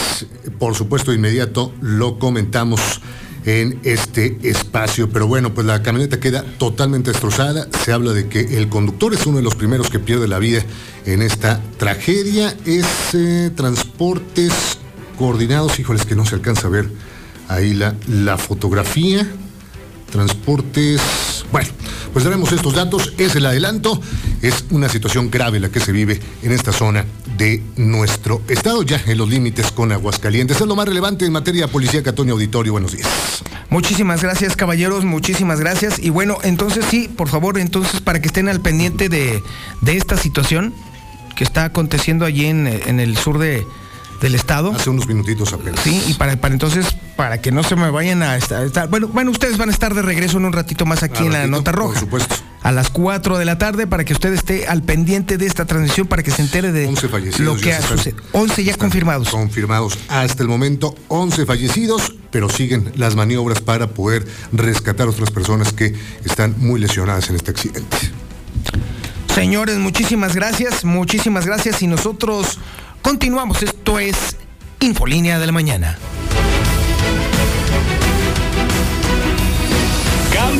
por 0.57 0.73
supuesto, 0.73 1.11
de 1.11 1.17
inmediato 1.17 1.75
lo 1.79 2.17
comentamos 2.17 3.01
en 3.49 3.79
este 3.83 4.37
espacio. 4.43 5.09
Pero 5.09 5.25
bueno, 5.25 5.53
pues 5.53 5.65
la 5.65 5.81
camioneta 5.81 6.19
queda 6.19 6.43
totalmente 6.43 7.09
destrozada. 7.11 7.67
Se 7.83 7.91
habla 7.91 8.13
de 8.13 8.27
que 8.27 8.41
el 8.57 8.69
conductor 8.69 9.13
es 9.13 9.25
uno 9.25 9.37
de 9.37 9.43
los 9.43 9.55
primeros 9.55 9.89
que 9.89 9.97
pierde 9.97 10.27
la 10.27 10.37
vida 10.37 10.63
en 11.05 11.23
esta 11.23 11.59
tragedia. 11.77 12.55
Es 12.65 12.85
eh, 13.13 13.49
Transportes 13.55 14.77
coordinados, 15.17 15.79
híjoles 15.79 16.05
que 16.05 16.15
no 16.15 16.25
se 16.25 16.35
alcanza 16.35 16.67
a 16.67 16.69
ver 16.69 16.89
ahí 17.47 17.73
la, 17.73 17.95
la 18.07 18.37
fotografía, 18.37 19.27
transportes, 20.11 21.38
bueno, 21.51 21.69
pues 22.13 22.25
daremos 22.25 22.51
estos 22.51 22.73
datos, 22.73 23.13
es 23.17 23.35
el 23.35 23.45
adelanto, 23.45 23.99
es 24.41 24.65
una 24.69 24.89
situación 24.89 25.31
grave 25.31 25.59
la 25.59 25.69
que 25.69 25.79
se 25.79 25.91
vive 25.91 26.19
en 26.43 26.51
esta 26.51 26.71
zona 26.71 27.05
de 27.37 27.63
nuestro 27.75 28.41
estado, 28.47 28.83
ya 28.83 29.01
en 29.07 29.17
los 29.17 29.29
límites 29.29 29.71
con 29.71 29.91
Aguascalientes. 29.91 30.59
Es 30.59 30.67
lo 30.67 30.75
más 30.75 30.87
relevante 30.87 31.25
en 31.25 31.31
materia 31.31 31.67
policía, 31.67 32.01
Antonio 32.05 32.33
Auditorio, 32.33 32.73
buenos 32.73 32.95
días. 32.95 33.07
Muchísimas 33.69 34.21
gracias, 34.21 34.55
caballeros, 34.55 35.05
muchísimas 35.05 35.59
gracias. 35.59 35.99
Y 35.99 36.09
bueno, 36.09 36.37
entonces 36.43 36.85
sí, 36.89 37.07
por 37.07 37.29
favor, 37.29 37.57
entonces 37.57 38.01
para 38.01 38.21
que 38.21 38.27
estén 38.27 38.49
al 38.49 38.61
pendiente 38.61 39.09
de, 39.09 39.41
de 39.81 39.97
esta 39.97 40.17
situación 40.17 40.73
que 41.35 41.43
está 41.43 41.65
aconteciendo 41.65 42.25
allí 42.25 42.45
en, 42.45 42.67
en 42.67 42.99
el 42.99 43.17
sur 43.17 43.37
de, 43.37 43.65
del 44.21 44.35
Estado. 44.35 44.71
Hace 44.71 44.89
unos 44.89 45.07
minutitos 45.07 45.53
apenas. 45.53 45.81
Sí, 45.81 46.03
y 46.07 46.13
para, 46.13 46.35
para 46.37 46.53
entonces, 46.53 46.85
para 47.15 47.41
que 47.41 47.51
no 47.51 47.63
se 47.63 47.75
me 47.75 47.89
vayan 47.89 48.23
a 48.23 48.37
estar, 48.37 48.87
bueno, 48.89 49.07
bueno, 49.07 49.31
ustedes 49.31 49.57
van 49.57 49.69
a 49.69 49.71
estar 49.71 49.93
de 49.93 50.01
regreso 50.01 50.37
en 50.37 50.45
un 50.45 50.53
ratito 50.53 50.85
más 50.85 51.03
aquí 51.03 51.25
en 51.25 51.33
la 51.33 51.47
Nota 51.47 51.71
Roja. 51.71 51.93
Por 51.93 51.99
supuesto. 51.99 52.35
A 52.61 52.71
las 52.71 52.89
4 52.89 53.37
de 53.37 53.45
la 53.45 53.57
tarde 53.57 53.87
para 53.87 54.03
que 54.03 54.13
usted 54.13 54.33
esté 54.33 54.67
al 54.67 54.83
pendiente 54.83 55.37
de 55.37 55.45
esta 55.45 55.65
transmisión, 55.65 56.07
para 56.07 56.23
que 56.23 56.31
se 56.31 56.41
entere 56.41 56.71
de 56.71 56.87
11 56.87 57.07
fallecidos, 57.07 57.55
lo 57.55 57.61
que 57.61 57.73
ha 57.73 57.81
sucedido. 57.81 58.21
11 58.33 58.63
ya 58.63 58.75
confirmados. 58.75 59.29
Confirmados. 59.29 59.97
Hasta 60.09 60.43
el 60.43 60.49
momento, 60.49 60.95
11 61.07 61.45
fallecidos, 61.45 62.15
pero 62.31 62.49
siguen 62.49 62.91
las 62.95 63.15
maniobras 63.15 63.61
para 63.61 63.87
poder 63.87 64.27
rescatar 64.51 65.07
a 65.07 65.11
otras 65.11 65.31
personas 65.31 65.71
que 65.71 65.95
están 66.25 66.55
muy 66.57 66.79
lesionadas 66.79 67.29
en 67.29 67.37
este 67.37 67.51
accidente. 67.51 67.97
Señores, 69.33 69.77
muchísimas 69.77 70.35
gracias, 70.35 70.83
muchísimas 70.83 71.45
gracias 71.45 71.81
y 71.81 71.87
nosotros 71.87 72.59
Continuamos, 73.09 73.63
esto 73.63 73.97
es 73.97 74.37
Infolínea 74.81 75.39
de 75.39 75.47
la 75.47 75.51
Mañana. 75.51 75.97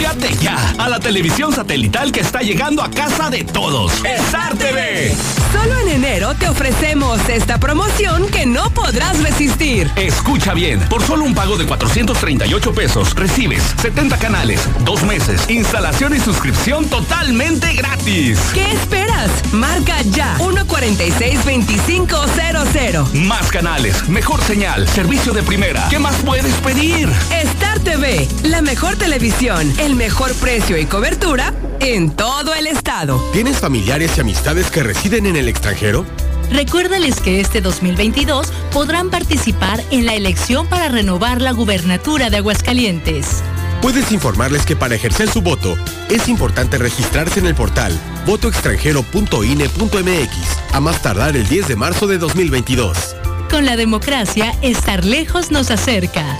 Cámbiate 0.10 0.44
ya 0.44 0.74
a 0.80 0.90
la 0.90 1.00
televisión 1.00 1.54
satelital 1.54 2.12
que 2.12 2.22
está 2.22 2.42
llegando 2.42 2.82
a 2.82 2.90
casa 2.90 3.30
de 3.30 3.44
todos. 3.44 3.94
Star 4.04 4.56
TV. 4.56 5.16
Solo 5.52 5.78
en 5.80 5.90
enero 5.90 6.34
te 6.36 6.48
ofrecemos 6.48 7.20
esta 7.30 7.60
promoción 7.60 8.26
que 8.28 8.48
no 8.48 8.70
podrás 8.72 9.22
resistir. 9.22 9.92
Escucha 9.96 10.54
bien, 10.54 10.80
por 10.90 11.04
solo 11.04 11.26
un 11.26 11.36
pago 11.36 11.58
de 11.58 11.66
438 11.66 12.74
pesos 12.74 13.14
recibes 13.16 13.64
70 13.82 14.18
canales, 14.18 14.62
dos 14.84 15.04
meses, 15.04 15.48
instalación 15.50 16.16
y 16.16 16.20
suscripción 16.20 16.86
totalmente 16.86 17.74
gratis. 17.74 18.40
¿Qué 18.54 18.72
esperas? 18.72 19.30
Marca 19.52 20.02
ya 20.12 20.38
146-2500. 20.40 23.12
Más 23.14 23.52
canales, 23.52 24.08
mejor 24.08 24.42
señal, 24.42 24.88
servicio 24.88 25.34
de 25.34 25.44
primera. 25.44 25.88
¿Qué 25.90 26.00
más 26.00 26.16
puedes 26.18 26.54
pedir? 26.56 27.10
Star 27.32 27.80
TV, 27.80 28.28
la 28.44 28.62
mejor 28.62 28.96
televisión, 28.96 29.74
el 29.78 29.96
mejor 30.00 30.34
precio 30.36 30.78
y 30.78 30.86
cobertura 30.86 31.54
en 31.82 32.12
todo 32.12 32.54
el 32.54 32.68
estado. 32.68 33.22
¿Tienes 33.34 33.58
familiares 33.58 34.14
y 34.16 34.22
amistades 34.22 34.72
que 34.72 34.82
residen 34.82 35.26
en 35.26 35.36
el 35.36 35.50
extranjero? 35.50 36.06
Recuérdales 36.50 37.20
que 37.20 37.42
este 37.42 37.60
2022 37.60 38.48
podrán 38.72 39.10
participar 39.10 39.84
en 39.92 40.06
la 40.06 40.16
elección 40.16 40.68
para 40.68 40.88
renovar 40.88 41.42
la 41.42 41.52
gubernatura 41.52 42.30
de 42.30 42.38
Aguascalientes. 42.38 43.44
Puedes 43.82 44.14
informarles 44.14 44.66
que 44.66 44.78
para 44.78 44.96
ejercer 44.96 45.30
su 45.30 45.42
voto 45.42 45.76
es 46.10 46.30
importante 46.30 46.78
registrarse 46.78 47.42
en 47.42 47.48
el 47.48 47.56
portal 47.56 47.92
votoextranjero.ine.mx 48.26 50.32
a 50.72 50.80
más 50.80 51.02
tardar 51.02 51.36
el 51.36 51.46
10 51.46 51.68
de 51.68 51.76
marzo 51.76 52.08
de 52.08 52.20
2022. 52.20 53.18
Con 53.50 53.66
la 53.66 53.76
democracia, 53.76 54.56
estar 54.62 55.04
lejos 55.04 55.52
nos 55.52 55.72
acerca. 55.72 56.40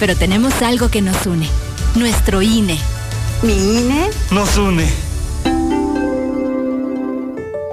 pero 0.00 0.16
tenemos 0.16 0.60
algo 0.62 0.88
que 0.88 1.02
nos 1.02 1.26
une. 1.26 1.46
Nuestro 1.94 2.42
INE. 2.42 2.78
¿Mi 3.42 3.52
INE? 3.52 4.08
Nos 4.30 4.56
une. 4.56 4.88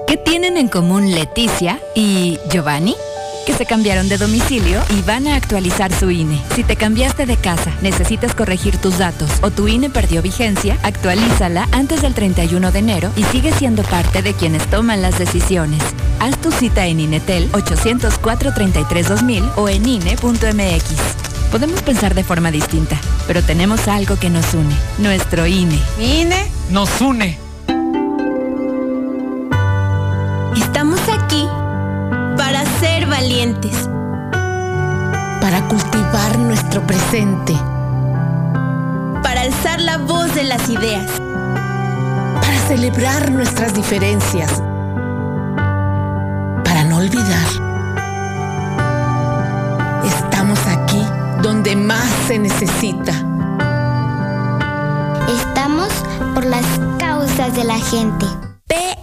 ¿Qué 0.06 0.18
tienen 0.18 0.58
en 0.58 0.68
común 0.68 1.12
Leticia 1.12 1.80
y 1.95 2.38
Giovanni? 2.52 2.98
Que 3.45 3.54
se 3.54 3.66
cambiaron 3.66 4.10
de 4.10 4.18
domicilio 4.18 4.82
y 4.98 5.04
van 5.04 5.28
a 5.28 5.36
actualizar 5.36 5.94
su 5.94 6.12
INE. 6.12 6.41
Si 6.54 6.66
te 6.66 6.76
cambiaste 6.76 7.26
de 7.26 7.38
casa, 7.38 7.72
necesitas 7.82 8.36
corregir 8.36 8.76
tus 8.78 8.98
datos 8.98 9.30
o 9.41 9.52
tu 9.52 9.70
INE 9.70 9.90
perdió 9.90 10.22
vigencia, 10.22 10.78
actualízala 10.84 11.70
antes 11.72 12.02
del 12.02 12.14
31 12.14 12.74
de 12.74 12.80
enero 12.80 13.10
y 13.16 13.24
sigue 13.24 13.54
siendo 13.54 13.84
parte 13.84 14.22
de 14.22 14.34
quienes 14.34 14.70
toman 14.70 15.02
las 15.02 15.18
decisiones. 15.18 15.82
Haz 16.20 16.38
tu 16.41 16.52
cita 16.52 16.88
en 16.88 16.99
INETEL 16.99 17.49
800-433-2000 17.54 19.54
o 19.56 19.70
en 19.70 19.88
INE.mx. 19.88 21.27
Podemos 21.52 21.82
pensar 21.82 22.14
de 22.14 22.24
forma 22.24 22.52
distinta, 22.52 22.98
pero 23.26 23.41
tenemos 23.41 23.88
algo 23.88 24.18
que 24.19 24.30
nos 24.30 24.53
une. 24.53 24.76
Nuestro 24.99 25.45
INE. 25.45 25.80
INE? 25.99 26.52
Nos 26.69 27.02
une. 27.02 27.38
Estamos 30.56 30.99
aquí 31.07 31.48
para 32.38 32.64
ser 32.80 33.07
valientes, 33.07 33.90
para 35.41 35.65
cultivar 35.68 36.38
nuestro 36.38 36.86
presente, 36.86 37.53
para 39.24 39.41
alzar 39.41 39.80
la 39.82 39.98
voz 39.98 40.36
de 40.36 40.44
las 40.44 40.69
ideas, 40.69 41.10
para 42.41 42.60
celebrar 42.68 43.32
nuestras 43.32 43.74
diferencias, 43.74 44.61
para 46.64 46.84
no 46.84 46.98
olvidar. 46.98 47.66
Donde 51.48 51.78
más 51.78 52.10
se 52.28 52.38
necesita. 52.40 53.14
Estamos 55.30 55.88
por 56.36 56.45
las 56.45 56.65
causas 56.99 57.56
de 57.56 57.64
la 57.64 57.80
gente. 57.80 58.26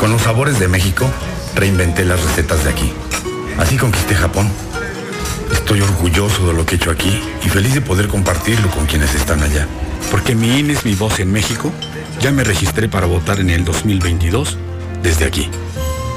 Con 0.00 0.10
los 0.10 0.22
sabores 0.22 0.58
de 0.58 0.68
México, 0.68 1.04
reinventé 1.54 2.04
las 2.06 2.22
recetas 2.22 2.64
de 2.64 2.70
aquí. 2.70 2.92
Así 3.58 3.76
conquisté 3.76 4.14
Japón. 4.14 4.48
Estoy 5.52 5.82
orgulloso 5.82 6.46
de 6.46 6.54
lo 6.54 6.64
que 6.64 6.74
he 6.74 6.78
hecho 6.78 6.90
aquí 6.90 7.20
y 7.44 7.48
feliz 7.50 7.74
de 7.74 7.82
poder 7.82 8.08
compartirlo 8.08 8.70
con 8.70 8.86
quienes 8.86 9.14
están 9.14 9.42
allá. 9.42 9.66
Porque 10.10 10.34
mi 10.34 10.58
INE 10.58 10.72
es 10.72 10.86
mi 10.86 10.94
voz 10.94 11.20
en 11.20 11.30
México, 11.30 11.70
ya 12.20 12.32
me 12.32 12.42
registré 12.42 12.88
para 12.88 13.06
votar 13.06 13.38
en 13.38 13.50
el 13.50 13.66
2022 13.66 14.56
desde 15.02 15.26
aquí. 15.26 15.50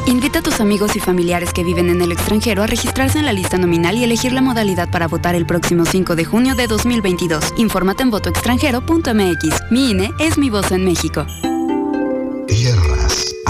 Invita 0.08 0.40
a 0.40 0.42
tus 0.42 0.62
amigos 0.62 0.96
y 0.96 1.00
familiares 1.00 1.52
que 1.52 1.64
viven 1.66 1.90
en 1.90 2.02
el 2.02 2.14
extranjero 2.14 2.64
a 2.64 2.68
registrarse 2.68 3.20
en 3.20 3.26
la 3.26 3.34
lista 3.34 3.58
nominal 3.58 3.98
y 3.98 4.06
elegir 4.06 4.32
la 4.32 4.42
modalidad 4.42 4.90
para 4.90 5.08
votar 5.08 5.36
el 5.36 5.46
próximo 5.46 5.86
5 5.86 6.16
de 6.16 6.24
junio 6.24 6.56
de 6.56 6.68
2022. 6.68 7.54
Infórmate 7.58 8.04
en 8.04 8.12
votoextranjero.mx. 8.12 9.72
Mi 9.72 9.92
INE 9.92 10.12
es 10.18 10.38
mi 10.38 10.50
voz 10.50 10.72
en 10.72 10.86
México. 10.86 11.26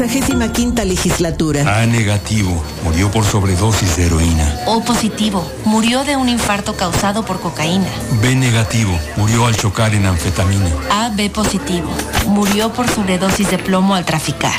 Sexagésima 0.00 0.50
quinta 0.50 0.82
legislatura. 0.82 1.60
A 1.78 1.84
negativo, 1.84 2.64
murió 2.84 3.10
por 3.10 3.22
sobredosis 3.22 3.98
de 3.98 4.06
heroína. 4.06 4.60
O 4.66 4.82
positivo, 4.82 5.46
murió 5.66 6.04
de 6.04 6.16
un 6.16 6.30
infarto 6.30 6.74
causado 6.74 7.22
por 7.22 7.38
cocaína. 7.38 7.84
B 8.22 8.34
negativo, 8.34 8.98
murió 9.18 9.44
al 9.44 9.54
chocar 9.54 9.92
en 9.94 10.06
anfetamina. 10.06 10.70
AB 10.90 11.30
positivo, 11.30 11.90
murió 12.28 12.72
por 12.72 12.88
sobredosis 12.88 13.50
de 13.50 13.58
plomo 13.58 13.94
al 13.94 14.06
traficar. 14.06 14.58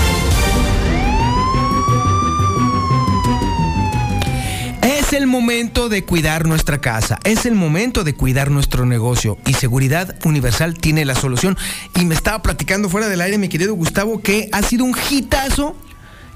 Es 5.11 5.17
el 5.17 5.27
momento 5.27 5.89
de 5.89 6.05
cuidar 6.05 6.47
nuestra 6.47 6.79
casa, 6.79 7.19
es 7.25 7.45
el 7.45 7.53
momento 7.53 8.05
de 8.05 8.13
cuidar 8.13 8.49
nuestro 8.49 8.85
negocio 8.85 9.37
y 9.45 9.55
Seguridad 9.55 10.15
Universal 10.23 10.75
tiene 10.75 11.03
la 11.03 11.15
solución. 11.15 11.57
Y 11.99 12.05
me 12.05 12.15
estaba 12.15 12.41
platicando 12.41 12.87
fuera 12.87 13.09
del 13.09 13.19
aire 13.19 13.37
mi 13.37 13.49
querido 13.49 13.73
Gustavo 13.73 14.21
que 14.21 14.47
ha 14.53 14.61
sido 14.61 14.85
un 14.85 14.95
hitazo 15.09 15.75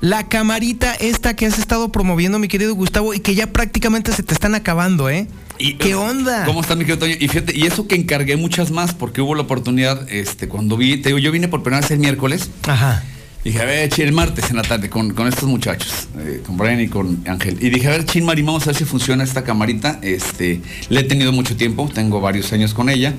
la 0.02 0.27
camarita 0.27 0.93
esta 0.93 1.38
que 1.38 1.45
has 1.45 1.57
estado 1.57 1.89
promoviendo 1.89 2.38
mi 2.38 2.49
querido 2.49 2.76
Gustavo 2.76 3.14
y 3.14 3.22
que 3.22 3.34
ya 3.34 3.47
prácticamente 3.47 4.11
se 4.11 4.23
te 4.23 4.34
están 4.34 4.56
acabando, 4.56 5.10
¿eh? 5.10 5.30
Y, 5.57 5.76
¿Qué 5.76 5.95
onda? 5.95 6.43
¿Cómo 6.43 6.60
está 6.60 6.76
mi 6.76 6.81
querido 6.81 6.99
Toño? 6.99 7.15
Y 7.18 7.30
fíjate, 7.30 7.57
y 7.57 7.68
eso 7.68 7.88
que 7.88 7.95
encargué 7.95 8.35
muchas 8.35 8.72
más 8.72 8.93
porque 8.93 9.22
hubo 9.22 9.35
la 9.35 9.43
oportunidad, 9.43 10.06
este, 10.11 10.49
cuando 10.49 10.76
vi, 10.76 10.97
te 10.97 11.10
digo, 11.10 11.19
yo 11.19 11.31
vine 11.31 11.47
por 11.47 11.64
primera 11.64 11.80
vez 11.80 11.91
el 11.91 11.99
miércoles. 11.99 12.49
Ajá. 12.68 13.06
Dije, 13.45 13.61
a 13.61 13.65
ver, 13.65 13.93
el 13.95 14.11
martes 14.11 14.49
en 14.49 14.55
la 14.55 14.63
tarde 14.63 14.89
con, 14.89 15.13
con 15.13 15.27
estos 15.27 15.47
muchachos, 15.47 16.07
eh, 16.17 16.41
con 16.43 16.57
Brian 16.57 16.81
y 16.81 16.88
con 16.88 17.23
Ángel. 17.27 17.59
Y 17.61 17.69
dije, 17.69 17.88
a 17.88 17.91
ver, 17.91 18.03
Chin 18.03 18.26
Mari, 18.26 18.41
vamos 18.41 18.63
a 18.63 18.72
ver 18.72 18.76
si 18.76 18.85
funciona 18.85 19.23
esta 19.23 19.43
camarita. 19.43 19.99
Este, 20.01 20.61
le 20.89 21.01
he 21.01 21.03
tenido 21.03 21.31
mucho 21.31 21.55
tiempo, 21.55 21.88
tengo 21.93 22.19
varios 22.19 22.51
años 22.53 22.73
con 22.73 22.89
ella. 22.89 23.13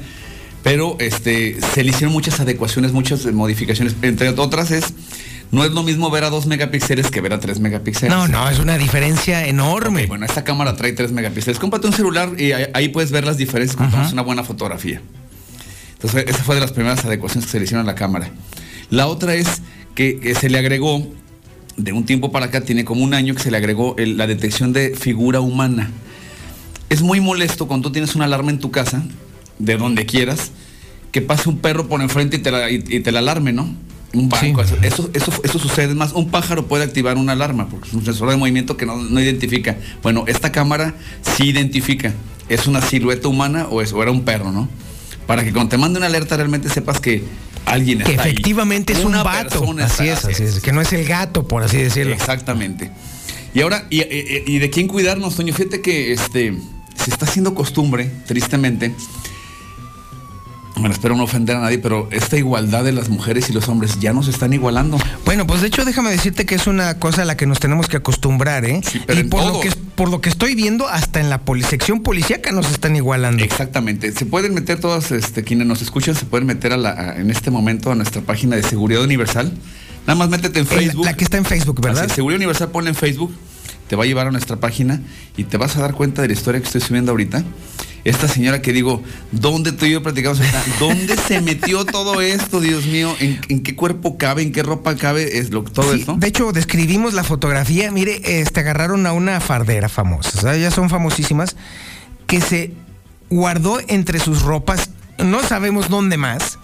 Pero 0.65 0.97
este, 0.99 1.61
se 1.61 1.85
le 1.85 1.91
hicieron 1.91 2.13
muchas 2.13 2.41
adecuaciones, 2.41 2.91
muchas 2.91 3.25
modificaciones. 3.27 3.95
Entre 4.03 4.29
otras 4.31 4.73
es, 4.73 4.95
no 5.53 5.65
es 5.65 5.71
lo 5.71 5.85
mismo 5.85 6.11
ver 6.11 6.25
a 6.25 6.31
2 6.31 6.47
megapíxeles 6.47 7.09
que 7.09 7.21
ver 7.21 7.33
a 7.33 7.39
3 7.39 7.61
megapíxeles. 7.61 8.13
No, 8.13 8.27
no, 8.27 8.51
es 8.51 8.59
una 8.59 8.77
diferencia 8.79 9.47
enorme. 9.47 10.07
Bueno, 10.07 10.27
esta 10.27 10.43
cámara 10.43 10.75
trae 10.75 10.91
3 10.91 11.13
megapíxeles. 11.13 11.61
Cómprate 11.61 11.87
un 11.87 11.93
celular 11.93 12.31
y 12.37 12.51
ahí, 12.51 12.67
ahí 12.75 12.89
puedes 12.89 13.13
ver 13.13 13.25
las 13.25 13.37
diferencias 13.37 13.77
cuando 13.77 13.97
tomas 13.97 14.13
una 14.13 14.23
buena 14.23 14.43
fotografía. 14.43 15.01
Entonces, 15.93 16.25
esa 16.27 16.43
fue 16.43 16.57
de 16.57 16.63
las 16.63 16.73
primeras 16.73 17.05
adecuaciones 17.05 17.47
que 17.47 17.53
se 17.53 17.59
le 17.61 17.65
hicieron 17.67 17.87
a 17.87 17.87
la 17.87 17.95
cámara. 17.95 18.29
La 18.91 19.07
otra 19.07 19.35
es 19.35 19.63
que, 19.97 20.21
que 20.21 20.37
se 20.37 20.49
le 20.49 20.59
agregó, 20.59 21.05
de 21.77 21.93
un 21.93 22.05
tiempo 22.07 22.31
para 22.31 22.47
acá, 22.47 22.61
tiene 22.61 22.85
como 22.85 23.03
un 23.03 23.13
año 23.15 23.35
que 23.35 23.43
se 23.43 23.51
le 23.51 23.57
agregó 23.57 23.97
el- 23.99 24.17
la 24.17 24.27
detección 24.29 24.73
de 24.73 24.95
figura 24.95 25.41
humana. 25.41 25.91
Es 26.89 27.03
muy 27.03 27.21
molesto 27.21 27.67
cuando 27.67 27.89
tú 27.89 27.93
tienes 27.93 28.15
una 28.15 28.27
alarma 28.27 28.51
en 28.53 28.61
tu 28.61 28.71
casa, 28.71 29.03
de 29.59 29.77
donde 29.77 30.07
quieras, 30.07 30.53
que 31.11 31.21
pase 31.23 31.49
un 31.49 31.59
perro 31.59 31.89
por 31.89 32.01
enfrente 32.01 32.37
y 32.37 32.41
te 32.41 32.51
la, 32.53 32.71
y- 32.71 32.85
y 32.89 33.01
te 33.01 33.11
la 33.11 33.19
alarme, 33.19 33.53
¿no? 33.53 33.69
Un 34.15 34.29
banco, 34.29 34.63
eso, 34.63 34.77
eso, 34.83 35.11
eso, 35.13 35.33
eso 35.43 35.59
sucede. 35.59 35.95
Más, 35.95 36.13
un 36.13 36.31
pájaro 36.31 36.67
puede 36.67 36.85
activar 36.85 37.19
una 37.19 37.33
alarma 37.33 37.69
porque 37.69 37.89
es 37.89 37.95
un 37.95 38.05
sensor 38.05 38.31
de 38.31 38.37
movimiento 38.37 38.77
que 38.77 38.87
no, 38.87 38.97
no 38.97 39.21
identifica. 39.21 39.77
Bueno, 40.03 40.25
esta 40.29 40.53
cámara 40.53 40.95
sí 41.23 41.49
identifica. 41.49 42.15
¿Es 42.49 42.67
una 42.67 42.81
silueta 42.81 43.29
humana 43.29 43.67
o, 43.69 43.83
es, 43.83 43.93
o 43.93 44.01
era 44.03 44.13
un 44.13 44.23
perro, 44.25 44.53
no? 44.53 44.69
Para 45.27 45.45
que 45.45 45.53
cuando 45.53 45.71
te 45.71 45.79
mande 45.79 45.99
una 45.99 46.07
alerta 46.07 46.37
realmente 46.37 46.69
sepas 46.69 47.01
que 47.01 47.25
alguien 47.65 47.99
Que 48.01 48.13
está 48.13 48.23
ahí. 48.25 48.31
efectivamente 48.31 48.93
es 48.93 49.05
un 49.05 49.13
vato. 49.13 49.65
Así 49.85 50.09
es, 50.09 50.25
así 50.25 50.43
es. 50.45 50.61
Que 50.61 50.73
no 50.73 50.81
es 50.81 50.93
el 50.93 51.05
gato, 51.05 51.47
por 51.49 51.63
así 51.65 51.79
decirlo. 51.79 52.15
Exactamente. 52.15 52.91
Y 53.55 53.61
ahora, 53.63 53.87
y, 53.91 54.03
y- 54.03 54.43
y 54.47 54.59
de 54.59 54.71
quién 54.71 54.87
cuidarnos, 54.87 55.35
Toño? 55.37 55.53
Fíjate 55.55 55.81
que 55.81 56.13
este 56.13 56.55
se 56.95 57.11
está 57.11 57.27
haciendo 57.27 57.55
costumbre, 57.55 58.11
tristemente. 58.27 58.95
Bueno, 60.79 60.93
espero 60.95 61.17
no 61.17 61.25
ofender 61.25 61.57
a 61.57 61.61
nadie, 61.61 61.79
pero 61.79 62.07
esta 62.13 62.37
igualdad 62.37 62.85
de 62.85 62.93
las 62.93 63.09
mujeres 63.09 63.49
y 63.49 63.53
los 63.55 63.67
hombres 63.69 63.99
ya 63.99 64.13
nos 64.13 64.29
están 64.29 64.53
igualando. 64.53 64.99
Bueno, 65.25 65.47
pues 65.47 65.63
de 65.63 65.69
hecho 65.69 65.85
déjame 65.87 66.11
decirte 66.11 66.45
que 66.45 66.55
es 66.55 66.67
una 66.67 66.99
cosa 66.99 67.23
a 67.23 67.25
la 67.25 67.37
que 67.37 67.47
nos 67.47 67.61
tenemos 67.61 67.89
que 67.89 67.97
acostumbrar, 67.97 68.65
¿eh? 68.67 68.83
pero 69.07 69.21
y 69.21 69.25
por 69.25 69.41
todo. 69.41 69.53
lo 69.55 69.61
que 69.61 69.71
por 69.97 70.11
lo 70.11 70.21
que 70.21 70.29
estoy 70.29 70.55
viendo, 70.55 70.87
hasta 70.87 71.21
en 71.21 71.31
la 71.31 71.41
sección 71.67 72.03
policíaca 72.03 72.53
nos 72.53 72.71
están 72.71 72.95
igualando. 72.97 73.43
Exactamente. 73.43 74.13
Se 74.13 74.27
pueden 74.27 74.53
meter 74.53 74.79
todas, 74.79 75.11
este, 75.11 75.43
quienes 75.43 75.67
nos 75.67 75.81
escuchan, 75.81 76.15
se 76.15 76.27
pueden 76.27 76.47
meter 76.47 76.75
a 76.75 76.77
la, 76.77 76.91
a- 76.91 77.17
en 77.17 77.31
este 77.31 77.51
momento 77.51 77.91
a 77.91 77.95
nuestra 77.95 78.21
página 78.21 78.57
de 78.57 78.63
Seguridad 78.63 79.03
Universal. 79.03 79.51
Nada 80.07 80.15
más 80.19 80.29
métete 80.29 80.61
en 80.61 80.67
la- 80.67 80.71
Facebook. 80.71 81.05
la 81.07 81.15
que 81.17 81.25
está 81.25 81.39
en 81.39 81.47
Facebook, 81.47 81.81
¿verdad? 81.81 82.05
Así 82.05 82.17
Seguridad 82.17 82.37
Universal 82.37 82.71
ponle 82.71 82.91
en 82.91 82.97
Facebook, 82.97 83.35
te 83.89 83.97
va 83.97 84.05
a 84.05 84.07
llevar 84.07 84.27
a 84.27 84.31
nuestra 84.31 84.57
página 84.57 85.01
y 85.39 85.45
te 85.45 85.57
vas 85.57 85.75
a 85.77 85.81
dar 85.81 85.95
cuenta 85.95 86.21
de 86.21 86.29
la 86.29 86.35
historia 86.35 86.61
que 86.61 86.67
estoy 86.67 86.83
subiendo 86.83 87.13
ahorita. 87.13 87.43
Esta 88.07 88.29
señora 88.29 88.63
que 88.63 88.73
digo, 88.73 89.03
¿dónde 89.33 89.73
tú 89.73 89.85
y 89.85 89.91
yo 89.91 90.03
platicamos? 90.03 90.39
¿Dónde 90.79 91.17
se 91.17 91.41
metió 91.41 91.85
todo 91.85 92.21
esto, 92.21 92.61
Dios 92.61 92.87
mío? 92.87 93.13
¿En, 93.19 93.41
en 93.49 93.65
qué 93.65 93.75
cuerpo 93.75 94.17
cabe? 94.17 94.43
¿En 94.43 94.53
qué 94.53 94.63
ropa 94.63 94.95
cabe? 94.95 95.39
Es 95.39 95.51
lo, 95.51 95.65
todo 95.65 95.93
Sí, 95.93 96.01
esto. 96.01 96.15
De 96.17 96.29
hecho, 96.29 96.53
describimos 96.53 97.15
la 97.15 97.25
fotografía. 97.25 97.91
Mire, 97.91 98.21
este 98.41 98.61
agarraron 98.61 99.07
a 99.07 99.13
una 99.13 99.41
fardera 99.41 99.89
famosa, 99.89 100.41
sea, 100.41 100.55
ellas 100.55 100.73
son 100.73 100.89
famosísimas, 100.89 101.57
que 102.29 102.41
se 102.41 102.75
guardó 103.29 103.81
entre 103.89 104.21
sus 104.21 104.43
ropas, 104.43 104.91
no 105.19 105.43
sabemos 105.43 105.89
dónde 105.89 106.17
más, 106.17 106.61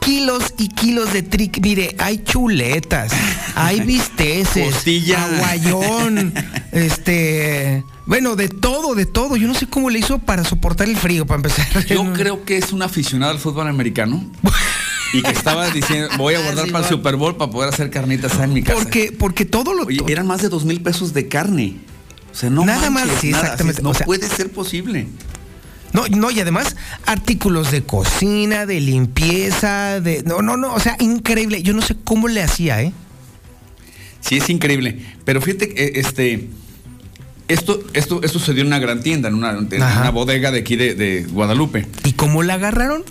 kilos 0.00 0.54
y 0.56 0.68
kilos 0.68 1.12
de 1.12 1.22
trick. 1.22 1.60
Mire, 1.60 1.94
hay 1.98 2.24
chuletas, 2.24 3.12
hay 3.54 3.80
bisteces, 3.84 4.82
aguayón, 5.14 6.32
este, 6.72 7.84
bueno, 8.06 8.36
de 8.36 8.48
todo, 8.48 8.94
de 8.94 9.06
todo. 9.06 9.36
Yo 9.36 9.48
no 9.48 9.54
sé 9.54 9.66
cómo 9.66 9.90
le 9.90 9.98
hizo 9.98 10.18
para 10.18 10.44
soportar 10.44 10.88
el 10.88 10.96
frío, 10.96 11.26
para 11.26 11.36
empezar. 11.36 11.86
Yo 11.86 12.12
creo 12.12 12.44
que 12.44 12.58
es 12.58 12.72
un 12.72 12.82
aficionado 12.82 13.32
al 13.32 13.38
fútbol 13.38 13.68
americano. 13.68 14.24
Y 15.12 15.22
que 15.22 15.30
estaba 15.30 15.70
diciendo, 15.70 16.08
voy 16.18 16.34
a 16.34 16.40
guardar 16.42 16.66
Sí, 16.66 16.72
para 16.72 16.84
el. 16.84 16.90
Super 16.90 17.16
Bowl 17.16 17.36
para 17.36 17.50
poder 17.50 17.72
hacer 17.72 17.90
carnitas 17.90 18.38
en 18.40 18.52
mi 18.52 18.62
casa. 18.62 18.78
Porque, 18.80 19.12
porque 19.16 19.44
todo 19.44 19.72
lo. 19.74 19.84
Oye, 19.84 20.00
eran 20.08 20.26
más 20.26 20.42
de 20.42 20.48
dos 20.48 20.64
mil 20.64 20.80
pesos 20.82 21.14
de 21.14 21.28
carne. 21.28 21.76
O 22.32 22.36
sea, 22.36 22.50
no 22.50 22.64
Nada 22.64 22.90
manches, 22.90 23.12
más, 23.12 23.20
sí, 23.20 23.30
nada, 23.30 23.44
exactamente. 23.44 23.82
No 23.82 23.90
O 23.90 23.94
sea, 23.94 24.06
puede 24.06 24.28
ser 24.28 24.50
posible. 24.50 25.06
No, 25.92 26.08
no, 26.08 26.32
y 26.32 26.40
además 26.40 26.74
artículos 27.06 27.70
de 27.70 27.84
cocina, 27.84 28.66
de 28.66 28.80
limpieza, 28.80 30.00
de. 30.00 30.24
No, 30.24 30.42
no, 30.42 30.56
no, 30.56 30.74
o 30.74 30.80
sea, 30.80 30.96
increíble. 30.98 31.62
Yo 31.62 31.72
no 31.72 31.82
sé 31.82 31.94
cómo 32.02 32.26
le 32.26 32.42
hacía, 32.42 32.82
¿eh? 32.82 32.92
Sí, 34.18 34.38
es 34.38 34.50
increíble. 34.50 35.00
Pero 35.24 35.40
fíjate 35.40 35.72
que 35.72 35.92
este. 35.94 36.50
Esto, 37.48 37.78
esto, 37.92 38.20
esto 38.22 38.38
sucedió 38.38 38.62
en 38.62 38.68
una 38.68 38.78
gran 38.78 39.02
tienda, 39.02 39.28
en 39.28 39.34
una, 39.34 39.50
en 39.50 39.82
Ajá. 39.82 40.00
una 40.02 40.10
bodega 40.10 40.50
de 40.50 40.60
aquí 40.60 40.76
de, 40.76 40.94
de 40.94 41.24
Guadalupe. 41.24 41.86
¿Y 42.04 42.12
cómo 42.12 42.42
la 42.42 42.54
agarraron? 42.54 43.02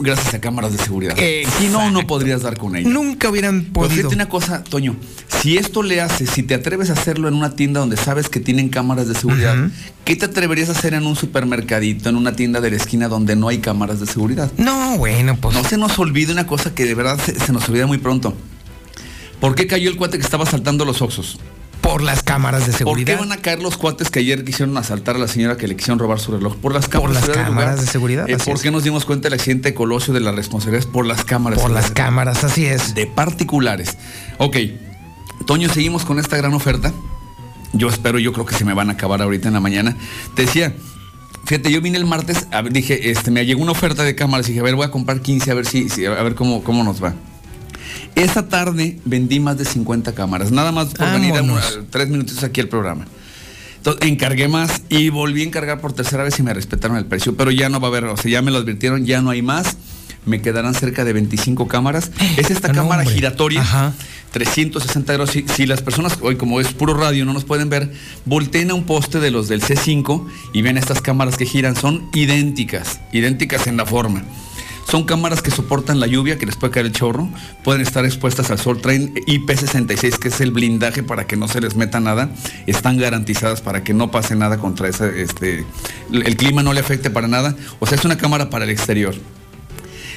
Gracias 0.00 0.32
a 0.32 0.40
cámaras 0.40 0.72
de 0.72 0.78
seguridad. 0.78 1.16
Si 1.58 1.66
no, 1.68 1.90
no 1.90 2.06
podrías 2.06 2.42
dar 2.42 2.56
con 2.56 2.76
ella. 2.76 2.88
Nunca 2.88 3.28
hubieran 3.28 3.62
Pero 3.62 3.72
podido. 3.72 3.96
fíjate 3.96 4.14
una 4.14 4.28
cosa, 4.28 4.62
Toño. 4.62 4.94
Si 5.42 5.56
esto 5.58 5.82
le 5.82 6.00
haces, 6.00 6.30
si 6.30 6.44
te 6.44 6.54
atreves 6.54 6.88
a 6.90 6.92
hacerlo 6.92 7.26
en 7.26 7.34
una 7.34 7.56
tienda 7.56 7.80
donde 7.80 7.96
sabes 7.96 8.28
que 8.28 8.38
tienen 8.38 8.68
cámaras 8.68 9.08
de 9.08 9.14
seguridad. 9.14 9.56
¿qué 10.04 10.14
te 10.16 10.24
atreverías 10.26 10.68
a 10.68 10.72
hacer 10.72 10.94
en 10.94 11.04
un 11.04 11.16
supermercadito, 11.16 12.08
en 12.08 12.16
una 12.16 12.34
tienda 12.36 12.60
de 12.60 12.70
la 12.70 12.76
esquina 12.76 13.08
donde 13.08 13.34
no 13.36 13.48
hay 13.48 13.58
cámaras 13.58 13.98
de 14.00 14.06
seguridad? 14.06 14.50
No, 14.56 14.96
bueno, 14.98 15.36
pues. 15.36 15.54
No 15.54 15.64
se 15.64 15.76
nos 15.76 15.98
olvide 15.98 16.32
una 16.32 16.46
cosa 16.46 16.74
que 16.74 16.84
de 16.84 16.94
verdad 16.94 17.18
se, 17.22 17.38
se 17.38 17.52
nos 17.52 17.68
olvida 17.68 17.86
muy 17.88 17.98
pronto. 17.98 18.34
¿Por 19.40 19.54
qué 19.56 19.66
cayó 19.66 19.90
el 19.90 19.96
cuate 19.96 20.16
que 20.18 20.24
estaba 20.24 20.46
saltando 20.46 20.84
los 20.84 21.02
oxos? 21.02 21.38
Por 21.80 22.02
las 22.02 22.22
cámaras 22.22 22.60
de 22.66 22.66
¿Por 22.66 22.72
qué 22.72 22.78
seguridad. 22.78 23.18
van 23.18 23.32
a 23.32 23.36
caer 23.38 23.62
los 23.62 23.76
cuates 23.78 24.10
que 24.10 24.18
ayer 24.18 24.44
quisieron 24.44 24.76
asaltar 24.76 25.16
a 25.16 25.18
la 25.18 25.28
señora 25.28 25.56
que 25.56 25.66
le 25.66 25.74
quisieron 25.76 25.98
robar 25.98 26.18
su 26.20 26.32
reloj? 26.32 26.56
Por 26.56 26.74
las 26.74 26.86
cámaras, 26.88 27.14
las 27.14 27.22
de 27.26 27.26
seguridad 27.32 27.44
del 27.46 27.54
cámaras 27.54 27.70
lugar. 27.74 27.84
de 27.86 27.90
seguridad, 27.92 28.28
Eh, 28.30 28.36
¿Por 28.44 28.56
es. 28.56 28.62
qué 28.62 28.70
nos 28.70 28.84
dimos 28.84 29.04
cuenta 29.04 29.28
del 29.28 29.34
accidente 29.38 29.70
de 29.70 29.74
Colosio 29.74 30.12
de 30.12 30.20
las 30.20 30.34
responsabilidades? 30.34 30.86
Por 30.86 31.06
las 31.06 31.24
cámaras. 31.24 31.60
Por 31.60 31.70
las 31.70 31.84
seguridad. 31.86 32.04
cámaras, 32.06 32.44
así 32.44 32.66
es. 32.66 32.94
De 32.94 33.06
particulares. 33.06 33.96
Ok, 34.38 34.56
Toño, 35.46 35.68
seguimos 35.72 36.04
con 36.04 36.18
esta 36.18 36.36
gran 36.36 36.52
oferta. 36.52 36.92
Yo 37.72 37.88
espero, 37.88 38.18
yo 38.18 38.32
creo 38.32 38.44
que 38.44 38.54
se 38.54 38.64
me 38.64 38.74
van 38.74 38.90
a 38.90 38.94
acabar 38.94 39.22
ahorita 39.22 39.48
en 39.48 39.54
la 39.54 39.60
mañana. 39.60 39.96
Te 40.34 40.42
decía, 40.42 40.74
fíjate, 41.44 41.70
yo 41.70 41.80
vine 41.80 41.96
el 41.96 42.04
martes, 42.06 42.48
a 42.50 42.60
ver, 42.62 42.72
dije, 42.72 43.10
este, 43.10 43.30
me 43.30 43.46
llegó 43.46 43.62
una 43.62 43.72
oferta 43.72 44.02
de 44.02 44.14
cámaras 44.14 44.46
y 44.48 44.50
dije, 44.50 44.60
a 44.60 44.64
ver, 44.64 44.74
voy 44.74 44.84
a 44.86 44.90
comprar 44.90 45.20
15, 45.22 45.50
a 45.50 45.54
ver 45.54 45.64
si, 45.66 45.88
si- 45.88 46.04
a 46.06 46.10
ver 46.22 46.34
cómo, 46.34 46.62
cómo 46.64 46.82
nos 46.84 47.02
va. 47.02 47.14
Esa 48.14 48.48
tarde 48.48 48.98
vendí 49.04 49.40
más 49.40 49.58
de 49.58 49.64
50 49.64 50.12
cámaras, 50.14 50.50
nada 50.50 50.72
más 50.72 50.88
por 50.88 51.10
venir 51.12 51.34
a, 51.34 51.42
tres 51.90 52.08
minutitos 52.08 52.42
aquí 52.44 52.60
al 52.60 52.68
programa. 52.68 53.06
Entonces, 53.76 54.08
encargué 54.08 54.48
más 54.48 54.82
y 54.88 55.08
volví 55.08 55.42
a 55.42 55.44
encargar 55.44 55.80
por 55.80 55.92
tercera 55.92 56.24
vez 56.24 56.38
y 56.38 56.42
me 56.42 56.52
respetaron 56.52 56.96
el 56.96 57.06
precio, 57.06 57.36
pero 57.36 57.50
ya 57.50 57.68
no 57.68 57.80
va 57.80 57.88
a 57.88 57.90
haber, 57.90 58.04
o 58.04 58.16
sea, 58.16 58.30
ya 58.30 58.42
me 58.42 58.50
lo 58.50 58.58
advirtieron, 58.58 59.06
ya 59.06 59.22
no 59.22 59.30
hay 59.30 59.42
más. 59.42 59.76
Me 60.26 60.42
quedarán 60.42 60.74
cerca 60.74 61.04
de 61.04 61.12
25 61.14 61.68
cámaras. 61.68 62.10
Es 62.36 62.50
esta 62.50 62.68
No, 62.68 62.74
cámara 62.74 63.02
hombre. 63.02 63.14
giratoria, 63.14 63.62
Ajá. 63.62 63.94
360 64.32 65.12
grados. 65.12 65.30
Si, 65.30 65.44
si 65.48 65.64
las 65.64 65.80
personas, 65.80 66.18
hoy 66.20 66.36
como 66.36 66.60
es 66.60 66.72
puro 66.74 66.92
radio, 66.92 67.24
no 67.24 67.32
nos 67.32 67.44
pueden 67.44 67.70
ver, 67.70 67.92
volteen 68.26 68.70
a 68.70 68.74
un 68.74 68.84
poste 68.84 69.20
de 69.20 69.30
los 69.30 69.48
del 69.48 69.62
C5 69.62 70.26
y 70.52 70.60
ven 70.60 70.76
estas 70.76 71.00
cámaras 71.00 71.36
que 71.38 71.46
giran. 71.46 71.76
Son 71.76 72.10
idénticas, 72.14 73.00
idénticas 73.12 73.66
en 73.68 73.78
la 73.78 73.86
forma. 73.86 74.22
Son 74.90 75.04
cámaras 75.04 75.42
que 75.42 75.50
soportan 75.50 76.00
la 76.00 76.06
lluvia, 76.06 76.38
que 76.38 76.46
les 76.46 76.56
puede 76.56 76.72
caer 76.72 76.86
el 76.86 76.92
chorro, 76.92 77.28
pueden 77.62 77.82
estar 77.82 78.06
expuestas 78.06 78.50
al 78.50 78.58
sol, 78.58 78.80
traen 78.80 79.14
IP66, 79.14 80.18
que 80.18 80.28
es 80.28 80.40
el 80.40 80.50
blindaje 80.50 81.02
para 81.02 81.26
que 81.26 81.36
no 81.36 81.46
se 81.46 81.60
les 81.60 81.76
meta 81.76 82.00
nada, 82.00 82.30
están 82.66 82.96
garantizadas 82.96 83.60
para 83.60 83.84
que 83.84 83.92
no 83.92 84.10
pase 84.10 84.34
nada 84.34 84.56
contra 84.56 84.88
ese, 84.88 85.20
este, 85.20 85.66
el 86.10 86.36
clima 86.36 86.62
no 86.62 86.72
le 86.72 86.80
afecte 86.80 87.10
para 87.10 87.28
nada, 87.28 87.54
o 87.80 87.86
sea, 87.86 87.98
es 87.98 88.04
una 88.06 88.16
cámara 88.16 88.48
para 88.48 88.64
el 88.64 88.70
exterior. 88.70 89.14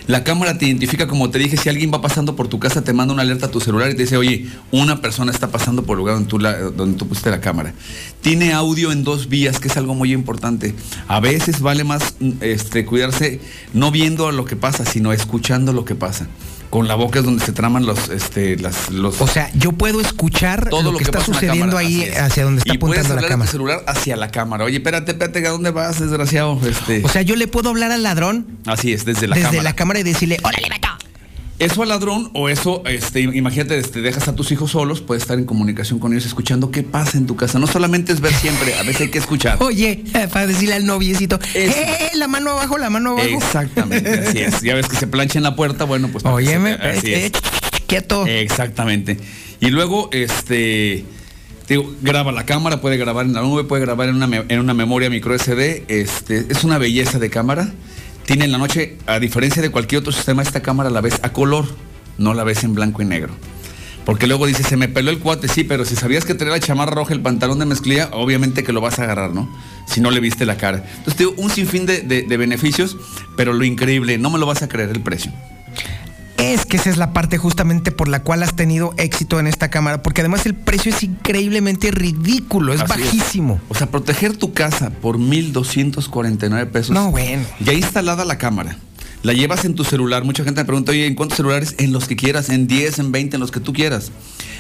La 0.08 0.24
cámara 0.24 0.58
te 0.58 0.66
identifica, 0.66 1.08
como 1.08 1.30
te 1.30 1.40
dije, 1.40 1.58
si 1.58 1.70
alguien 1.70 1.92
va 1.94 2.02
pasando 2.02 2.36
por 2.36 2.48
tu 2.48 2.60
casa, 2.60 2.84
te 2.84 2.94
manda 2.94 3.14
una 3.14 3.24
alerta 3.24 3.48
a 3.48 3.52
tu 3.52 3.60
celular 3.60 3.90
y 3.92 3.96
te 3.96 4.04
dice, 4.04 4.18
oye, 4.18 4.48
una 4.72 5.02
persona 5.02 5.32
está 5.32 5.50
pasando 5.50 5.84
por 5.84 5.96
el 5.96 6.00
lugar 6.00 6.16
donde 6.16 6.30
tú, 6.30 6.40
donde 6.76 6.98
tú 6.98 7.08
pusiste 7.08 7.30
la 7.30 7.42
cámara. 7.42 7.74
Tiene 8.22 8.54
audio 8.54 8.92
en 8.92 9.04
dos 9.04 9.30
vías, 9.30 9.60
que 9.60 9.68
es 9.68 9.78
algo 9.78 9.94
muy 9.94 10.14
importante. 10.14 10.74
A 11.08 11.20
veces 11.20 11.62
vale 11.62 11.84
más 11.84 12.16
mm, 12.20 12.32
este, 12.42 12.86
cuidarse 12.86 13.40
no 13.74 13.92
viendo 13.92 14.32
lo 14.32 14.46
que 14.46 14.56
pasa, 14.56 14.86
sino 14.86 15.14
escuchando 15.14 15.74
lo 15.74 15.86
que 15.86 15.96
pasa. 15.96 16.28
Con 16.72 16.88
la 16.88 16.96
boca 16.96 17.20
es 17.20 17.26
donde 17.26 17.46
se 17.46 17.52
traman 17.52 17.86
los, 17.86 18.08
este, 18.08 18.56
las, 18.58 18.90
los, 18.90 19.20
O 19.20 19.28
sea, 19.28 19.52
yo 19.54 19.74
puedo 19.74 20.00
escuchar 20.00 20.70
lo, 20.72 20.96
que, 20.96 21.04
está 21.04 21.22
sucediendo 21.22 21.78
ahí 21.78 22.04
es. 22.04 22.18
hacia 22.18 22.46
donde 22.46 22.60
está 22.60 22.74
y 22.74 22.78
puedes 22.78 23.00
apuntando 23.00 23.22
la 23.22 23.28
cámara. 23.28 23.52
tu 23.52 23.52
celular 23.52 23.84
hacia 23.88 24.16
la 24.16 24.32
cámara. 24.32 24.64
Oye, 24.64 24.78
espérate, 24.78 25.12
espérate, 25.12 25.46
¿a 25.46 25.52
dónde 25.52 25.72
vas, 25.72 26.00
desgraciado? 26.00 26.60
Este, 26.66 27.04
O 27.04 27.10
sea, 27.10 27.24
yo 27.24 27.36
le 27.36 27.48
puedo 27.48 27.70
hablar 27.70 27.92
al 27.92 28.04
ladrón 28.04 28.58
así 28.66 28.94
es, 28.94 29.04
desde 29.04 29.28
la 29.28 29.36
desde 29.36 29.50
cámara. 29.50 29.64
la 29.64 29.76
cámara 29.76 30.00
y 30.00 30.04
decirle, 30.04 30.38
órale, 30.44 30.70
vato. 30.70 30.88
Eso 31.62 31.84
al 31.84 31.90
ladrón 31.90 32.32
o 32.34 32.50
eso, 32.50 32.82
este, 32.88 33.22
imagínate, 33.22 33.78
este, 33.78 34.02
dejas 34.02 34.28
a 34.28 34.36
tus 34.36 34.52
hijos 34.52 34.72
solos, 34.72 35.00
puedes 35.02 35.22
estar 35.22 35.38
en 35.38 35.46
comunicación 35.46 36.00
con 36.00 36.12
ellos, 36.12 36.26
escuchando 36.26 36.72
qué 36.72 36.82
pasa 36.82 37.20
en 37.20 37.28
tu 37.28 37.36
casa. 37.36 37.60
No 37.60 37.68
solamente 37.68 38.12
es 38.12 38.20
ver 38.20 38.34
siempre, 38.34 38.74
a 38.76 38.84
veces 38.84 39.02
hay 39.02 39.12
que 39.12 39.20
escuchar. 39.20 39.58
Oye, 39.62 40.04
para 40.34 40.48
decirle 40.48 40.74
al 40.74 40.88
noviecito, 40.88 41.40
eh, 41.54 41.72
eh, 41.76 42.18
la 42.18 42.28
mano 42.28 42.50
abajo, 42.52 42.80
la 42.80 42.90
mano 42.90 43.12
abajo. 43.12 43.28
Exactamente, 43.28 44.10
así 44.28 44.40
es. 44.40 44.62
Ya 44.62 44.74
ves 44.74 44.88
que 44.88 44.96
se 44.96 45.06
plancha 45.06 45.38
en 45.38 45.44
la 45.44 45.56
puerta, 45.56 45.84
bueno, 45.84 46.08
pues. 46.12 46.26
Óyeme, 46.26 46.78
se- 46.78 46.82
así 46.84 47.14
eh, 47.14 47.26
es. 47.28 47.32
quieto. 47.86 48.26
Exactamente. 48.26 49.20
Y 49.60 49.68
luego, 49.70 50.10
este, 50.14 51.06
te 51.68 51.76
digo, 51.76 51.94
graba 52.02 52.32
la 52.32 52.46
cámara, 52.48 52.82
puede 52.82 52.98
grabar 52.98 53.28
en 53.28 53.34
la 53.34 53.42
nube, 53.42 53.66
puede 53.66 53.84
grabar 53.86 54.10
en 54.10 54.16
una, 54.16 54.46
en 54.50 54.60
una 54.60 54.74
memoria 54.74 55.12
micro 55.12 55.38
SD. 55.38 55.86
Este, 55.90 56.48
es 56.50 56.64
una 56.64 56.80
belleza 56.80 57.20
de 57.20 57.30
cámara. 57.30 57.72
Tiene 58.32 58.46
en 58.46 58.54
la 58.54 58.58
noche, 58.60 58.96
a 59.08 59.20
diferencia 59.20 59.62
de 59.62 59.72
cualquier 59.72 60.00
otro 60.00 60.14
sistema, 60.14 60.42
esta 60.42 60.62
cámara 60.62 60.90
la 60.90 61.02
ves 61.02 61.20
a 61.22 61.34
color, 61.34 61.66
no 62.18 62.34
la 62.34 62.46
ves 62.46 62.64
en 62.64 62.74
blanco 62.74 63.02
y 63.02 63.06
negro. 63.06 63.34
Porque 64.06 64.26
luego 64.26 64.46
dice, 64.46 64.64
se 64.64 64.78
me 64.78 64.88
peló 64.88 65.12
el 65.12 65.20
cuate, 65.20 65.50
sí, 65.50 65.66
pero 65.66 65.84
si 65.84 65.98
sabías 65.98 66.24
que 66.24 66.34
traía 66.34 66.54
la 66.54 66.62
chamarra 66.62 66.92
roja, 66.94 67.14
el 67.14 67.20
pantalón 67.20 67.60
de 67.60 67.66
mezclilla, 67.66 68.08
obviamente 68.14 68.64
que 68.64 68.72
lo 68.72 68.80
vas 68.80 69.00
a 69.00 69.04
agarrar, 69.04 69.34
¿no? 69.34 69.54
Si 69.86 70.00
no 70.00 70.12
le 70.12 70.22
viste 70.22 70.46
la 70.46 70.56
cara. 70.56 70.78
Entonces, 70.78 71.16
te 71.18 71.24
digo, 71.26 71.34
un 71.40 71.50
sinfín 71.50 71.86
de- 71.86 72.04
de 72.04 72.38
beneficios, 72.38 72.96
pero 73.36 73.52
lo 73.52 73.66
increíble, 73.66 74.18
no 74.18 74.30
me 74.30 74.40
lo 74.40 74.46
vas 74.46 74.62
a 74.62 74.70
creer 74.70 74.92
el 74.92 75.02
precio. 75.02 75.34
Que 76.72 76.78
esa 76.78 76.90
es 76.90 76.96
la 76.96 77.12
parte 77.12 77.38
justamente 77.38 77.92
por 77.92 78.08
la 78.08 78.24
cual 78.24 78.44
has 78.44 78.56
tenido 78.56 78.94
éxito 78.96 79.42
en 79.42 79.48
esta 79.48 79.70
cámara, 79.70 80.02
porque 80.02 80.22
además 80.22 80.46
el 80.46 80.56
precio 80.56 80.96
es 80.96 81.04
increíblemente 81.04 81.92
ridículo, 81.92 82.72
es 82.72 82.80
Así 82.80 83.04
bajísimo. 83.04 83.60
O 83.68 83.76
sea, 83.76 83.92
proteger 83.92 84.38
tu 84.38 84.54
casa 84.54 84.90
por 84.90 85.18
1.249 85.18 86.68
pesos. 86.68 86.92
No, 86.92 87.12
bueno. 87.12 87.44
Ya 87.60 87.74
instalada 87.74 88.24
la 88.24 88.38
cámara. 88.38 88.78
La 89.22 89.34
llevas 89.34 89.66
en 89.66 89.76
tu 89.76 89.84
celular. 89.84 90.24
Mucha 90.24 90.46
gente 90.46 90.62
me 90.62 90.66
pregunta, 90.66 90.94
oye, 90.94 91.08
¿en 91.08 91.16
cuántos 91.16 91.36
celulares? 91.36 91.76
En 91.78 91.92
los 91.92 92.08
que 92.08 92.16
quieras, 92.16 92.48
en 92.48 92.68
10, 92.68 93.00
en 93.00 93.12
20, 93.12 93.36
en 93.36 93.42
los 93.42 93.52
que 93.52 93.60
tú 93.60 93.74
quieras. 93.74 94.14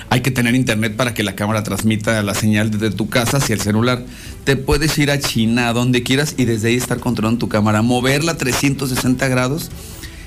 Hay 0.09 0.19
que 0.19 0.31
tener 0.31 0.53
internet 0.53 0.97
para 0.97 1.13
que 1.13 1.23
la 1.23 1.35
cámara 1.35 1.63
transmita 1.63 2.21
la 2.23 2.35
señal 2.35 2.71
desde 2.71 2.91
tu 2.93 3.07
casa 3.07 3.37
hacia 3.37 3.53
el 3.53 3.61
celular. 3.61 4.03
Te 4.43 4.57
puedes 4.57 4.97
ir 4.97 5.11
a 5.11 5.19
China, 5.19 5.69
a 5.69 5.73
donde 5.73 6.03
quieras, 6.03 6.35
y 6.35 6.43
desde 6.43 6.67
ahí 6.67 6.75
estar 6.75 6.99
controlando 6.99 7.39
tu 7.39 7.47
cámara. 7.47 7.81
Moverla 7.81 8.33
a 8.33 8.37
360 8.37 9.29
grados. 9.29 9.71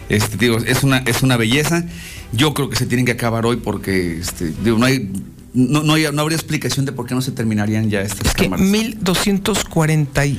Este, 0.09 0.37
digo, 0.37 0.59
es 0.59 0.83
una, 0.83 0.99
es 0.99 1.23
una 1.23 1.37
belleza. 1.37 1.85
Yo 2.33 2.55
creo 2.55 2.69
que 2.69 2.77
se 2.77 2.87
tienen 2.87 3.07
que 3.07 3.13
acabar 3.13 3.47
hoy 3.47 3.57
porque 3.57 4.19
este, 4.19 4.53
digo, 4.63 4.79
no 4.79 4.87
hay 4.87 5.11
no, 5.55 5.83
no, 5.85 5.97
no, 5.97 6.23
habría 6.23 6.37
explicación 6.37 6.85
de 6.85 6.93
por 6.93 7.07
qué 7.07 7.15
no 7.15 7.23
se 7.23 7.31
terminarían 7.31 7.89
ya 7.89 8.03
estas 8.03 8.27
es 8.27 8.35
que 8.35 8.45
cámaras. 8.45 8.67
1248 8.67 10.37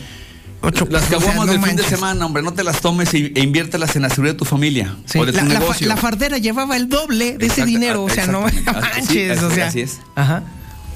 Las 0.89 1.05
caguamas 1.05 1.47
del 1.47 1.61
fin 1.61 1.77
de 1.77 1.83
semana, 1.83 2.25
hombre, 2.25 2.43
no 2.43 2.53
te 2.53 2.65
las 2.65 2.81
tomes 2.81 3.13
y, 3.13 3.31
e 3.33 3.41
inviértelas 3.41 3.95
en 3.95 4.01
la 4.01 4.09
seguridad 4.09 4.33
de 4.33 4.39
tu 4.39 4.45
familia 4.45 4.97
Sí, 5.05 5.17
o 5.17 5.25
de 5.25 5.31
tu 5.31 5.37
la, 5.37 5.45
negocio. 5.45 5.95
fardera 5.97 6.37
llevaba 6.37 6.75
el 6.75 6.89
doble 6.89 7.37
de 7.37 7.45
ese 7.45 7.65
dinero, 7.65 8.03
o 8.03 8.09
sea, 8.09 8.27
no 8.27 8.49
sí, 8.49 8.57
manches, 8.65 9.41
o 9.41 9.51
sea. 9.51 9.67
así 9.67 9.79
es. 9.81 9.99
Ajá. 10.15 10.43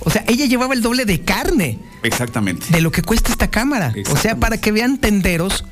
O 0.02 0.10
sea, 0.10 0.26
ella 0.28 0.46
llevaba 0.46 0.74
el 0.74 0.82
doble 0.82 1.06
de 1.06 1.22
carne 1.22 1.80
Exactamente. 2.04 2.66
de 2.70 2.82
lo 2.82 2.92
que 2.92 3.02
cuesta 3.02 3.32
esta 3.32 3.50
cámara. 3.50 3.94
O 4.12 4.18
sea, 4.18 4.36
para 4.38 4.58
que 4.58 4.74
vean 4.74 4.98
tenderos, 4.98 5.64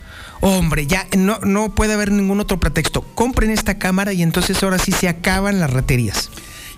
hombre, 0.42 0.88
ya 0.88 1.08
no, 1.18 1.40
no 1.44 1.74
puede 1.74 1.94
haber 1.94 2.12
ningún 2.12 2.40
otro 2.40 2.60
pretexto. 2.60 3.02
Compren 3.02 3.52
esta 3.52 3.78
cámara 3.78 4.14
y 4.14 4.24
entonces 4.24 4.62
ahora 4.64 4.80
sí 4.80 4.92
se 4.92 5.08
acaban 5.08 5.60
las 5.60 5.72
raterías. 5.72 6.30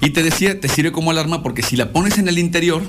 Y 0.01 0.11
te 0.11 0.23
decía, 0.23 0.59
te 0.59 0.69
sirve 0.69 0.91
como 0.91 1.11
alarma 1.11 1.43
porque 1.43 1.61
si 1.61 1.75
la 1.75 1.91
pones 1.91 2.17
en 2.17 2.27
el 2.27 2.39
interior, 2.39 2.81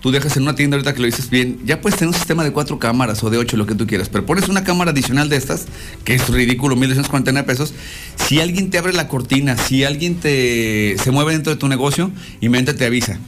tú 0.00 0.12
dejas 0.12 0.36
en 0.36 0.44
una 0.44 0.54
tienda 0.54 0.76
ahorita 0.76 0.94
que 0.94 1.00
lo 1.00 1.06
dices 1.06 1.30
bien, 1.30 1.58
ya 1.64 1.80
puedes 1.80 1.98
tener 1.98 2.08
un 2.08 2.14
sistema 2.14 2.44
de 2.44 2.52
cuatro 2.52 2.78
cámaras 2.78 3.24
o 3.24 3.30
de 3.30 3.38
ocho, 3.38 3.56
lo 3.56 3.66
que 3.66 3.74
tú 3.74 3.86
quieras, 3.86 4.08
pero 4.08 4.24
pones 4.24 4.48
una 4.48 4.62
cámara 4.62 4.92
adicional 4.92 5.28
de 5.28 5.36
estas, 5.36 5.66
que 6.04 6.14
es 6.14 6.28
ridículo, 6.28 6.76
1.249 6.76 7.44
pesos, 7.44 7.74
si 8.14 8.40
alguien 8.40 8.70
te 8.70 8.78
abre 8.78 8.92
la 8.92 9.08
cortina, 9.08 9.56
si 9.56 9.82
alguien 9.82 10.16
te 10.16 10.96
se 11.02 11.10
mueve 11.10 11.32
dentro 11.32 11.52
de 11.52 11.58
tu 11.58 11.66
negocio, 11.66 12.12
inmediatamente 12.40 12.74
te 12.74 12.86
avisa. 12.86 13.18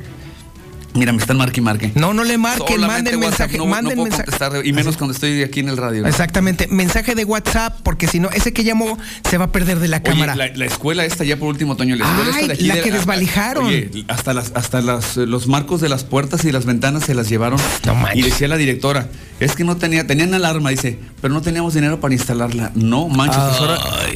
Mira, 0.95 1.13
me 1.13 1.19
están 1.19 1.37
marque 1.39 1.61
y 1.61 1.63
marque. 1.63 1.93
No, 1.95 2.13
no 2.13 2.23
le 2.25 2.37
marquen, 2.39 2.81
manden 2.83 3.19
mensaje, 3.19 3.57
no, 3.59 3.67
manden 3.67 3.97
no 3.97 4.03
puedo 4.05 4.17
mensaje. 4.17 4.25
contestar, 4.25 4.67
y 4.67 4.73
menos 4.73 4.97
cuando 4.97 5.15
estoy 5.15 5.43
aquí 5.43 5.61
en 5.61 5.69
el 5.71 5.77
radio. 5.77 6.07
Exactamente, 6.07 6.67
mensaje 6.69 7.15
de 7.15 7.25
WhatsApp, 7.25 7.79
porque 7.83 8.07
si 8.07 8.21
no, 8.21 8.29
ese 8.31 8.53
que 8.53 8.63
llamó 8.65 8.99
se 9.29 9.39
va 9.39 9.47
a 9.47 9.53
perder 9.53 9.79
de 9.79 9.89
la 9.89 9.97
Oye, 9.99 10.05
cámara. 10.05 10.37
la, 10.37 10.49
la 10.55 10.65
escuela 10.67 11.05
esta 11.05 11.25
ya 11.25 11.37
por 11.39 11.49
último, 11.49 11.77
Toño, 11.77 11.97
la 11.97 12.05
escuela 12.05 12.31
Ay, 12.35 12.43
esta 12.43 12.47
de 12.49 12.53
aquí 12.55 12.67
la 12.67 12.75
de- 12.77 12.83
que 12.83 12.93
desvalijaron. 12.93 13.65
Oye, 13.67 13.91
hasta 14.09 14.35
las, 14.35 14.53
hasta 14.55 14.83
las, 14.83 15.17
los 15.17 15.47
marcos 15.47 15.81
de 15.81 15.89
las 15.89 16.05
puertas 16.05 16.45
y 16.45 16.53
las 16.53 16.67
ventanas 16.67 17.05
se 17.05 17.15
las 17.15 17.29
llevaron. 17.29 17.59
y 18.15 18.23
decía 18.23 18.49
la 18.49 18.57
directora, 18.57 19.09
es 19.41 19.57
que 19.57 19.65
no 19.65 19.77
tenía, 19.77 20.07
tenían 20.07 20.35
alarma, 20.35 20.71
dice, 20.71 20.99
pero 21.21 21.33
no 21.33 21.41
teníamos 21.43 21.75
dinero 21.75 22.01
para 22.01 22.15
instalarla. 22.15 22.71
No, 22.75 23.09
manches, 23.09 23.39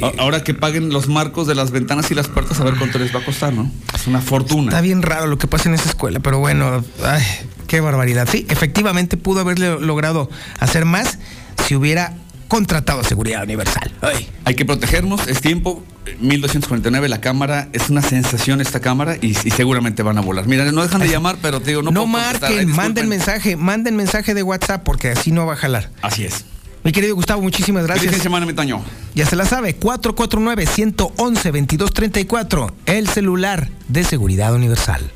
pues 0.01 0.12
ahora 0.19 0.44
que 0.44 0.55
paguen 0.55 0.90
los 0.90 1.09
marcos 1.09 1.47
de 1.47 1.55
las 1.55 1.70
ventanas 1.70 2.11
y 2.11 2.15
las 2.15 2.28
puertas, 2.28 2.61
a 2.61 2.65
ver 2.65 2.74
cuánto 2.77 2.98
les 2.98 3.15
va 3.15 3.20
a 3.20 3.24
costar, 3.24 3.53
¿no? 3.53 3.70
Es 3.94 4.07
una 4.07 4.20
fortuna. 4.20 4.69
Está 4.69 4.81
bien 4.81 5.03
raro 5.03 5.27
lo 5.27 5.39
que 5.39 5.47
pasa 5.47 5.69
en 5.69 5.74
esa 5.74 5.89
escuela, 5.89 6.20
pero 6.20 6.39
bueno, 6.39 6.65
ay, 7.05 7.22
qué 7.66 7.80
barbaridad. 7.80 8.28
Sí, 8.30 8.47
efectivamente 8.48 9.16
pudo 9.16 9.40
haberle 9.40 9.80
logrado 9.80 10.30
hacer 10.60 10.84
más 10.84 11.18
si 11.66 11.74
hubiera 11.74 12.14
contratado 12.48 13.02
seguridad 13.02 13.43
universal. 13.43 13.90
Ay. 14.02 14.28
Hay 14.44 14.55
que 14.55 14.64
protegernos, 14.64 15.26
es 15.26 15.40
tiempo. 15.40 15.82
eh, 16.06 16.16
1249 16.20 17.09
la 17.09 17.20
cámara, 17.20 17.68
es 17.72 17.90
una 17.90 18.02
sensación 18.02 18.60
esta 18.60 18.78
cámara 18.78 19.16
y, 19.20 19.30
y 19.30 19.51
seguramente 19.51 20.05
van 20.05 20.16
a 20.18 20.20
volar. 20.20 20.47
Mira, 20.47 20.64
no 20.70 20.82
dejan 20.82 21.01
de 21.01 21.09
llamar, 21.09 21.38
pero 21.43 21.59
te 21.60 21.70
digo, 21.70 21.82
no, 21.82 21.90
No, 21.90 22.02
puedo 22.02 22.06
marquen, 22.06 22.68
manden 22.68 23.09
mensaje, 23.09 23.56
manden 23.56 23.97
mensaje 23.97 24.32
de 24.34 24.44
WhatsApp 24.44 24.84
porque 24.84 25.10
así 25.10 25.32
no 25.32 25.44
va 25.44 25.55
a 25.55 25.56
jalar. 25.56 25.90
Así 26.02 26.24
es. 26.24 26.44
Mi 26.84 26.93
querido 26.93 27.16
Gustavo, 27.16 27.43
muchísimas 27.43 27.84
Feliz 27.84 28.02
gracias. 28.02 28.22
semana, 28.22 28.47
mi 28.47 28.52
Toño. 28.52 28.80
Ya 29.16 29.26
se 29.26 29.34
la 29.34 29.44
sabe, 29.44 29.76
449-111-2234, 29.80 32.72
el 32.86 33.09
celular 33.09 33.70
de 33.88 34.05
seguridad 34.05 34.55
universal. 34.55 35.10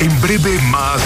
En 0.00 0.20
breve 0.20 0.58
más 0.70 1.00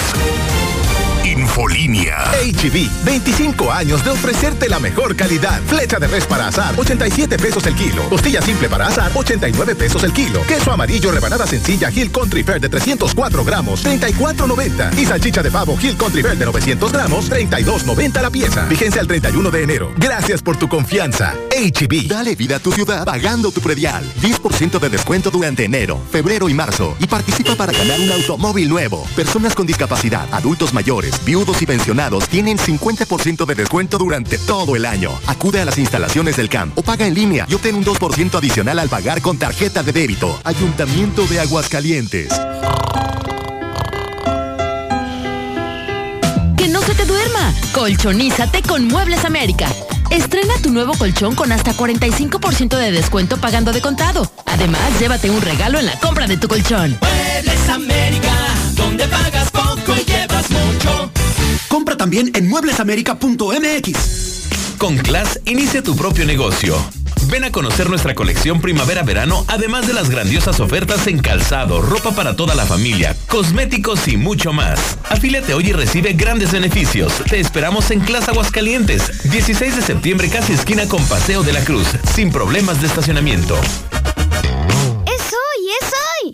Infolínea. 1.31 2.29
HB, 2.33 3.05
25 3.05 3.71
años 3.71 4.03
de 4.03 4.09
ofrecerte 4.09 4.67
la 4.67 4.79
mejor 4.79 5.15
calidad. 5.15 5.61
Flecha 5.65 5.97
de 5.97 6.07
res 6.07 6.25
para 6.25 6.47
asar, 6.47 6.73
87 6.77 7.37
pesos 7.37 7.65
el 7.67 7.75
kilo. 7.75 8.03
Costilla 8.09 8.41
simple 8.41 8.67
para 8.67 8.87
asar, 8.87 9.09
89 9.13 9.75
pesos 9.75 10.03
el 10.03 10.11
kilo. 10.11 10.45
Queso 10.45 10.73
amarillo 10.73 11.09
rebanada 11.09 11.47
sencilla 11.47 11.89
Hill 11.89 12.11
Country 12.11 12.43
Fair 12.43 12.59
de 12.59 12.67
304 12.67 13.45
gramos, 13.45 13.85
34.90. 13.85 14.97
Y 14.99 15.05
salchicha 15.05 15.41
de 15.41 15.51
pavo 15.51 15.77
Hill 15.81 15.95
Country 15.95 16.21
Fair 16.21 16.37
de 16.37 16.45
900 16.45 16.91
gramos, 16.91 17.31
32.90 17.31 18.21
la 18.21 18.29
pieza. 18.29 18.65
Vigencia 18.65 18.99
el 18.99 19.07
31 19.07 19.51
de 19.51 19.63
enero. 19.63 19.93
Gracias 19.95 20.41
por 20.41 20.57
tu 20.57 20.67
confianza. 20.67 21.33
HB. 21.51 22.09
Dale 22.09 22.35
vida 22.35 22.57
a 22.57 22.59
tu 22.59 22.73
ciudad 22.73 23.05
pagando 23.05 23.51
tu 23.51 23.61
predial. 23.61 24.03
10% 24.21 24.79
de 24.79 24.89
descuento 24.89 25.31
durante 25.31 25.63
enero, 25.63 25.97
febrero 26.11 26.49
y 26.49 26.53
marzo. 26.53 26.97
Y 26.99 27.07
participa 27.07 27.55
para 27.55 27.71
ganar 27.71 28.01
un 28.01 28.11
automóvil 28.11 28.67
nuevo. 28.67 29.07
Personas 29.15 29.55
con 29.55 29.65
discapacidad, 29.65 30.27
adultos 30.33 30.73
mayores, 30.73 31.20
viudos 31.25 31.61
y 31.61 31.65
pensionados 31.65 32.27
tienen 32.27 32.57
50% 32.57 33.45
de 33.45 33.55
descuento 33.55 33.97
durante 33.97 34.37
todo 34.37 34.75
el 34.75 34.85
año. 34.85 35.11
Acude 35.27 35.61
a 35.61 35.65
las 35.65 35.77
instalaciones 35.77 36.37
del 36.37 36.49
CAMP 36.49 36.77
o 36.77 36.81
paga 36.81 37.07
en 37.07 37.13
línea 37.13 37.45
y 37.49 37.53
obtén 37.53 37.75
un 37.75 37.85
2% 37.85 38.35
adicional 38.35 38.79
al 38.79 38.89
pagar 38.89 39.21
con 39.21 39.37
tarjeta 39.37 39.83
de 39.83 39.91
débito. 39.91 40.39
Ayuntamiento 40.43 41.25
de 41.27 41.39
Aguascalientes. 41.39 42.29
Que 46.57 46.67
no 46.67 46.81
se 46.81 46.93
te 46.95 47.05
duerma. 47.05 47.53
Colchonízate 47.73 48.61
con 48.61 48.87
Muebles 48.87 49.25
América. 49.25 49.67
Estrena 50.11 50.53
tu 50.61 50.71
nuevo 50.71 50.93
colchón 50.93 51.35
con 51.35 51.51
hasta 51.53 51.73
45% 51.73 52.77
de 52.77 52.91
descuento 52.91 53.37
pagando 53.37 53.71
de 53.71 53.79
contado. 53.79 54.29
Además, 54.45 54.81
llévate 54.99 55.29
un 55.29 55.41
regalo 55.41 55.79
en 55.79 55.85
la 55.85 55.97
compra 55.99 56.27
de 56.27 56.35
tu 56.35 56.49
colchón. 56.49 56.97
Muebles 57.01 57.69
América, 57.69 58.33
donde 58.75 59.07
pagas 59.07 59.49
poco 59.51 59.95
y 59.95 60.03
llevas 60.03 60.49
mucho. 60.51 61.10
Compra 61.71 61.95
también 61.95 62.31
en 62.35 62.49
mueblesamerica.mx. 62.49 64.75
Con 64.77 64.97
Class, 64.97 65.39
inicia 65.45 65.81
tu 65.81 65.95
propio 65.95 66.25
negocio. 66.25 66.75
Ven 67.29 67.45
a 67.45 67.51
conocer 67.53 67.89
nuestra 67.89 68.13
colección 68.13 68.59
primavera-verano, 68.59 69.45
además 69.47 69.87
de 69.87 69.93
las 69.93 70.09
grandiosas 70.09 70.59
ofertas 70.59 71.07
en 71.07 71.19
calzado, 71.19 71.81
ropa 71.81 72.11
para 72.11 72.35
toda 72.35 72.55
la 72.55 72.65
familia, 72.65 73.15
cosméticos 73.29 74.09
y 74.09 74.17
mucho 74.17 74.51
más. 74.51 74.97
Afíliate 75.09 75.53
hoy 75.53 75.69
y 75.69 75.71
recibe 75.71 76.11
grandes 76.11 76.51
beneficios. 76.51 77.13
Te 77.29 77.39
esperamos 77.39 77.89
en 77.91 78.01
Class 78.01 78.27
Aguascalientes, 78.27 79.31
16 79.31 79.77
de 79.77 79.81
septiembre, 79.81 80.29
casi 80.29 80.51
esquina 80.51 80.89
con 80.89 81.01
Paseo 81.05 81.41
de 81.41 81.53
la 81.53 81.63
Cruz, 81.63 81.87
sin 82.13 82.33
problemas 82.33 82.81
de 82.81 82.87
estacionamiento. 82.87 83.57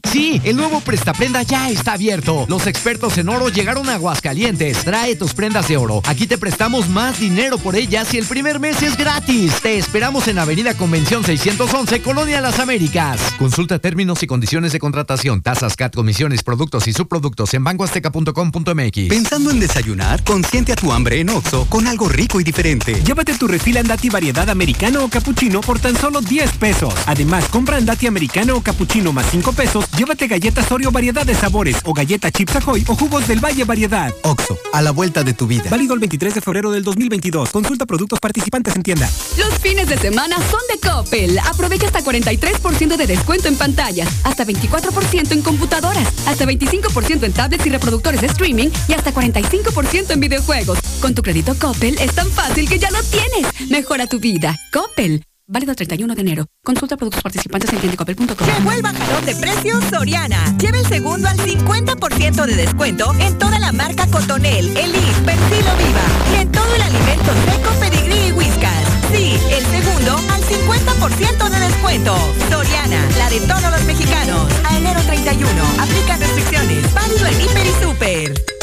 Sí, 0.04 0.42
el 0.44 0.56
nuevo 0.56 0.82
Prestaprenda 0.82 1.42
ya 1.44 1.70
está 1.70 1.94
abierto. 1.94 2.46
Los 2.48 2.68
expertos 2.68 3.18
en 3.18 3.30
oro 3.30 3.50
llegaron 3.50 3.90
a 3.90 3.96
Aguascalientes. 3.96 4.84
Trae 4.84 5.16
tus 5.16 5.34
prendas 5.34 5.68
de 5.68 5.78
oro. 5.78 6.02
Aquí 6.06 6.28
te 6.28 6.38
prestamos 6.38 6.90
más 6.90 7.20
dinero 7.20 7.58
por 7.58 7.76
ellas 7.76 8.14
y 8.14 8.18
el 8.18 8.26
primer 8.26 8.60
mes 8.60 8.82
es 8.84 8.98
gratis. 8.98 9.54
Te 9.62 9.78
esperamos 9.78 10.28
en 10.28 10.40
Avenida 10.40 10.76
Convención 10.76 11.24
611, 11.24 12.02
Colonia 12.02 12.42
Las 12.42 12.60
Américas. 12.60 13.20
Consulta 13.38 13.80
términos 13.80 14.24
y 14.24 14.28
condiciones 14.28 14.72
de 14.72 14.80
contratación, 14.80 15.42
tasas, 15.42 15.76
CAT, 15.76 15.96
comisiones, 15.96 16.44
productos 16.44 16.88
y 16.88 16.94
subproductos 16.94 17.54
en 17.54 17.64
bancoazteca.com.mx. 17.64 19.10
Pensando 19.10 19.52
en 19.52 19.60
desayunar, 19.60 20.24
consiente 20.24 20.74
a 20.74 20.76
tu 20.76 20.92
hambre 20.92 21.20
en 21.20 21.30
Oxo 21.30 21.66
con 21.70 21.88
algo 21.88 22.08
rico 22.10 22.40
y 22.40 22.44
diferente. 22.44 23.02
Llévate 23.04 23.34
tu 23.38 23.48
refil 23.48 23.78
Andati 23.78 24.10
variedad 24.10 24.50
americano 24.50 25.04
o 25.04 25.10
capuchino 25.10 25.62
por 25.62 25.80
tan 25.80 25.96
solo 25.96 26.22
10 26.22 26.52
pesos. 26.54 26.94
Además, 27.06 27.46
compra 27.50 27.78
Andati 27.78 28.08
americano 28.08 28.56
o 28.56 28.62
capuchino 28.62 29.14
más 29.14 29.28
5 29.32 29.54
pesos, 29.54 29.86
llévate 29.98 30.28
galletas 30.28 30.72
Oreo 30.72 30.92
variedad 30.92 31.26
de 31.26 31.36
sabores 31.36 31.78
o 31.86 31.94
galleta 31.94 32.32
Chips 32.32 32.56
Ahoy 32.56 32.84
o 32.88 32.96
jugos 32.96 33.28
del 33.28 33.44
Valle 33.44 33.64
variedad. 33.64 34.14
Oxo, 34.24 34.58
a 34.74 34.82
la 34.82 34.92
vuelta 34.92 35.24
de 35.24 35.34
tu 35.34 35.48
vida. 35.48 35.70
Válido 35.70 35.94
el 35.94 36.00
23 36.00 36.36
de 36.36 36.42
febrero 36.42 36.72
del 36.72 36.84
2022. 36.84 37.50
Consulta 37.50 37.86
productos 37.86 38.20
participantes 38.20 38.76
en 38.76 38.84
tienda. 38.84 39.10
Los 39.38 39.54
fines 39.60 39.88
de 39.88 39.98
semana 39.98 40.38
son 40.38 40.62
de 40.72 40.80
Coppel. 40.80 41.40
Aprovecha 41.40 41.88
hasta 41.88 42.02
43% 42.02 42.98
de 42.98 43.08
descuento 43.08 43.48
en 43.48 43.56
pantallas, 43.56 44.10
hasta 44.24 44.46
24% 44.46 45.32
en 45.32 45.42
computadoras, 45.42 46.08
hasta 46.28 46.46
25% 46.46 47.24
en 47.24 47.34
tablets 47.34 47.66
y 47.66 47.70
reproductores 47.70 48.22
de 48.22 48.28
streaming 48.28 48.70
y 48.88 48.94
hasta 48.94 49.14
45% 49.14 50.12
en 50.12 50.20
videojuegos. 50.20 50.80
Con 51.02 51.14
tu 51.16 51.22
crédito 51.22 51.56
Coppel 51.60 51.98
es 52.00 52.14
tan 52.14 52.30
fácil 52.30 52.68
que 52.68 52.80
ya 52.80 52.92
lo 52.92 53.02
tienes. 53.04 53.70
Mejora 53.70 54.08
tu 54.08 54.20
vida. 54.20 54.56
Coppel. 54.72 55.24
Válido 55.50 55.72
el 55.72 55.78
31 55.78 56.14
de 56.14 56.22
enero. 56.22 56.46
Consulta 56.62 56.98
productos 56.98 57.24
participantes 57.24 57.72
en 57.72 57.80
tiendecopel.com. 57.80 58.28
Que 58.28 58.64
vuelva 58.64 58.92
jalón 58.92 59.26
de 59.26 59.34
precios 59.36 59.82
Soriana. 59.90 60.58
Lleva 60.58 60.78
el 60.78 60.86
segundo 60.86 61.30
al 61.30 61.38
50% 61.38 62.46
de 62.46 62.56
descuento 62.56 63.14
en 63.18 63.38
toda 63.38 63.58
la 63.58 63.72
marca 63.72 64.08
Cotonel, 64.08 64.76
Elite, 64.76 65.22
Persilo 65.24 65.72
Viva 65.78 66.34
y 66.34 66.42
en 66.42 66.52
todo 66.52 66.76
el 66.76 66.82
alimento 66.82 67.32
seco, 67.46 67.72
pedigrí 67.80 68.28
y 68.28 68.32
whiskas. 68.34 68.84
Sí, 69.14 69.40
el 69.50 69.66
segundo 69.68 70.18
al 70.34 70.44
50% 70.44 71.50
de 71.50 71.60
descuento. 71.60 72.18
Soriana, 72.52 73.08
la 73.18 73.30
de 73.30 73.40
todos 73.40 73.72
los 73.72 73.84
mexicanos. 73.86 74.52
A 74.66 74.78
enero 74.78 75.00
31. 75.04 75.50
Aplica 75.80 76.18
restricciones. 76.18 76.94
Válido 76.94 77.26
en 77.26 77.42
Hiper 77.42 77.66
y 77.66 77.84
Super. 77.84 78.57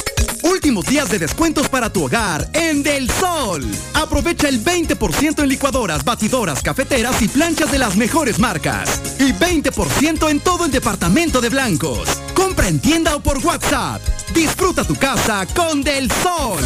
Últimos 0.44 0.84
días 0.84 1.08
de 1.08 1.18
descuentos 1.18 1.70
para 1.70 1.90
tu 1.90 2.04
hogar 2.04 2.46
en 2.52 2.82
Del 2.82 3.10
Sol. 3.10 3.64
Aprovecha 3.94 4.46
el 4.46 4.62
20% 4.62 5.42
en 5.42 5.48
licuadoras, 5.48 6.04
batidoras, 6.04 6.60
cafeteras 6.60 7.22
y 7.22 7.28
planchas 7.28 7.72
de 7.72 7.78
las 7.78 7.96
mejores 7.96 8.38
marcas. 8.38 9.00
Y 9.18 9.32
20% 9.32 10.28
en 10.28 10.40
todo 10.40 10.66
el 10.66 10.70
departamento 10.70 11.40
de 11.40 11.48
blancos. 11.48 12.06
Compra 12.34 12.68
en 12.68 12.78
tienda 12.78 13.16
o 13.16 13.20
por 13.20 13.38
WhatsApp. 13.38 14.02
Disfruta 14.34 14.84
tu 14.84 14.94
casa 14.96 15.46
con 15.56 15.82
Del 15.82 16.12
Sol. 16.12 16.60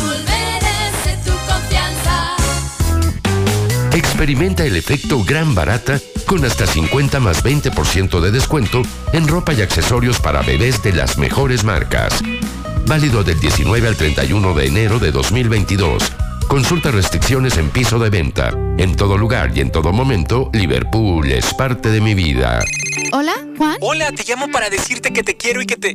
tu 1.24 1.30
confianza. 1.30 2.36
Experimenta 3.96 4.64
el 4.64 4.74
efecto 4.74 5.22
gran 5.22 5.54
barata 5.54 6.00
con 6.26 6.44
hasta 6.44 6.66
50 6.66 7.20
más 7.20 7.44
20% 7.44 8.20
de 8.20 8.32
descuento 8.32 8.82
en 9.12 9.28
ropa 9.28 9.52
y 9.52 9.62
accesorios 9.62 10.18
para 10.18 10.42
bebés 10.42 10.82
de 10.82 10.94
las 10.94 11.16
mejores 11.16 11.62
marcas. 11.62 12.20
Válido 12.88 13.22
del 13.22 13.38
19 13.38 13.86
al 13.86 13.96
31 13.96 14.54
de 14.54 14.66
enero 14.66 14.98
de 14.98 15.12
2022. 15.12 16.27
Consulta 16.48 16.90
restricciones 16.90 17.58
en 17.58 17.68
piso 17.68 17.98
de 17.98 18.08
venta. 18.08 18.50
En 18.78 18.96
todo 18.96 19.18
lugar 19.18 19.52
y 19.54 19.60
en 19.60 19.70
todo 19.70 19.92
momento, 19.92 20.48
Liverpool 20.54 21.30
es 21.30 21.52
parte 21.52 21.90
de 21.90 22.00
mi 22.00 22.14
vida. 22.14 22.60
Hola, 23.12 23.34
Juan. 23.58 23.76
Hola, 23.80 24.12
te 24.12 24.24
llamo 24.26 24.48
para 24.50 24.70
decirte 24.70 25.12
que 25.12 25.22
te 25.22 25.36
quiero 25.36 25.60
y 25.60 25.66
que 25.66 25.76
te... 25.76 25.92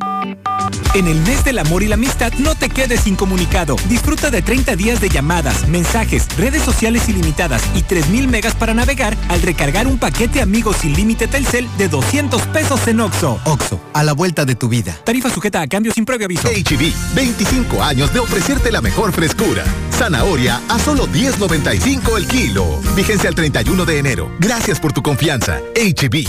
En 0.93 1.07
el 1.07 1.19
mes 1.21 1.43
del 1.43 1.57
amor 1.57 1.81
y 1.81 1.87
la 1.87 1.95
amistad, 1.95 2.31
no 2.37 2.53
te 2.53 2.69
quedes 2.69 3.07
incomunicado. 3.07 3.75
Disfruta 3.89 4.29
de 4.29 4.43
30 4.43 4.75
días 4.75 5.01
de 5.01 5.09
llamadas, 5.09 5.67
mensajes, 5.67 6.27
redes 6.37 6.61
sociales 6.61 7.09
ilimitadas 7.09 7.63
y 7.73 7.81
3.000 7.81 8.27
megas 8.27 8.53
para 8.53 8.75
navegar 8.75 9.17
al 9.29 9.41
recargar 9.41 9.87
un 9.87 9.97
paquete 9.97 10.41
amigos 10.41 10.77
sin 10.77 10.93
límite 10.93 11.27
Telcel 11.27 11.67
de 11.79 11.87
200 11.87 12.41
pesos 12.47 12.87
en 12.87 12.99
Oxo. 12.99 13.39
Oxo, 13.45 13.81
a 13.93 14.03
la 14.03 14.13
vuelta 14.13 14.45
de 14.45 14.53
tu 14.53 14.69
vida. 14.69 14.95
Tarifa 15.03 15.31
sujeta 15.31 15.61
a 15.61 15.67
cambio 15.67 15.91
sin 15.93 16.05
previo 16.05 16.25
aviso. 16.25 16.47
HB, 16.47 17.15
25 17.15 17.81
años 17.81 18.13
de 18.13 18.19
ofrecerte 18.19 18.71
la 18.71 18.81
mejor 18.81 19.11
frescura. 19.13 19.63
Zanahoria 19.97 20.42
a 20.49 20.79
solo 20.79 21.07
10.95 21.07 22.17
el 22.17 22.27
kilo. 22.27 22.79
Vigencia 22.95 23.29
al 23.29 23.35
31 23.35 23.85
de 23.85 23.97
enero. 23.97 24.31
Gracias 24.39 24.79
por 24.79 24.91
tu 24.93 25.01
confianza. 25.01 25.59
HB. 25.75 26.27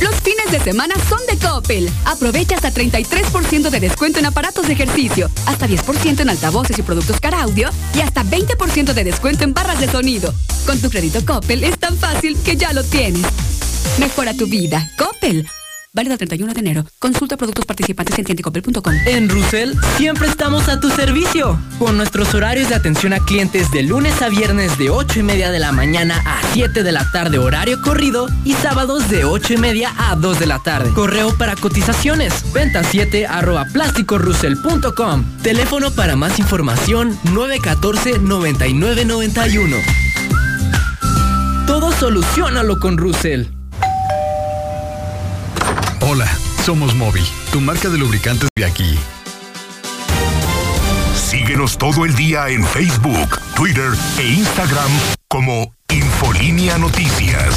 Los 0.00 0.14
fines 0.16 0.50
de 0.50 0.60
semana 0.60 0.94
son 1.08 1.20
de 1.26 1.38
Coppel. 1.38 1.90
Aprovecha 2.04 2.56
hasta 2.56 2.70
33% 2.70 3.70
de 3.70 3.80
descuento 3.80 4.18
en 4.18 4.26
aparatos 4.26 4.66
de 4.66 4.74
ejercicio, 4.74 5.30
hasta 5.46 5.66
10% 5.66 6.20
en 6.20 6.28
altavoces 6.28 6.78
y 6.78 6.82
productos 6.82 7.18
Car 7.18 7.34
Audio 7.34 7.70
y 7.94 8.00
hasta 8.00 8.22
20% 8.22 8.92
de 8.92 9.04
descuento 9.04 9.44
en 9.44 9.54
barras 9.54 9.80
de 9.80 9.90
sonido. 9.90 10.34
Con 10.66 10.78
tu 10.80 10.90
crédito 10.90 11.24
Coppel 11.24 11.64
es 11.64 11.78
tan 11.78 11.96
fácil 11.96 12.36
que 12.44 12.56
ya 12.56 12.72
lo 12.72 12.84
tienes. 12.84 13.24
Mejora 13.98 14.34
tu 14.34 14.46
vida. 14.46 14.90
Coppel. 14.98 15.48
Válido 15.96 16.18
31 16.18 16.52
de 16.52 16.60
enero. 16.60 16.84
Consulta 16.98 17.38
productos 17.38 17.64
participantes 17.64 18.18
en 18.18 18.26
tiendicopel.com. 18.26 18.94
En 19.06 19.30
Rusel 19.30 19.74
siempre 19.96 20.28
estamos 20.28 20.68
a 20.68 20.78
tu 20.78 20.90
servicio. 20.90 21.58
Con 21.78 21.96
nuestros 21.96 22.34
horarios 22.34 22.68
de 22.68 22.74
atención 22.74 23.14
a 23.14 23.20
clientes 23.20 23.70
de 23.70 23.82
lunes 23.82 24.20
a 24.20 24.28
viernes 24.28 24.76
de 24.76 24.90
8 24.90 25.20
y 25.20 25.22
media 25.22 25.50
de 25.50 25.58
la 25.58 25.72
mañana 25.72 26.22
a 26.26 26.42
7 26.52 26.82
de 26.82 26.92
la 26.92 27.10
tarde 27.12 27.38
horario 27.38 27.80
corrido 27.80 28.28
y 28.44 28.52
sábados 28.52 29.08
de 29.08 29.24
8 29.24 29.54
y 29.54 29.56
media 29.56 29.90
a 29.96 30.16
2 30.16 30.38
de 30.38 30.44
la 30.44 30.58
tarde. 30.58 30.92
Correo 30.92 31.34
para 31.38 31.56
cotizaciones. 31.56 32.52
Venta 32.52 32.84
7 32.84 33.26
arroba 33.26 33.64
plásticorusel.com. 33.72 35.24
Teléfono 35.42 35.90
para 35.92 36.14
más 36.14 36.38
información 36.38 37.18
914 37.32 38.18
9991. 38.18 39.76
Todo 41.66 41.90
solucionalo 41.92 42.78
con 42.80 42.98
Rusel. 42.98 43.55
Hola, 46.00 46.30
somos 46.64 46.94
Móvil, 46.94 47.24
tu 47.50 47.60
marca 47.60 47.88
de 47.88 47.96
lubricantes 47.98 48.48
de 48.54 48.64
aquí. 48.64 48.98
Síguenos 51.14 51.78
todo 51.78 52.04
el 52.04 52.14
día 52.14 52.48
en 52.48 52.64
Facebook, 52.64 53.40
Twitter 53.54 53.92
e 54.18 54.28
Instagram 54.28 54.90
como 55.28 55.74
Infolínea 55.90 56.78
Noticias. 56.78 57.54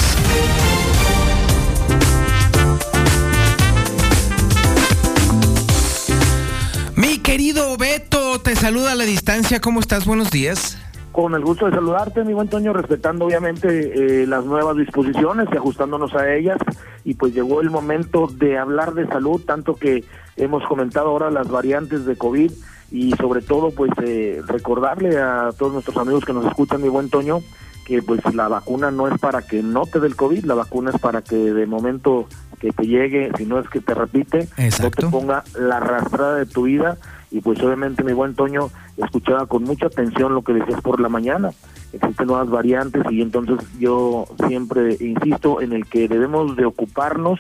Mi 6.96 7.20
querido 7.20 7.78
Beto, 7.78 8.40
te 8.40 8.56
saluda 8.56 8.94
a 8.94 8.96
la 8.96 9.04
distancia. 9.04 9.60
¿Cómo 9.60 9.82
estás? 9.82 10.06
Buenos 10.06 10.32
días. 10.32 10.78
Con 11.12 11.34
el 11.34 11.44
gusto 11.44 11.66
de 11.66 11.72
saludarte, 11.72 12.24
mi 12.24 12.34
buen 12.34 12.48
Toño, 12.48 12.72
respetando 12.72 13.26
obviamente 13.26 14.22
eh, 14.22 14.28
las 14.28 14.46
nuevas 14.46 14.78
disposiciones 14.78 15.48
y 15.52 15.58
ajustándonos 15.58 16.14
a 16.14 16.34
ellas. 16.34 16.58
Y 17.04 17.16
pues 17.16 17.34
llegó 17.34 17.62
el 17.62 17.72
momento 17.72 18.28
de 18.28 18.58
hablar 18.58 18.94
de 18.94 19.08
salud, 19.08 19.42
tanto 19.44 19.76
que 19.76 20.04
hemos 20.38 20.64
comentado 20.68 21.10
ahora 21.10 21.32
las 21.32 21.50
variantes 21.50 22.06
de 22.06 22.16
COVID 22.16 22.52
y 22.92 23.12
sobre 23.14 23.42
todo 23.42 23.72
pues 23.72 23.92
eh, 24.04 24.42
recordarle 24.48 25.18
a 25.18 25.50
todos 25.58 25.74
nuestros 25.74 25.98
amigos 25.98 26.26
que 26.26 26.34
nos 26.34 26.46
escuchan, 26.46 26.82
mi 26.82 26.90
buen 26.90 27.10
Toño, 27.10 27.40
que 27.86 28.02
pues 28.02 28.22
la 28.34 28.48
vacuna 28.48 28.92
no 28.92 29.08
es 29.08 29.20
para 29.20 29.42
que 29.42 29.64
no 29.64 29.86
te 29.86 30.00
dé 30.00 30.08
el 30.08 30.16
COVID, 30.16 30.46
la 30.46 30.56
vacuna 30.56 30.92
es 30.92 31.00
para 31.00 31.22
que 31.22 31.36
de 31.36 31.66
momento 31.66 32.28
que 32.60 32.72
te 32.72 32.86
llegue, 32.86 33.32
si 33.38 33.46
no 33.46 33.60
es 33.60 33.70
que 33.70 33.80
te 33.80 33.94
repite, 33.94 34.48
no 34.82 34.92
te 34.92 35.08
ponga 35.08 35.44
la 35.58 35.78
arrastrada 35.78 36.36
de 36.36 36.46
tu 36.46 36.64
vida 36.64 36.98
y 37.32 37.42
pues 37.42 37.62
obviamente 37.62 38.04
mi 38.04 38.14
buen 38.14 38.36
Toño 38.36 38.70
escuchaba 38.98 39.46
con 39.46 39.64
mucha 39.64 39.88
atención 39.88 40.34
lo 40.34 40.42
que 40.42 40.54
decías 40.54 40.82
por 40.82 41.00
la 41.00 41.10
mañana. 41.10 41.52
Existen 41.94 42.28
nuevas 42.28 42.50
variantes 42.50 43.04
y 43.12 43.22
entonces 43.22 43.58
yo 43.80 44.26
siempre 44.48 44.98
insisto 45.00 45.62
en 45.62 45.74
el 45.74 45.86
que 45.86 46.08
debemos 46.08 46.56
de 46.56 46.66
ocuparnos 46.66 47.40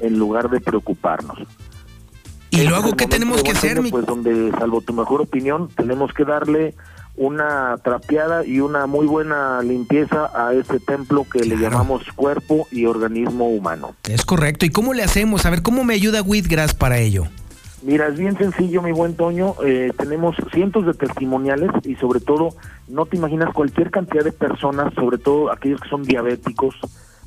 en 0.00 0.18
lugar 0.18 0.50
de 0.50 0.60
preocuparnos. 0.60 1.38
¿Y 2.50 2.66
luego 2.66 2.92
qué 2.96 3.06
tenemos 3.06 3.42
que 3.42 3.50
hacer? 3.50 3.80
Pues 3.90 4.06
donde, 4.06 4.50
salvo 4.58 4.80
tu 4.80 4.92
mejor 4.92 5.20
opinión, 5.20 5.68
tenemos 5.76 6.12
que 6.12 6.24
darle 6.24 6.74
una 7.16 7.76
trapeada 7.82 8.44
y 8.46 8.60
una 8.60 8.86
muy 8.86 9.06
buena 9.06 9.60
limpieza 9.62 10.30
a 10.34 10.54
ese 10.54 10.78
templo 10.80 11.26
que 11.30 11.40
le 11.40 11.56
llamamos 11.56 12.04
cuerpo 12.14 12.66
y 12.70 12.86
organismo 12.86 13.48
humano. 13.48 13.94
Es 14.08 14.24
correcto. 14.24 14.66
¿Y 14.66 14.70
cómo 14.70 14.94
le 14.94 15.02
hacemos? 15.02 15.44
A 15.44 15.50
ver, 15.50 15.62
¿cómo 15.62 15.84
me 15.84 15.94
ayuda 15.94 16.22
Whitgrass 16.22 16.74
para 16.74 16.98
ello? 16.98 17.26
Mira, 17.82 18.08
es 18.08 18.18
bien 18.18 18.36
sencillo, 18.36 18.82
mi 18.82 18.90
buen 18.90 19.14
Toño. 19.14 19.54
Eh, 19.64 19.92
tenemos 19.96 20.34
cientos 20.52 20.84
de 20.84 20.94
testimoniales 20.94 21.70
y 21.84 21.94
sobre 21.94 22.18
todo, 22.18 22.50
no 22.88 23.06
te 23.06 23.16
imaginas 23.16 23.54
cualquier 23.54 23.90
cantidad 23.90 24.24
de 24.24 24.32
personas, 24.32 24.92
sobre 24.94 25.18
todo 25.18 25.52
aquellos 25.52 25.80
que 25.80 25.88
son 25.88 26.02
diabéticos, 26.02 26.74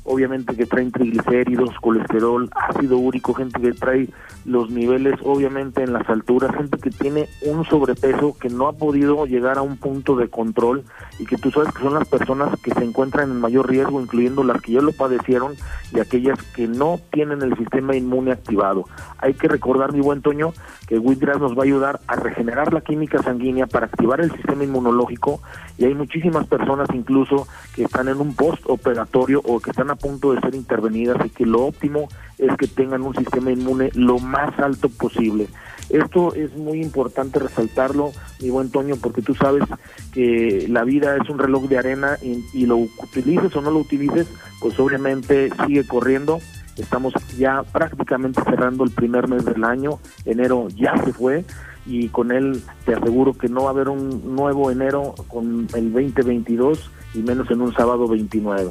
obviamente 0.04 0.56
que 0.56 0.66
traen 0.66 0.90
triglicéridos, 0.90 1.78
colesterol, 1.80 2.50
ácido 2.54 2.98
úrico, 2.98 3.34
gente 3.34 3.60
que 3.60 3.72
trae 3.72 4.08
los 4.44 4.70
niveles 4.70 5.14
obviamente 5.24 5.82
en 5.82 5.92
las 5.92 6.08
alturas, 6.08 6.54
gente 6.56 6.78
que 6.78 6.90
tiene 6.90 7.28
un 7.46 7.64
sobrepeso 7.64 8.36
que 8.38 8.48
no 8.48 8.68
ha 8.68 8.72
podido 8.72 9.26
llegar 9.26 9.58
a 9.58 9.62
un 9.62 9.76
punto 9.76 10.16
de 10.16 10.28
control 10.28 10.84
y 11.18 11.26
que 11.26 11.36
tú 11.36 11.50
sabes 11.50 11.72
que 11.72 11.82
son 11.82 11.94
las 11.94 12.08
personas 12.08 12.58
que 12.60 12.72
se 12.72 12.84
encuentran 12.84 13.30
en 13.30 13.40
mayor 13.40 13.68
riesgo, 13.68 14.00
incluyendo 14.00 14.42
las 14.42 14.60
que 14.60 14.72
ya 14.72 14.80
lo 14.80 14.92
padecieron 14.92 15.54
y 15.92 16.00
aquellas 16.00 16.42
que 16.54 16.66
no 16.66 16.98
tienen 17.12 17.42
el 17.42 17.56
sistema 17.56 17.94
inmune 17.94 18.32
activado. 18.32 18.84
Hay 19.18 19.34
que 19.34 19.48
recordar, 19.48 19.92
mi 19.92 20.00
buen 20.00 20.22
Toño, 20.22 20.52
que 20.86 20.98
Wheatgrass 20.98 21.40
nos 21.40 21.56
va 21.56 21.60
a 21.62 21.64
ayudar 21.64 22.00
a 22.06 22.16
regenerar 22.16 22.72
la 22.72 22.80
química 22.80 23.22
sanguínea 23.22 23.66
para 23.66 23.86
activar 23.86 24.20
el 24.20 24.32
sistema 24.32 24.64
inmunológico 24.64 25.40
y 25.78 25.84
hay 25.84 25.94
muchísimas 25.94 26.46
personas 26.46 26.88
incluso 26.92 27.46
que 27.74 27.84
están 27.84 28.08
en 28.08 28.20
un 28.20 28.34
post 28.34 28.62
operatorio 28.66 29.40
o 29.44 29.60
que 29.60 29.70
están 29.70 29.90
a 29.92 29.96
punto 29.96 30.32
de 30.32 30.40
ser 30.40 30.54
intervenidas 30.54 31.24
y 31.24 31.30
que 31.30 31.46
lo 31.46 31.66
óptimo 31.66 32.08
es 32.38 32.56
que 32.56 32.66
tengan 32.66 33.02
un 33.02 33.14
sistema 33.14 33.50
inmune 33.50 33.90
lo 33.94 34.18
más 34.18 34.58
alto 34.58 34.88
posible. 34.88 35.48
Esto 35.90 36.34
es 36.34 36.56
muy 36.56 36.80
importante 36.80 37.38
resaltarlo, 37.38 38.12
mi 38.40 38.50
buen 38.50 38.70
Toño, 38.70 38.96
porque 38.96 39.22
tú 39.22 39.34
sabes 39.34 39.64
que 40.12 40.66
la 40.68 40.84
vida 40.84 41.16
es 41.16 41.28
un 41.28 41.38
reloj 41.38 41.68
de 41.68 41.78
arena 41.78 42.18
y, 42.22 42.44
y 42.54 42.66
lo 42.66 42.76
utilices 42.76 43.54
o 43.54 43.60
no 43.60 43.70
lo 43.70 43.78
utilices, 43.78 44.26
pues 44.60 44.78
obviamente 44.78 45.50
sigue 45.66 45.86
corriendo 45.86 46.38
Estamos 46.76 47.12
ya 47.36 47.62
prácticamente 47.62 48.42
cerrando 48.44 48.84
el 48.84 48.90
primer 48.90 49.28
mes 49.28 49.44
del 49.44 49.62
año, 49.64 49.98
enero 50.24 50.68
ya 50.74 50.96
se 51.04 51.12
fue 51.12 51.44
y 51.84 52.08
con 52.08 52.32
él 52.32 52.62
te 52.86 52.94
aseguro 52.94 53.34
que 53.34 53.48
no 53.48 53.64
va 53.64 53.68
a 53.68 53.72
haber 53.72 53.88
un 53.88 54.34
nuevo 54.34 54.70
enero 54.70 55.14
con 55.28 55.66
el 55.74 55.92
2022 55.92 56.90
y 57.14 57.18
menos 57.18 57.50
en 57.50 57.60
un 57.60 57.74
sábado 57.74 58.08
29. 58.08 58.70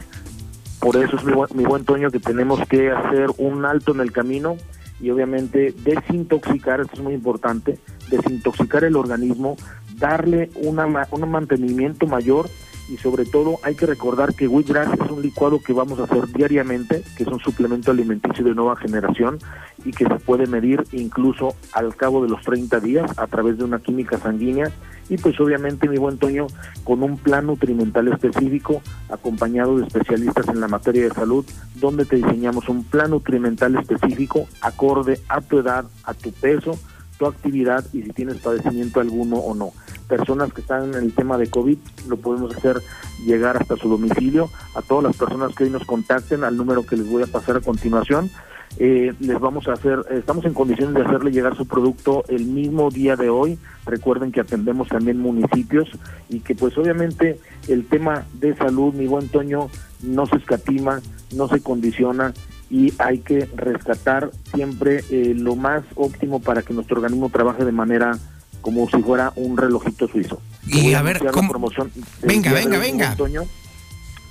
Por 0.81 0.97
eso 0.97 1.15
es 1.15 1.23
mi, 1.23 1.31
buen- 1.33 1.49
mi 1.55 1.63
buen 1.63 1.85
Toño 1.85 2.09
que 2.09 2.19
tenemos 2.19 2.59
que 2.67 2.91
hacer 2.91 3.27
un 3.37 3.65
alto 3.65 3.93
en 3.93 3.99
el 4.01 4.11
camino 4.11 4.57
y 4.99 5.09
obviamente 5.11 5.73
desintoxicar, 5.83 6.81
esto 6.81 6.93
es 6.95 7.01
muy 7.01 7.13
importante, 7.13 7.79
desintoxicar 8.09 8.83
el 8.83 8.95
organismo, 8.95 9.57
darle 9.97 10.49
una, 10.55 10.85
un 11.11 11.29
mantenimiento 11.29 12.07
mayor 12.07 12.49
y 12.91 12.97
sobre 12.97 13.25
todo 13.25 13.59
hay 13.63 13.75
que 13.75 13.85
recordar 13.85 14.35
que 14.35 14.49
Wheatgrass 14.49 14.99
es 14.99 15.09
un 15.09 15.21
licuado 15.21 15.61
que 15.61 15.71
vamos 15.71 15.99
a 15.99 16.03
hacer 16.03 16.27
diariamente, 16.27 17.03
que 17.15 17.23
es 17.23 17.29
un 17.29 17.39
suplemento 17.39 17.91
alimenticio 17.91 18.43
de 18.43 18.53
nueva 18.53 18.75
generación 18.75 19.39
y 19.85 19.91
que 19.91 20.05
se 20.05 20.15
puede 20.15 20.45
medir 20.45 20.83
incluso 20.91 21.55
al 21.71 21.95
cabo 21.95 22.21
de 22.21 22.29
los 22.29 22.41
30 22.41 22.81
días 22.81 23.17
a 23.17 23.27
través 23.27 23.57
de 23.57 23.63
una 23.63 23.79
química 23.79 24.17
sanguínea 24.19 24.71
y 25.09 25.17
pues 25.17 25.39
obviamente 25.39 25.87
mi 25.87 25.97
buen 25.97 26.17
Toño 26.17 26.47
con 26.83 27.01
un 27.01 27.17
plan 27.17 27.47
nutrimental 27.47 28.09
específico 28.09 28.81
acompañado 29.09 29.77
de 29.77 29.87
especialistas 29.87 30.49
en 30.49 30.59
la 30.59 30.67
materia 30.67 31.03
de 31.03 31.11
salud 31.11 31.45
donde 31.75 32.05
te 32.05 32.17
diseñamos 32.17 32.67
un 32.67 32.83
plan 32.83 33.11
nutrimental 33.11 33.75
específico 33.77 34.47
acorde 34.61 35.19
a 35.29 35.39
tu 35.39 35.59
edad, 35.59 35.85
a 36.03 36.13
tu 36.13 36.31
peso, 36.33 36.77
tu 37.17 37.25
actividad 37.25 37.85
y 37.93 38.01
si 38.01 38.09
tienes 38.09 38.37
padecimiento 38.37 38.99
alguno 38.99 39.37
o 39.37 39.55
no. 39.55 39.71
Personas 40.11 40.51
que 40.51 40.59
están 40.59 40.89
en 40.89 40.95
el 41.05 41.13
tema 41.13 41.37
de 41.37 41.49
COVID, 41.49 41.77
lo 42.09 42.17
podemos 42.17 42.53
hacer 42.53 42.81
llegar 43.25 43.55
hasta 43.55 43.77
su 43.77 43.87
domicilio. 43.87 44.49
A 44.75 44.81
todas 44.81 45.05
las 45.05 45.15
personas 45.15 45.55
que 45.55 45.63
hoy 45.63 45.69
nos 45.69 45.85
contacten 45.85 46.43
al 46.43 46.57
número 46.57 46.85
que 46.85 46.97
les 46.97 47.09
voy 47.09 47.23
a 47.23 47.27
pasar 47.27 47.55
a 47.55 47.61
continuación, 47.61 48.29
eh, 48.77 49.13
les 49.21 49.39
vamos 49.39 49.69
a 49.69 49.71
hacer, 49.71 49.99
estamos 50.09 50.43
en 50.43 50.53
condiciones 50.53 50.95
de 50.95 51.03
hacerle 51.03 51.31
llegar 51.31 51.55
su 51.55 51.65
producto 51.65 52.25
el 52.27 52.45
mismo 52.45 52.91
día 52.91 53.15
de 53.15 53.29
hoy. 53.29 53.57
Recuerden 53.85 54.33
que 54.33 54.41
atendemos 54.41 54.89
también 54.89 55.17
municipios 55.17 55.89
y 56.27 56.41
que 56.41 56.55
pues 56.55 56.77
obviamente 56.77 57.39
el 57.69 57.85
tema 57.85 58.25
de 58.33 58.53
salud, 58.57 58.93
mi 58.93 59.07
buen 59.07 59.29
Toño, 59.29 59.69
no 60.03 60.25
se 60.25 60.35
escatima, 60.35 60.99
no 61.33 61.47
se 61.47 61.63
condiciona 61.63 62.33
y 62.69 62.91
hay 62.97 63.19
que 63.19 63.47
rescatar 63.55 64.31
siempre 64.53 65.05
eh, 65.09 65.35
lo 65.37 65.55
más 65.55 65.83
óptimo 65.95 66.41
para 66.41 66.63
que 66.63 66.73
nuestro 66.73 66.97
organismo 66.97 67.29
trabaje 67.29 67.63
de 67.63 67.71
manera 67.71 68.17
como 68.61 68.89
si 68.89 69.01
fuera 69.01 69.33
un 69.35 69.57
relojito 69.57 70.07
suizo. 70.07 70.41
Y 70.67 70.83
Voy 70.83 70.93
a 70.93 71.01
ver, 71.01 71.19
¿cómo? 71.31 71.49
promoción 71.49 71.91
Venga, 72.21 72.53
venga, 72.53 72.77
venga. 72.77 73.15
Toño, 73.15 73.43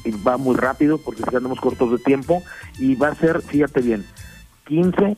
y 0.05 0.11
va 0.11 0.36
muy 0.36 0.57
rápido 0.57 0.98
porque 0.98 1.23
si 1.28 1.36
andamos 1.36 1.61
cortos 1.61 1.90
de 1.90 1.98
tiempo 1.98 2.43
y 2.78 2.94
va 2.94 3.09
a 3.09 3.15
ser, 3.15 3.43
fíjate 3.43 3.81
bien, 3.81 4.07
15 4.66 5.16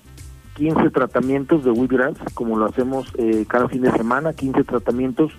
15 0.55 0.90
tratamientos 0.90 1.64
de 1.64 1.70
wheatgrass, 1.70 2.16
como 2.34 2.59
lo 2.59 2.66
hacemos 2.66 3.06
eh, 3.16 3.47
cada 3.48 3.68
fin 3.68 3.82
de 3.82 3.93
semana, 3.93 4.34
15 4.34 4.64
tratamientos 4.64 5.32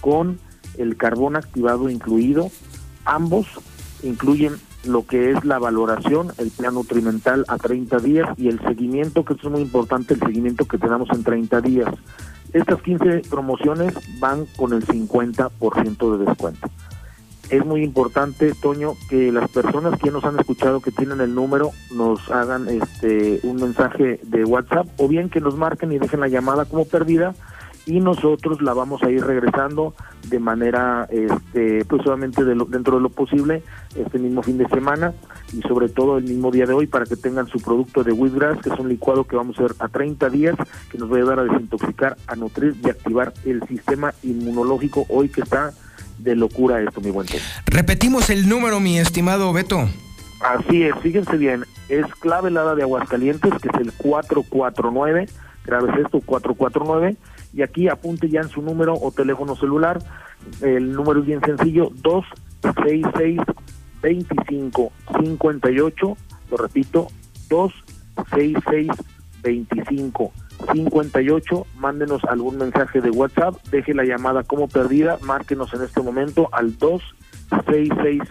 con 0.00 0.38
el 0.76 0.96
carbón 0.96 1.36
activado 1.36 1.88
incluido. 1.88 2.50
Ambos 3.04 3.46
incluyen 4.02 4.56
lo 4.84 5.06
que 5.06 5.30
es 5.30 5.44
la 5.44 5.58
valoración, 5.58 6.32
el 6.38 6.50
plan 6.50 6.74
nutrimental 6.74 7.44
a 7.48 7.56
30 7.58 7.98
días 7.98 8.28
y 8.36 8.48
el 8.48 8.60
seguimiento, 8.60 9.24
que 9.24 9.34
es 9.34 9.44
muy 9.44 9.62
importante, 9.62 10.14
el 10.14 10.20
seguimiento 10.20 10.66
que 10.66 10.78
tenemos 10.78 11.08
en 11.10 11.24
30 11.24 11.60
días. 11.62 11.94
Estas 12.52 12.80
15 12.82 13.22
promociones 13.28 13.94
van 14.20 14.46
con 14.56 14.72
el 14.72 14.86
50% 14.86 16.18
de 16.18 16.24
descuento. 16.24 16.68
Es 17.50 17.64
muy 17.64 17.82
importante, 17.82 18.52
Toño, 18.60 18.92
que 19.08 19.32
las 19.32 19.50
personas 19.50 19.98
que 19.98 20.10
nos 20.10 20.24
han 20.24 20.38
escuchado 20.38 20.80
que 20.80 20.90
tienen 20.90 21.20
el 21.20 21.34
número 21.34 21.70
nos 21.94 22.30
hagan 22.30 22.68
este 22.68 23.40
un 23.42 23.56
mensaje 23.56 24.20
de 24.22 24.44
WhatsApp 24.44 24.86
o 24.98 25.08
bien 25.08 25.30
que 25.30 25.40
nos 25.40 25.56
marquen 25.56 25.92
y 25.92 25.98
dejen 25.98 26.20
la 26.20 26.28
llamada 26.28 26.66
como 26.66 26.84
perdida 26.84 27.34
y 27.88 28.00
nosotros 28.00 28.60
la 28.60 28.74
vamos 28.74 29.02
a 29.02 29.10
ir 29.10 29.24
regresando 29.24 29.94
de 30.28 30.38
manera 30.38 31.08
este 31.10 31.84
pues 31.86 32.02
solamente 32.02 32.44
de 32.44 32.54
lo- 32.54 32.66
dentro 32.66 32.96
de 32.96 33.02
lo 33.02 33.08
posible 33.08 33.62
este 33.96 34.18
mismo 34.18 34.42
fin 34.42 34.58
de 34.58 34.68
semana 34.68 35.14
y 35.52 35.62
sobre 35.62 35.88
todo 35.88 36.18
el 36.18 36.24
mismo 36.24 36.50
día 36.50 36.66
de 36.66 36.74
hoy 36.74 36.86
para 36.86 37.06
que 37.06 37.16
tengan 37.16 37.46
su 37.48 37.58
producto 37.60 38.04
de 38.04 38.12
wheatgrass 38.12 38.60
que 38.62 38.68
es 38.68 38.78
un 38.78 38.88
licuado 38.90 39.24
que 39.24 39.36
vamos 39.36 39.58
a 39.58 39.64
hacer 39.64 39.76
a 39.78 39.88
30 39.88 40.28
días 40.28 40.54
que 40.90 40.98
nos 40.98 41.10
va 41.10 41.14
a 41.14 41.18
ayudar 41.18 41.38
a 41.40 41.44
desintoxicar, 41.44 42.16
a 42.26 42.36
nutrir 42.36 42.76
y 42.84 42.90
activar 42.90 43.32
el 43.46 43.66
sistema 43.66 44.12
inmunológico 44.22 45.06
hoy 45.08 45.30
que 45.30 45.40
está 45.40 45.72
de 46.18 46.36
locura 46.36 46.80
esto 46.82 47.00
mi 47.00 47.10
buen 47.10 47.26
Toño. 47.26 47.40
Repetimos 47.66 48.28
el 48.28 48.48
número, 48.48 48.80
mi 48.80 48.98
estimado 48.98 49.52
Beto. 49.52 49.88
Así 50.40 50.82
es, 50.82 50.94
fíjense 51.02 51.36
bien, 51.36 51.64
es 51.88 52.06
clave 52.20 52.48
helada 52.48 52.74
de 52.74 52.82
Aguascalientes, 52.82 53.52
que 53.62 53.68
es 53.68 53.74
el 53.80 53.92
449, 53.92 55.28
grabes 55.64 55.94
esto, 56.04 56.20
449, 56.24 57.16
y 57.52 57.62
aquí 57.62 57.88
apunte 57.88 58.28
ya 58.28 58.40
en 58.40 58.48
su 58.48 58.62
número 58.62 58.94
o 58.94 59.10
teléfono 59.10 59.56
celular, 59.56 59.98
el 60.60 60.92
número 60.92 61.20
es 61.20 61.26
bien 61.26 61.40
sencillo, 61.40 61.90
266 62.02 63.40
25 64.02 64.92
58, 65.20 66.16
lo 66.50 66.56
repito, 66.56 67.08
266 67.48 68.90
25 69.42 70.32
58, 70.72 71.66
mándenos 71.76 72.24
algún 72.24 72.58
mensaje 72.58 73.00
de 73.00 73.10
WhatsApp, 73.10 73.54
deje 73.70 73.94
la 73.94 74.04
llamada 74.04 74.42
como 74.42 74.68
perdida, 74.68 75.18
márquenos 75.22 75.72
en 75.74 75.82
este 75.82 76.00
momento 76.00 76.48
al 76.52 76.76
266 76.78 78.22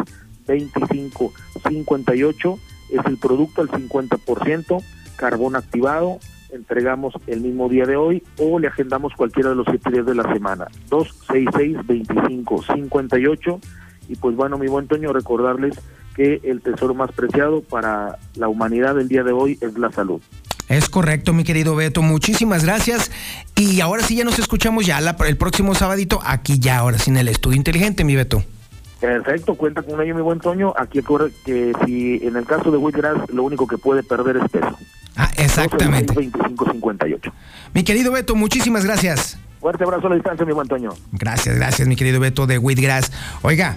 25 0.47 1.33
58 1.67 2.59
es 2.91 3.05
el 3.05 3.17
producto 3.17 3.61
al 3.61 3.69
50%, 3.69 4.83
carbón 5.17 5.55
activado, 5.55 6.19
entregamos 6.51 7.13
el 7.27 7.41
mismo 7.41 7.69
día 7.69 7.85
de 7.85 7.95
hoy 7.95 8.23
o 8.37 8.59
le 8.59 8.67
agendamos 8.67 9.13
cualquiera 9.15 9.49
de 9.49 9.55
los 9.55 9.65
siete 9.69 9.91
días 9.91 10.05
de 10.05 10.15
la 10.15 10.31
semana. 10.33 10.67
266 10.89 11.77
25 11.87 12.63
58 12.73 13.59
y 14.09 14.15
pues 14.15 14.35
bueno, 14.35 14.57
mi 14.57 14.67
buen 14.67 14.87
Toño, 14.87 15.11
recordarles 15.13 15.79
que 16.15 16.39
el 16.43 16.61
tesoro 16.61 16.93
más 16.95 17.11
preciado 17.11 17.61
para 17.61 18.17
la 18.35 18.47
humanidad 18.47 18.95
del 18.95 19.07
día 19.07 19.23
de 19.23 19.31
hoy 19.33 19.57
es 19.61 19.77
la 19.77 19.91
salud. 19.91 20.21
Es 20.69 20.89
correcto, 20.89 21.31
mi 21.33 21.43
querido 21.43 21.75
Beto. 21.75 22.01
Muchísimas 22.01 22.65
gracias. 22.65 23.09
Y 23.55 23.79
ahora 23.79 24.03
sí 24.03 24.15
ya 24.17 24.23
nos 24.25 24.37
escuchamos 24.39 24.85
ya 24.85 24.99
la- 24.99 25.15
el 25.25 25.37
próximo 25.37 25.75
sabadito, 25.75 26.19
aquí 26.25 26.59
ya, 26.59 26.79
ahora 26.79 26.97
sí 26.97 27.09
en 27.11 27.17
el 27.17 27.27
estudio 27.29 27.55
inteligente, 27.57 28.03
mi 28.03 28.15
Beto. 28.15 28.43
Perfecto, 28.99 29.55
cuenta 29.55 29.81
con 29.83 30.01
ello, 30.01 30.15
mi 30.15 30.21
buen 30.21 30.39
Toño. 30.39 30.73
Aquí 30.75 30.99
ocurre 30.99 31.31
que 31.45 31.73
si 31.85 32.19
en 32.25 32.35
el 32.35 32.45
caso 32.45 32.71
de 32.71 32.77
Wheatgrass 32.77 33.29
lo 33.31 33.43
único 33.43 33.67
que 33.67 33.77
puede 33.77 34.03
perder 34.03 34.37
es 34.37 34.49
peso. 34.49 34.77
Ah, 35.15 35.29
exactamente. 35.37 36.13
25-58. 36.13 37.31
Mi 37.73 37.83
querido 37.83 38.11
Beto, 38.11 38.35
muchísimas 38.35 38.85
gracias. 38.85 39.37
Fuerte 39.59 39.83
abrazo 39.83 40.07
a 40.07 40.09
la 40.11 40.15
distancia, 40.15 40.45
mi 40.45 40.53
buen 40.53 40.67
Toño. 40.67 40.91
Gracias, 41.11 41.55
gracias, 41.55 41.87
mi 41.87 41.95
querido 41.95 42.19
Beto 42.19 42.47
de 42.47 42.57
Wheatgrass. 42.57 43.11
Oiga, 43.41 43.75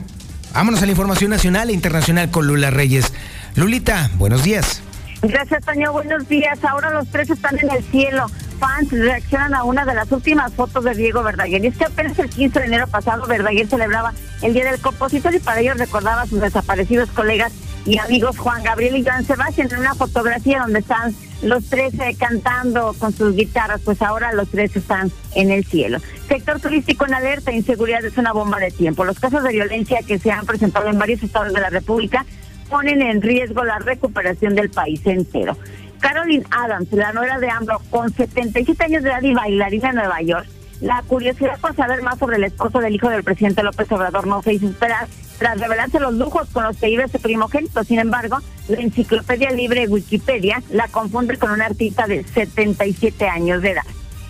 vámonos 0.55 0.83
a 0.83 0.87
la 0.87 0.93
información 0.93 1.31
nacional 1.31 1.71
e 1.71 1.73
internacional 1.73 2.31
con 2.31 2.47
Lula 2.47 2.71
Reyes. 2.71 3.13
Lulita, 3.57 4.11
buenos 4.17 4.45
días. 4.45 4.83
Gracias, 5.23 5.65
Toño. 5.65 5.93
Buenos 5.93 6.29
días. 6.29 6.63
Ahora 6.65 6.91
los 6.91 7.09
tres 7.09 7.31
están 7.31 7.59
en 7.59 7.71
el 7.71 7.83
cielo. 7.85 8.27
Fans 8.61 8.93
reaccionan 8.93 9.55
a 9.55 9.65
una 9.65 9.85
de 9.85 9.95
las 9.95 10.13
últimas 10.13 10.53
fotos 10.53 10.85
de 10.85 10.95
Diego 10.95 11.23
Verdaguer. 11.23 11.65
Y 11.65 11.69
es 11.69 11.77
que 11.77 11.87
apenas 11.87 12.19
el 12.19 12.29
15 12.29 12.61
de 12.61 12.67
enero 12.67 12.87
pasado 12.87 13.27
Verdaguer 13.27 13.67
celebraba 13.67 14.13
el 14.43 14.53
Día 14.53 14.71
del 14.71 14.81
Compositor 14.81 15.35
y 15.35 15.41
para 15.41 15.61
ello 15.61 15.75
recordaba 15.75 16.23
a 16.23 16.27
sus 16.27 16.41
desaparecidos 16.41 17.11
colegas 17.11 17.53
y 17.87 17.99
amigos 17.99 18.39
Juan 18.39 18.63
Gabriel 18.63 18.97
y 18.97 19.05
Joan 19.05 19.25
Sebastián 19.25 19.69
en 19.73 19.81
una 19.81 19.95
fotografía 19.95 20.61
donde 20.61 20.81
están 20.81 21.15
los 21.43 21.65
tres 21.71 21.95
eh, 21.95 22.15
cantando 22.19 22.95
con 22.99 23.13
sus 23.13 23.35
guitarras, 23.35 23.81
pues 23.83 24.03
ahora 24.03 24.33
los 24.33 24.51
tres 24.51 24.77
están 24.77 25.11
en 25.35 25.51
el 25.51 25.65
cielo. 25.65 25.99
Sector 26.29 26.61
turístico 26.61 27.07
en 27.07 27.15
alerta, 27.15 27.53
inseguridad 27.53 28.05
es 28.05 28.19
una 28.19 28.33
bomba 28.33 28.59
de 28.59 28.71
tiempo. 28.71 29.05
Los 29.05 29.19
casos 29.19 29.43
de 29.43 29.53
violencia 29.53 30.01
que 30.07 30.19
se 30.19 30.31
han 30.31 30.45
presentado 30.45 30.89
en 30.89 30.99
varios 30.99 31.23
estados 31.23 31.55
de 31.55 31.61
la 31.61 31.71
República 31.71 32.27
ponen 32.69 33.01
en 33.01 33.23
riesgo 33.23 33.65
la 33.65 33.79
recuperación 33.79 34.55
del 34.55 34.71
país 34.71 35.01
entero. 35.07 35.57
Caroline 36.01 36.45
Adams, 36.51 36.91
la 36.93 37.13
nuera 37.13 37.39
de 37.39 37.51
AMLO, 37.51 37.81
con 37.91 38.13
77 38.13 38.85
años 38.85 39.03
de 39.03 39.11
edad 39.11 39.23
y 39.23 39.35
bailarina 39.35 39.91
en 39.91 39.97
Nueva 39.97 40.23
York, 40.23 40.47
la 40.81 41.03
curiosidad 41.03 41.61
por 41.61 41.77
saber 41.77 42.03
más 42.03 42.19
sobre 42.19 42.37
el 42.37 42.45
esposo 42.45 42.79
del 42.79 42.95
hijo 42.95 43.11
del 43.11 43.23
presidente 43.23 43.63
López 43.63 43.91
Obrador 43.93 44.27
no 44.27 44.43
se 44.43 44.55
hizo 44.55 44.67
esperar 44.67 45.07
tras 45.39 45.59
revelarse 45.61 46.01
los 46.01 46.15
lujos 46.15 46.49
con 46.51 46.65
los 46.65 46.77
que 46.77 46.87
vive 46.87 47.05
ese 47.05 47.19
primogénito. 47.19 47.85
Sin 47.85 47.99
embargo, 47.99 48.39
la 48.69 48.81
enciclopedia 48.81 49.51
libre 49.51 49.89
Wikipedia 49.89 50.63
la 50.71 50.89
confunde 50.89 51.37
con 51.37 51.51
un 51.51 51.61
artista 51.61 52.07
de 52.07 52.25
77 52.25 53.29
años 53.29 53.63
de 53.63 53.73
edad. 53.73 53.85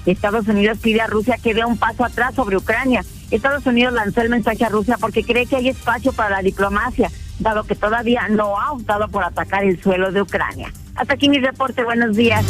Estados 0.06 0.48
Unidos 0.48 0.78
pide 0.82 1.00
a 1.00 1.06
Rusia 1.06 1.38
que 1.42 1.54
dé 1.54 1.64
un 1.64 1.76
paso 1.76 2.04
atrás 2.04 2.34
sobre 2.34 2.56
Ucrania. 2.56 3.04
Estados 3.30 3.64
Unidos 3.66 3.92
lanzó 3.92 4.22
el 4.22 4.28
mensaje 4.30 4.64
a 4.64 4.68
Rusia 4.68 4.96
porque 5.00 5.22
cree 5.22 5.46
que 5.46 5.56
hay 5.56 5.68
espacio 5.68 6.12
para 6.12 6.30
la 6.30 6.42
diplomacia, 6.42 7.10
dado 7.40 7.64
que 7.64 7.74
todavía 7.74 8.28
no 8.28 8.60
ha 8.60 8.72
optado 8.72 9.08
por 9.08 9.24
atacar 9.24 9.64
el 9.64 9.82
suelo 9.82 10.12
de 10.12 10.22
Ucrania. 10.22 10.72
Hasta 10.94 11.14
aquí 11.14 11.28
mi 11.28 11.38
reporte. 11.38 11.82
Buenos 11.82 12.16
días. 12.16 12.44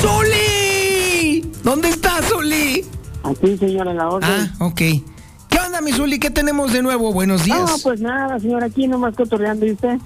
¡Zuli! 0.00 1.50
¿Dónde 1.62 1.88
está 1.88 2.20
Zuli? 2.22 2.84
Aquí, 3.22 3.56
señora, 3.56 3.92
en 3.92 3.96
la 3.96 4.08
orden. 4.10 4.30
Ah, 4.30 4.64
ok. 4.64 4.76
¿Qué 4.76 5.58
onda, 5.64 5.80
mi 5.80 5.92
Zuli? 5.92 6.18
¿Qué 6.18 6.30
tenemos 6.30 6.72
de 6.72 6.82
nuevo? 6.82 7.12
Buenos 7.12 7.44
días. 7.44 7.58
No, 7.58 7.78
pues 7.82 8.00
nada, 8.00 8.38
señor, 8.40 8.64
aquí 8.64 8.86
nomás 8.86 9.14
cotorreando, 9.14 9.64
¿y 9.64 9.72
usted? 9.72 9.98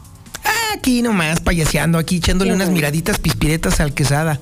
Aquí 0.74 1.02
nomás, 1.02 1.40
payaseando, 1.40 1.98
aquí 1.98 2.18
echándole 2.18 2.52
unas 2.52 2.68
miraditas 2.68 3.18
pispiritas 3.18 3.80
al 3.80 3.94
quesada. 3.94 4.38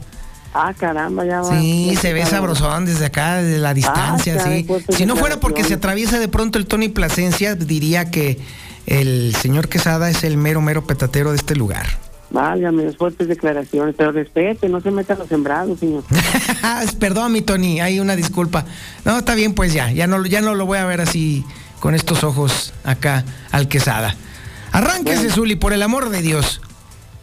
Ah, 0.58 0.72
caramba, 0.78 1.24
ya 1.26 1.42
va. 1.42 1.60
Sí, 1.60 1.94
se 2.00 2.12
ve 2.14 2.24
sabrosón 2.24 2.86
desde 2.86 3.04
acá, 3.06 3.36
desde 3.42 3.58
la 3.58 3.74
distancia, 3.74 4.34
Ah, 4.34 4.38
sí. 4.38 4.44
caray, 4.44 4.64
pues, 4.64 4.84
Si 4.88 5.04
no 5.04 5.14
fuera 5.16 5.34
declaración. 5.36 5.40
porque 5.40 5.64
se 5.64 5.74
atraviesa 5.74 6.18
de 6.18 6.28
pronto 6.28 6.58
el 6.58 6.66
Tony 6.66 6.88
Plasencia, 6.88 7.54
diría 7.54 8.10
que 8.10 8.38
el 8.86 9.34
señor 9.36 9.68
Quesada 9.68 10.08
es 10.08 10.24
el 10.24 10.36
mero, 10.38 10.60
mero 10.62 10.86
petatero 10.86 11.32
de 11.32 11.36
este 11.36 11.56
lugar. 11.56 11.86
Válgame, 12.30 12.90
fuertes 12.92 13.28
declaraciones, 13.28 13.94
pero 13.98 14.12
respete, 14.12 14.68
no 14.68 14.80
se 14.80 14.90
metan 14.90 15.18
los 15.18 15.28
sembrados, 15.28 15.78
señor. 15.78 16.04
Perdón, 16.98 17.32
mi 17.32 17.42
Tony, 17.42 17.80
hay 17.80 18.00
una 18.00 18.16
disculpa. 18.16 18.64
No, 19.04 19.18
está 19.18 19.34
bien, 19.34 19.54
pues 19.54 19.72
ya, 19.72 19.90
ya 19.92 20.06
no, 20.06 20.24
ya 20.26 20.40
no 20.40 20.54
lo 20.54 20.64
voy 20.66 20.78
a 20.78 20.86
ver 20.86 21.00
así 21.00 21.44
con 21.80 21.94
estos 21.94 22.24
ojos 22.24 22.72
acá 22.84 23.24
al 23.52 23.68
Quesada. 23.68 24.16
Arránquese, 24.72 25.18
Bueno. 25.18 25.34
Zuli, 25.34 25.56
por 25.56 25.72
el 25.72 25.82
amor 25.82 26.08
de 26.10 26.22
Dios. 26.22 26.60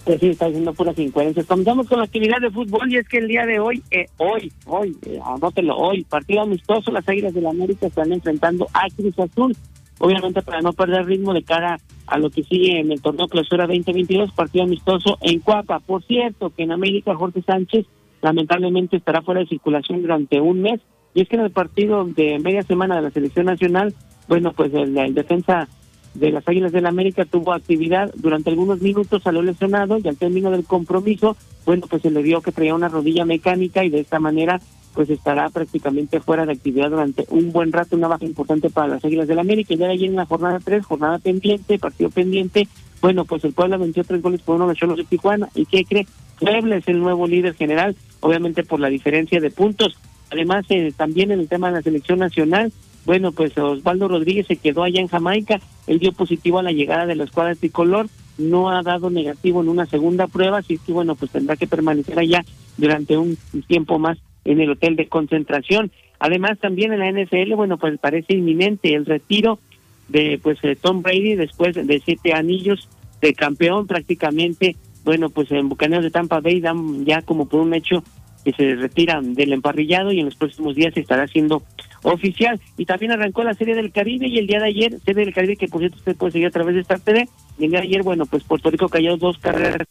Pues 0.04 0.20
sí, 0.20 0.30
está 0.30 0.48
diciendo 0.48 0.74
puras 0.74 1.00
incoherencias. 1.00 1.46
Comenzamos 1.46 1.88
con 1.88 2.00
la 2.00 2.06
actividad 2.06 2.40
de 2.42 2.52
fútbol 2.52 2.92
y 2.92 2.98
es 2.98 3.08
que 3.08 3.20
el 3.20 3.28
día 3.30 3.46
de 3.46 3.60
hoy, 3.60 3.82
eh, 3.90 4.06
hoy, 4.18 4.52
hoy, 4.66 4.98
eh, 5.06 5.20
anótelo, 5.24 5.78
hoy, 5.78 6.04
partido 6.04 6.42
amistoso, 6.42 6.92
las 6.92 7.08
Águilas 7.08 7.34
del 7.34 7.48
América 7.48 7.88
están 7.88 8.12
enfrentando 8.12 8.68
a 8.74 8.90
Cruz 8.96 9.18
Azul. 9.18 9.56
Obviamente 10.00 10.42
para 10.42 10.60
no 10.60 10.74
perder 10.74 11.06
ritmo 11.06 11.34
de 11.34 11.44
cara 11.44 11.80
a 12.08 12.18
lo 12.18 12.30
que 12.30 12.44
sigue 12.44 12.80
en 12.80 12.92
el 12.92 13.02
torneo 13.02 13.28
clausura 13.28 13.66
2022, 13.66 14.34
partido 14.34 14.66
amistoso 14.66 15.18
en 15.22 15.40
Cuapa. 15.40 15.80
Por 15.80 16.04
cierto, 16.04 16.50
que 16.50 16.64
en 16.64 16.74
América 16.74 17.16
Jorge 17.16 17.42
Sánchez 17.42 17.86
lamentablemente 18.22 18.98
estará 18.98 19.22
fuera 19.22 19.42
de 19.42 19.48
circulación 19.48 20.02
durante 20.02 20.42
un 20.42 20.62
mes. 20.62 20.82
Y 21.14 21.22
es 21.22 21.30
que 21.30 21.38
en 21.38 21.44
el 21.44 21.52
partido 21.52 22.04
de 22.04 22.40
media 22.40 22.64
semana 22.64 22.98
de 22.98 23.04
la 23.04 23.12
selección 23.12 23.46
nacional, 23.46 23.94
bueno, 24.28 24.52
pues 24.52 24.74
el, 24.74 24.98
el 24.98 25.14
defensa 25.14 25.70
de 26.14 26.32
las 26.32 26.48
Águilas 26.48 26.72
del 26.72 26.86
América 26.86 27.26
tuvo 27.26 27.54
actividad 27.54 28.14
durante 28.16 28.50
algunos 28.50 28.82
minutos, 28.82 29.24
salió 29.24 29.42
lesionado 29.42 29.98
y 29.98 30.08
al 30.08 30.18
término 30.18 30.52
del 30.52 30.66
compromiso, 30.66 31.36
bueno, 31.66 31.88
pues 31.90 32.02
se 32.02 32.12
le 32.12 32.22
vio 32.22 32.42
que 32.42 32.52
traía 32.52 32.76
una 32.76 32.90
rodilla 32.90 33.26
mecánica 33.26 33.84
y 33.84 33.90
de 33.90 34.02
esta 34.02 34.20
manera 34.20 34.60
pues 34.94 35.10
estará 35.10 35.50
prácticamente 35.50 36.20
fuera 36.20 36.46
de 36.46 36.54
actividad 36.54 36.92
durante 36.92 37.26
un 37.30 37.52
buen 37.52 37.72
rato, 37.72 37.96
una 37.96 38.08
baja 38.08 38.26
importante 38.26 38.70
para 38.70 38.88
las 38.88 39.06
Águilas 39.06 39.28
del 39.28 39.40
América. 39.40 39.74
Ya 39.74 39.88
de 39.88 39.94
ahí 39.94 40.06
en 40.06 40.16
la 40.16 40.26
jornada 40.26 40.60
3, 40.64 40.86
jornada 40.86 41.18
pendiente, 41.18 41.80
partido 41.80 42.12
pendiente, 42.12 42.68
bueno, 43.02 43.26
pues 43.26 43.44
el 43.44 43.54
Puebla 43.54 43.78
venció 43.78 44.04
tres 44.04 44.22
goles 44.22 44.42
por 44.42 44.56
uno 44.56 44.68
los 44.68 44.78
Cholos 44.78 44.98
de 44.98 45.04
Tijuana. 45.04 45.50
¿Y 45.56 45.66
qué 45.66 45.84
cree? 45.84 46.08
Puebla 46.40 46.78
es 46.78 46.88
el 46.88 47.00
nuevo 47.00 47.28
líder 47.28 47.54
general, 47.56 47.96
obviamente 48.22 48.64
por 48.64 48.80
la 48.80 48.90
diferencia 48.90 49.40
de 49.40 49.52
puntos. 49.52 49.98
Además, 50.32 50.66
eh, 50.70 50.94
también 50.96 51.32
en 51.32 51.40
el 51.40 51.48
tema 51.48 51.68
de 51.68 51.74
la 51.74 51.82
selección 51.82 52.20
nacional, 52.20 52.72
bueno, 53.06 53.32
pues 53.32 53.58
Osvaldo 53.58 54.08
Rodríguez 54.08 54.48
se 54.48 54.58
quedó 54.58 54.84
allá 54.84 55.02
en 55.02 55.08
Jamaica, 55.08 55.60
él 55.88 56.00
dio 56.00 56.12
positivo 56.14 56.60
a 56.60 56.64
la 56.64 56.72
llegada 56.72 57.06
de 57.06 57.16
la 57.16 57.26
escuadra 57.26 57.56
tricolor, 57.56 58.08
no 58.38 58.70
ha 58.70 58.82
dado 58.82 59.10
negativo 59.10 59.62
en 59.62 59.70
una 59.70 59.86
segunda 59.86 60.28
prueba, 60.28 60.60
así 60.60 60.80
que 60.80 60.92
bueno, 60.92 61.16
pues 61.16 61.32
tendrá 61.32 61.56
que 61.56 61.68
permanecer 61.68 62.18
allá 62.18 62.44
durante 62.78 63.18
un 63.18 63.38
tiempo 63.68 64.00
más 64.00 64.18
en 64.46 64.60
el 64.60 64.72
hotel 64.72 64.96
de 64.96 65.08
concentración. 65.08 65.92
Además, 66.20 66.58
también 66.60 66.94
en 66.94 67.00
la 67.00 67.12
NFL, 67.12 67.54
bueno, 67.56 67.78
pues 67.78 68.00
parece 68.00 68.34
inminente 68.34 68.94
el 68.94 69.06
retiro 69.06 69.60
de 70.08 70.40
pues 70.42 70.58
eh, 70.64 70.76
Tom 70.76 71.02
Brady 71.02 71.36
después 71.36 71.76
de 71.76 72.02
siete 72.04 72.34
anillos 72.34 72.90
de 73.22 73.34
campeón 73.34 73.88
prácticamente, 73.88 74.76
bueno, 75.04 75.30
pues 75.30 75.52
en 75.52 75.70
Bucaneros 75.70 76.04
de 76.04 76.12
Tampa 76.12 76.40
Bay 76.40 76.60
dan 76.60 77.06
ya 77.06 77.22
como 77.22 77.48
por 77.48 77.62
un 77.62 77.74
hecho 77.74 78.04
que 78.44 78.52
se 78.54 78.76
retiran 78.76 79.34
del 79.34 79.54
emparrillado 79.54 80.12
y 80.12 80.20
en 80.20 80.26
los 80.26 80.36
próximos 80.36 80.76
días 80.76 80.96
estará 80.96 81.28
siendo 81.28 81.64
oficial. 82.04 82.60
Y 82.78 82.86
también 82.86 83.12
arrancó 83.12 83.44
la 83.44 83.54
Serie 83.54 83.76
del 83.76 83.92
Caribe 83.92 84.28
y 84.28 84.38
el 84.38 84.48
día 84.48 84.60
de 84.60 84.68
ayer, 84.68 85.00
Serie 85.06 85.26
del 85.26 85.34
Caribe 85.34 85.56
que 85.58 85.68
por 85.68 85.80
cierto 85.80 85.98
usted 85.98 86.16
puede 86.16 86.32
seguir 86.34 86.48
a 86.48 86.52
través 86.52 86.76
de 86.76 86.82
Star 86.82 87.00
TV, 87.00 87.28
el 87.60 87.70
día 87.70 87.80
de 87.80 87.88
ayer, 87.88 88.04
bueno, 88.04 88.26
pues 88.26 88.44
Puerto 88.44 88.70
Rico 88.70 88.90
cayó 88.90 89.16
dos 89.18 89.38
carreras, 89.38 89.88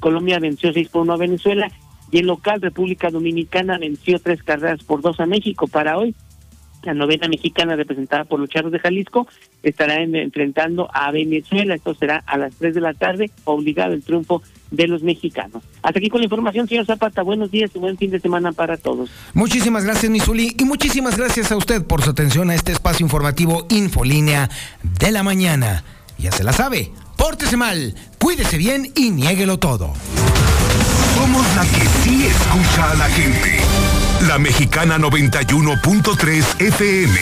Colombia 0.00 0.38
venció 0.38 0.72
seis 0.72 0.88
por 0.88 1.02
uno 1.02 1.12
a 1.12 1.18
Venezuela 1.18 1.70
y 2.10 2.18
el 2.18 2.26
local 2.26 2.60
República 2.60 3.10
Dominicana 3.10 3.78
venció 3.78 4.18
tres 4.18 4.42
carreras 4.42 4.82
por 4.82 5.00
dos 5.02 5.20
a 5.20 5.26
México. 5.26 5.66
Para 5.68 5.96
hoy, 5.98 6.14
la 6.82 6.94
novena 6.94 7.28
mexicana 7.28 7.76
representada 7.76 8.24
por 8.24 8.40
los 8.40 8.48
de 8.48 8.78
Jalisco 8.78 9.28
estará 9.62 10.02
en- 10.02 10.16
enfrentando 10.16 10.88
a 10.92 11.10
Venezuela. 11.12 11.74
Esto 11.74 11.94
será 11.94 12.22
a 12.26 12.38
las 12.38 12.54
3 12.56 12.74
de 12.74 12.80
la 12.80 12.94
tarde, 12.94 13.30
obligado 13.44 13.92
el 13.92 14.02
triunfo 14.02 14.42
de 14.70 14.86
los 14.86 15.02
mexicanos. 15.02 15.62
Hasta 15.82 15.98
aquí 15.98 16.08
con 16.08 16.20
la 16.20 16.26
información, 16.26 16.68
señor 16.68 16.86
Zapata. 16.86 17.22
Buenos 17.22 17.50
días 17.50 17.70
y 17.74 17.78
buen 17.78 17.96
fin 17.96 18.10
de 18.10 18.20
semana 18.20 18.52
para 18.52 18.76
todos. 18.76 19.10
Muchísimas 19.34 19.84
gracias, 19.84 20.10
mi 20.10 20.20
Zuli, 20.20 20.54
y 20.58 20.64
muchísimas 20.64 21.16
gracias 21.16 21.50
a 21.52 21.56
usted 21.56 21.84
por 21.84 22.02
su 22.02 22.10
atención 22.10 22.50
a 22.50 22.54
este 22.54 22.72
espacio 22.72 23.04
informativo 23.04 23.66
Infolínea 23.70 24.50
de 24.82 25.12
la 25.12 25.22
mañana. 25.22 25.84
Ya 26.18 26.32
se 26.32 26.44
la 26.44 26.52
sabe, 26.52 26.92
pórtese 27.16 27.56
mal, 27.56 27.94
cuídese 28.18 28.58
bien 28.58 28.92
y 28.94 29.10
niéguelo 29.10 29.58
todo. 29.58 29.94
Somos 31.14 31.46
la 31.56 31.62
que 31.62 31.86
sí 32.02 32.26
escucha 32.26 32.92
a 32.92 32.94
la 32.94 33.08
gente. 33.08 33.58
La 34.28 34.38
mexicana 34.38 34.98
91.3 34.98 36.60
FM. 36.60 37.18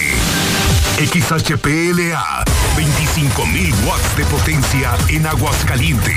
XHPLA. 0.98 2.44
25.000 2.76 3.86
watts 3.86 4.16
de 4.16 4.24
potencia 4.24 4.96
en 5.08 5.26
Aguascalientes. 5.26 6.16